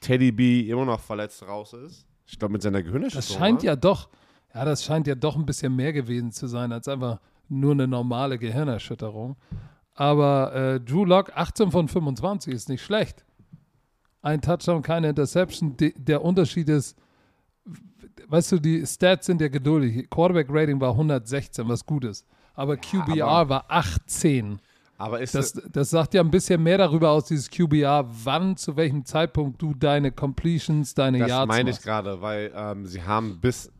Teddy 0.00 0.32
B 0.32 0.70
immer 0.70 0.86
noch 0.86 1.00
verletzt 1.00 1.46
raus 1.46 1.74
ist. 1.74 2.06
Ich 2.26 2.38
glaube 2.38 2.52
mit 2.52 2.62
seiner 2.62 2.82
Gehirnerschütterung. 2.82 3.28
das 3.28 3.38
scheint 3.38 3.62
ja 3.62 3.76
doch, 3.76 4.08
ja, 4.54 4.64
das 4.64 4.82
scheint 4.84 5.06
ja 5.06 5.14
doch 5.14 5.36
ein 5.36 5.44
bisschen 5.44 5.76
mehr 5.76 5.92
gewesen 5.92 6.32
zu 6.32 6.46
sein 6.46 6.72
als 6.72 6.88
einfach 6.88 7.20
nur 7.48 7.72
eine 7.72 7.86
normale 7.86 8.38
Gehirnerschütterung. 8.38 9.36
Aber 9.92 10.54
äh, 10.54 10.80
Drew 10.80 11.04
Lock, 11.04 11.32
18 11.34 11.70
von 11.70 11.86
25, 11.86 12.54
ist 12.54 12.70
nicht 12.70 12.82
schlecht. 12.82 13.26
Ein 14.22 14.40
Touchdown, 14.40 14.80
keine 14.80 15.10
Interception. 15.10 15.76
De 15.76 15.92
der 15.94 16.24
Unterschied 16.24 16.70
ist, 16.70 16.96
weißt 18.28 18.52
du, 18.52 18.58
die 18.60 18.84
Stats 18.86 19.26
sind 19.26 19.42
ja 19.42 19.48
geduldig. 19.48 20.08
Quarterback-Rating 20.08 20.80
war 20.80 20.92
116, 20.92 21.68
was 21.68 21.84
gut 21.84 22.04
ist. 22.04 22.26
Aber 22.56 22.76
QBR 22.76 23.26
aber- 23.26 23.48
war 23.48 23.64
18. 23.68 24.58
Aber 24.98 25.20
ist 25.20 25.34
Das, 25.34 25.52
das 25.52 25.90
sagt 25.90 26.14
ja 26.14 26.22
ein 26.22 26.30
bisschen 26.30 26.62
mehr 26.62 26.78
darüber 26.78 27.10
aus, 27.10 27.26
dieses 27.26 27.50
QBR, 27.50 28.06
wann, 28.24 28.56
zu 28.56 28.76
welchem 28.76 29.04
Zeitpunkt 29.04 29.60
du 29.60 29.74
deine 29.74 30.10
Completions, 30.10 30.94
deine 30.94 31.18
Das 31.18 31.28
Yards 31.28 31.48
meine 31.48 31.70
ich 31.70 31.80
gerade, 31.82 32.22
weil 32.22 32.50
ähm, 32.56 32.86
sie 32.86 33.02
haben 33.02 33.38
bis 33.38 33.70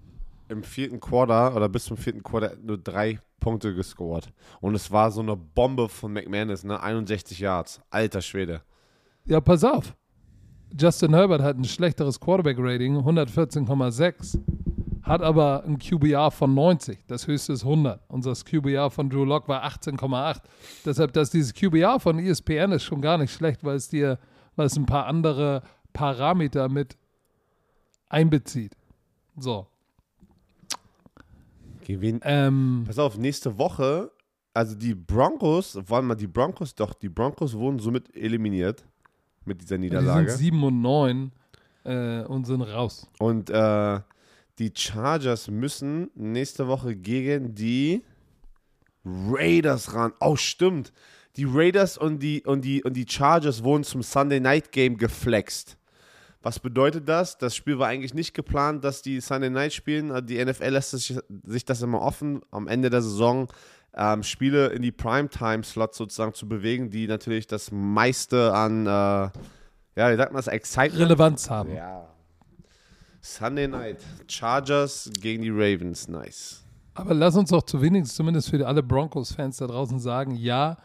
im 0.49 0.63
vierten 0.63 1.01
Quarter 1.01 1.57
oder 1.57 1.71
bis 1.71 1.85
zum 1.85 1.97
vierten 1.97 2.23
Quarter 2.23 2.53
nur 2.63 2.77
drei 2.77 3.19
Punkte 3.41 3.75
gescored. 3.75 4.29
Und 4.61 4.75
es 4.75 4.91
war 4.93 5.11
so 5.11 5.23
eine 5.23 5.37
Bombe 5.37 5.89
von 5.89 6.13
McManus, 6.13 6.65
ne? 6.65 6.81
61 6.83 7.39
Yards. 7.41 7.81
Alter 7.91 8.21
Schwede. 8.21 8.61
Ja, 9.25 9.41
pass 9.41 9.65
auf. 9.65 9.95
Justin 10.79 11.15
Herbert 11.15 11.41
hat 11.43 11.57
ein 11.57 11.65
schlechteres 11.65 12.21
Quarterback-Rating, 12.21 12.99
114,6, 12.99 14.39
hat 15.07 15.23
aber 15.23 15.65
ein 15.65 15.79
QBR 15.79 16.31
von 16.31 16.53
90. 16.55 16.99
Das 17.07 17.27
höchste 17.27 17.53
ist 17.53 17.63
100. 17.63 18.01
Unser 18.09 18.35
QBR 18.35 18.91
von 18.91 19.09
Drew 19.09 19.25
Lock 19.25 19.49
war 19.49 19.65
18,8. 19.65 20.41
Deshalb, 20.85 21.13
dass 21.13 21.31
dieses 21.31 21.55
QBR 21.55 22.01
von 22.01 22.19
ESPN 22.19 22.73
ist 22.73 22.83
schon 22.83 23.01
gar 23.01 23.17
nicht 23.17 23.33
schlecht, 23.33 23.63
weil 23.65 23.77
es 23.77 23.89
dir, 23.89 24.19
weil 24.57 24.67
es 24.67 24.77
ein 24.77 24.87
paar 24.87 25.07
andere 25.07 25.63
Parameter 25.93 26.69
mit 26.69 26.97
einbezieht. 28.09 28.77
So. 29.39 29.67
Gewinn. 31.85 32.21
Ähm, 32.25 32.85
Pass 32.87 32.99
auf, 32.99 33.17
nächste 33.17 33.57
Woche, 33.59 34.11
also 34.53 34.75
die 34.75 34.95
Broncos, 34.95 35.79
wollen 35.87 36.07
mal 36.07 36.17
die 36.17 36.27
Broncos, 36.27 36.75
doch, 36.75 36.95
die 36.95 37.09
Broncos 37.09 37.55
wurden 37.55 37.79
somit 37.79 38.15
eliminiert 38.17 38.85
mit 39.45 39.63
dieser 39.63 39.79
die 39.79 39.89
sind 39.89 39.99
Niederlage. 39.99 40.31
7 40.33 40.65
und 40.65 40.83
9 40.83 41.33
äh, 41.85 42.23
und 42.25 42.45
sind 42.45 42.63
raus. 42.63 43.09
Und 43.21 43.51
äh, 43.51 44.01
die 44.59 44.73
Chargers 44.75 45.49
müssen 45.49 46.11
nächste 46.15 46.67
Woche 46.67 46.97
gegen 46.97 47.55
die 47.55 48.03
Raiders 49.05 49.95
ran. 49.95 50.13
Oh, 50.21 50.37
stimmt. 50.37 50.93
Die 51.37 51.45
Raiders 51.45 51.99
und 51.99 52.21
die, 52.21 52.43
und 52.45 52.65
die, 52.65 52.83
und 52.83 52.95
die 52.95 53.07
Chargers 53.07 53.63
wurden 53.63 53.85
zum 53.85 54.03
Sunday 54.03 54.41
Night 54.41 54.73
Game 54.73 54.97
geflext. 54.97 55.77
Was 56.43 56.59
bedeutet 56.61 57.09
das? 57.09 57.37
Das 57.39 57.55
Spiel 57.55 57.79
war 57.79 57.89
eigentlich 57.89 58.15
nicht 58.15 58.33
geplant, 58.33 58.85
dass 58.85 59.03
die 59.03 59.21
Sunday 59.21 59.51
Night 59.51 59.75
spielen. 59.75 60.11
Also 60.11 60.27
Die 60.27 60.43
NFL 60.43 60.69
lässt 60.69 60.93
sich, 60.93 61.19
sich 61.45 61.65
das 61.65 61.83
immer 61.83 62.01
offen, 62.01 62.41
am 62.51 62.69
Ende 62.69 62.89
der 62.89 63.03
Saison 63.03 63.49
ähm, 63.95 64.23
Spiele 64.23 64.69
in 64.69 64.83
die 64.83 64.93
Primetime-Slots 64.93 65.99
sozusagen 65.99 66.35
zu 66.35 66.49
bewegen, 66.49 66.91
die 66.91 67.07
natürlich 67.07 67.47
das 67.47 67.71
meiste 67.73 68.55
an, 68.55 68.87
äh, 68.87 68.91
ja, 68.91 69.33
wie 69.97 70.17
sagt 70.17 70.33
man 70.33 70.39
das, 70.39 70.49
Excitement 70.49 71.03
Relevanz 71.03 71.51
haben. 71.51 71.75
ja. 71.75 72.16
Sunday 73.27 73.67
Night. 73.67 73.99
Chargers 74.29 75.11
gegen 75.21 75.43
die 75.43 75.51
Ravens. 75.51 76.09
Nice. 76.09 76.65
Aber 76.95 77.13
lass 77.13 77.37
uns 77.37 77.51
doch 77.51 77.63
zu 77.63 77.83
wenigstens 77.83 78.15
zumindest 78.15 78.51
für 78.51 78.67
alle 78.67 78.83
Broncos-Fans 78.83 79.59
da 79.59 79.67
draußen 79.67 79.99
sagen, 79.99 80.37
ja, 80.37 80.77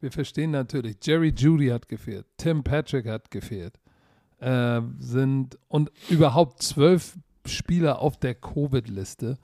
wir 0.00 0.10
verstehen 0.10 0.50
natürlich, 0.50 0.96
Jerry 1.02 1.32
Judy 1.36 1.68
hat 1.68 1.88
gefehlt, 1.88 2.26
Tim 2.38 2.64
Patrick 2.64 3.06
hat 3.06 3.30
gefehlt, 3.30 3.78
äh, 4.40 4.80
sind 4.98 5.58
und 5.68 5.92
überhaupt 6.08 6.62
zwölf 6.62 7.18
Spieler 7.44 8.00
auf 8.00 8.16
der 8.16 8.34
Covid-Liste. 8.34 9.36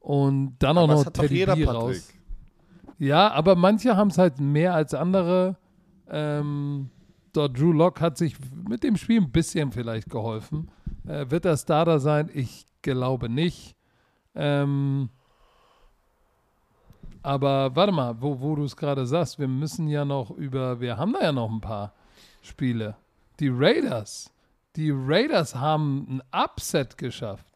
Und 0.00 0.56
dann 0.58 0.78
auch 0.78 0.84
Aber 0.84 0.94
das 0.94 1.04
noch 1.04 1.12
Teddy 1.12 1.34
jeder, 1.34 1.56
B 1.56 1.64
raus. 1.66 2.08
Ja, 2.98 3.30
aber 3.30 3.54
manche 3.54 3.96
haben 3.96 4.08
es 4.08 4.18
halt 4.18 4.40
mehr 4.40 4.74
als 4.74 4.94
andere. 4.94 5.56
Ähm, 6.08 6.90
dort 7.32 7.58
Drew 7.58 7.72
Lock 7.72 8.00
hat 8.00 8.16
sich 8.16 8.36
mit 8.66 8.82
dem 8.82 8.96
Spiel 8.96 9.20
ein 9.20 9.30
bisschen 9.30 9.70
vielleicht 9.72 10.08
geholfen. 10.08 10.70
Äh, 11.08 11.30
wird 11.30 11.44
er 11.44 11.56
Starter 11.56 11.98
sein? 11.98 12.30
Ich 12.32 12.66
glaube 12.82 13.28
nicht. 13.28 13.74
Ähm, 14.34 15.08
aber 17.22 17.74
warte 17.74 17.92
mal, 17.92 18.20
wo, 18.20 18.40
wo 18.40 18.54
du 18.54 18.64
es 18.64 18.76
gerade 18.76 19.06
sagst, 19.06 19.38
wir 19.38 19.48
müssen 19.48 19.88
ja 19.88 20.04
noch 20.04 20.30
über, 20.30 20.80
wir 20.80 20.96
haben 20.96 21.14
da 21.14 21.22
ja 21.22 21.32
noch 21.32 21.50
ein 21.50 21.60
paar 21.60 21.92
Spiele. 22.42 22.96
Die 23.40 23.48
Raiders. 23.48 24.30
Die 24.76 24.92
Raiders 24.94 25.54
haben 25.54 26.06
ein 26.08 26.22
Upset 26.32 26.98
geschafft. 26.98 27.46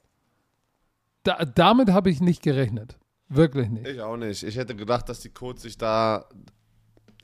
Da, 1.22 1.44
damit 1.44 1.90
habe 1.90 2.10
ich 2.10 2.20
nicht 2.20 2.42
gerechnet. 2.42 2.98
Wirklich 3.28 3.68
nicht. 3.68 3.86
Ich 3.86 4.00
auch 4.00 4.16
nicht. 4.16 4.42
Ich 4.42 4.56
hätte 4.56 4.74
gedacht, 4.74 5.08
dass 5.08 5.20
die 5.20 5.28
Colts 5.28 5.62
sich 5.62 5.78
da 5.78 6.26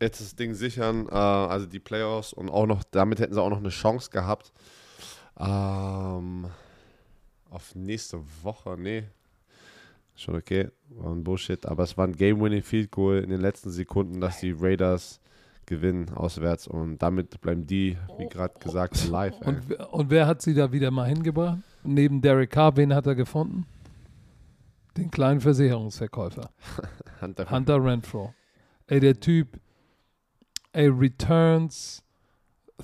jetzt 0.00 0.20
das 0.20 0.36
Ding 0.36 0.54
sichern, 0.54 1.08
äh, 1.08 1.14
also 1.14 1.66
die 1.66 1.80
Playoffs 1.80 2.32
und 2.32 2.48
auch 2.48 2.66
noch, 2.66 2.84
damit 2.84 3.18
hätten 3.18 3.34
sie 3.34 3.42
auch 3.42 3.50
noch 3.50 3.58
eine 3.58 3.70
Chance 3.70 4.10
gehabt. 4.10 4.52
Ähm, 5.38 6.46
auf 7.50 7.74
nächste 7.74 8.20
Woche, 8.42 8.76
nee. 8.78 9.04
Schon 10.16 10.34
okay, 10.34 10.68
war 10.90 11.12
ein 11.12 11.22
Bullshit, 11.22 11.64
aber 11.64 11.84
es 11.84 11.96
war 11.96 12.06
ein 12.06 12.16
Game-Winning 12.16 12.62
Field 12.62 12.90
Goal 12.90 13.18
in 13.18 13.30
den 13.30 13.40
letzten 13.40 13.70
Sekunden, 13.70 14.20
dass 14.20 14.40
die 14.40 14.50
Raiders 14.50 15.20
gewinnen 15.66 16.08
auswärts 16.14 16.66
und 16.66 16.98
damit 16.98 17.40
bleiben 17.40 17.66
die, 17.66 17.96
wie 18.16 18.26
gerade 18.26 18.58
gesagt, 18.58 19.06
live. 19.08 19.38
Und, 19.42 19.68
wer- 19.68 19.92
und 19.92 20.10
wer 20.10 20.26
hat 20.26 20.42
sie 20.42 20.54
da 20.54 20.72
wieder 20.72 20.90
mal 20.90 21.06
hingebracht? 21.08 21.58
Neben 21.84 22.20
Derek 22.20 22.50
Carr, 22.50 22.76
wen 22.76 22.92
hat 22.94 23.06
er 23.06 23.14
gefunden? 23.14 23.66
Den 24.96 25.10
kleinen 25.10 25.40
Versicherungsverkäufer. 25.40 26.50
Hunter, 27.20 27.50
Hunter 27.50 27.84
Renfro. 27.84 28.34
Ey, 28.88 28.98
der 28.98 29.20
Typ, 29.20 29.60
ey, 30.72 30.88
Returns, 30.88 32.02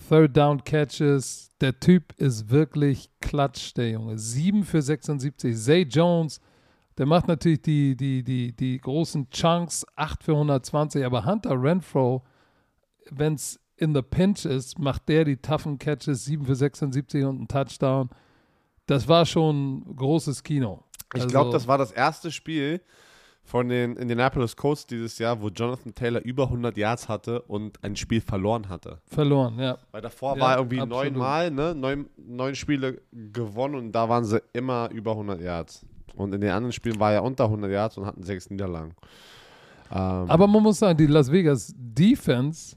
Third 0.08 0.36
Down 0.36 0.62
Catches, 0.64 1.50
der 1.60 1.78
Typ 1.78 2.12
ist 2.18 2.50
wirklich 2.50 3.10
klatsch, 3.20 3.72
der 3.76 3.90
Junge. 3.90 4.18
7 4.18 4.64
für 4.64 4.82
76. 4.82 5.56
Zay 5.56 5.82
Jones, 5.82 6.40
der 6.98 7.06
macht 7.06 7.28
natürlich 7.28 7.62
die, 7.62 7.96
die, 7.96 8.22
die, 8.22 8.52
die 8.54 8.78
großen 8.78 9.30
Chunks, 9.30 9.86
8 9.96 10.22
für 10.24 10.32
120, 10.32 11.04
aber 11.04 11.24
Hunter 11.24 11.60
Renfro, 11.60 12.22
wenn 13.10 13.34
es 13.34 13.60
in 13.76 13.94
the 13.94 14.02
pinch 14.02 14.44
ist, 14.44 14.78
macht 14.78 15.08
der 15.08 15.24
die 15.24 15.36
toughen 15.36 15.78
Catches, 15.78 16.24
7 16.24 16.44
für 16.44 16.54
76 16.54 17.24
und 17.24 17.40
ein 17.42 17.48
Touchdown. 17.48 18.10
Das 18.86 19.08
war 19.08 19.26
schon 19.26 19.96
großes 19.96 20.42
Kino. 20.42 20.84
Ich 21.14 21.22
Also- 21.22 21.28
glaube, 21.28 21.50
das 21.52 21.66
war 21.66 21.78
das 21.78 21.90
erste 21.92 22.30
Spiel 22.30 22.80
von 23.44 23.68
den 23.68 23.96
Indianapolis 23.96 24.56
Colts 24.56 24.86
dieses 24.86 25.18
Jahr, 25.18 25.40
wo 25.40 25.48
Jonathan 25.48 25.94
Taylor 25.94 26.22
über 26.24 26.44
100 26.44 26.76
Yards 26.78 27.08
hatte 27.08 27.42
und 27.42 27.82
ein 27.84 27.94
Spiel 27.94 28.22
verloren 28.22 28.68
hatte. 28.70 28.98
Verloren, 29.06 29.58
ja. 29.58 29.76
Weil 29.92 30.00
davor 30.00 30.34
Ja, 30.36 30.42
war 30.42 30.52
er 30.52 30.58
irgendwie 30.58 30.84
neunmal, 30.84 31.50
ne? 31.50 31.74
Neun, 31.74 32.06
neun 32.16 32.54
Spiele 32.54 33.02
gewonnen 33.12 33.74
und 33.74 33.92
da 33.92 34.08
waren 34.08 34.24
sie 34.24 34.42
immer 34.54 34.88
über 34.90 35.12
100 35.12 35.40
Yards. 35.40 35.84
Und 36.16 36.34
in 36.34 36.40
den 36.40 36.50
anderen 36.50 36.72
Spielen 36.72 36.98
war 36.98 37.12
er 37.12 37.22
unter 37.22 37.44
100 37.44 37.70
Yards 37.70 37.98
und 37.98 38.06
hatten 38.06 38.22
sechs 38.22 38.48
Niederlagen. 38.48 38.94
Ähm, 39.90 39.98
Aber 39.98 40.46
man 40.46 40.62
muss 40.62 40.78
sagen, 40.78 40.96
die 40.96 41.06
Las 41.06 41.30
Vegas 41.30 41.74
Defense 41.76 42.76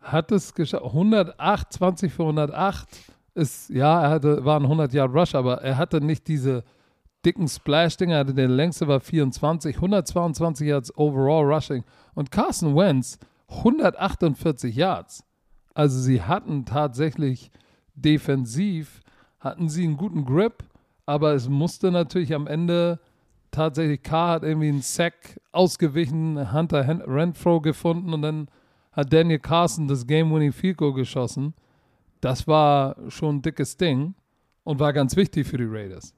hat 0.00 0.30
es 0.30 0.52
geschafft. 0.54 0.84
108, 0.84 1.72
20 1.72 2.12
für 2.12 2.22
108 2.24 2.86
ist, 3.34 3.70
ja, 3.70 4.02
er 4.02 4.10
hatte, 4.10 4.44
war 4.44 4.58
ein 4.60 4.64
100 4.64 4.92
Yard 4.92 5.14
Rush, 5.14 5.34
aber 5.34 5.62
er 5.62 5.76
hatte 5.76 6.00
nicht 6.00 6.26
diese 6.28 6.64
dicken 7.26 7.48
Splash-Dinger. 7.48 8.14
Er 8.14 8.20
hatte 8.20 8.34
der 8.34 8.48
längste 8.48 8.88
war 8.88 9.00
24, 9.00 9.76
122 9.76 10.68
Yards 10.68 10.96
overall 10.96 11.44
Rushing. 11.44 11.84
Und 12.14 12.30
Carson 12.30 12.76
Wentz 12.76 13.18
148 13.48 14.74
Yards. 14.74 15.24
Also 15.74 16.00
sie 16.00 16.22
hatten 16.22 16.64
tatsächlich 16.64 17.50
defensiv, 17.94 19.00
hatten 19.40 19.68
sie 19.68 19.84
einen 19.84 19.96
guten 19.96 20.24
Grip, 20.24 20.64
aber 21.04 21.34
es 21.34 21.48
musste 21.48 21.90
natürlich 21.90 22.34
am 22.34 22.46
Ende 22.46 23.00
tatsächlich, 23.50 24.02
Carr 24.02 24.30
hat 24.30 24.42
irgendwie 24.42 24.68
einen 24.68 24.82
Sack 24.82 25.40
ausgewichen, 25.52 26.52
Hunter 26.52 26.86
Renfro 27.06 27.60
gefunden 27.60 28.14
und 28.14 28.22
dann 28.22 28.48
hat 28.92 29.12
Daniel 29.12 29.38
Carson 29.38 29.88
das 29.88 30.06
Game-Winning 30.06 30.52
Field 30.52 30.78
Goal 30.78 30.94
geschossen. 30.94 31.54
Das 32.20 32.48
war 32.48 32.96
schon 33.08 33.36
ein 33.36 33.42
dickes 33.42 33.76
Ding 33.76 34.14
und 34.64 34.80
war 34.80 34.92
ganz 34.92 35.16
wichtig 35.16 35.46
für 35.46 35.58
die 35.58 35.64
Raiders. 35.64 36.14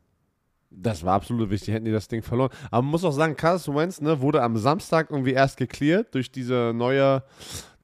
Das 0.70 1.04
war 1.04 1.14
absolut 1.14 1.50
wichtig, 1.50 1.74
hätten 1.74 1.86
die 1.86 1.92
das 1.92 2.08
Ding 2.08 2.22
verloren. 2.22 2.50
Aber 2.70 2.82
man 2.82 2.90
muss 2.90 3.04
auch 3.04 3.12
sagen, 3.12 3.36
Carson 3.36 3.74
Wentz 3.74 4.00
ne, 4.00 4.20
wurde 4.20 4.42
am 4.42 4.56
Samstag 4.56 5.10
irgendwie 5.10 5.32
erst 5.32 5.56
geklärt 5.56 6.14
durch 6.14 6.30
diese 6.30 6.72
neue, 6.74 7.22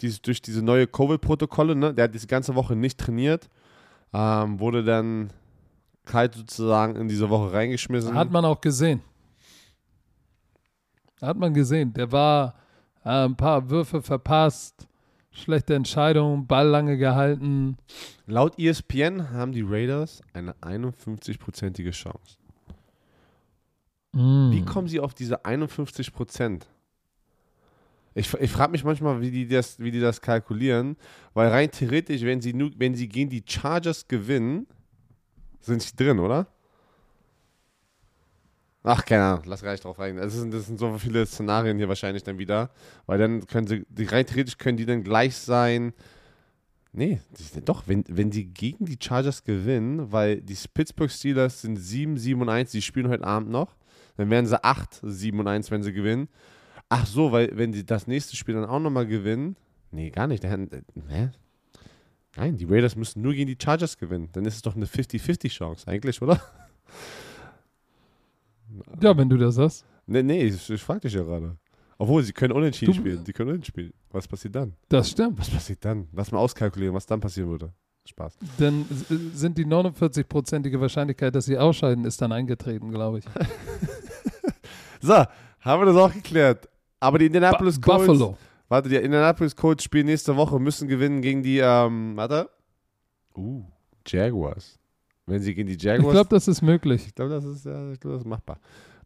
dies, 0.00 0.20
durch 0.20 0.42
diese 0.42 0.62
neue 0.62 0.86
Covid-Protokolle. 0.86 1.74
Ne? 1.74 1.94
Der 1.94 2.04
hat 2.04 2.14
diese 2.14 2.26
ganze 2.26 2.54
Woche 2.54 2.76
nicht 2.76 2.98
trainiert. 2.98 3.48
Ähm, 4.12 4.60
wurde 4.60 4.84
dann 4.84 5.30
kalt 6.04 6.34
sozusagen 6.34 6.96
in 6.96 7.08
diese 7.08 7.30
Woche 7.30 7.52
reingeschmissen. 7.52 8.14
Hat 8.14 8.30
man 8.30 8.44
auch 8.44 8.60
gesehen. 8.60 9.00
Hat 11.20 11.36
man 11.38 11.54
gesehen. 11.54 11.92
Der 11.94 12.12
war 12.12 12.54
äh, 13.04 13.24
ein 13.24 13.36
paar 13.36 13.70
Würfe 13.70 14.02
verpasst, 14.02 14.86
schlechte 15.30 15.74
Entscheidung, 15.74 16.46
Ball 16.46 16.68
lange 16.68 16.98
gehalten. 16.98 17.78
Laut 18.26 18.58
ESPN 18.58 19.30
haben 19.30 19.52
die 19.52 19.64
Raiders 19.66 20.20
eine 20.34 20.52
51-prozentige 20.60 21.90
Chance. 21.92 22.43
Mm. 24.14 24.50
Wie 24.52 24.64
kommen 24.64 24.88
sie 24.88 25.00
auf 25.00 25.12
diese 25.14 25.44
51 25.44 26.12
Prozent? 26.12 26.66
Ich, 28.14 28.32
ich 28.34 28.50
frage 28.50 28.72
mich 28.72 28.84
manchmal, 28.84 29.20
wie 29.20 29.30
die, 29.30 29.48
das, 29.48 29.78
wie 29.80 29.90
die 29.90 30.00
das 30.00 30.20
kalkulieren, 30.20 30.96
weil 31.34 31.48
rein 31.48 31.70
theoretisch, 31.70 32.22
wenn 32.22 32.40
sie, 32.40 32.54
wenn 32.78 32.94
sie 32.94 33.08
gegen 33.08 33.28
die 33.28 33.42
Chargers 33.44 34.06
gewinnen, 34.06 34.66
sind 35.60 35.82
sie 35.82 35.96
drin, 35.96 36.20
oder? 36.20 36.46
Ach, 38.86 39.04
keine 39.04 39.24
Ahnung, 39.24 39.44
lass 39.46 39.62
gar 39.62 39.72
nicht 39.72 39.82
drauf 39.82 39.98
rein. 39.98 40.16
Das 40.16 40.34
sind, 40.34 40.52
das 40.52 40.66
sind 40.66 40.78
so 40.78 40.96
viele 40.98 41.24
Szenarien 41.26 41.78
hier 41.78 41.88
wahrscheinlich 41.88 42.22
dann 42.22 42.38
wieder, 42.38 42.70
weil 43.06 43.18
dann 43.18 43.46
können 43.46 43.66
sie, 43.66 43.84
die, 43.88 44.04
rein 44.04 44.26
theoretisch 44.26 44.58
können 44.58 44.76
die 44.76 44.86
dann 44.86 45.02
gleich 45.02 45.34
sein. 45.34 45.92
Nee, 46.92 47.20
doch, 47.64 47.84
wenn, 47.86 48.04
wenn 48.08 48.30
die 48.30 48.44
gegen 48.44 48.84
die 48.84 48.98
Chargers 49.02 49.42
gewinnen, 49.42 50.12
weil 50.12 50.40
die 50.40 50.56
Pittsburgh 50.72 51.10
Steelers 51.10 51.62
sind 51.62 51.76
7, 51.78 52.18
7 52.18 52.40
und 52.40 52.48
1, 52.48 52.70
die 52.70 52.82
spielen 52.82 53.08
heute 53.08 53.24
Abend 53.24 53.50
noch, 53.50 53.74
dann 54.16 54.30
wären 54.30 54.46
sie 54.46 54.62
8, 54.62 55.00
7 55.02 55.38
und 55.40 55.48
1, 55.48 55.70
wenn 55.70 55.82
sie 55.82 55.92
gewinnen. 55.92 56.28
Ach 56.88 57.06
so, 57.06 57.32
weil 57.32 57.50
wenn 57.56 57.72
die 57.72 57.84
das 57.84 58.06
nächste 58.06 58.36
Spiel 58.36 58.54
dann 58.54 58.64
auch 58.66 58.78
nochmal 58.80 59.06
gewinnen, 59.06 59.56
nee, 59.90 60.10
gar 60.10 60.26
nicht. 60.26 60.44
Dann, 60.44 60.68
äh, 60.70 60.82
hä? 61.08 61.30
Nein, 62.36 62.56
die 62.56 62.64
Raiders 62.64 62.96
müssen 62.96 63.22
nur 63.22 63.32
gegen 63.32 63.46
die 63.46 63.56
Chargers 63.62 63.96
gewinnen. 63.96 64.28
Dann 64.32 64.44
ist 64.44 64.56
es 64.56 64.62
doch 64.62 64.74
eine 64.76 64.86
50-50 64.86 65.48
Chance 65.50 65.86
eigentlich, 65.88 66.20
oder? 66.20 66.40
Ja, 69.00 69.16
wenn 69.16 69.28
du 69.28 69.36
das 69.36 69.54
sagst. 69.56 69.84
Nee, 70.06 70.22
nee, 70.22 70.42
ich, 70.44 70.68
ich 70.70 70.82
frage 70.82 71.00
dich 71.00 71.14
ja 71.14 71.22
gerade. 71.22 71.56
Obwohl, 71.96 72.22
sie 72.22 72.32
können 72.32 72.52
unentschieden 72.52 72.92
Du- 72.92 72.98
spielen. 73.00 73.24
Die 73.24 73.32
können 73.32 73.50
unentschieden 73.50 73.74
spielen. 73.74 73.92
Was 74.10 74.26
passiert 74.26 74.54
dann? 74.56 74.74
Das 74.88 75.10
stimmt. 75.10 75.38
Was 75.38 75.48
passiert 75.50 75.84
dann? 75.84 76.08
Lass 76.12 76.32
mal 76.32 76.38
auskalkulieren, 76.38 76.94
was 76.94 77.06
dann 77.06 77.20
passieren 77.20 77.48
würde. 77.50 77.72
Spaß. 78.06 78.36
Dann 78.58 78.84
s- 78.90 79.06
sind 79.40 79.56
die 79.58 79.64
49-prozentige 79.66 80.78
Wahrscheinlichkeit, 80.80 81.34
dass 81.34 81.46
sie 81.46 81.56
ausscheiden, 81.58 82.04
ist 82.04 82.20
dann 82.20 82.32
eingetreten, 82.32 82.90
glaube 82.90 83.18
ich. 83.20 83.24
So, 85.00 85.12
haben 85.60 85.82
wir 85.82 85.86
das 85.86 85.96
auch 85.96 86.12
geklärt. 86.12 86.66
Aber 87.00 87.18
die 87.18 87.26
Indianapolis 87.26 87.78
Bu- 87.78 87.90
Colts. 87.90 88.06
Buffalo. 88.06 88.38
Warte, 88.68 88.88
die 88.88 88.96
Indianapolis 88.96 89.54
Colts 89.54 89.84
spielen 89.84 90.06
nächste 90.06 90.34
Woche, 90.36 90.58
müssen 90.58 90.88
gewinnen 90.88 91.20
gegen 91.20 91.42
die, 91.42 91.58
ähm, 91.58 92.16
warte. 92.16 92.48
Uh, 93.36 93.62
Jaguars. 94.06 94.78
Wenn 95.26 95.42
sie 95.42 95.54
gegen 95.54 95.68
die 95.68 95.74
Ich 95.74 95.82
Jaguars. 95.82 96.12
glaube, 96.12 96.28
das 96.30 96.48
ist 96.48 96.62
möglich. 96.62 97.06
Ich 97.06 97.14
glaube, 97.14 97.32
das 97.32 97.44
ist, 97.44 97.66
ja, 97.66 97.92
ich 97.92 98.00
glaube, 98.00 98.14
das 98.16 98.22
ist 98.24 98.28
machbar. 98.28 98.58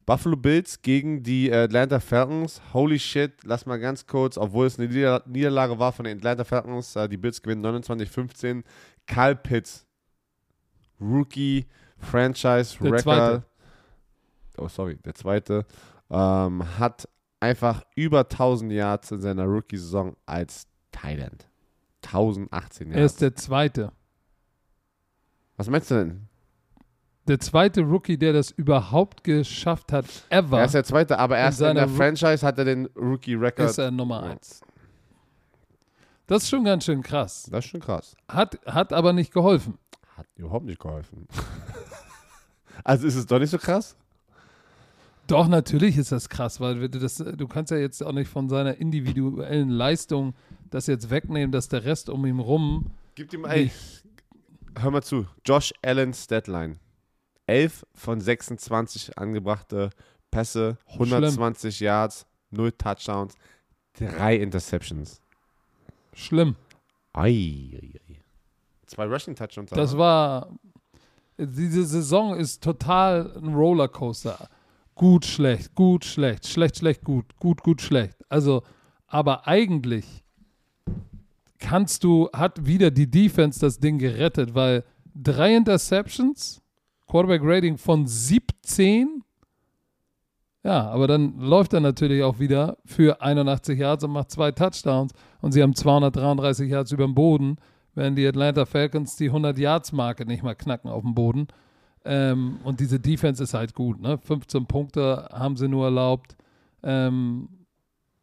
Buffalo 0.08 0.36
Bills 0.38 0.80
gegen 0.80 1.22
die 1.22 1.52
Atlanta 1.52 2.00
Falcons. 2.00 2.62
Holy 2.72 2.98
shit, 2.98 3.44
lass 3.44 3.66
mal 3.66 3.78
ganz 3.78 4.06
kurz, 4.06 4.38
obwohl 4.38 4.66
es 4.66 4.78
eine 4.78 4.88
Nieder 4.88 5.22
Niederlage 5.26 5.78
war 5.78 5.92
von 5.92 6.06
den 6.06 6.16
Atlanta 6.16 6.44
Falcons, 6.44 6.96
äh, 6.96 7.10
die 7.10 7.18
Bills 7.18 7.42
gewinnen 7.42 7.62
29-15. 7.66 8.64
Kyle 9.06 9.36
Pitts, 9.36 9.86
Rookie, 10.98 11.66
Franchise, 11.98 12.78
Der 12.78 12.92
Record. 12.92 13.02
Zweite. 13.02 13.44
Oh, 14.56 14.68
sorry, 14.68 14.96
der 14.96 15.14
zweite. 15.14 15.66
Ähm, 16.08 16.64
hat 16.78 17.06
einfach 17.38 17.82
über 17.94 18.20
1000 18.20 18.72
Yards 18.72 19.10
in 19.12 19.20
seiner 19.20 19.44
Rookie-Saison 19.44 20.16
als 20.24 20.66
End. 21.02 21.46
1018 22.02 22.92
Er 22.92 23.00
Yards. 23.00 23.12
ist 23.12 23.20
der 23.20 23.34
Zweite. 23.34 23.92
Was 25.58 25.68
meinst 25.68 25.90
du 25.90 25.96
denn? 25.96 26.27
Der 27.28 27.38
zweite 27.38 27.82
Rookie, 27.82 28.16
der 28.18 28.32
das 28.32 28.50
überhaupt 28.50 29.22
geschafft 29.22 29.92
hat, 29.92 30.06
ever, 30.30 30.58
Er 30.58 30.64
ist 30.64 30.74
der 30.74 30.84
zweite, 30.84 31.18
aber 31.18 31.36
erst 31.36 31.58
in, 31.60 31.66
seiner 31.66 31.80
der 31.80 31.88
Roo- 31.90 31.96
Franchise 31.96 32.44
hat 32.46 32.58
er 32.58 32.64
den 32.64 32.86
Rookie-Record. 32.96 33.70
ist 33.70 33.78
er 33.78 33.90
Nummer 33.90 34.22
eins. 34.22 34.62
Das 36.26 36.42
ist 36.42 36.48
schon 36.50 36.64
ganz 36.64 36.84
schön 36.84 37.02
krass. 37.02 37.48
Das 37.50 37.64
ist 37.64 37.70
schon 37.70 37.80
krass. 37.80 38.16
Hat, 38.28 38.58
hat 38.66 38.92
aber 38.92 39.12
nicht 39.12 39.32
geholfen. 39.32 39.78
Hat 40.16 40.26
überhaupt 40.36 40.66
nicht 40.66 40.80
geholfen. 40.80 41.26
Also 42.84 43.08
ist 43.08 43.16
es 43.16 43.26
doch 43.26 43.40
nicht 43.40 43.50
so 43.50 43.58
krass? 43.58 43.96
Doch, 45.26 45.48
natürlich 45.48 45.98
ist 45.98 46.12
das 46.12 46.28
krass, 46.28 46.60
weil 46.60 46.88
du, 46.88 46.98
das, 47.00 47.16
du 47.16 47.48
kannst 47.48 47.72
ja 47.72 47.76
jetzt 47.76 48.02
auch 48.02 48.12
nicht 48.12 48.30
von 48.30 48.48
seiner 48.48 48.76
individuellen 48.76 49.68
Leistung 49.68 50.34
das 50.70 50.86
jetzt 50.86 51.10
wegnehmen, 51.10 51.50
dass 51.50 51.68
der 51.68 51.84
Rest 51.84 52.08
um 52.08 52.24
ihn 52.24 52.38
rum. 52.38 52.92
Gib 53.16 53.32
ihm 53.34 53.44
ey, 53.44 53.70
hör 54.78 54.90
mal 54.92 55.02
zu. 55.02 55.26
Josh 55.44 55.74
Allen's 55.82 56.28
Deadline. 56.28 56.78
11 57.48 57.86
von 57.94 58.20
26 58.20 59.18
angebrachte 59.18 59.90
Pässe, 60.30 60.78
120 60.86 61.76
Schlimm. 61.76 61.86
Yards, 61.86 62.26
0 62.50 62.72
Touchdowns, 62.72 63.34
3 63.94 64.36
Interceptions. 64.36 65.20
Schlimm. 66.12 66.56
Ei, 67.12 67.30
ei, 67.30 68.00
ei. 68.08 68.20
Zwei 68.86 69.06
Rushing 69.06 69.34
Touchdowns. 69.34 69.70
Das 69.70 69.96
war. 69.96 70.50
Diese 71.40 71.84
Saison 71.84 72.34
ist 72.34 72.64
total 72.64 73.32
ein 73.36 73.54
Rollercoaster 73.54 74.48
gut, 74.98 75.24
schlecht, 75.24 75.74
gut, 75.74 76.04
schlecht, 76.04 76.46
schlecht, 76.46 76.78
schlecht, 76.78 77.04
gut, 77.04 77.24
gut, 77.38 77.62
gut, 77.62 77.80
schlecht. 77.80 78.18
Also, 78.28 78.62
aber 79.06 79.46
eigentlich 79.46 80.24
kannst 81.58 82.04
du, 82.04 82.28
hat 82.34 82.66
wieder 82.66 82.90
die 82.90 83.10
Defense 83.10 83.58
das 83.60 83.78
Ding 83.78 83.98
gerettet, 83.98 84.54
weil 84.54 84.84
drei 85.14 85.56
Interceptions, 85.56 86.60
Quarterback 87.08 87.40
Rating 87.42 87.78
von 87.78 88.06
17. 88.06 89.22
Ja, 90.64 90.88
aber 90.90 91.06
dann 91.06 91.38
läuft 91.38 91.72
er 91.72 91.80
natürlich 91.80 92.22
auch 92.22 92.38
wieder 92.38 92.78
für 92.84 93.22
81 93.22 93.78
Yards 93.78 94.04
und 94.04 94.10
macht 94.10 94.30
zwei 94.30 94.52
Touchdowns 94.52 95.12
und 95.40 95.52
sie 95.52 95.62
haben 95.62 95.74
233 95.74 96.70
Yards 96.70 96.92
über 96.92 97.04
dem 97.04 97.14
Boden, 97.14 97.56
während 97.94 98.18
die 98.18 98.26
Atlanta 98.26 98.66
Falcons 98.66 99.16
die 99.16 99.26
100 99.26 99.58
Yards 99.58 99.92
Marke 99.92 100.26
nicht 100.26 100.42
mal 100.42 100.54
knacken 100.54 100.90
auf 100.90 101.02
dem 101.02 101.14
Boden. 101.14 101.48
Ähm, 102.04 102.58
und 102.64 102.80
diese 102.80 103.00
Defense 103.00 103.42
ist 103.42 103.54
halt 103.54 103.74
gut. 103.74 104.00
Ne? 104.00 104.18
15 104.18 104.66
Punkte 104.66 105.28
haben 105.32 105.56
sie 105.56 105.68
nur 105.68 105.86
erlaubt. 105.86 106.36
Ähm, 106.82 107.48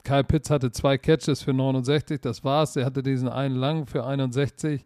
Kyle 0.04 0.24
Pitts 0.24 0.50
hatte 0.50 0.72
zwei 0.72 0.98
Catches 0.98 1.42
für 1.42 1.54
69, 1.54 2.22
das 2.22 2.44
war's. 2.44 2.76
Er 2.76 2.86
hatte 2.86 3.02
diesen 3.02 3.28
einen 3.28 3.56
lang 3.56 3.88
für 3.88 4.06
61. 4.06 4.86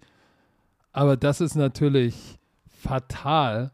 Aber 0.92 1.18
das 1.18 1.42
ist 1.42 1.56
natürlich 1.56 2.40
fatal, 2.68 3.72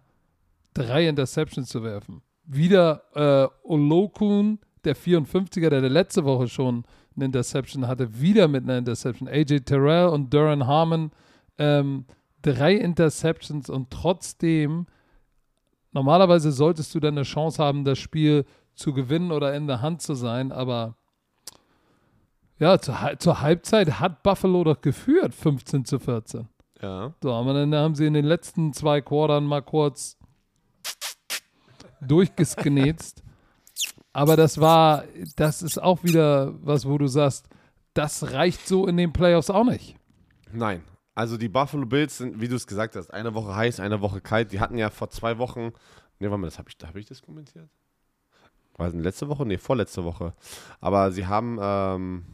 drei 0.75 1.07
Interceptions 1.07 1.67
zu 1.67 1.83
werfen. 1.83 2.21
Wieder 2.43 3.01
äh, 3.15 3.67
Olokun, 3.67 4.59
der 4.83 4.95
54er, 4.95 5.69
der, 5.69 5.81
der 5.81 5.89
letzte 5.89 6.23
Woche 6.25 6.47
schon 6.47 6.83
eine 7.15 7.25
Interception 7.25 7.87
hatte, 7.87 8.21
wieder 8.21 8.47
mit 8.47 8.65
einer 8.65 8.77
Interception. 8.77 9.27
AJ 9.27 9.61
Terrell 9.61 10.09
und 10.09 10.31
Duran 10.31 10.67
Harmon, 10.67 11.11
ähm, 11.57 12.05
drei 12.43 12.75
Interceptions 12.75 13.71
und 13.71 13.89
trotzdem 13.89 14.85
Normalerweise 15.95 16.51
solltest 16.51 16.93
du 16.93 16.99
dann 16.99 17.13
eine 17.13 17.23
Chance 17.23 17.63
haben, 17.63 17.85
das 17.85 17.97
Spiel 17.97 18.43
zu 18.75 18.91
gewinnen 18.91 19.31
oder 19.31 19.55
in 19.55 19.65
der 19.65 19.81
Hand 19.81 20.01
zu 20.01 20.13
sein, 20.13 20.51
aber 20.51 20.97
ja, 22.59 22.77
zur, 22.79 22.97
zur 23.17 23.39
Halbzeit 23.39 23.97
hat 24.01 24.21
Buffalo 24.21 24.65
doch 24.65 24.81
geführt, 24.81 25.33
15 25.33 25.85
zu 25.85 25.97
14. 25.97 26.49
Ja. 26.81 27.13
So, 27.23 27.31
aber 27.31 27.53
dann 27.53 27.73
haben 27.73 27.95
sie 27.95 28.07
in 28.07 28.13
den 28.13 28.25
letzten 28.25 28.73
zwei 28.73 28.99
Quartern 28.99 29.45
mal 29.45 29.61
kurz 29.61 30.17
durchgesgenetzt. 32.01 33.23
aber 34.13 34.35
das 34.35 34.59
war, 34.59 35.03
das 35.35 35.61
ist 35.61 35.81
auch 35.81 36.03
wieder 36.03 36.53
was, 36.63 36.87
wo 36.87 36.97
du 36.97 37.07
sagst, 37.07 37.47
das 37.93 38.31
reicht 38.31 38.67
so 38.67 38.87
in 38.87 38.97
den 38.97 39.13
Playoffs 39.13 39.49
auch 39.49 39.63
nicht. 39.63 39.95
Nein, 40.51 40.83
also 41.15 41.37
die 41.37 41.47
Buffalo 41.47 41.85
Bills 41.85 42.17
sind, 42.17 42.41
wie 42.41 42.47
du 42.49 42.55
es 42.55 42.67
gesagt 42.67 42.95
hast, 42.95 43.09
eine 43.13 43.33
Woche 43.33 43.55
heiß, 43.55 43.79
eine 43.79 44.01
Woche 44.01 44.19
kalt. 44.21 44.51
Die 44.51 44.59
hatten 44.59 44.77
ja 44.77 44.89
vor 44.89 45.09
zwei 45.09 45.37
Wochen, 45.37 45.71
ne, 46.19 46.29
warte 46.29 46.37
mal, 46.37 46.47
das 46.47 46.59
habe 46.59 46.69
ich, 46.69 46.85
hab 46.85 46.95
ich 46.95 47.05
das 47.05 47.21
kommentiert? 47.21 47.69
War 48.77 48.87
das 48.91 48.95
letzte 48.95 49.29
Woche? 49.29 49.45
Ne, 49.45 49.57
vorletzte 49.57 50.03
Woche. 50.03 50.33
Aber 50.81 51.11
sie 51.13 51.25
haben 51.25 51.57
ähm, 51.61 52.25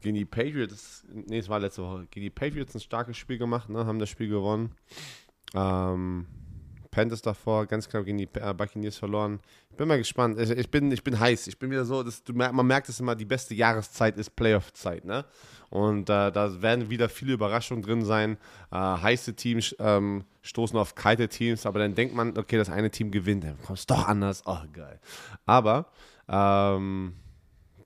gegen 0.00 0.14
die 0.14 0.24
Patriots, 0.24 1.04
ne, 1.12 1.36
es 1.36 1.50
war 1.50 1.60
letzte 1.60 1.82
Woche, 1.82 2.06
gegen 2.10 2.24
die 2.24 2.30
Patriots 2.30 2.74
ein 2.74 2.80
starkes 2.80 3.18
Spiel 3.18 3.36
gemacht, 3.36 3.68
ne, 3.68 3.84
haben 3.84 3.98
das 3.98 4.08
Spiel 4.08 4.28
gewonnen. 4.28 4.72
Ähm, 5.54 6.26
Panthers 6.96 7.20
davor, 7.20 7.66
ganz 7.66 7.86
klar 7.90 8.04
gegen 8.04 8.16
die 8.16 8.28
äh, 8.40 8.54
Buccaneers 8.54 8.96
verloren. 8.96 9.38
Ich 9.70 9.76
bin 9.76 9.86
mal 9.86 9.98
gespannt. 9.98 10.40
Ich, 10.40 10.48
ich, 10.48 10.70
bin, 10.70 10.90
ich 10.90 11.04
bin 11.04 11.20
heiß. 11.20 11.46
Ich 11.46 11.58
bin 11.58 11.70
wieder 11.70 11.84
so, 11.84 12.02
dass 12.02 12.24
du, 12.24 12.32
man 12.32 12.66
merkt 12.66 12.88
es 12.88 13.00
immer, 13.00 13.14
die 13.14 13.26
beste 13.26 13.54
Jahreszeit 13.54 14.16
ist 14.16 14.34
Playoff-Zeit. 14.34 15.04
Ne? 15.04 15.26
Und 15.68 16.08
äh, 16.08 16.32
da 16.32 16.62
werden 16.62 16.88
wieder 16.88 17.10
viele 17.10 17.34
Überraschungen 17.34 17.82
drin 17.82 18.02
sein. 18.02 18.38
Äh, 18.72 18.76
heiße 18.76 19.34
Teams 19.34 19.76
ähm, 19.78 20.24
stoßen 20.40 20.78
auf 20.78 20.94
kalte 20.94 21.28
Teams, 21.28 21.66
aber 21.66 21.80
dann 21.80 21.94
denkt 21.94 22.14
man, 22.14 22.38
okay, 22.38 22.56
das 22.56 22.70
eine 22.70 22.90
Team 22.90 23.10
gewinnt, 23.10 23.44
dann 23.44 23.60
kommt 23.60 23.78
es 23.78 23.84
doch 23.84 24.08
anders. 24.08 24.42
Oh, 24.46 24.56
geil. 24.72 24.98
Aber 25.44 25.90
ähm, 26.30 27.12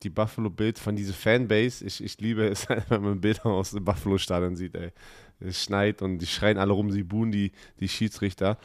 die 0.03 0.11
Buffalo 0.11 0.51
Bills 0.51 0.81
von 0.81 0.97
dieser 0.97 1.13
Fanbase, 1.13 1.85
ich, 1.85 2.03
ich 2.03 2.19
liebe 2.21 2.47
es, 2.49 2.69
wenn 2.89 3.03
man 3.03 3.21
Bilder 3.21 3.47
aus 3.47 3.71
dem 3.71 3.85
Buffalo-Stadion 3.85 4.57
sieht, 4.57 4.75
ey. 4.75 4.93
Es 5.41 5.65
schneit 5.65 6.03
und 6.03 6.19
die 6.19 6.27
schreien 6.27 6.59
alle 6.59 6.73
rum, 6.73 6.91
sie 6.91 7.03
buhen 7.03 7.33
die, 7.33 7.53
die 7.81 7.89
Schiedsrichter. 7.89 8.59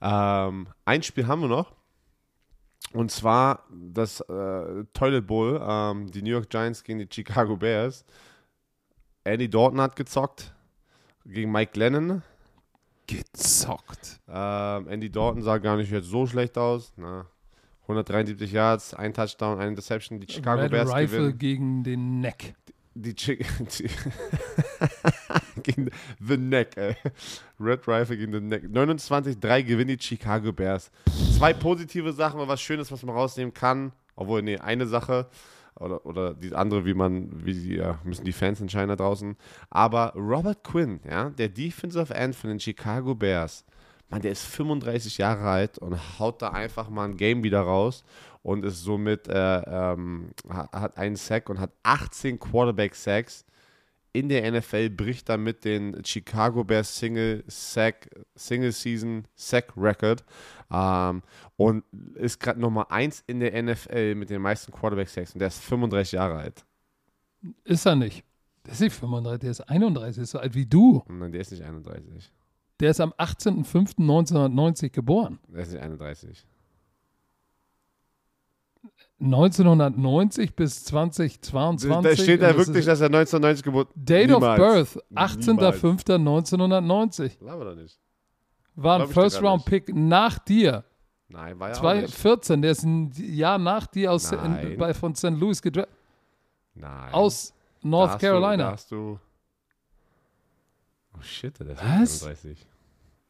Ähm, 0.00 0.68
ein 0.84 1.02
Spiel 1.02 1.26
haben 1.26 1.42
wir 1.42 1.48
noch. 1.48 1.74
Und 2.92 3.10
zwar 3.10 3.64
das 3.70 4.20
äh, 4.20 4.84
Toilet 4.92 5.26
Bowl, 5.26 5.60
ähm, 5.62 6.10
die 6.10 6.22
New 6.22 6.30
York 6.30 6.48
Giants 6.48 6.82
gegen 6.82 6.98
die 7.00 7.08
Chicago 7.10 7.56
Bears. 7.56 8.04
Andy 9.24 9.48
Dalton 9.48 9.80
hat 9.80 9.96
gezockt 9.96 10.54
gegen 11.24 11.52
Mike 11.52 11.78
Lennon. 11.78 12.22
Gezockt. 13.06 14.20
Ähm, 14.28 14.88
Andy 14.88 15.10
Dalton 15.10 15.42
sah 15.42 15.58
gar 15.58 15.76
nicht 15.76 15.90
jetzt 15.90 16.08
so 16.08 16.26
schlecht 16.26 16.56
aus. 16.56 16.92
Na, 16.96 17.26
173 17.90 18.52
Yards, 18.52 18.94
ein 18.94 19.12
Touchdown, 19.12 19.58
ein 19.58 19.68
Interception. 19.68 20.20
Die 20.20 20.32
Chicago 20.32 20.62
Red 20.62 20.70
Bears 20.70 20.90
Rifle 20.90 21.18
gewinnen. 21.18 21.38
gegen 21.38 21.84
den 21.84 22.20
Neck. 22.20 22.54
Die, 22.94 23.14
die, 23.14 23.38
die 23.38 23.90
gegen 25.62 25.90
The 26.20 26.36
Neck, 26.36 26.76
ey. 26.76 26.96
Red 27.58 27.86
Rifle 27.86 28.16
gegen 28.16 28.32
The 28.32 28.40
Neck. 28.40 28.64
29-3 28.64 29.62
gewinnen 29.62 29.96
die 29.96 30.02
Chicago 30.02 30.52
Bears. 30.52 30.90
Zwei 31.36 31.52
positive 31.52 32.12
Sachen 32.12 32.40
und 32.40 32.48
was 32.48 32.60
Schönes, 32.60 32.90
was 32.90 33.02
man 33.02 33.14
rausnehmen 33.14 33.54
kann. 33.54 33.92
Obwohl, 34.16 34.42
nee, 34.42 34.58
eine 34.58 34.86
Sache 34.86 35.28
oder, 35.76 36.04
oder 36.04 36.34
die 36.34 36.54
andere, 36.54 36.84
wie 36.84 36.94
man, 36.94 37.28
wie 37.44 37.54
die, 37.54 37.76
ja, 37.76 37.98
müssen 38.04 38.24
die 38.24 38.32
Fans 38.32 38.60
entscheiden 38.60 38.88
da 38.88 38.96
draußen. 38.96 39.36
Aber 39.70 40.12
Robert 40.14 40.62
Quinn, 40.62 41.00
ja, 41.08 41.30
der 41.30 41.48
Defensive 41.48 42.12
End 42.12 42.34
von 42.36 42.50
den 42.50 42.60
Chicago 42.60 43.14
Bears, 43.14 43.64
man, 44.10 44.20
der 44.20 44.32
ist 44.32 44.44
35 44.44 45.18
Jahre 45.18 45.48
alt 45.48 45.78
und 45.78 46.18
haut 46.18 46.42
da 46.42 46.50
einfach 46.50 46.88
mal 46.88 47.04
ein 47.04 47.16
Game 47.16 47.42
wieder 47.42 47.60
raus 47.60 48.04
und 48.42 48.64
ist 48.64 48.82
somit, 48.82 49.28
äh, 49.28 49.62
ähm, 49.66 50.32
hat 50.48 50.98
einen 50.98 51.16
Sack 51.16 51.48
und 51.48 51.60
hat 51.60 51.70
18 51.82 52.38
Quarterback-Sacks 52.38 53.44
in 54.12 54.28
der 54.28 54.50
NFL 54.50 54.90
bricht 54.90 55.28
damit 55.28 55.64
den 55.64 56.04
Chicago 56.04 56.64
Bears 56.64 56.98
Single 56.98 57.44
Sack, 57.46 58.08
Single 58.34 58.72
Season 58.72 59.24
Sack 59.34 59.72
Record 59.76 60.24
ähm, 60.70 61.22
und 61.56 61.84
ist 62.14 62.40
gerade 62.40 62.60
Nummer 62.60 62.90
1 62.90 63.24
in 63.26 63.40
der 63.40 63.62
NFL 63.62 64.16
mit 64.16 64.30
den 64.30 64.42
meisten 64.42 64.72
Quarterback 64.72 65.08
Sacks 65.08 65.32
und 65.32 65.38
der 65.38 65.48
ist 65.48 65.60
35 65.60 66.12
Jahre 66.12 66.38
alt. 66.38 66.64
Ist 67.64 67.86
er 67.86 67.96
nicht. 67.96 68.24
Der 68.66 68.72
ist 68.72 68.80
nicht 68.80 68.94
35, 68.94 69.40
der 69.40 69.50
ist 69.50 69.60
31, 69.60 70.22
ist 70.22 70.30
so 70.30 70.38
alt 70.38 70.54
wie 70.54 70.66
du. 70.66 71.02
Nein, 71.08 71.32
der 71.32 71.40
ist 71.40 71.52
nicht 71.52 71.62
31. 71.62 72.30
Der 72.80 72.90
ist 72.90 73.00
am 73.00 73.12
18.05.1990 73.12 74.90
geboren. 74.90 75.38
Der 75.48 75.62
ist 75.62 75.72
nicht 75.72 75.82
31. 75.82 76.46
1990 79.20 80.54
bis 80.56 80.84
2022. 80.84 81.90
Da 81.90 82.16
steht 82.16 82.40
da 82.40 82.56
wirklich, 82.56 82.86
dass 82.86 83.02
er 83.02 83.08
1990 83.08 83.64
geboren 83.64 83.86
ist. 83.88 83.94
Date 83.96 84.30
Niemals. 84.30 84.60
of 84.60 84.66
Birth, 84.66 84.96
18.05.1990. 85.14 87.44
Laber 87.44 87.66
doch 87.66 87.74
nicht. 87.74 88.00
War 88.76 89.02
ein 89.02 89.08
First-Round-Pick 89.08 89.94
nach 89.94 90.38
dir. 90.38 90.84
Nein, 91.28 91.60
war 91.60 91.68
ja 91.68 91.74
2014, 91.74 92.62
der 92.62 92.70
ist 92.70 92.82
ein 92.82 93.12
Jahr 93.14 93.58
nach 93.58 93.86
dir 93.86 94.10
aus 94.12 94.32
in, 94.32 94.78
bei, 94.78 94.94
von 94.94 95.14
St. 95.14 95.24
Louis 95.30 95.60
gedraftet. 95.60 95.94
Nein. 96.74 97.12
Aus 97.12 97.52
North 97.82 98.14
da 98.14 98.18
Carolina. 98.18 98.56
Du, 98.56 98.62
da 98.62 98.70
hast 98.72 98.90
du. 98.90 99.18
Oh 101.16 101.22
shit, 101.22 101.60
der 101.60 101.68
ist 101.68 101.84
Was? 101.84 102.20
35. 102.20 102.66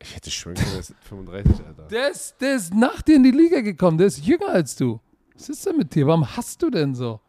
Ich 0.03 0.17
hätte 0.17 0.31
schwören 0.31 0.57
können, 0.57 0.71
der 0.73 0.81
ist 0.81 0.95
35, 1.03 1.67
Alter. 1.67 1.83
Der 1.89 2.11
ist, 2.11 2.41
der 2.41 2.57
ist 2.57 2.75
nach 2.75 3.03
dir 3.03 3.17
in 3.17 3.23
die 3.23 3.31
Liga 3.31 3.61
gekommen, 3.61 3.99
der 3.99 4.07
ist 4.07 4.25
jünger 4.25 4.49
als 4.49 4.75
du. 4.77 5.01
Was 5.35 5.49
ist 5.49 5.65
denn 5.67 5.77
mit 5.77 5.95
dir? 5.95 6.07
Warum 6.07 6.37
hast 6.37 6.63
du 6.63 6.71
denn 6.71 6.95
so? 6.95 7.21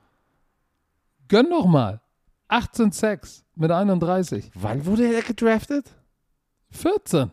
Gönn 1.28 1.50
doch 1.50 1.66
mal. 1.66 2.02
18 2.50 2.92
Sacks 2.92 3.46
mit 3.56 3.72
31. 3.72 4.52
Wann 4.56 4.86
wurde 4.86 5.14
er 5.14 5.22
gedraftet? 5.22 5.86
14. 6.72 7.32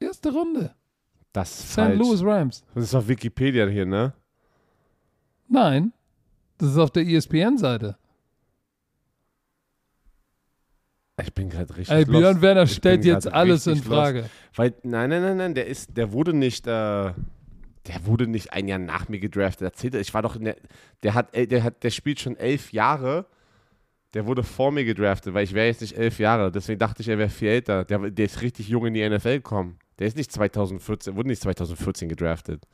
Erste 0.00 0.32
Runde. 0.32 0.74
Das 1.32 1.50
ist 1.50 1.68
St. 1.68 1.74
falsch. 1.74 1.98
Louis 1.98 2.22
Rams. 2.22 2.64
Das 2.74 2.84
ist 2.84 2.94
auf 2.94 3.08
Wikipedia 3.08 3.66
hier, 3.66 3.86
ne? 3.86 4.12
Nein. 5.48 5.92
Das 6.58 6.70
ist 6.70 6.78
auf 6.78 6.90
der 6.90 7.06
ESPN-Seite. 7.06 7.96
Ich 11.22 11.32
bin 11.32 11.48
gerade 11.48 11.76
richtig 11.76 11.94
Ey, 11.94 12.04
Björn 12.04 12.22
lost. 12.22 12.42
Werner 12.42 12.62
Ich 12.64 12.72
stellt 12.72 13.04
jetzt 13.04 13.32
alles 13.32 13.66
in 13.66 13.74
richtig 13.74 13.90
lost. 13.90 14.00
Frage. 14.00 14.30
Weil, 14.54 14.74
nein, 14.82 15.10
nein, 15.10 15.22
nein, 15.22 15.36
nein, 15.36 15.54
der 15.54 15.66
ist, 15.66 15.96
der 15.96 16.12
wurde 16.12 16.32
nicht, 16.34 16.66
äh, 16.66 16.70
der 16.70 17.14
wurde 18.04 18.26
nicht 18.26 18.52
ein 18.52 18.68
Jahr 18.68 18.78
nach 18.78 19.08
mir 19.08 19.18
gedraftet. 19.18 19.62
Erzählt 19.62 19.94
er, 19.94 20.00
ich 20.00 20.12
war 20.14 20.22
doch 20.22 20.36
in 20.36 20.44
der, 20.44 20.56
der 21.02 21.14
hat, 21.14 21.34
äh, 21.34 21.46
der 21.46 21.62
hat, 21.64 21.82
der 21.82 21.90
spielt 21.90 22.20
schon 22.20 22.36
elf 22.36 22.72
Jahre. 22.72 23.26
Der 24.14 24.26
wurde 24.26 24.42
vor 24.42 24.72
mir 24.72 24.84
gedraftet, 24.84 25.32
weil 25.32 25.44
ich 25.44 25.54
wäre 25.54 25.66
jetzt 25.68 25.80
nicht 25.80 25.96
elf 25.96 26.18
Jahre. 26.18 26.52
Deswegen 26.52 26.78
dachte 26.78 27.00
ich, 27.00 27.08
er 27.08 27.16
wäre 27.16 27.30
viel 27.30 27.48
älter. 27.48 27.84
Der, 27.84 28.10
der 28.10 28.26
ist 28.26 28.42
richtig 28.42 28.68
jung 28.68 28.84
in 28.86 28.94
die 28.94 29.08
NFL 29.08 29.36
gekommen. 29.36 29.78
Der 29.98 30.06
ist 30.06 30.18
nicht 30.18 30.30
2014, 30.30 31.16
wurde 31.16 31.28
nicht 31.28 31.40
2014 31.40 32.10
gedraftet. 32.10 32.66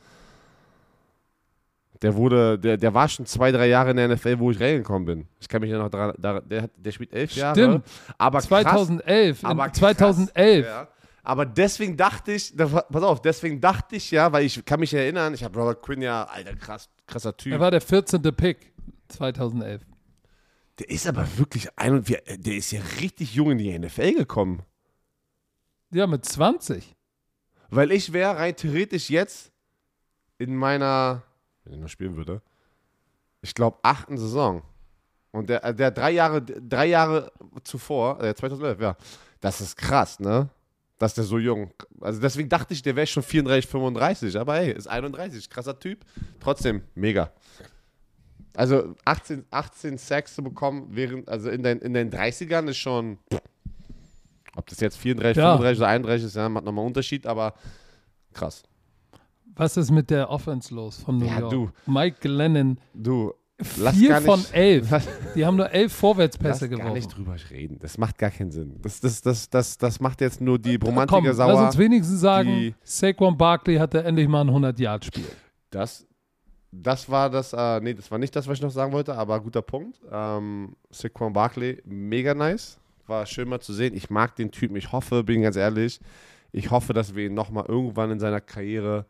Der 2.03 2.15
wurde, 2.15 2.59
der, 2.59 2.77
der 2.77 2.95
war 2.95 3.09
schon 3.09 3.27
zwei, 3.27 3.51
drei 3.51 3.67
Jahre 3.69 3.91
in 3.91 3.97
der 3.97 4.09
NFL, 4.09 4.39
wo 4.39 4.51
ich 4.53 4.61
reingekommen 4.61 5.05
bin. 5.05 5.29
Ich 5.41 5.49
kann 5.49 5.61
mich 5.61 5.71
ja 5.71 5.79
noch 5.79 5.89
daran, 5.89 6.15
der, 6.49 6.63
hat, 6.63 6.71
der 6.77 6.93
spielt 6.93 7.13
elf 7.13 7.33
Jahre. 7.33 7.55
Stimmt. 7.57 7.87
Aber 8.17 8.39
krass, 8.39 8.49
2011. 8.49 9.45
aber 9.45 9.65
in 9.65 9.71
krass, 9.73 9.79
2011. 9.79 10.67
ja. 10.67 10.89
Aber 11.25 11.45
deswegen 11.45 11.97
dachte 11.97 12.33
ich, 12.33 12.57
da- 12.57 12.67
pass 12.67 13.03
auf, 13.03 13.21
deswegen 13.21 13.61
dachte 13.61 13.97
ich 13.97 14.11
ja, 14.13 14.33
weil 14.33 14.45
ich 14.47 14.65
kann 14.65 14.81
mich 14.81 14.95
erinnern, 14.95 15.35
ich 15.35 15.43
habe 15.45 15.59
Robert 15.59 15.83
Quinn 15.83 16.01
ja, 16.01 16.25
alter, 16.25 16.55
krass, 16.57 16.89
krasser 17.07 17.37
Typ. 17.37 17.53
Er 17.53 17.61
war 17.61 17.71
der 17.71 17.81
14. 17.83 18.23
Pick 18.35 18.73
2011. 19.09 19.83
der 20.79 20.89
ist 20.89 21.07
aber 21.07 21.27
wirklich 21.37 21.69
ein 21.77 21.95
und 21.95 22.09
wir, 22.09 22.23
der 22.37 22.55
ist 22.55 22.71
ja 22.71 22.81
richtig 23.01 23.35
jung 23.35 23.51
in 23.51 23.59
die 23.59 23.77
NFL 23.79 24.15
gekommen. 24.15 24.63
Ja, 25.91 26.07
mit 26.07 26.25
20. 26.25 26.95
Weil 27.71 27.93
ich 27.93 28.13
wäre 28.13 28.37
rein 28.37 28.55
theoretisch 28.57 29.11
jetzt 29.11 29.53
in 30.39 30.57
meiner, 30.57 31.23
wenn 31.69 31.77
ich 31.77 31.81
noch 31.83 31.89
spielen 31.89 32.17
würde, 32.17 32.43
ich 33.43 33.55
glaube, 33.55 33.79
achten 33.83 34.19
Saison. 34.19 34.63
Und 35.31 35.51
der, 35.51 35.73
der 35.73 35.91
drei 35.91 36.11
Jahre, 36.11 36.43
drei 36.43 36.87
Jahre 36.87 37.31
zuvor, 37.63 38.23
äh, 38.23 38.35
2011, 38.35 38.81
ja, 38.81 38.97
das 39.41 39.61
ist 39.61 39.77
krass, 39.77 40.19
ne? 40.21 40.49
Dass 40.99 41.15
der 41.15 41.23
so 41.25 41.39
jung, 41.39 41.73
also 42.01 42.21
deswegen 42.21 42.49
dachte 42.49 42.75
ich, 42.75 42.83
der 42.83 42.97
wäre 42.97 43.07
schon 43.07 43.23
34, 43.23 43.71
35, 43.71 44.37
aber 44.39 44.57
hey, 44.57 44.73
ist 44.73 44.89
31, 44.89 45.49
krasser 45.49 45.79
Typ. 45.79 46.05
Trotzdem, 46.41 46.83
mega. 46.97 47.31
Also 48.57 48.97
18, 49.05 49.45
18 49.51 49.99
Sacks 49.99 50.35
zu 50.35 50.43
bekommen, 50.43 50.89
während, 50.91 51.29
also 51.29 51.51
in 51.51 51.63
den, 51.63 51.79
in 51.79 51.95
den 51.95 52.11
30ern 52.11 52.69
ist 52.69 52.79
schon, 52.79 53.19
ob 54.57 54.67
das 54.67 54.81
jetzt 54.81 54.97
34, 54.97 55.37
Ja. 55.37 55.53
35 55.53 55.79
oder 55.81 55.89
31 55.89 56.27
ist, 56.27 56.35
ja, 56.35 56.49
macht 56.49 56.65
nochmal 56.65 56.83
einen 56.83 56.89
Unterschied, 56.89 57.27
aber 57.29 57.55
krass. 58.33 58.65
Was 59.57 59.77
ist 59.77 59.91
mit 59.91 60.11
der 60.11 60.31
Offense 60.31 60.75
los 60.75 61.03
von 61.03 61.19
New 61.19 61.27
Ja, 61.27 61.41
York? 61.41 61.51
du. 61.51 61.71
Mike 61.87 62.19
Glennon, 62.21 62.79
Du, 62.95 63.33
lass 63.77 63.97
vier 63.97 64.11
gar 64.11 64.21
von 64.23 64.45
elf. 64.53 64.89
Lass, 64.91 65.09
Die 65.35 65.45
haben 65.45 65.57
nur 65.57 65.71
elf 65.71 65.91
lass 65.93 66.01
Vorwärtspässe 66.01 66.69
gar 66.69 66.79
geworfen. 66.79 66.95
nicht 66.95 67.09
drüber 67.17 67.35
reden. 67.51 67.79
Das 67.81 67.99
macht 67.99 68.19
gar 68.19 68.31
keinen 68.31 68.51
Sinn. 68.53 68.77
Das, 68.83 69.01
das, 69.01 69.21
das, 69.21 69.51
das, 69.51 69.77
das 69.79 69.99
macht 70.01 70.21
jetzt 70.21 70.41
nur 70.41 70.59
die 70.59 70.79
Komm, 70.79 70.95
Bromantiker 70.95 71.23
lass 71.29 71.37
sauer. 71.37 71.67
uns 71.67 71.79
wenigstens 71.79 72.21
sagen, 72.21 72.75
Saquon 72.85 73.37
Barkley 73.37 73.77
hatte 73.77 74.03
endlich 74.05 74.29
mal 74.29 74.43
ein 74.43 74.51
100-Yard-Spiel. 74.51 75.27
Das, 75.71 76.07
das 76.71 77.09
war 77.11 77.29
das, 77.31 77.53
äh, 77.53 77.81
nee, 77.81 77.95
das 77.95 78.11
war 78.11 78.19
nicht 78.19 78.37
das, 78.37 78.47
was 78.47 78.59
ich 78.59 78.63
noch 78.63 78.71
sagen 78.71 78.93
wollte, 78.93 79.15
aber 79.17 79.41
guter 79.41 79.63
Punkt. 79.63 80.01
Ähm, 80.11 80.77
Saquon 80.91 81.33
Barkley, 81.33 81.83
mega 81.85 82.35
nice. 82.35 82.79
War 83.09 83.25
schön 83.27 83.49
mal 83.49 83.59
zu 83.61 83.73
sehen. 83.73 83.95
Ich 83.97 84.11
mag 84.11 84.37
den 84.37 84.51
Typen. 84.53 84.77
Ich 84.77 84.93
hoffe, 84.93 85.25
bin 85.25 85.41
ganz 85.43 85.57
ehrlich, 85.57 85.99
ich 86.53 86.71
hoffe, 86.71 86.93
dass 86.93 87.15
wir 87.15 87.27
ihn 87.27 87.35
nochmal 87.35 87.65
irgendwann 87.67 88.11
in 88.11 88.21
seiner 88.21 88.41
Karriere 88.43 89.07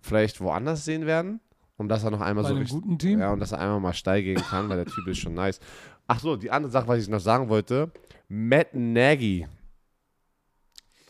vielleicht 0.00 0.40
woanders 0.40 0.84
sehen 0.84 1.06
werden. 1.06 1.40
Und 1.76 1.88
dass 1.88 2.04
er 2.04 2.10
noch 2.10 2.20
einmal 2.20 2.44
Bei 2.44 2.48
so 2.48 2.54
einem 2.54 2.62
richtig, 2.62 2.82
guten 2.82 2.98
Team. 2.98 3.20
Ja, 3.20 3.32
und 3.32 3.40
dass 3.40 3.52
er 3.52 3.60
einmal 3.60 3.80
mal 3.80 3.94
steil 3.94 4.22
gehen 4.22 4.36
kann, 4.36 4.68
weil 4.68 4.84
der 4.84 4.92
Typ 4.92 5.06
ist 5.06 5.18
schon 5.18 5.34
nice. 5.34 5.60
Ach 6.06 6.20
so, 6.20 6.36
die 6.36 6.50
andere 6.50 6.70
Sache, 6.70 6.88
was 6.88 6.98
ich 6.98 7.08
noch 7.08 7.20
sagen 7.20 7.48
wollte. 7.48 7.90
Matt 8.28 8.74
Nagy. 8.74 9.46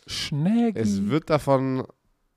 Schnägi. 0.07 0.79
Es 0.79 1.09
wird 1.09 1.29
davon 1.29 1.85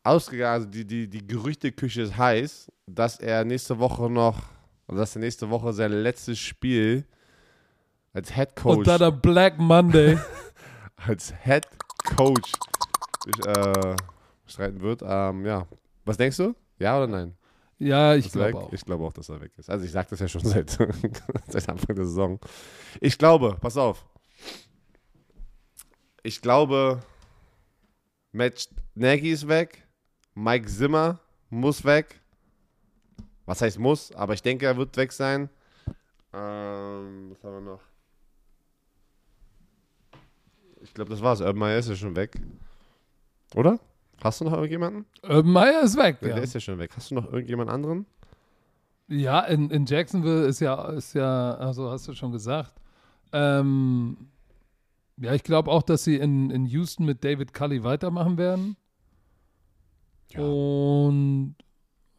ausgegangen, 0.02 0.52
also 0.52 0.66
die, 0.66 0.84
die, 0.84 1.08
die 1.08 1.26
Gerüchteküche 1.26 2.02
ist 2.02 2.16
heiß, 2.16 2.70
dass 2.86 3.18
er 3.18 3.44
nächste 3.44 3.78
Woche 3.78 4.10
noch, 4.10 4.42
also 4.86 5.00
dass 5.00 5.16
er 5.16 5.20
nächste 5.20 5.48
Woche 5.50 5.72
sein 5.72 5.92
letztes 5.92 6.38
Spiel 6.38 7.06
als 8.12 8.34
Head 8.34 8.54
Coach, 8.56 8.78
Und 8.78 8.86
dann 8.86 8.98
der 8.98 9.10
Black 9.10 9.58
Monday. 9.58 10.18
als 10.96 11.34
Head 11.42 11.66
Coach 12.16 12.52
äh, 13.46 13.96
streiten 14.46 14.80
wird. 14.80 15.02
Ähm, 15.04 15.44
ja. 15.44 15.66
Was 16.04 16.16
denkst 16.16 16.36
du? 16.36 16.54
Ja 16.78 16.96
oder 16.96 17.06
nein? 17.06 17.36
ja, 17.78 18.14
ich 18.14 18.30
glaube 18.30 18.58
auch. 18.58 18.72
Ich 18.72 18.84
glaube 18.84 19.04
auch, 19.04 19.12
dass 19.12 19.28
er 19.28 19.40
weg 19.40 19.52
ist. 19.56 19.68
Also 19.70 19.84
ich 19.84 19.92
sage 19.92 20.08
das 20.10 20.20
ja 20.20 20.28
schon 20.28 20.40
seit, 20.44 20.70
seit 20.70 21.68
Anfang 21.68 21.96
der 21.96 22.04
Saison. 22.04 22.38
Ich 23.00 23.18
glaube, 23.18 23.56
pass 23.60 23.76
auf. 23.76 24.06
Ich 26.22 26.40
glaube, 26.40 27.02
Matt 28.32 28.68
Nagy 28.94 29.30
ist 29.30 29.46
weg. 29.48 29.86
Mike 30.34 30.66
Zimmer 30.66 31.20
muss 31.50 31.84
weg. 31.84 32.20
Was 33.46 33.60
heißt 33.60 33.78
muss? 33.78 34.12
Aber 34.12 34.32
ich 34.34 34.42
denke, 34.42 34.66
er 34.66 34.76
wird 34.76 34.96
weg 34.96 35.12
sein. 35.12 35.50
Ähm, 36.32 37.30
was 37.30 37.44
haben 37.44 37.54
wir 37.54 37.60
noch? 37.60 37.80
Ich 40.82 40.92
glaube, 40.92 41.10
das 41.10 41.22
war's. 41.22 41.40
Urban 41.40 41.58
Meyer 41.58 41.78
ist 41.78 41.88
ja 41.88 41.96
schon 41.96 42.16
weg. 42.16 42.40
Oder? 43.54 43.78
Hast 44.22 44.40
du 44.40 44.44
noch 44.44 44.52
irgendjemanden? 44.52 45.06
Urban 45.22 45.52
Meyer 45.52 45.82
ist 45.82 45.96
weg. 45.96 46.20
Der, 46.20 46.30
Ja, 46.30 46.34
der 46.36 46.44
ist 46.44 46.54
ja 46.54 46.60
schon 46.60 46.78
weg. 46.78 46.90
Hast 46.96 47.10
du 47.10 47.14
noch 47.14 47.26
irgendjemand 47.32 47.70
anderen? 47.70 48.06
ja 49.08 49.40
in, 49.40 49.70
in 49.70 49.84
Jacksonville 49.86 50.46
ist 50.46 50.60
ja, 50.60 50.88
ist 50.90 51.14
ja, 51.14 51.54
also 51.54 51.90
hast 51.90 52.08
du 52.08 52.14
schon 52.14 52.32
gesagt. 52.32 52.72
Ähm, 53.32 54.28
ja, 55.18 55.34
ich 55.34 55.42
glaube 55.42 55.70
auch, 55.70 55.82
dass 55.82 56.04
sie 56.04 56.16
in, 56.16 56.50
in 56.50 56.66
Houston 56.66 57.04
mit 57.04 57.24
David 57.24 57.52
Cully 57.52 57.84
weitermachen 57.84 58.38
werden. 58.38 58.76
Ja. 60.30 60.40
Und 60.40 61.56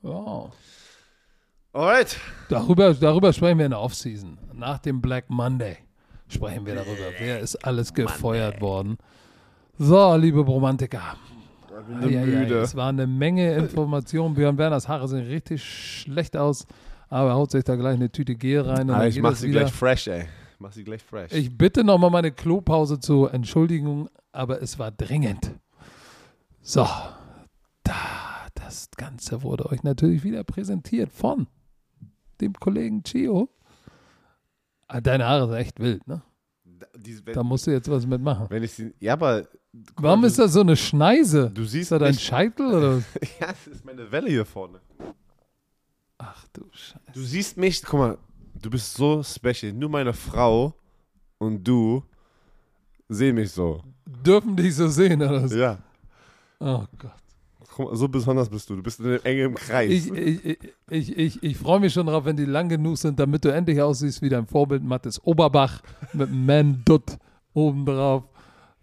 ja, 0.02 0.50
Alright. 1.74 2.18
darüber, 2.50 2.94
darüber 2.94 3.34
sprechen 3.34 3.58
wir 3.58 3.66
in 3.66 3.72
der 3.72 3.82
Offseason. 3.82 4.38
Nach 4.54 4.80
dem 4.80 5.02
Black 5.02 5.30
Monday 5.30 5.78
sprechen 6.28 6.66
wir 6.66 6.76
darüber. 6.76 7.12
Wer 7.18 7.40
ist 7.40 7.56
alles 7.66 7.94
gefeuert 7.94 8.62
worden? 8.62 8.98
So, 9.78 10.16
liebe 10.16 10.40
Romantiker. 10.40 11.18
Ich 11.80 11.86
bin 11.88 12.02
Ja, 12.02 12.22
ja, 12.22 12.26
ja, 12.26 12.40
müde. 12.40 12.60
es 12.60 12.76
war 12.76 12.90
eine 12.90 13.08
Menge 13.08 13.54
Informationen. 13.56 14.36
Björn 14.36 14.58
Werners 14.58 14.88
Haare 14.88 15.08
sehen 15.08 15.26
richtig 15.26 15.64
schlecht 15.64 16.38
aus, 16.38 16.66
aber 17.10 17.30
er 17.30 17.36
haut 17.36 17.52
sich 17.52 17.64
da 17.64 17.76
gleich 17.76 17.96
eine 17.96 18.12
Tüte 18.12 18.36
Gel 18.36 18.62
rein. 18.62 18.90
Und 18.90 19.02
ich 19.04 19.16
geht 19.16 19.24
mach 19.24 19.32
es 19.34 19.42
sie 19.42 19.50
wieder. 19.50 19.62
gleich 19.62 19.74
fresh, 19.74 20.08
ey. 20.08 20.22
Ich 20.54 20.60
mach 20.60 20.72
sie 20.72 20.84
gleich 20.84 21.04
fresh. 21.04 21.32
Ich 21.34 21.58
bitte 21.58 21.84
nochmal 21.84 22.10
meine 22.12 22.32
Klopause 22.32 23.00
zur 23.00 23.34
Entschuldigung, 23.34 24.10
aber 24.32 24.62
es 24.62 24.80
war 24.80 24.92
dringend. 24.92 25.52
So, 26.62 26.88
da, 27.84 27.94
das 28.56 28.90
Ganze 28.98 29.44
wurde 29.44 29.66
euch 29.70 29.84
natürlich 29.84 30.24
wieder 30.24 30.44
präsentiert 30.44 31.12
von 31.12 31.48
dem 32.42 32.54
Kollegen 32.54 33.04
Chio. 33.04 33.50
Ah, 34.88 35.02
Deine 35.02 35.26
Haare 35.26 35.48
sind 35.48 35.58
echt 35.58 35.80
wild, 35.80 36.08
ne? 36.08 36.22
Da 37.34 37.44
musst 37.44 37.68
du 37.68 37.72
jetzt 37.72 37.90
was 37.90 38.06
mitmachen. 38.06 38.48
wenn 38.50 38.64
ich 38.64 38.72
sie. 38.74 38.94
Ja, 39.00 39.14
aber. 39.14 39.46
Warum 39.98 40.24
ist 40.26 40.38
das 40.40 40.54
so 40.54 40.62
eine 40.62 40.76
Schneise? 40.76 41.50
Du 41.54 41.64
Ist 41.64 41.72
siehst 41.72 41.92
das 41.92 42.00
dein 42.00 42.12
mich- 42.14 42.24
Scheitel 42.24 42.68
oder? 42.74 42.98
Ja, 43.40 43.48
das 43.48 43.68
ist 43.68 43.86
meine 43.86 44.12
Welle 44.12 44.30
hier 44.30 44.46
vorne. 44.46 44.80
Ach 46.18 46.46
du 46.54 46.64
Scheiße. 46.72 47.00
Du 47.14 47.22
siehst 47.22 47.58
mich, 47.58 47.82
guck 47.84 48.00
mal, 48.00 48.18
du 48.62 48.70
bist 48.70 48.94
so 48.94 49.22
special. 49.24 49.74
Nur 49.74 49.90
meine 49.90 50.14
Frau 50.14 50.74
und 51.38 51.64
du 51.64 52.04
sehen 53.10 53.36
mich 53.36 53.52
so. 53.52 53.82
Dürfen 54.06 54.56
dich 54.56 54.76
so 54.76 54.88
sehen, 54.88 55.22
oder? 55.22 55.44
was? 55.44 55.54
Ja. 55.54 55.78
Oh 56.60 56.84
Gott. 56.98 57.12
Guck 57.76 57.90
mal, 57.92 57.96
so 57.98 58.08
besonders 58.08 58.50
bist 58.50 58.70
du. 58.70 58.76
Du 58.78 58.84
bist 58.84 59.00
in 59.02 59.08
einem 59.08 59.20
engen 59.24 59.56
Kreis. 59.56 59.92
Ich, 59.92 60.12
ich, 60.12 60.60
ich, 60.90 61.18
ich, 61.18 61.44
ich, 61.44 61.58
freue 61.58 61.80
mich 61.82 61.92
schon 61.94 62.08
drauf, 62.08 62.24
wenn 62.26 62.38
die 62.38 62.46
lang 62.46 62.70
genug 62.70 62.98
sind, 62.98 63.20
damit 63.20 63.44
du 63.44 63.50
endlich 63.50 63.82
aussiehst 63.82 64.22
wie 64.22 64.30
dein 64.30 64.48
Vorbild 64.48 64.84
Mattes 64.84 65.22
Oberbach 65.26 65.82
mit 66.14 66.30
einem 66.30 66.46
Man-Dutt 66.46 67.18
obendrauf. 67.54 68.24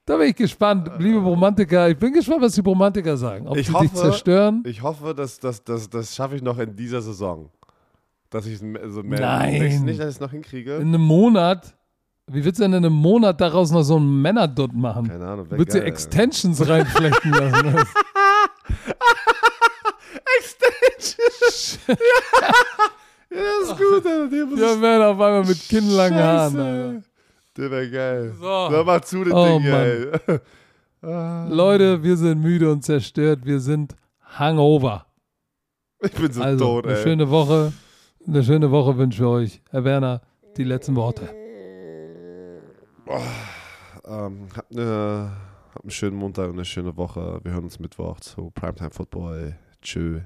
Da 0.05 0.17
bin 0.17 0.29
ich 0.29 0.35
gespannt, 0.37 0.91
liebe 0.99 1.19
Romantiker. 1.19 1.89
Ich 1.89 1.97
bin 1.97 2.13
gespannt, 2.13 2.43
was 2.43 2.55
die 2.55 2.61
Romantiker 2.61 3.17
sagen. 3.17 3.47
Ob 3.47 3.57
Ich 3.57 3.69
sie 3.69 3.73
dich 3.73 3.83
hoffe- 3.83 3.95
zerstören? 3.97 4.63
Ich 4.67 4.83
hoffe, 4.83 5.15
dass 5.15 5.39
das, 5.39 5.63
das, 5.63 5.89
das 5.89 6.15
schaffe 6.15 6.35
ich 6.37 6.43
noch 6.43 6.59
in 6.59 6.75
dieser 6.75 7.01
Saison. 7.01 7.51
Dass 8.29 8.47
ich 8.47 8.55
es 8.55 8.61
so 8.95 9.03
mehr. 9.03 9.21
Nein. 9.21 9.85
Nicht, 9.85 10.01
dass 10.01 10.09
ich 10.09 10.15
es 10.17 10.21
noch 10.21 10.33
hinkriege? 10.33 10.77
In 10.77 10.89
einem 10.89 11.03
Monat? 11.03 11.77
Wie 12.27 12.45
willst 12.45 12.59
du 12.59 12.65
denn 12.65 12.73
in 12.73 12.85
einem 12.85 12.95
Monat 12.95 13.41
daraus 13.41 13.71
noch 13.71 13.83
so 13.83 13.97
einen 13.97 14.23
Männerdutt 14.23 14.73
machen? 14.73 15.07
Keine 15.07 15.27
Ahnung. 15.27 15.47
Willst 15.51 15.75
du 15.75 15.79
geil, 15.79 15.89
Extensions 15.89 16.67
reinflechten 16.69 17.31
lassen? 17.33 17.77
Extension. 20.39 21.97
ja, 23.31 23.39
das 23.61 23.69
ist 23.71 23.77
gut, 23.77 24.07
Alter. 24.07 24.31
Wir 24.31 24.81
werden 24.83 25.03
auf 25.03 25.21
einmal 25.21 25.45
mit 25.45 25.61
kinnlangen 25.69 26.19
Haaren. 26.19 26.61
Alter. 26.61 27.03
Der 27.57 27.71
wäre 27.71 27.91
geil. 27.91 28.35
So. 28.39 28.47
Hör 28.71 28.85
mal 28.85 29.03
zu, 29.03 29.25
den 29.25 29.33
Oh, 29.33 29.59
Ding, 29.59 29.65
ey. 29.67 30.07
Ah. 31.05 31.49
Leute, 31.51 32.05
wir 32.05 32.17
sind 32.17 32.41
müde 32.41 32.71
und 32.71 32.83
zerstört. 32.85 33.41
Wir 33.45 33.59
sind 33.59 33.97
Hangover. 34.21 35.07
Ich 36.01 36.13
bin 36.13 36.33
so 36.33 36.41
Also, 36.41 36.65
tot, 36.65 36.87
eine 36.87 36.97
ey. 36.97 37.03
schöne 37.03 37.29
Woche. 37.29 37.73
Eine 38.25 38.45
schöne 38.45 38.71
Woche 38.71 38.97
wünsche 38.97 39.23
ich 39.23 39.29
euch. 39.29 39.63
Herr 39.71 39.83
Werner, 39.83 40.21
die 40.57 40.63
letzten 40.63 40.95
Worte. 40.95 41.29
ähm, 44.05 44.49
habt, 44.57 44.73
eine, 44.77 45.33
habt 45.75 45.85
einen 45.85 45.91
schönen 45.91 46.17
Montag 46.17 46.47
und 46.51 46.53
eine 46.55 46.65
schöne 46.65 46.97
Woche. 46.97 47.41
Wir 47.43 47.53
hören 47.53 47.65
uns 47.65 47.79
Mittwoch 47.81 48.21
zu 48.21 48.51
Primetime 48.55 48.91
Football. 48.91 49.57
Tschö 49.83 50.21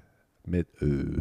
mit 0.44 0.69
Ö. 0.82 1.16